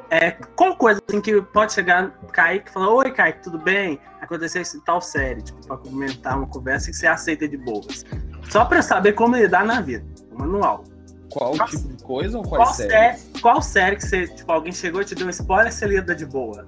É, 0.09 0.31
qual 0.55 0.75
coisa 0.77 1.01
assim 1.07 1.19
que 1.19 1.41
pode 1.41 1.73
chegar 1.73 2.11
Kaique 2.31 2.69
e 2.69 2.73
falar, 2.73 2.89
oi 2.93 3.11
Kaique, 3.11 3.43
tudo 3.43 3.57
bem? 3.59 3.99
Aconteceu 4.21 4.61
isso 4.61 4.77
em 4.77 4.79
tal 4.79 5.01
série, 5.01 5.41
tipo, 5.41 5.65
pra 5.67 5.75
comentar 5.77 6.37
uma 6.37 6.47
conversa 6.47 6.89
que 6.89 6.95
você 6.95 7.07
aceita 7.07 7.45
de 7.47 7.57
boas. 7.57 8.05
Só 8.49 8.63
pra 8.63 8.77
eu 8.77 8.83
saber 8.83 9.13
como 9.13 9.35
lidar 9.35 9.65
na 9.65 9.81
vida. 9.81 10.05
Um 10.31 10.37
manual. 10.39 10.85
Qual 11.29 11.57
Qual- 11.57 11.67
tipo 11.67 11.89
de 11.89 12.01
coisa 12.03 12.37
ou 12.37 12.43
Qual 12.43 12.65
séries? 12.67 13.19
série, 13.21 13.41
qual 13.41 13.61
série 13.61 13.95
que 13.97 14.05
você, 14.07 14.27
tipo, 14.27 14.49
alguém 14.49 14.71
chegou 14.71 15.01
e 15.01 15.05
te 15.05 15.13
deu 15.13 15.27
um 15.27 15.29
spoiler, 15.29 15.73
você 15.73 15.85
lida 15.85 16.15
de 16.15 16.25
boa? 16.25 16.65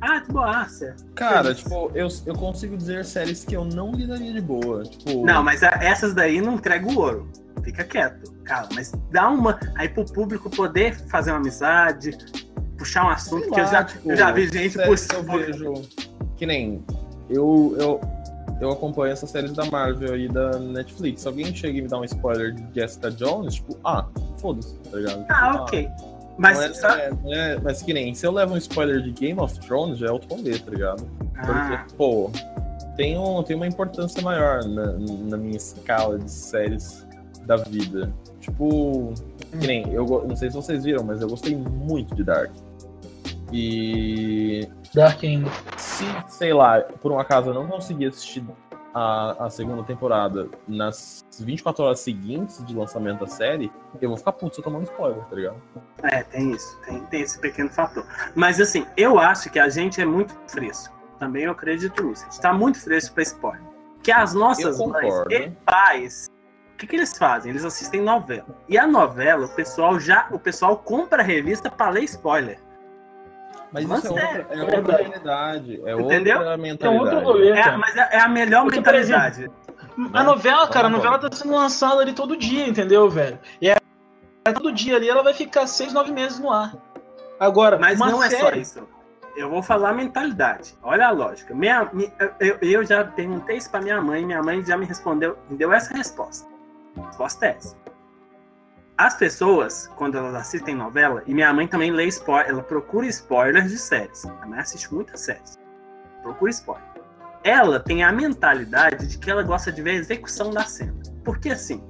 Ah, 0.00 0.20
de 0.20 0.28
boaça. 0.32 0.94
Cara, 1.16 1.50
Isso. 1.50 1.64
tipo, 1.64 1.90
eu, 1.92 2.06
eu 2.24 2.34
consigo 2.34 2.76
dizer 2.76 3.04
séries 3.04 3.44
que 3.44 3.54
eu 3.56 3.64
não 3.64 3.90
lidaria 3.90 4.32
de 4.32 4.40
boa. 4.40 4.84
Tipo, 4.84 5.26
Não, 5.26 5.42
mas 5.42 5.62
a- 5.64 5.76
essas 5.82 6.14
daí 6.14 6.40
não 6.40 6.54
entrega 6.54 6.86
o 6.86 6.96
ouro. 6.98 7.28
Fica 7.64 7.82
quieto, 7.84 8.32
calma. 8.50 8.68
Mas 8.74 8.92
dá 9.10 9.28
uma. 9.28 9.58
Aí 9.76 9.88
pro 9.88 10.04
público 10.04 10.50
poder 10.50 10.94
fazer 11.08 11.30
uma 11.30 11.38
amizade, 11.38 12.16
puxar 12.76 13.06
um 13.06 13.10
assunto, 13.10 13.42
sei 13.44 13.50
que 13.52 13.60
eu 13.60 13.64
lá, 13.64 13.70
já, 13.70 13.84
tipo, 13.84 14.10
eu 14.12 14.16
já 14.16 14.30
vi 14.32 14.48
gente 14.48 14.78
por 14.78 14.96
que 14.98 15.14
eu 15.16 15.22
vejo. 15.22 15.72
Que 16.36 16.46
nem. 16.46 16.84
Eu, 17.28 17.76
eu, 17.78 18.00
eu 18.60 18.70
acompanho 18.72 19.12
essas 19.12 19.30
séries 19.30 19.52
da 19.52 19.64
Marvel 19.66 20.16
e 20.18 20.28
da 20.28 20.58
Netflix. 20.58 21.22
Se 21.22 21.28
alguém 21.28 21.54
chega 21.54 21.78
e 21.78 21.82
me 21.82 21.88
dá 21.88 21.98
um 21.98 22.04
spoiler 22.04 22.52
de 22.52 22.66
Jessica 22.80 23.10
Jones, 23.10 23.54
tipo, 23.54 23.76
ah, 23.84 24.04
foda-se, 24.38 24.74
tá 24.90 24.96
ligado? 24.96 25.24
Ah, 25.28 25.50
Tipo, 25.52 25.62
ok. 25.62 25.88
Mas, 26.38 26.56
não 26.58 26.64
é- 26.64 26.72
só- 26.74 26.88
é- 26.96 27.10
é- 27.26 27.58
mas 27.62 27.82
que 27.82 27.92
nem, 27.92 28.14
se 28.14 28.26
eu 28.26 28.32
levo 28.32 28.54
um 28.54 28.56
spoiler 28.56 29.02
de 29.02 29.10
Game 29.12 29.38
of 29.38 29.60
Thrones, 29.60 29.98
já 29.98 30.06
é 30.08 30.10
outro 30.10 30.34
rolê, 30.34 30.58
tá 30.58 30.70
ligado? 30.70 31.04
Porque, 31.34 31.50
Ah, 31.52 31.86
pô, 31.98 32.30
tem, 32.96 33.18
um, 33.18 33.42
tem 33.42 33.54
uma 33.56 33.66
importância 33.66 34.22
maior 34.22 34.64
na, 34.64 34.92
na 34.92 35.36
minha 35.36 35.56
escala 35.56 36.18
de 36.18 36.30
séries 36.30 37.06
da 37.50 37.56
vida. 37.56 38.12
Tipo, 38.40 39.12
que 39.50 39.66
nem, 39.66 39.92
eu 39.92 40.06
não 40.26 40.36
sei 40.36 40.50
se 40.50 40.56
vocês 40.56 40.84
viram, 40.84 41.02
mas 41.02 41.20
eu 41.20 41.28
gostei 41.28 41.56
muito 41.56 42.14
de 42.14 42.22
Dark. 42.22 42.52
E 43.52 44.68
Dark 44.94 45.22
ainda. 45.24 45.50
se, 45.76 46.04
sei 46.28 46.52
lá, 46.54 46.80
por 46.80 47.10
um 47.10 47.18
acaso 47.18 47.50
eu 47.50 47.54
não 47.54 47.66
conseguir 47.66 48.06
assistir 48.06 48.44
a, 48.94 49.46
a 49.46 49.50
segunda 49.50 49.82
temporada 49.82 50.48
nas 50.68 51.24
24 51.40 51.84
horas 51.84 51.98
seguintes 51.98 52.64
de 52.64 52.72
lançamento 52.72 53.20
da 53.20 53.26
série, 53.26 53.70
eu 54.00 54.08
vou 54.08 54.16
ficar 54.16 54.32
puto 54.32 54.54
se 54.54 54.60
eu 54.60 54.64
tomar 54.64 54.78
um 54.78 54.82
spoiler, 54.82 55.24
tá 55.24 55.34
ligado? 55.34 55.56
é, 56.04 56.22
tem 56.22 56.52
isso. 56.52 56.78
Tem, 56.86 57.00
tem 57.06 57.22
esse 57.22 57.40
pequeno 57.40 57.70
fator. 57.70 58.06
Mas 58.36 58.60
assim, 58.60 58.86
eu 58.96 59.18
acho 59.18 59.50
que 59.50 59.58
a 59.58 59.68
gente 59.68 60.00
é 60.00 60.04
muito 60.04 60.32
fresco. 60.46 60.94
Também 61.18 61.42
eu 61.44 61.50
acredito 61.50 62.00
nisso. 62.04 62.22
A 62.22 62.30
gente 62.30 62.40
tá 62.40 62.52
muito 62.52 62.78
fresco 62.78 63.12
pra 63.14 63.24
spoiler. 63.24 63.62
que 64.02 64.12
as 64.12 64.34
nossas 64.34 64.78
mães 64.78 65.14
e 65.30 65.50
pais, 65.66 66.30
que, 66.80 66.86
que 66.86 66.96
eles 66.96 67.16
fazem? 67.16 67.50
Eles 67.50 67.64
assistem 67.64 68.00
novela. 68.00 68.46
E 68.68 68.76
a 68.78 68.86
novela, 68.86 69.46
o 69.46 69.48
pessoal 69.50 70.00
já, 70.00 70.26
o 70.30 70.38
pessoal 70.38 70.76
compra 70.78 71.22
a 71.22 71.24
revista 71.24 71.70
pra 71.70 71.90
ler 71.90 72.04
spoiler. 72.04 72.58
Mas 73.72 73.84
Mas 73.84 74.04
isso 74.04 74.18
é, 74.18 74.22
é- 74.22 74.38
outra, 74.38 74.54
é 74.74 74.76
outra 74.78 74.96
realidade. 74.96 75.82
É 75.84 75.92
Entendeu? 75.94 76.38
outra 76.38 76.54
É 76.54 76.56
mentalidade. 76.56 77.04
outro 77.16 77.20
rolê, 77.20 77.50
É, 77.50 77.76
mas 77.76 77.96
é, 77.96 78.08
é 78.12 78.20
a 78.20 78.28
melhor 78.28 78.64
mentalidade. 78.64 79.50
A 80.12 80.22
novela, 80.24 80.66
cara, 80.68 80.86
a 80.86 80.90
novela 80.90 81.18
tá 81.18 81.28
sendo 81.30 81.54
lançada 81.54 82.00
ali 82.00 82.12
todo 82.12 82.36
dia, 82.36 82.66
entendeu, 82.66 83.08
velho? 83.08 83.38
E 83.60 83.68
é, 83.70 83.76
é 84.46 84.52
todo 84.52 84.72
dia 84.72 84.96
ali, 84.96 85.08
ela 85.08 85.22
vai 85.22 85.34
ficar 85.34 85.66
seis, 85.66 85.92
nove 85.92 86.10
meses 86.10 86.38
no 86.40 86.50
ar. 86.50 86.74
Agora, 87.38 87.78
Mas 87.78 87.96
uma 88.00 88.10
não 88.10 88.22
é 88.22 88.30
só 88.30 88.36
série- 88.46 88.60
isso. 88.60 88.86
Eu 89.36 89.48
vou 89.48 89.62
falar 89.62 89.90
a 89.90 89.94
mentalidade. 89.94 90.74
Olha 90.82 91.06
a 91.06 91.10
lógica. 91.10 91.54
Minha, 91.54 91.88
mi- 91.92 92.12
eu, 92.40 92.58
eu 92.60 92.84
já 92.84 93.04
perguntei 93.04 93.56
isso 93.58 93.70
pra 93.70 93.80
minha 93.80 94.00
mãe, 94.00 94.26
minha 94.26 94.42
mãe 94.42 94.64
já 94.64 94.76
me 94.76 94.84
respondeu, 94.84 95.38
me 95.48 95.56
deu 95.56 95.72
essa 95.72 95.94
resposta. 95.94 96.48
É 97.42 97.46
essa. 97.46 97.76
As 98.96 99.16
pessoas, 99.16 99.86
quando 99.96 100.18
elas 100.18 100.34
assistem 100.34 100.74
novela, 100.74 101.22
e 101.26 101.32
minha 101.32 101.52
mãe 101.54 101.66
também 101.66 101.90
lê 101.90 102.04
spoiler, 102.06 102.50
ela 102.50 102.62
procura 102.62 103.06
spoilers 103.06 103.70
de 103.70 103.78
séries. 103.78 104.26
A 104.26 104.46
mãe 104.46 104.58
assiste 104.58 104.92
muitas 104.92 105.20
séries. 105.20 105.58
Procura 106.22 106.50
spoiler. 106.50 106.84
Ela 107.42 107.80
tem 107.80 108.04
a 108.04 108.12
mentalidade 108.12 109.06
de 109.06 109.16
que 109.16 109.30
ela 109.30 109.42
gosta 109.42 109.72
de 109.72 109.80
ver 109.80 109.92
a 109.92 109.94
execução 109.94 110.50
da 110.50 110.64
cena. 110.64 110.94
Porque 111.24 111.48
assim, 111.48 111.82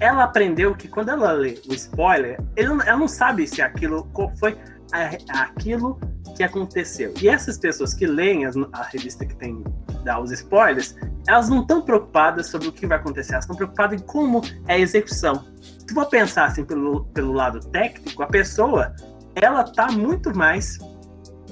ela 0.00 0.24
aprendeu 0.24 0.74
que 0.74 0.88
quando 0.88 1.10
ela 1.10 1.32
lê 1.32 1.60
o 1.68 1.74
spoiler, 1.74 2.40
ela 2.56 2.96
não 2.96 3.08
sabe 3.08 3.46
se 3.46 3.60
aquilo 3.60 4.10
foi 4.38 4.56
aquilo 4.92 5.98
que 6.36 6.42
aconteceu. 6.42 7.12
E 7.20 7.28
essas 7.28 7.58
pessoas 7.58 7.94
que 7.94 8.06
leem 8.06 8.46
as- 8.46 8.56
a 8.72 8.82
revista 8.84 9.26
que 9.26 9.34
tem 9.36 9.62
dá 10.04 10.20
os 10.20 10.30
spoilers, 10.30 10.94
elas 11.26 11.48
não 11.48 11.62
estão 11.62 11.82
preocupadas 11.82 12.46
sobre 12.46 12.68
o 12.68 12.72
que 12.72 12.86
vai 12.86 12.98
acontecer, 12.98 13.32
elas 13.32 13.44
estão 13.44 13.56
preocupadas 13.56 14.00
em 14.00 14.04
como 14.04 14.40
é 14.66 14.74
a 14.74 14.78
execução. 14.78 15.44
Se 15.60 15.92
for 15.92 16.06
pensar 16.06 16.46
assim 16.46 16.64
pelo, 16.64 17.04
pelo 17.06 17.32
lado 17.32 17.60
técnico, 17.70 18.22
a 18.22 18.26
pessoa 18.26 18.94
ela 19.34 19.64
tá 19.64 19.90
muito 19.90 20.36
mais 20.36 20.78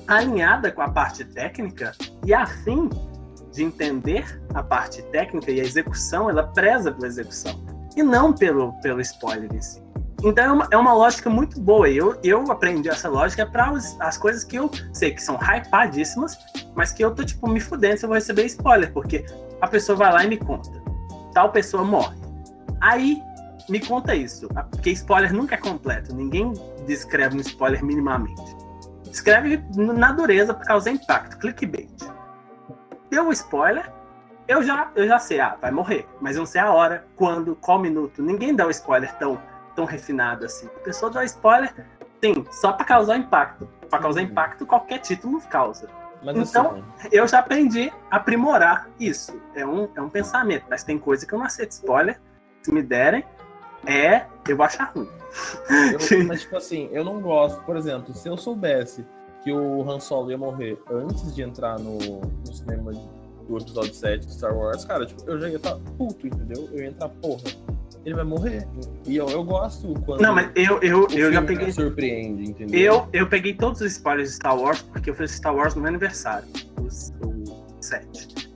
alinhada 0.06 0.70
com 0.70 0.82
a 0.82 0.88
parte 0.88 1.24
técnica 1.24 1.92
e 2.24 2.32
afim 2.32 2.88
de 3.52 3.64
entender 3.64 4.40
a 4.54 4.62
parte 4.62 5.02
técnica 5.04 5.50
e 5.50 5.60
a 5.60 5.64
execução, 5.64 6.28
ela 6.30 6.44
preza 6.44 6.92
pela 6.92 7.06
execução 7.06 7.64
e 7.96 8.02
não 8.02 8.32
pelo, 8.32 8.72
pelo 8.80 9.00
spoiler 9.00 9.52
em 9.52 9.60
si. 9.60 9.82
Então 10.24 10.44
é 10.44 10.52
uma, 10.52 10.68
é 10.72 10.76
uma 10.76 10.94
lógica 10.94 11.28
muito 11.28 11.60
boa. 11.60 11.88
Eu, 11.88 12.18
eu 12.22 12.50
aprendi 12.50 12.88
essa 12.88 13.08
lógica 13.08 13.46
para 13.46 13.72
as 14.00 14.16
coisas 14.16 14.44
que 14.44 14.56
eu 14.56 14.70
sei 14.92 15.12
que 15.12 15.22
são 15.22 15.36
hypadíssimas, 15.36 16.38
mas 16.74 16.92
que 16.92 17.04
eu 17.04 17.14
tô 17.14 17.24
tipo 17.24 17.48
me 17.48 17.60
fudendo 17.60 17.98
se 17.98 18.04
eu 18.04 18.08
vou 18.08 18.14
receber 18.14 18.44
spoiler, 18.46 18.92
porque 18.92 19.24
a 19.60 19.68
pessoa 19.68 19.96
vai 19.96 20.12
lá 20.12 20.24
e 20.24 20.28
me 20.28 20.36
conta. 20.36 20.70
Tal 21.32 21.52
pessoa 21.52 21.84
morre. 21.84 22.16
Aí 22.80 23.20
me 23.68 23.80
conta 23.80 24.14
isso, 24.14 24.48
porque 24.70 24.90
spoiler 24.90 25.32
nunca 25.32 25.54
é 25.54 25.58
completo. 25.58 26.14
Ninguém 26.14 26.52
descreve 26.86 27.36
um 27.36 27.40
spoiler 27.40 27.84
minimamente. 27.84 28.56
Escreve 29.10 29.62
na 29.74 30.12
dureza 30.12 30.54
por 30.54 30.64
causa 30.64 30.90
do 30.90 30.96
impacto, 30.96 31.38
clickbait. 31.38 31.90
Deu 33.10 33.30
spoiler, 33.32 33.90
eu 34.46 34.62
já, 34.62 34.90
eu 34.94 35.06
já 35.08 35.18
sei, 35.18 35.40
ah, 35.40 35.56
vai 35.60 35.70
morrer, 35.70 36.06
mas 36.20 36.36
eu 36.36 36.40
não 36.40 36.46
sei 36.46 36.60
a 36.60 36.72
hora, 36.72 37.04
quando, 37.16 37.56
qual 37.56 37.78
minuto. 37.78 38.22
Ninguém 38.22 38.54
dá 38.54 38.66
o 38.66 38.70
spoiler 38.70 39.12
tão, 39.14 39.38
tão 39.76 39.84
refinado 39.84 40.44
assim. 40.44 40.66
A 40.66 40.80
pessoa 40.80 41.10
dá 41.10 41.24
spoiler, 41.24 41.72
sim, 42.24 42.44
só 42.50 42.72
para 42.72 42.84
causar 42.84 43.16
impacto. 43.16 43.68
Para 43.88 44.00
causar 44.00 44.20
Uhum. 44.22 44.26
impacto, 44.26 44.66
qualquer 44.66 44.98
título 44.98 45.40
causa. 45.42 45.88
Mas 46.24 46.50
Então, 46.50 46.82
assim, 46.96 47.08
Eu 47.12 47.28
já 47.28 47.38
aprendi 47.38 47.92
a 48.10 48.16
aprimorar 48.16 48.88
isso. 48.98 49.38
É 49.54 49.64
um, 49.64 49.88
é 49.94 50.00
um 50.00 50.08
pensamento, 50.08 50.64
mas 50.68 50.82
tem 50.82 50.98
coisa 50.98 51.24
que 51.24 51.32
eu 51.32 51.38
não 51.38 51.46
aceito 51.46 51.70
spoiler. 51.72 52.20
Se 52.62 52.72
me 52.72 52.82
derem, 52.82 53.24
é, 53.86 54.24
eu 54.48 54.56
vou 54.56 54.66
achar 54.66 54.90
ruim. 54.92 55.08
eu, 55.92 56.24
mas 56.26 56.40
tipo 56.40 56.56
assim, 56.56 56.88
eu 56.90 57.04
não 57.04 57.20
gosto. 57.20 57.62
Por 57.62 57.76
exemplo, 57.76 58.12
se 58.12 58.28
eu 58.28 58.36
soubesse 58.36 59.06
que 59.44 59.52
o 59.52 59.88
Han 59.88 60.00
Solo 60.00 60.30
ia 60.32 60.38
morrer 60.38 60.82
antes 60.90 61.32
de 61.32 61.42
entrar 61.42 61.78
no, 61.78 61.96
no 61.98 62.52
cinema 62.52 62.90
do 63.46 63.58
episódio 63.58 63.94
7 63.94 64.26
de 64.26 64.32
Star 64.34 64.56
Wars, 64.56 64.84
cara, 64.84 65.06
tipo, 65.06 65.22
eu 65.30 65.38
já 65.38 65.48
ia 65.48 65.56
estar 65.56 65.76
puto, 65.96 66.26
entendeu? 66.26 66.68
Eu 66.72 66.78
ia 66.80 66.88
entrar, 66.88 67.08
porra, 67.10 67.44
ele 68.06 68.14
vai 68.14 68.24
morrer. 68.24 68.66
E 69.04 69.16
eu, 69.16 69.28
eu 69.28 69.42
gosto 69.42 69.92
quando 70.06 70.20
Não, 70.20 70.32
mas 70.32 70.48
eu, 70.54 70.80
eu, 70.80 71.08
eu 71.10 71.32
já 71.32 71.42
peguei 71.42 71.72
surpreende, 71.72 72.50
entendeu? 72.50 72.80
Eu, 72.80 73.08
eu 73.12 73.26
peguei 73.28 73.52
todos 73.52 73.80
os 73.80 73.92
spoilers 73.92 74.30
de 74.30 74.36
Star 74.36 74.56
Wars 74.56 74.80
porque 74.80 75.10
eu 75.10 75.14
fiz 75.14 75.32
Star 75.32 75.54
Wars 75.54 75.74
no 75.74 75.80
meu 75.82 75.88
aniversário, 75.88 76.46
os- 76.80 77.12
o 77.20 77.66
7. 77.80 78.48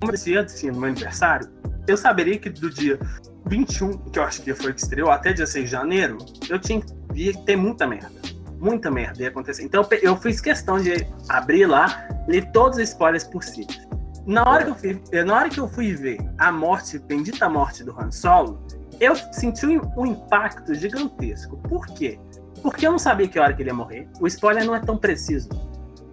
Como 0.00 0.10
eu 0.10 0.12
disse 0.12 0.36
antes, 0.36 0.62
no 0.64 0.72
meu 0.80 0.90
aniversário, 0.90 1.48
eu 1.88 1.96
saberia 1.96 2.38
que 2.38 2.50
do 2.50 2.68
dia 2.68 2.98
21, 3.46 3.96
que 4.10 4.18
eu 4.18 4.22
acho 4.22 4.42
que 4.42 4.52
foi 4.54 4.74
que 4.74 4.80
estreou, 4.80 5.10
até 5.10 5.32
dia 5.32 5.46
6 5.46 5.64
de 5.64 5.70
janeiro, 5.70 6.18
eu 6.50 6.58
tinha 6.58 6.82
ia 7.14 7.32
ter 7.32 7.56
muita 7.56 7.86
merda. 7.86 8.12
Muita 8.60 8.90
merda 8.90 9.22
ia 9.22 9.28
acontecer. 9.28 9.62
Então 9.64 9.86
eu 10.02 10.14
fiz 10.18 10.40
questão 10.42 10.78
de 10.78 10.92
abrir 11.30 11.64
lá, 11.66 12.06
ler 12.28 12.50
todos 12.52 12.76
os 12.78 12.84
spoilers 12.90 13.24
possíveis. 13.24 13.86
Na 14.26 14.42
hora 14.48 14.64
que 14.64 14.70
eu 14.70 14.74
fui, 14.74 15.02
eh, 15.12 15.24
na 15.24 15.34
hora 15.34 15.48
que 15.50 15.60
eu 15.60 15.68
fui 15.68 15.94
ver 15.94 16.18
a 16.38 16.50
morte, 16.50 16.98
bendita 16.98 17.48
morte 17.48 17.84
do 17.84 17.98
Han 17.98 18.10
Solo, 18.10 18.64
eu 19.00 19.14
senti 19.32 19.66
um, 19.66 19.80
um 19.96 20.06
impacto 20.06 20.74
gigantesco. 20.74 21.56
Por 21.68 21.86
quê? 21.88 22.18
Porque 22.62 22.86
eu 22.86 22.92
não 22.92 22.98
sabia 22.98 23.28
que 23.28 23.38
hora 23.38 23.52
que 23.52 23.60
ele 23.62 23.70
ia 23.70 23.74
morrer. 23.74 24.08
O 24.20 24.26
spoiler 24.26 24.64
não 24.64 24.74
é 24.74 24.80
tão 24.80 24.96
preciso. 24.96 25.48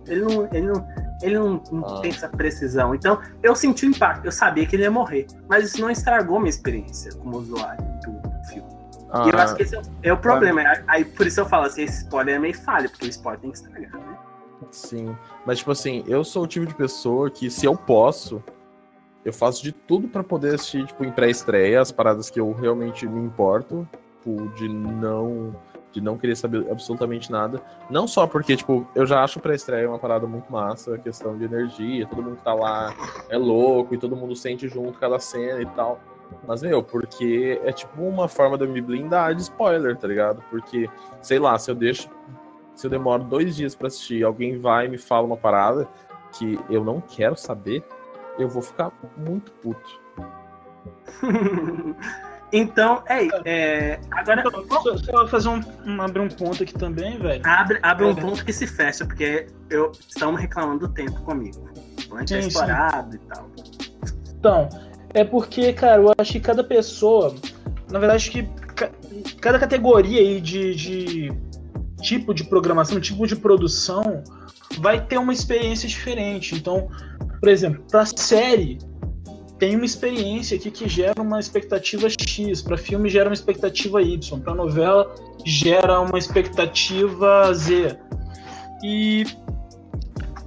Ele 0.07 0.21
não, 0.25 0.45
ele 0.51 0.67
não, 0.67 0.87
ele 1.21 1.39
não, 1.39 1.63
não 1.71 1.85
Ah. 1.97 2.01
tem 2.01 2.11
essa 2.11 2.27
precisão. 2.27 2.93
Então, 2.93 3.21
eu 3.41 3.55
senti 3.55 3.85
o 3.85 3.89
impacto. 3.89 4.25
Eu 4.25 4.31
sabia 4.31 4.65
que 4.65 4.75
ele 4.75 4.83
ia 4.83 4.91
morrer. 4.91 5.27
Mas 5.47 5.65
isso 5.65 5.79
não 5.79 5.89
estragou 5.89 6.39
minha 6.39 6.49
experiência 6.49 7.13
como 7.15 7.37
usuário 7.37 7.81
do 8.03 8.45
filme. 8.49 8.69
Ah, 9.13 9.25
E 9.25 9.29
eu 9.29 9.37
acho 9.39 9.55
que 9.55 9.63
esse 9.63 9.75
é 9.75 9.79
o, 9.79 9.83
é 10.03 10.15
problema. 10.15 10.61
Aí, 10.61 10.83
aí, 10.87 11.05
por 11.05 11.27
isso 11.27 11.39
eu 11.39 11.45
falo 11.45 11.65
assim, 11.65 11.83
esse 11.83 12.03
spoiler 12.03 12.35
é 12.35 12.39
meio 12.39 12.57
falho, 12.57 12.89
porque 12.89 13.05
o 13.05 13.09
spoiler 13.09 13.39
tem 13.41 13.51
que 13.51 13.57
estragar? 13.57 13.91
Sim. 14.69 15.15
Mas, 15.45 15.59
tipo 15.59 15.71
assim, 15.71 16.03
eu 16.07 16.23
sou 16.23 16.43
o 16.43 16.47
tipo 16.47 16.65
de 16.65 16.75
pessoa 16.75 17.29
que, 17.29 17.49
se 17.49 17.65
eu 17.65 17.75
posso, 17.75 18.43
eu 19.25 19.33
faço 19.33 19.63
de 19.63 19.71
tudo 19.71 20.07
pra 20.07 20.23
poder 20.23 20.55
assistir, 20.55 20.85
tipo, 20.85 21.03
em 21.03 21.11
pré-estreia, 21.11 21.81
as 21.81 21.91
paradas 21.91 22.29
que 22.29 22.39
eu 22.39 22.51
realmente 22.53 23.07
me 23.07 23.19
importo, 23.19 23.87
tipo, 24.17 24.47
de 24.55 24.67
não. 24.69 25.55
De 25.91 25.99
não 25.99 26.17
querer 26.17 26.37
saber 26.37 26.71
absolutamente 26.71 27.29
nada. 27.29 27.61
Não 27.89 28.07
só 28.07 28.25
porque, 28.25 28.55
tipo, 28.55 28.87
eu 28.95 29.05
já 29.05 29.25
acho 29.25 29.41
pré-estreia 29.41 29.89
uma 29.89 29.99
parada 29.99 30.25
muito 30.25 30.49
massa, 30.49 30.97
questão 30.97 31.37
de 31.37 31.43
energia, 31.43 32.07
todo 32.07 32.23
mundo 32.23 32.37
que 32.37 32.43
tá 32.43 32.53
lá 32.53 32.95
é 33.27 33.37
louco 33.37 33.93
e 33.93 33.97
todo 33.97 34.15
mundo 34.15 34.33
sente 34.33 34.69
junto 34.69 34.97
cada 34.97 35.19
cena 35.19 35.61
e 35.61 35.65
tal. 35.65 35.99
Mas, 36.47 36.63
meu, 36.63 36.81
porque 36.81 37.59
é 37.65 37.73
tipo 37.73 38.01
uma 38.01 38.29
forma 38.29 38.57
de 38.57 38.65
me 38.67 38.81
blindar 38.81 39.35
de 39.35 39.41
spoiler, 39.41 39.97
tá 39.97 40.07
ligado? 40.07 40.41
Porque, 40.49 40.89
sei 41.21 41.39
lá, 41.39 41.59
se 41.59 41.69
eu 41.69 41.75
deixo 41.75 42.09
se 42.75 42.87
eu 42.87 42.91
demoro 42.91 43.23
dois 43.23 43.55
dias 43.55 43.75
pra 43.75 43.87
assistir, 43.87 44.23
alguém 44.23 44.57
vai 44.57 44.85
e 44.85 44.89
me 44.89 44.97
fala 44.97 45.25
uma 45.27 45.37
parada 45.37 45.87
que 46.37 46.59
eu 46.69 46.83
não 46.83 47.01
quero 47.01 47.35
saber, 47.35 47.83
eu 48.39 48.47
vou 48.47 48.61
ficar 48.61 48.91
muito 49.17 49.51
puto. 49.53 49.99
então, 52.51 53.03
é, 53.07 53.27
é 53.45 53.99
agora 54.11 54.43
Então, 54.45 54.65
só, 54.81 54.97
só 54.97 55.27
fazer 55.27 55.49
um, 55.49 55.61
um- 55.85 56.01
abrir 56.01 56.21
um 56.21 56.27
ponto 56.29 56.63
aqui 56.63 56.73
também, 56.73 57.17
velho. 57.19 57.41
abre, 57.45 57.79
abre 57.81 58.05
um 58.05 58.11
É. 58.11 58.15
ponto 58.15 58.43
que 58.45 58.51
se 58.53 58.67
fecha, 58.67 59.05
porque 59.05 59.47
eu 59.69 59.91
estão 60.07 60.33
reclamando 60.33 60.87
do 60.87 60.93
tempo 60.93 61.21
comigo. 61.21 61.69
Antes 62.13 62.31
é 62.33 62.41
Sim, 62.41 62.41
sim. 62.41 62.47
explorado 62.47 63.15
e 63.15 63.19
tal. 63.19 63.47
Então, 64.37 64.69
é 65.13 65.23
porque, 65.23 65.71
cara, 65.73 66.01
eu 66.01 66.11
acho 66.17 66.31
que 66.33 66.39
cada 66.39 66.63
pessoa, 66.63 67.33
na 67.89 67.99
verdade, 67.99 68.17
acho 68.17 68.31
que 68.31 68.43
ca- 68.75 68.91
cada 69.39 69.59
categoria 69.59 70.19
aí 70.19 70.41
de, 70.41 70.75
de 70.75 71.33
tipo 72.01 72.33
de 72.33 72.43
programação, 72.43 72.99
tipo 72.99 73.25
de 73.25 73.35
produção, 73.35 74.23
vai 74.79 75.05
ter 75.05 75.17
uma 75.17 75.33
experiência 75.33 75.87
diferente. 75.87 76.55
Então, 76.55 76.89
por 77.39 77.49
exemplo, 77.49 77.83
para 77.89 78.05
série 78.05 78.79
tem 79.57 79.75
uma 79.75 79.85
experiência 79.85 80.57
aqui 80.57 80.71
que 80.71 80.89
gera 80.89 81.21
uma 81.21 81.39
expectativa 81.39 82.07
X, 82.09 82.63
para 82.63 82.75
filme 82.75 83.07
gera 83.07 83.29
uma 83.29 83.33
expectativa 83.33 84.01
Y, 84.01 84.39
para 84.39 84.55
novela 84.55 85.13
gera 85.45 85.99
uma 86.01 86.17
expectativa 86.17 87.53
Z. 87.53 87.95
E 88.83 89.23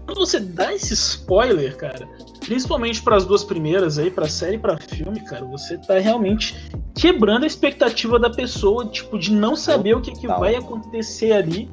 quando 0.05 0.19
você 0.19 0.41
dá 0.41 0.75
esse 0.75 0.95
spoiler, 0.95 1.77
cara, 1.77 2.09
principalmente 2.45 3.03
para 3.03 3.17
as 3.17 3.25
duas 3.25 3.43
primeiras 3.45 3.99
aí, 3.99 4.11
para 4.11 4.29
série 4.29 4.57
e 4.57 4.59
para 4.59 4.77
filme, 4.79 5.21
cara, 5.21 5.45
você 5.45 5.79
tá 5.79 5.99
realmente 5.99 6.55
quebrando 6.95 7.45
a 7.45 7.47
expectativa 7.47 8.19
da 8.19 8.31
pessoa, 8.31 8.87
tipo, 8.87 9.19
de 9.19 9.33
não 9.33 9.57
saber 9.57 9.95
o 9.97 10.01
que, 10.01 10.13
que 10.13 10.23
Total. 10.23 10.41
vai 10.41 10.55
acontecer 10.55 11.33
ali. 11.33 11.71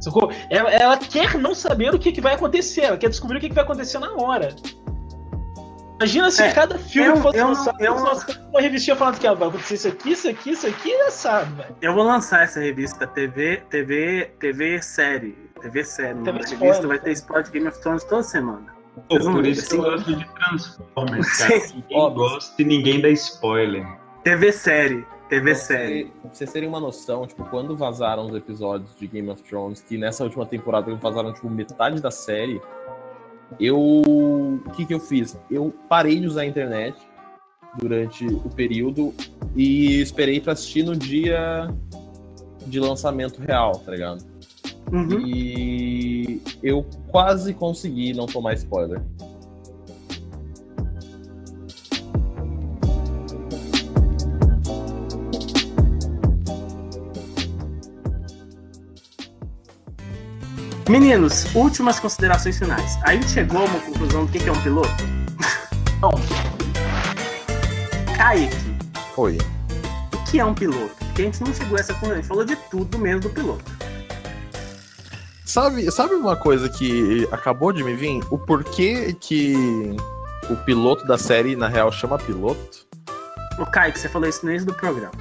Sacou? 0.00 0.30
Ela, 0.50 0.70
ela 0.70 0.96
quer 0.96 1.38
não 1.38 1.54
saber 1.54 1.94
o 1.94 1.98
que, 1.98 2.10
que 2.12 2.20
vai 2.20 2.34
acontecer, 2.34 2.82
ela 2.82 2.96
quer 2.96 3.08
descobrir 3.08 3.38
o 3.38 3.40
que, 3.40 3.48
que 3.48 3.54
vai 3.54 3.64
acontecer 3.64 3.98
na 3.98 4.12
hora. 4.14 4.54
Imagina 5.96 6.30
se 6.32 6.42
É, 6.42 6.52
cada 6.52 6.76
filme 6.78 7.08
eu- 7.10 7.14
que 7.14 7.20
fosse 7.20 7.38
eu 7.38 7.44
não- 7.44 7.52
lançado 7.54 7.80
eu 7.80 7.94
não- 7.94 8.06
fosse 8.06 8.38
uma 8.50 8.60
revistinha 8.60 8.96
falando 8.96 9.18
que 9.20 9.26
ah, 9.26 9.34
vai 9.34 9.48
acontecer 9.48 9.74
isso 9.74 9.88
aqui, 9.88 10.10
isso 10.10 10.28
aqui, 10.28 10.50
isso 10.50 10.66
aqui, 10.66 10.90
é 10.92 11.06
assado, 11.06 11.54
velho. 11.54 11.76
Eu 11.80 11.94
vou 11.94 12.02
lançar 12.02 12.42
essa 12.42 12.58
revista 12.58 13.06
TV, 13.06 13.58
TV, 13.70 14.32
TV 14.40 14.82
série. 14.82 15.36
TV 15.60 15.84
série. 15.84 16.18
TV 16.18 16.32
Na 16.32 16.40
spoiler, 16.40 16.58
revista 16.60 16.86
vai 16.88 16.98
ter 16.98 17.12
spoiler 17.12 17.44
de 17.44 17.50
Game 17.52 17.68
of 17.68 17.80
Thrones 17.80 18.02
toda 18.02 18.22
semana. 18.24 18.71
Pô, 19.08 19.18
por 19.18 19.46
isso 19.46 19.68
que 19.68 19.74
eu 19.76 19.82
gosto 19.82 20.14
de 20.16 20.24
Transformers, 20.34 21.38
cara. 21.38 21.60
Sim. 21.60 21.74
Ninguém 21.76 21.98
Ó, 21.98 22.10
gosta 22.10 22.62
e 22.62 22.64
ninguém 22.64 23.00
dá 23.00 23.08
spoiler. 23.10 23.86
TV 24.22 24.52
série. 24.52 25.04
TV 25.28 25.50
Pra 25.52 25.54
série. 25.54 26.04
você- 26.04 26.10
pra 26.20 26.30
vocês 26.30 26.52
terem 26.52 26.68
uma 26.68 26.78
noção, 26.80 27.26
tipo, 27.26 27.42
quando 27.46 27.74
vazaram 27.74 28.26
os 28.26 28.34
episódios 28.34 28.94
de 28.96 29.06
Game 29.06 29.30
of 29.30 29.42
Thrones, 29.44 29.80
que 29.80 29.96
nessa 29.96 30.24
última 30.24 30.44
temporada 30.44 30.94
vazaram, 30.96 31.32
tipo, 31.32 31.48
metade 31.48 32.00
da 32.02 32.10
série, 32.10 32.60
eu. 33.58 33.78
O 33.78 34.60
que 34.76 34.84
que 34.84 34.92
eu 34.94 35.00
fiz? 35.00 35.38
Eu 35.50 35.74
parei 35.88 36.20
de 36.20 36.26
usar 36.26 36.42
a 36.42 36.46
internet 36.46 36.96
durante 37.78 38.26
o 38.26 38.50
período 38.50 39.14
e 39.56 40.02
esperei 40.02 40.38
pra 40.40 40.52
assistir 40.52 40.82
no 40.82 40.94
dia 40.94 41.66
de 42.66 42.78
lançamento 42.78 43.40
real, 43.40 43.72
tá 43.78 43.92
ligado? 43.92 44.22
Uhum. 44.92 45.20
E 45.26 46.11
eu 46.62 46.86
quase 47.08 47.54
consegui 47.54 48.12
não 48.12 48.26
tomar 48.26 48.54
spoiler. 48.54 49.00
Meninos, 60.92 61.46
últimas 61.54 61.98
considerações 61.98 62.58
finais. 62.58 62.98
A 63.02 63.14
gente 63.14 63.30
chegou 63.30 63.62
a 63.62 63.64
uma 63.64 63.80
conclusão 63.80 64.26
do 64.26 64.32
que 64.32 64.46
é 64.46 64.52
um 64.52 64.62
piloto? 64.62 64.90
Não. 66.02 66.10
Kaique, 68.14 68.54
Foi. 69.14 69.38
o 69.38 70.30
que 70.30 70.38
é 70.38 70.44
um 70.44 70.52
piloto? 70.52 70.94
Porque 70.98 71.22
a 71.22 71.24
gente 71.24 71.42
não 71.42 71.54
chegou 71.54 71.78
a 71.78 71.80
essa 71.80 71.94
conclusão. 71.94 72.16
A 72.16 72.20
gente 72.20 72.28
falou 72.28 72.44
de 72.44 72.56
tudo 72.70 72.98
menos 72.98 73.22
do 73.22 73.30
piloto. 73.30 73.64
Sabe, 75.52 75.90
sabe 75.90 76.14
uma 76.14 76.34
coisa 76.34 76.66
que 76.66 77.28
acabou 77.30 77.74
de 77.74 77.84
me 77.84 77.94
vir? 77.94 78.22
O 78.30 78.38
porquê 78.38 79.14
que 79.20 79.54
o 80.48 80.56
piloto 80.64 81.06
da 81.06 81.18
série, 81.18 81.54
na 81.54 81.68
real, 81.68 81.92
chama 81.92 82.16
piloto? 82.16 82.86
O 83.58 83.66
Kaique, 83.66 83.98
você 83.98 84.08
falou 84.08 84.26
isso 84.26 84.46
no 84.46 84.50
início 84.50 84.68
do 84.68 84.72
programa. 84.72 85.12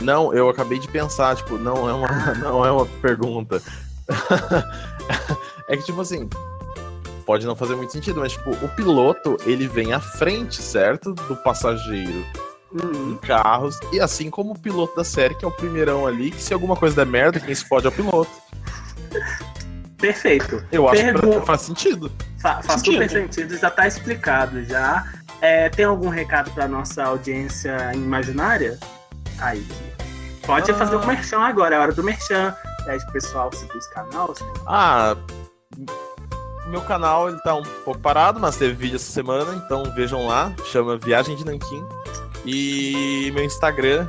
Não, 0.00 0.32
eu 0.32 0.48
acabei 0.48 0.78
de 0.78 0.86
pensar, 0.86 1.34
tipo, 1.34 1.58
não 1.58 1.88
é 1.88 1.92
uma, 1.92 2.08
não 2.38 2.64
é 2.64 2.70
uma 2.70 2.86
pergunta. 3.02 3.60
é 5.68 5.76
que, 5.76 5.82
tipo 5.82 6.00
assim, 6.00 6.30
pode 7.26 7.44
não 7.44 7.56
fazer 7.56 7.74
muito 7.74 7.90
sentido, 7.90 8.20
mas, 8.20 8.30
tipo, 8.30 8.50
o 8.52 8.68
piloto, 8.68 9.36
ele 9.44 9.66
vem 9.66 9.92
à 9.92 9.98
frente, 9.98 10.62
certo? 10.62 11.12
Do 11.12 11.34
passageiro 11.34 12.24
Uhum. 12.72 13.14
em 13.14 13.16
carros, 13.16 13.80
e 13.92 13.98
assim 13.98 14.30
como 14.30 14.52
o 14.52 14.58
piloto 14.58 14.94
da 14.94 15.02
série, 15.02 15.34
que 15.34 15.44
é 15.44 15.48
o 15.48 15.50
primeirão 15.50 16.06
ali, 16.06 16.30
que 16.30 16.40
se 16.40 16.54
alguma 16.54 16.76
coisa 16.76 16.94
der 16.94 17.04
merda, 17.04 17.40
quem 17.40 17.52
se 17.52 17.66
fode 17.66 17.84
é 17.86 17.88
o 17.88 17.92
piloto. 17.92 18.30
Perfeito. 19.98 20.64
Eu 20.72 20.88
acho 20.88 21.02
Pergun- 21.02 21.40
que 21.40 21.46
faz 21.46 21.60
sentido. 21.62 22.10
Fa- 22.40 22.62
faz 22.62 22.80
Sentido. 22.80 22.92
super 23.02 23.10
sentido, 23.10 23.58
já 23.58 23.70
tá 23.70 23.86
explicado 23.86 24.64
já. 24.64 25.04
É, 25.42 25.68
tem 25.68 25.84
algum 25.84 26.08
recado 26.08 26.50
pra 26.52 26.66
nossa 26.66 27.04
audiência 27.04 27.76
imaginária? 27.94 28.78
Kaique. 29.38 29.90
Pode 30.46 30.70
Ah. 30.70 30.74
fazer 30.74 30.96
o 30.96 31.06
merchan 31.06 31.40
agora, 31.40 31.76
é 31.76 31.78
hora 31.78 31.92
do 31.92 32.02
merchan. 32.02 32.54
Pede 32.84 33.04
pro 33.04 33.12
pessoal 33.12 33.50
seguir 33.52 33.76
os 33.76 33.86
canais. 33.88 34.38
Ah, 34.66 35.14
meu 36.66 36.80
canal 36.82 37.28
ele 37.28 37.38
tá 37.40 37.54
um 37.54 37.62
pouco 37.84 38.00
parado, 38.00 38.40
mas 38.40 38.56
teve 38.56 38.72
vídeo 38.74 38.96
essa 38.96 39.10
semana, 39.12 39.54
então 39.64 39.82
vejam 39.94 40.26
lá, 40.26 40.52
chama 40.70 40.96
Viagem 40.96 41.36
de 41.36 41.44
Nanquim. 41.44 41.84
E 42.46 43.30
meu 43.34 43.44
Instagram, 43.44 44.06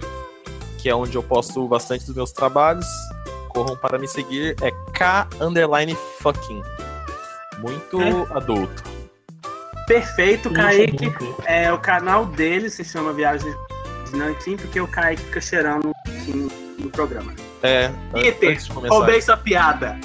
que 0.78 0.90
é 0.90 0.96
onde 0.96 1.16
eu 1.18 1.22
posto 1.24 1.68
bastante 1.68 2.06
dos 2.06 2.16
meus 2.16 2.32
trabalhos, 2.32 2.86
corram 3.54 3.76
para 3.76 3.98
me 3.98 4.08
seguir, 4.08 4.56
é 4.62 4.72
K 4.94 5.28
underline 5.40 5.96
fucking. 6.20 6.62
Muito 7.60 8.02
É. 8.02 8.10
adulto. 8.38 8.84
Perfeito, 9.88 10.50
Kaique. 10.52 11.06
Muito. 11.06 11.36
É, 11.46 11.72
o 11.72 11.78
canal 11.78 12.26
dele 12.26 12.70
se 12.70 12.84
chama 12.84 13.12
Viagem 13.14 13.54
de 14.10 14.16
Nanquim, 14.18 14.56
porque 14.58 14.80
o 14.80 14.88
Kaique 14.88 15.22
fica 15.24 15.42
cheirando 15.42 15.92
um 16.28 16.50
no 16.80 16.90
programa. 16.90 17.34
É, 17.62 17.92
Peter. 18.14 18.58
Roubei 18.90 19.22
sua 19.22 19.38
piada. 19.38 19.98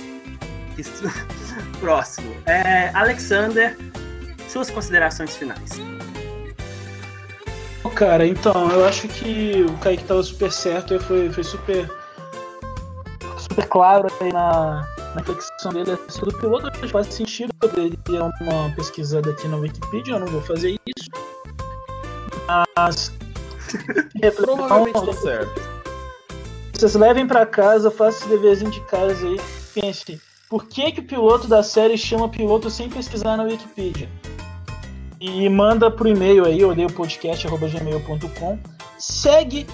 Isso- 0.77 1.05
Próximo. 1.81 2.35
É, 2.47 2.91
Alexander, 2.95 3.77
suas 4.49 4.71
considerações 4.71 5.37
finais. 5.37 5.71
Cara, 7.95 8.27
então, 8.27 8.71
eu 8.73 8.85
acho 8.85 9.09
que 9.09 9.65
o 9.67 9.73
Kaique 9.79 10.05
tava 10.05 10.23
super 10.23 10.53
certo 10.53 10.95
e 10.95 10.99
foi, 10.99 11.31
foi 11.33 11.43
super. 11.45 11.91
Super 13.49 13.69
claro 13.69 14.09
aí 14.21 14.33
na, 14.33 14.87
na 15.15 15.21
reflexão 15.21 15.73
dele 15.73 15.93
acerca 15.93 16.27
do 16.27 16.39
piloto. 16.39 16.67
Acho 16.69 16.81
que 16.81 16.89
faz 16.89 17.07
sentido 17.07 17.53
ele 17.77 17.99
é 18.09 18.23
uma 18.43 18.71
pesquisada 18.75 19.31
aqui 19.31 19.49
na 19.49 19.57
Wikipedia, 19.57 20.15
eu 20.15 20.21
não 20.21 20.27
vou 20.27 20.41
fazer 20.43 20.79
isso. 20.87 21.11
Mas. 22.77 23.13
Provavelmente 24.37 25.05
tá 25.05 25.13
certo. 25.13 25.61
vocês 26.73 26.95
levem 26.95 27.27
pra 27.27 27.45
casa, 27.45 27.91
façam 27.91 28.21
esse 28.21 28.29
deverzinho 28.29 28.71
de 28.71 28.81
casa 28.83 29.27
aí. 29.27 29.41
Pense, 29.75 30.21
por 30.49 30.67
que, 30.67 30.93
que 30.93 31.01
o 31.01 31.05
piloto 31.05 31.49
da 31.49 31.63
série 31.63 31.99
chama 31.99 32.29
piloto 32.29 32.71
sem 32.71 32.89
pesquisar 32.89 33.37
na 33.37 33.43
Wikipedia? 33.43 34.09
E 35.21 35.49
manda 35.49 35.91
pro 35.91 36.09
e-mail 36.09 36.45
aí, 36.45 36.65
odeiopodcast.gmail.com. 36.65 38.59
Segue 38.99 39.67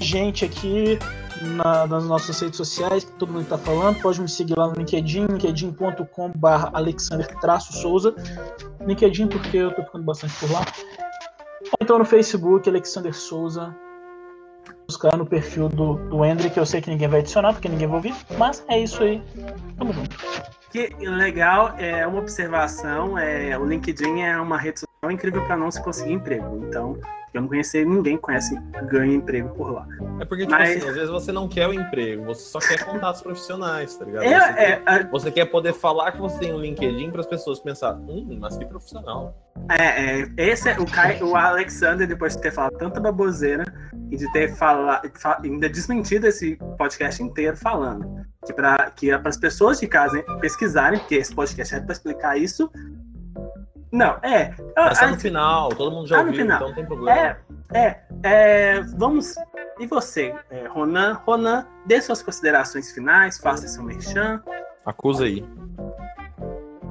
gente 0.00 0.44
aqui 0.44 0.98
na- 1.42 1.86
nas 1.86 2.04
nossas 2.04 2.38
redes 2.40 2.56
sociais, 2.56 3.04
que 3.04 3.12
todo 3.12 3.32
mundo 3.32 3.46
tá 3.48 3.58
falando. 3.58 4.00
Pode 4.00 4.20
me 4.20 4.28
seguir 4.28 4.56
lá 4.58 4.66
no 4.68 4.74
LinkedIn, 4.74 5.26
linkedin.com.br 5.26 6.70
alexander-souza. 6.72 8.14
LinkedIn 8.86 9.28
porque 9.28 9.56
eu 9.56 9.74
tô 9.74 9.82
ficando 9.82 10.04
bastante 10.04 10.34
por 10.40 10.50
lá. 10.50 10.60
Ou 10.60 11.78
então 11.82 11.98
no 11.98 12.04
Facebook, 12.04 12.68
Alexander 12.68 13.14
Souza 13.14 13.74
buscar 14.86 15.18
no 15.18 15.26
perfil 15.26 15.68
do, 15.68 15.96
do 16.08 16.50
que 16.50 16.58
eu 16.58 16.64
sei 16.64 16.80
que 16.80 16.88
ninguém 16.88 17.08
vai 17.08 17.20
adicionar, 17.20 17.52
porque 17.52 17.68
ninguém 17.68 17.86
vai 17.86 17.96
ouvir, 17.96 18.14
mas 18.38 18.64
é 18.68 18.80
isso 18.80 19.02
aí. 19.02 19.22
Tamo 19.76 19.92
junto. 19.92 20.16
Que 20.70 20.88
legal, 21.00 21.74
é 21.78 22.06
uma 22.06 22.18
observação. 22.20 23.18
É, 23.18 23.56
o 23.58 23.66
LinkedIn 23.66 24.20
é 24.20 24.40
uma 24.40 24.56
rede 24.58 24.80
social 24.80 25.10
incrível 25.12 25.44
para 25.44 25.56
não 25.58 25.70
se 25.70 25.82
conseguir 25.82 26.14
emprego. 26.14 26.64
Então, 26.66 26.98
eu 27.34 27.40
não 27.42 27.48
conheci 27.48 27.84
ninguém 27.84 28.16
que 28.16 28.22
conhece 28.22 28.58
ganha 28.90 29.14
emprego 29.14 29.48
por 29.50 29.72
lá. 29.72 29.86
É 30.20 30.24
porque, 30.24 30.44
tipo 30.46 30.58
Mas- 30.58 30.76
assim, 30.76 30.88
às 30.88 30.94
vezes 30.94 31.10
você 31.10 31.30
não 31.32 31.48
quer 31.48 31.68
o 31.68 31.72
emprego, 31.74 32.24
você 32.24 32.42
só 32.42 32.58
quer 32.58 32.84
contatos 32.84 33.20
profissionais, 33.22 33.94
tá 33.96 34.04
ligado? 34.04 34.24
É, 34.24 34.38
Você 34.40 34.52
quer- 34.54 34.82
é, 34.86 34.94
é, 35.00 35.04
Você 35.04 35.30
quer 35.30 35.44
poder 35.46 35.72
falar 35.74 36.12
que 36.12 36.20
você 36.20 36.38
tem 36.38 36.54
um 36.54 36.58
LinkedIn 36.60 37.10
para 37.10 37.20
as 37.20 37.26
pessoas 37.26 37.60
pensar, 37.60 37.94
hum, 37.94 38.38
mas 38.40 38.56
que 38.56 38.64
profissional. 38.66 39.34
é, 39.70 40.20
é, 40.22 40.28
esse 40.36 40.68
é 40.70 40.78
o, 40.78 40.86
Kai, 40.86 41.22
o 41.22 41.36
Alexander, 41.36 42.06
depois 42.06 42.34
de 42.36 42.42
ter 42.42 42.52
falado 42.52 42.76
tanta 42.78 43.00
baboseira 43.00 43.64
e 44.10 44.16
de 44.16 44.30
ter 44.32 44.54
falado, 44.54 45.10
ainda 45.42 45.68
desmentido 45.68 46.26
esse 46.26 46.56
podcast 46.78 47.22
inteiro 47.22 47.56
falando 47.56 48.26
que, 48.46 48.52
pra, 48.52 48.90
que 48.90 49.10
é 49.10 49.18
para 49.18 49.28
as 49.28 49.36
pessoas 49.36 49.78
de 49.80 49.86
casa 49.86 50.22
pesquisarem, 50.40 50.98
porque 51.00 51.16
esse 51.16 51.34
podcast 51.34 51.74
é 51.74 51.80
para 51.80 51.92
explicar 51.92 52.38
isso. 52.38 52.70
Não, 53.90 54.18
é. 54.22 54.54
Mas 54.76 54.98
tá 55.00 55.06
no 55.06 55.18
final, 55.18 55.70
todo 55.70 55.90
mundo 55.94 56.06
já 56.06 56.16
Tá 56.16 56.22
ouviu, 56.22 56.40
final. 56.42 56.56
então 56.56 56.68
não 56.68 56.74
tem 56.74 56.84
problema. 56.86 57.18
É, 57.18 57.36
é, 57.72 58.00
é, 58.22 58.80
vamos. 58.96 59.34
E 59.80 59.86
você, 59.86 60.34
é, 60.50 60.66
Ronan? 60.66 61.20
Ronan, 61.26 61.66
dê 61.86 62.00
suas 62.00 62.22
considerações 62.22 62.92
finais, 62.92 63.38
faça 63.38 63.66
seu 63.66 63.82
merchan. 63.82 64.42
Acusa 64.84 65.24
aí. 65.24 65.44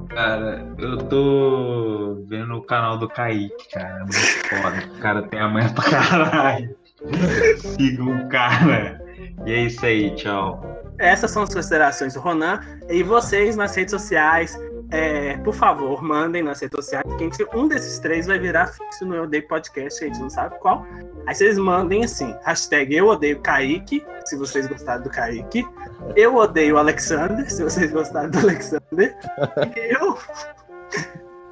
Cara, 0.10 0.66
eu 0.80 0.98
tô 0.98 2.24
vendo 2.28 2.56
o 2.56 2.62
canal 2.64 2.98
do 2.98 3.08
Kaique, 3.08 3.70
cara. 3.72 4.00
É 4.00 4.00
muito 4.00 4.16
foda. 4.16 4.96
O 4.96 5.00
cara 5.00 5.22
tem 5.24 5.40
a 5.40 5.48
manha 5.48 5.70
pra 5.74 5.84
caralho. 5.84 6.76
Sigam 7.58 8.26
o 8.26 8.30
cara. 8.30 9.00
E 9.46 9.52
é 9.54 9.60
isso 9.64 9.86
aí, 9.86 10.16
tchau. 10.16 10.62
Essas 10.98 11.30
são 11.30 11.44
as 11.44 11.54
considerações 11.54 12.14
do 12.16 12.20
Ronan. 12.20 12.60
E 12.90 13.04
vocês 13.04 13.56
nas 13.56 13.76
redes 13.76 13.92
sociais, 13.92 14.58
é, 14.92 15.38
por 15.38 15.54
favor, 15.54 16.02
mandem 16.02 16.42
nas 16.44 16.62
redes 16.62 16.76
sociais, 16.76 17.06
a 17.06 17.18
gente- 17.18 17.46
um 17.54 17.68
desses 17.68 18.00
três 18.00 18.26
vai 18.26 18.40
virar 18.40 18.68
fixo 18.68 19.06
no 19.06 19.16
Eu 19.16 19.24
Odeio 19.24 19.48
Podcast, 19.48 20.04
a 20.04 20.08
gente 20.08 20.20
não 20.20 20.30
sabe 20.30 20.58
qual. 20.60 20.86
Aí 21.26 21.36
vocês 21.36 21.58
mandem 21.58 22.04
assim, 22.06 22.34
hashtag 22.44 22.96
Eu 22.96 23.08
Odeio 23.08 23.40
Kaique, 23.42 24.06
se 24.26 24.36
vocês 24.38 24.66
gostaram 24.68 25.04
do 25.04 25.10
Kaique. 25.10 25.66
Eu 26.16 26.36
odeio 26.36 26.78
Alexander, 26.78 27.50
se 27.52 27.62
vocês 27.64 27.92
gostaram 27.92 28.30
do 28.30 28.40
Alexander. 28.40 29.18
E 29.76 29.94
eu, 29.94 30.18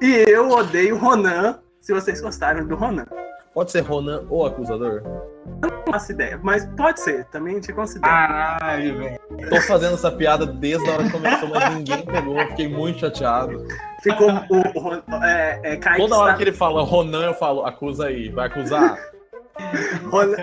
e 0.00 0.30
eu 0.30 0.48
odeio 0.50 0.96
Ronan, 0.96 1.58
se 1.80 1.92
vocês 1.92 2.20
gostaram 2.20 2.66
do 2.66 2.74
Ronan. 2.74 3.06
Pode 3.56 3.72
ser 3.72 3.80
Ronan 3.80 4.22
ou 4.28 4.44
acusador? 4.44 5.02
Não 5.62 5.70
faço 5.90 6.12
ideia, 6.12 6.38
mas 6.42 6.66
pode 6.76 7.00
ser, 7.00 7.24
também 7.28 7.52
a 7.52 7.56
gente 7.56 7.72
considera. 7.72 8.12
Caralho, 8.12 8.98
velho. 8.98 9.18
Tô 9.48 9.58
fazendo 9.62 9.94
essa 9.94 10.10
piada 10.12 10.44
desde 10.44 10.86
a 10.86 10.92
hora 10.92 11.04
que 11.04 11.10
começou, 11.10 11.48
mas 11.48 11.74
ninguém 11.74 12.04
pegou. 12.04 12.38
Eu 12.38 12.48
fiquei 12.48 12.68
muito 12.68 13.00
chateado. 13.00 13.66
Ficou 14.02 14.28
o, 14.28 15.08
o 15.08 15.24
é, 15.24 15.58
é, 15.62 15.76
Kaique 15.76 16.02
Toda 16.02 16.16
hora 16.16 16.32
está- 16.32 16.36
que 16.36 16.42
ele 16.44 16.52
fala 16.52 16.82
Ronan, 16.82 17.24
eu 17.24 17.32
falo, 17.32 17.64
acusa 17.64 18.08
aí, 18.08 18.28
vai 18.28 18.46
acusar. 18.48 18.98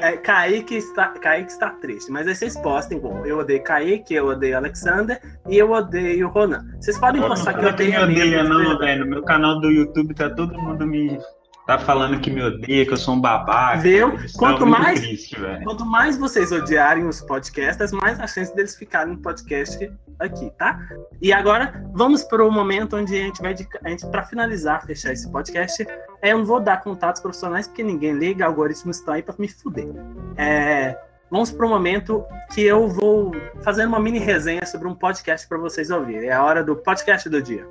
É, 0.01 0.17
Kaique, 0.17 0.75
está, 0.75 1.09
Kaique 1.09 1.51
está 1.51 1.69
triste, 1.69 2.11
mas 2.11 2.27
aí 2.27 2.33
vocês 2.33 2.59
postem, 2.59 2.97
bom, 2.97 3.23
eu 3.27 3.37
odeio 3.37 3.61
Kaique, 3.61 4.15
eu 4.15 4.25
odeio 4.25 4.57
Alexander 4.57 5.21
e 5.47 5.55
eu 5.55 5.69
odeio 5.71 6.29
Ronan. 6.29 6.65
Vocês 6.81 6.97
podem 6.97 7.21
postar 7.21 7.53
que 7.53 7.63
eu 7.63 7.69
odeio 7.69 7.91
me 7.91 7.97
odeia, 7.99 8.41
amigos, 8.41 8.49
não, 8.49 8.73
né? 8.73 8.79
velho. 8.79 9.05
No 9.05 9.11
meu 9.11 9.21
canal 9.23 9.61
do 9.61 9.69
YouTube 9.69 10.15
tá 10.15 10.31
todo 10.31 10.59
mundo 10.59 10.87
me. 10.87 11.19
Tá 11.65 11.79
falando 11.79 12.19
que 12.19 12.29
me 12.29 12.41
odeia, 12.43 12.85
que 12.85 12.91
eu 12.91 12.97
sou 12.97 13.13
um 13.13 13.21
babaca. 13.21 13.79
Viu? 13.79 14.11
Quanto 14.37 14.59
tá 14.59 14.65
muito 14.65 14.67
mais- 14.67 14.99
Triste. 14.99 15.37
Quanto 15.63 15.85
mais 15.85 16.17
vocês 16.17 16.51
odiarem 16.51 17.07
os 17.07 17.21
podcasters, 17.21 17.93
mais 17.93 18.19
a 18.19 18.27
chance 18.27 18.53
deles 18.53 18.75
ficarem 18.75 19.13
no 19.13 19.19
podcast 19.21 19.89
aqui, 20.19 20.51
tá? 20.57 20.77
E 21.21 21.31
agora, 21.31 21.81
vamos 21.93 22.21
para 22.23 22.45
o 22.45 22.51
momento 22.51 22.97
onde 22.97 23.15
a 23.15 23.19
gente 23.19 23.41
vai, 23.41 23.53
de, 23.53 23.65
a 23.83 23.89
gente, 23.89 24.05
para 24.07 24.23
finalizar, 24.23 24.85
fechar 24.85 25.13
esse 25.13 25.31
podcast, 25.31 25.85
é, 26.21 26.33
eu 26.33 26.39
não 26.39 26.45
vou 26.45 26.59
dar 26.59 26.81
contatos 26.81 27.21
profissionais 27.21 27.65
porque 27.65 27.81
ninguém 27.81 28.13
liga, 28.13 28.45
algoritmos 28.45 28.97
estão 28.97 29.13
aí 29.13 29.23
para 29.23 29.35
me 29.39 29.47
fuder. 29.47 29.87
É, 30.35 30.97
vamos 31.31 31.49
para 31.49 31.65
o 31.65 31.69
momento 31.69 32.25
que 32.53 32.61
eu 32.61 32.89
vou 32.89 33.31
fazer 33.63 33.85
uma 33.85 34.01
mini 34.01 34.19
resenha 34.19 34.65
sobre 34.65 34.87
um 34.87 34.95
podcast 34.95 35.47
para 35.47 35.57
vocês 35.57 35.89
ouvirem. 35.89 36.27
É 36.27 36.33
a 36.33 36.43
hora 36.43 36.61
do 36.61 36.75
podcast 36.75 37.29
do 37.29 37.41
dia. 37.41 37.65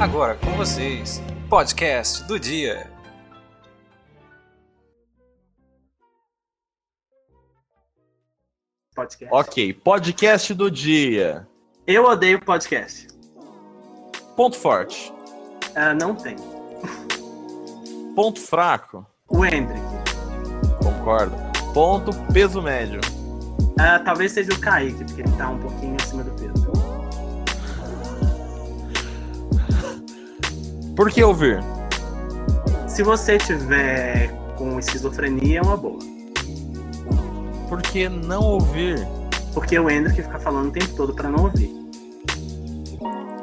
Agora 0.00 0.34
com 0.34 0.50
vocês, 0.56 1.22
podcast 1.48 2.24
do 2.24 2.38
dia. 2.38 2.90
Podcast. 8.94 9.34
Ok, 9.34 9.72
podcast 9.72 10.54
do 10.54 10.68
dia. 10.68 11.46
Eu 11.86 12.04
odeio 12.06 12.44
podcast. 12.44 13.06
Ponto 14.36 14.56
forte. 14.56 15.12
Ah, 15.76 15.94
não 15.94 16.14
tem. 16.14 16.36
Ponto 18.16 18.40
fraco. 18.40 19.06
O 19.28 19.44
Hendrick. 19.44 19.80
Concordo. 20.82 21.36
Ponto 21.72 22.10
peso 22.32 22.60
médio. 22.60 23.00
Ah, 23.78 24.00
talvez 24.00 24.32
seja 24.32 24.52
o 24.52 24.60
Kaique, 24.60 25.04
porque 25.04 25.22
ele 25.22 25.36
tá 25.36 25.48
um 25.50 25.58
pouquinho 25.58 25.96
acima 26.00 26.24
do 26.24 26.30
peso. 26.32 26.63
Por 30.96 31.10
que 31.10 31.24
ouvir? 31.24 31.60
Se 32.86 33.02
você 33.02 33.36
tiver 33.36 34.30
com 34.56 34.78
esquizofrenia, 34.78 35.58
é 35.58 35.62
uma 35.62 35.76
boa. 35.76 35.98
Por 37.68 37.82
que 37.82 38.08
não 38.08 38.40
ouvir? 38.40 39.04
Porque 39.52 39.76
o 39.76 39.90
Hendrick 39.90 40.22
fica 40.22 40.38
falando 40.38 40.68
o 40.68 40.70
tempo 40.70 40.94
todo 40.94 41.12
pra 41.12 41.28
não 41.28 41.44
ouvir. 41.44 41.70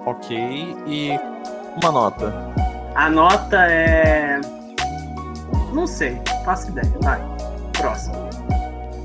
Ok. 0.05 0.37
E 0.87 1.19
uma 1.81 1.91
nota. 1.91 2.33
A 2.95 3.09
nota 3.09 3.65
é. 3.65 4.39
Não 5.73 5.85
sei, 5.85 6.21
faço 6.45 6.69
ideia. 6.69 6.93
Vai. 7.01 7.21
Próximo. 7.73 8.15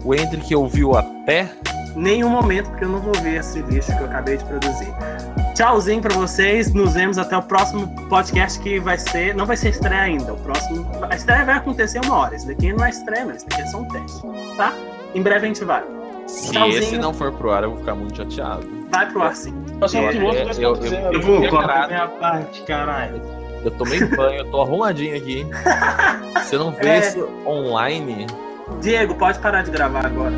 O 0.05 0.15
Hendrick 0.15 0.55
ouviu 0.55 0.97
até. 0.97 1.51
Nenhum 1.97 2.29
momento, 2.29 2.71
porque 2.71 2.85
eu 2.85 2.89
não 2.91 3.01
vou 3.01 3.15
ver 3.15 3.41
esse 3.41 3.61
lixo 3.63 3.91
que 3.97 4.03
eu 4.03 4.07
acabei 4.07 4.37
de 4.37 4.45
produzir. 4.45 4.93
Tchauzinho 5.57 6.03
pra 6.03 6.15
vocês. 6.15 6.71
Nos 6.75 6.93
vemos 6.93 7.17
até 7.17 7.35
o 7.35 7.43
próximo 7.43 7.89
podcast 8.11 8.61
que 8.61 8.79
vai 8.79 8.99
ser. 8.99 9.35
Não 9.35 9.47
vai 9.47 9.57
ser 9.57 9.71
estreia 9.71 10.03
ainda. 10.03 10.35
O 10.35 10.37
próximo. 10.37 10.87
A 11.11 11.17
estreia 11.17 11.47
vai 11.47 11.55
acontecer 11.57 11.99
uma 12.05 12.15
hora. 12.15 12.35
Esse 12.37 12.47
daqui 12.47 12.75
não 12.75 12.85
é 12.85 12.91
estreia, 12.91 13.25
mas 13.25 13.37
esse 13.39 13.47
daqui 13.49 13.63
é 13.63 13.67
só 13.67 13.79
um 13.79 13.85
teste. 13.89 14.21
Tá? 14.59 14.75
Em 15.15 15.23
breve 15.23 15.47
a 15.47 15.49
gente 15.49 15.65
vai. 15.65 15.83
Se 16.27 16.53
Tchauzinho. 16.53 16.79
esse 16.79 16.99
não 16.99 17.15
for 17.15 17.33
pro 17.33 17.51
ar, 17.53 17.63
eu 17.63 17.71
vou 17.71 17.79
ficar 17.79 17.95
muito 17.95 18.15
chateado. 18.19 18.67
Vai 18.93 19.11
pro 19.11 19.23
ar 19.23 19.35
sim. 19.35 19.55
Eu- 19.81 19.89
piloto 20.11 20.37
eu- 20.37 20.43
eu- 20.43 20.75
2.0. 20.77 21.13
Eu 21.15 21.23
vou 21.23 21.49
cortar 21.49 21.89
minha 21.89 22.07
parte, 22.09 22.63
caralho. 22.65 23.23
Eu 23.65 23.71
tomei 23.71 24.05
banho, 24.15 24.41
eu 24.41 24.51
tô 24.51 24.61
arrumadinho 24.61 25.17
aqui. 25.17 25.47
Você 26.45 26.59
não 26.59 26.71
vê 26.73 26.87
É. 26.89 26.99
isso 26.99 27.27
online? 27.47 28.27
Diego, 28.83 29.15
pode 29.15 29.39
parar 29.39 29.63
de 29.63 29.71
gravar 29.71 30.05
agora. 30.05 30.35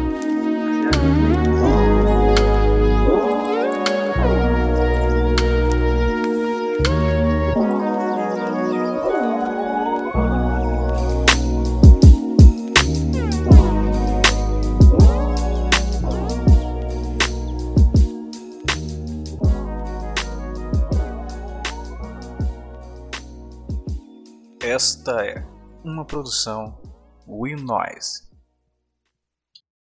Esta 24.78 25.26
é 25.26 25.44
uma 25.82 26.05
produção 26.05 26.80
Will 27.26 27.59
Noise. 27.59 28.27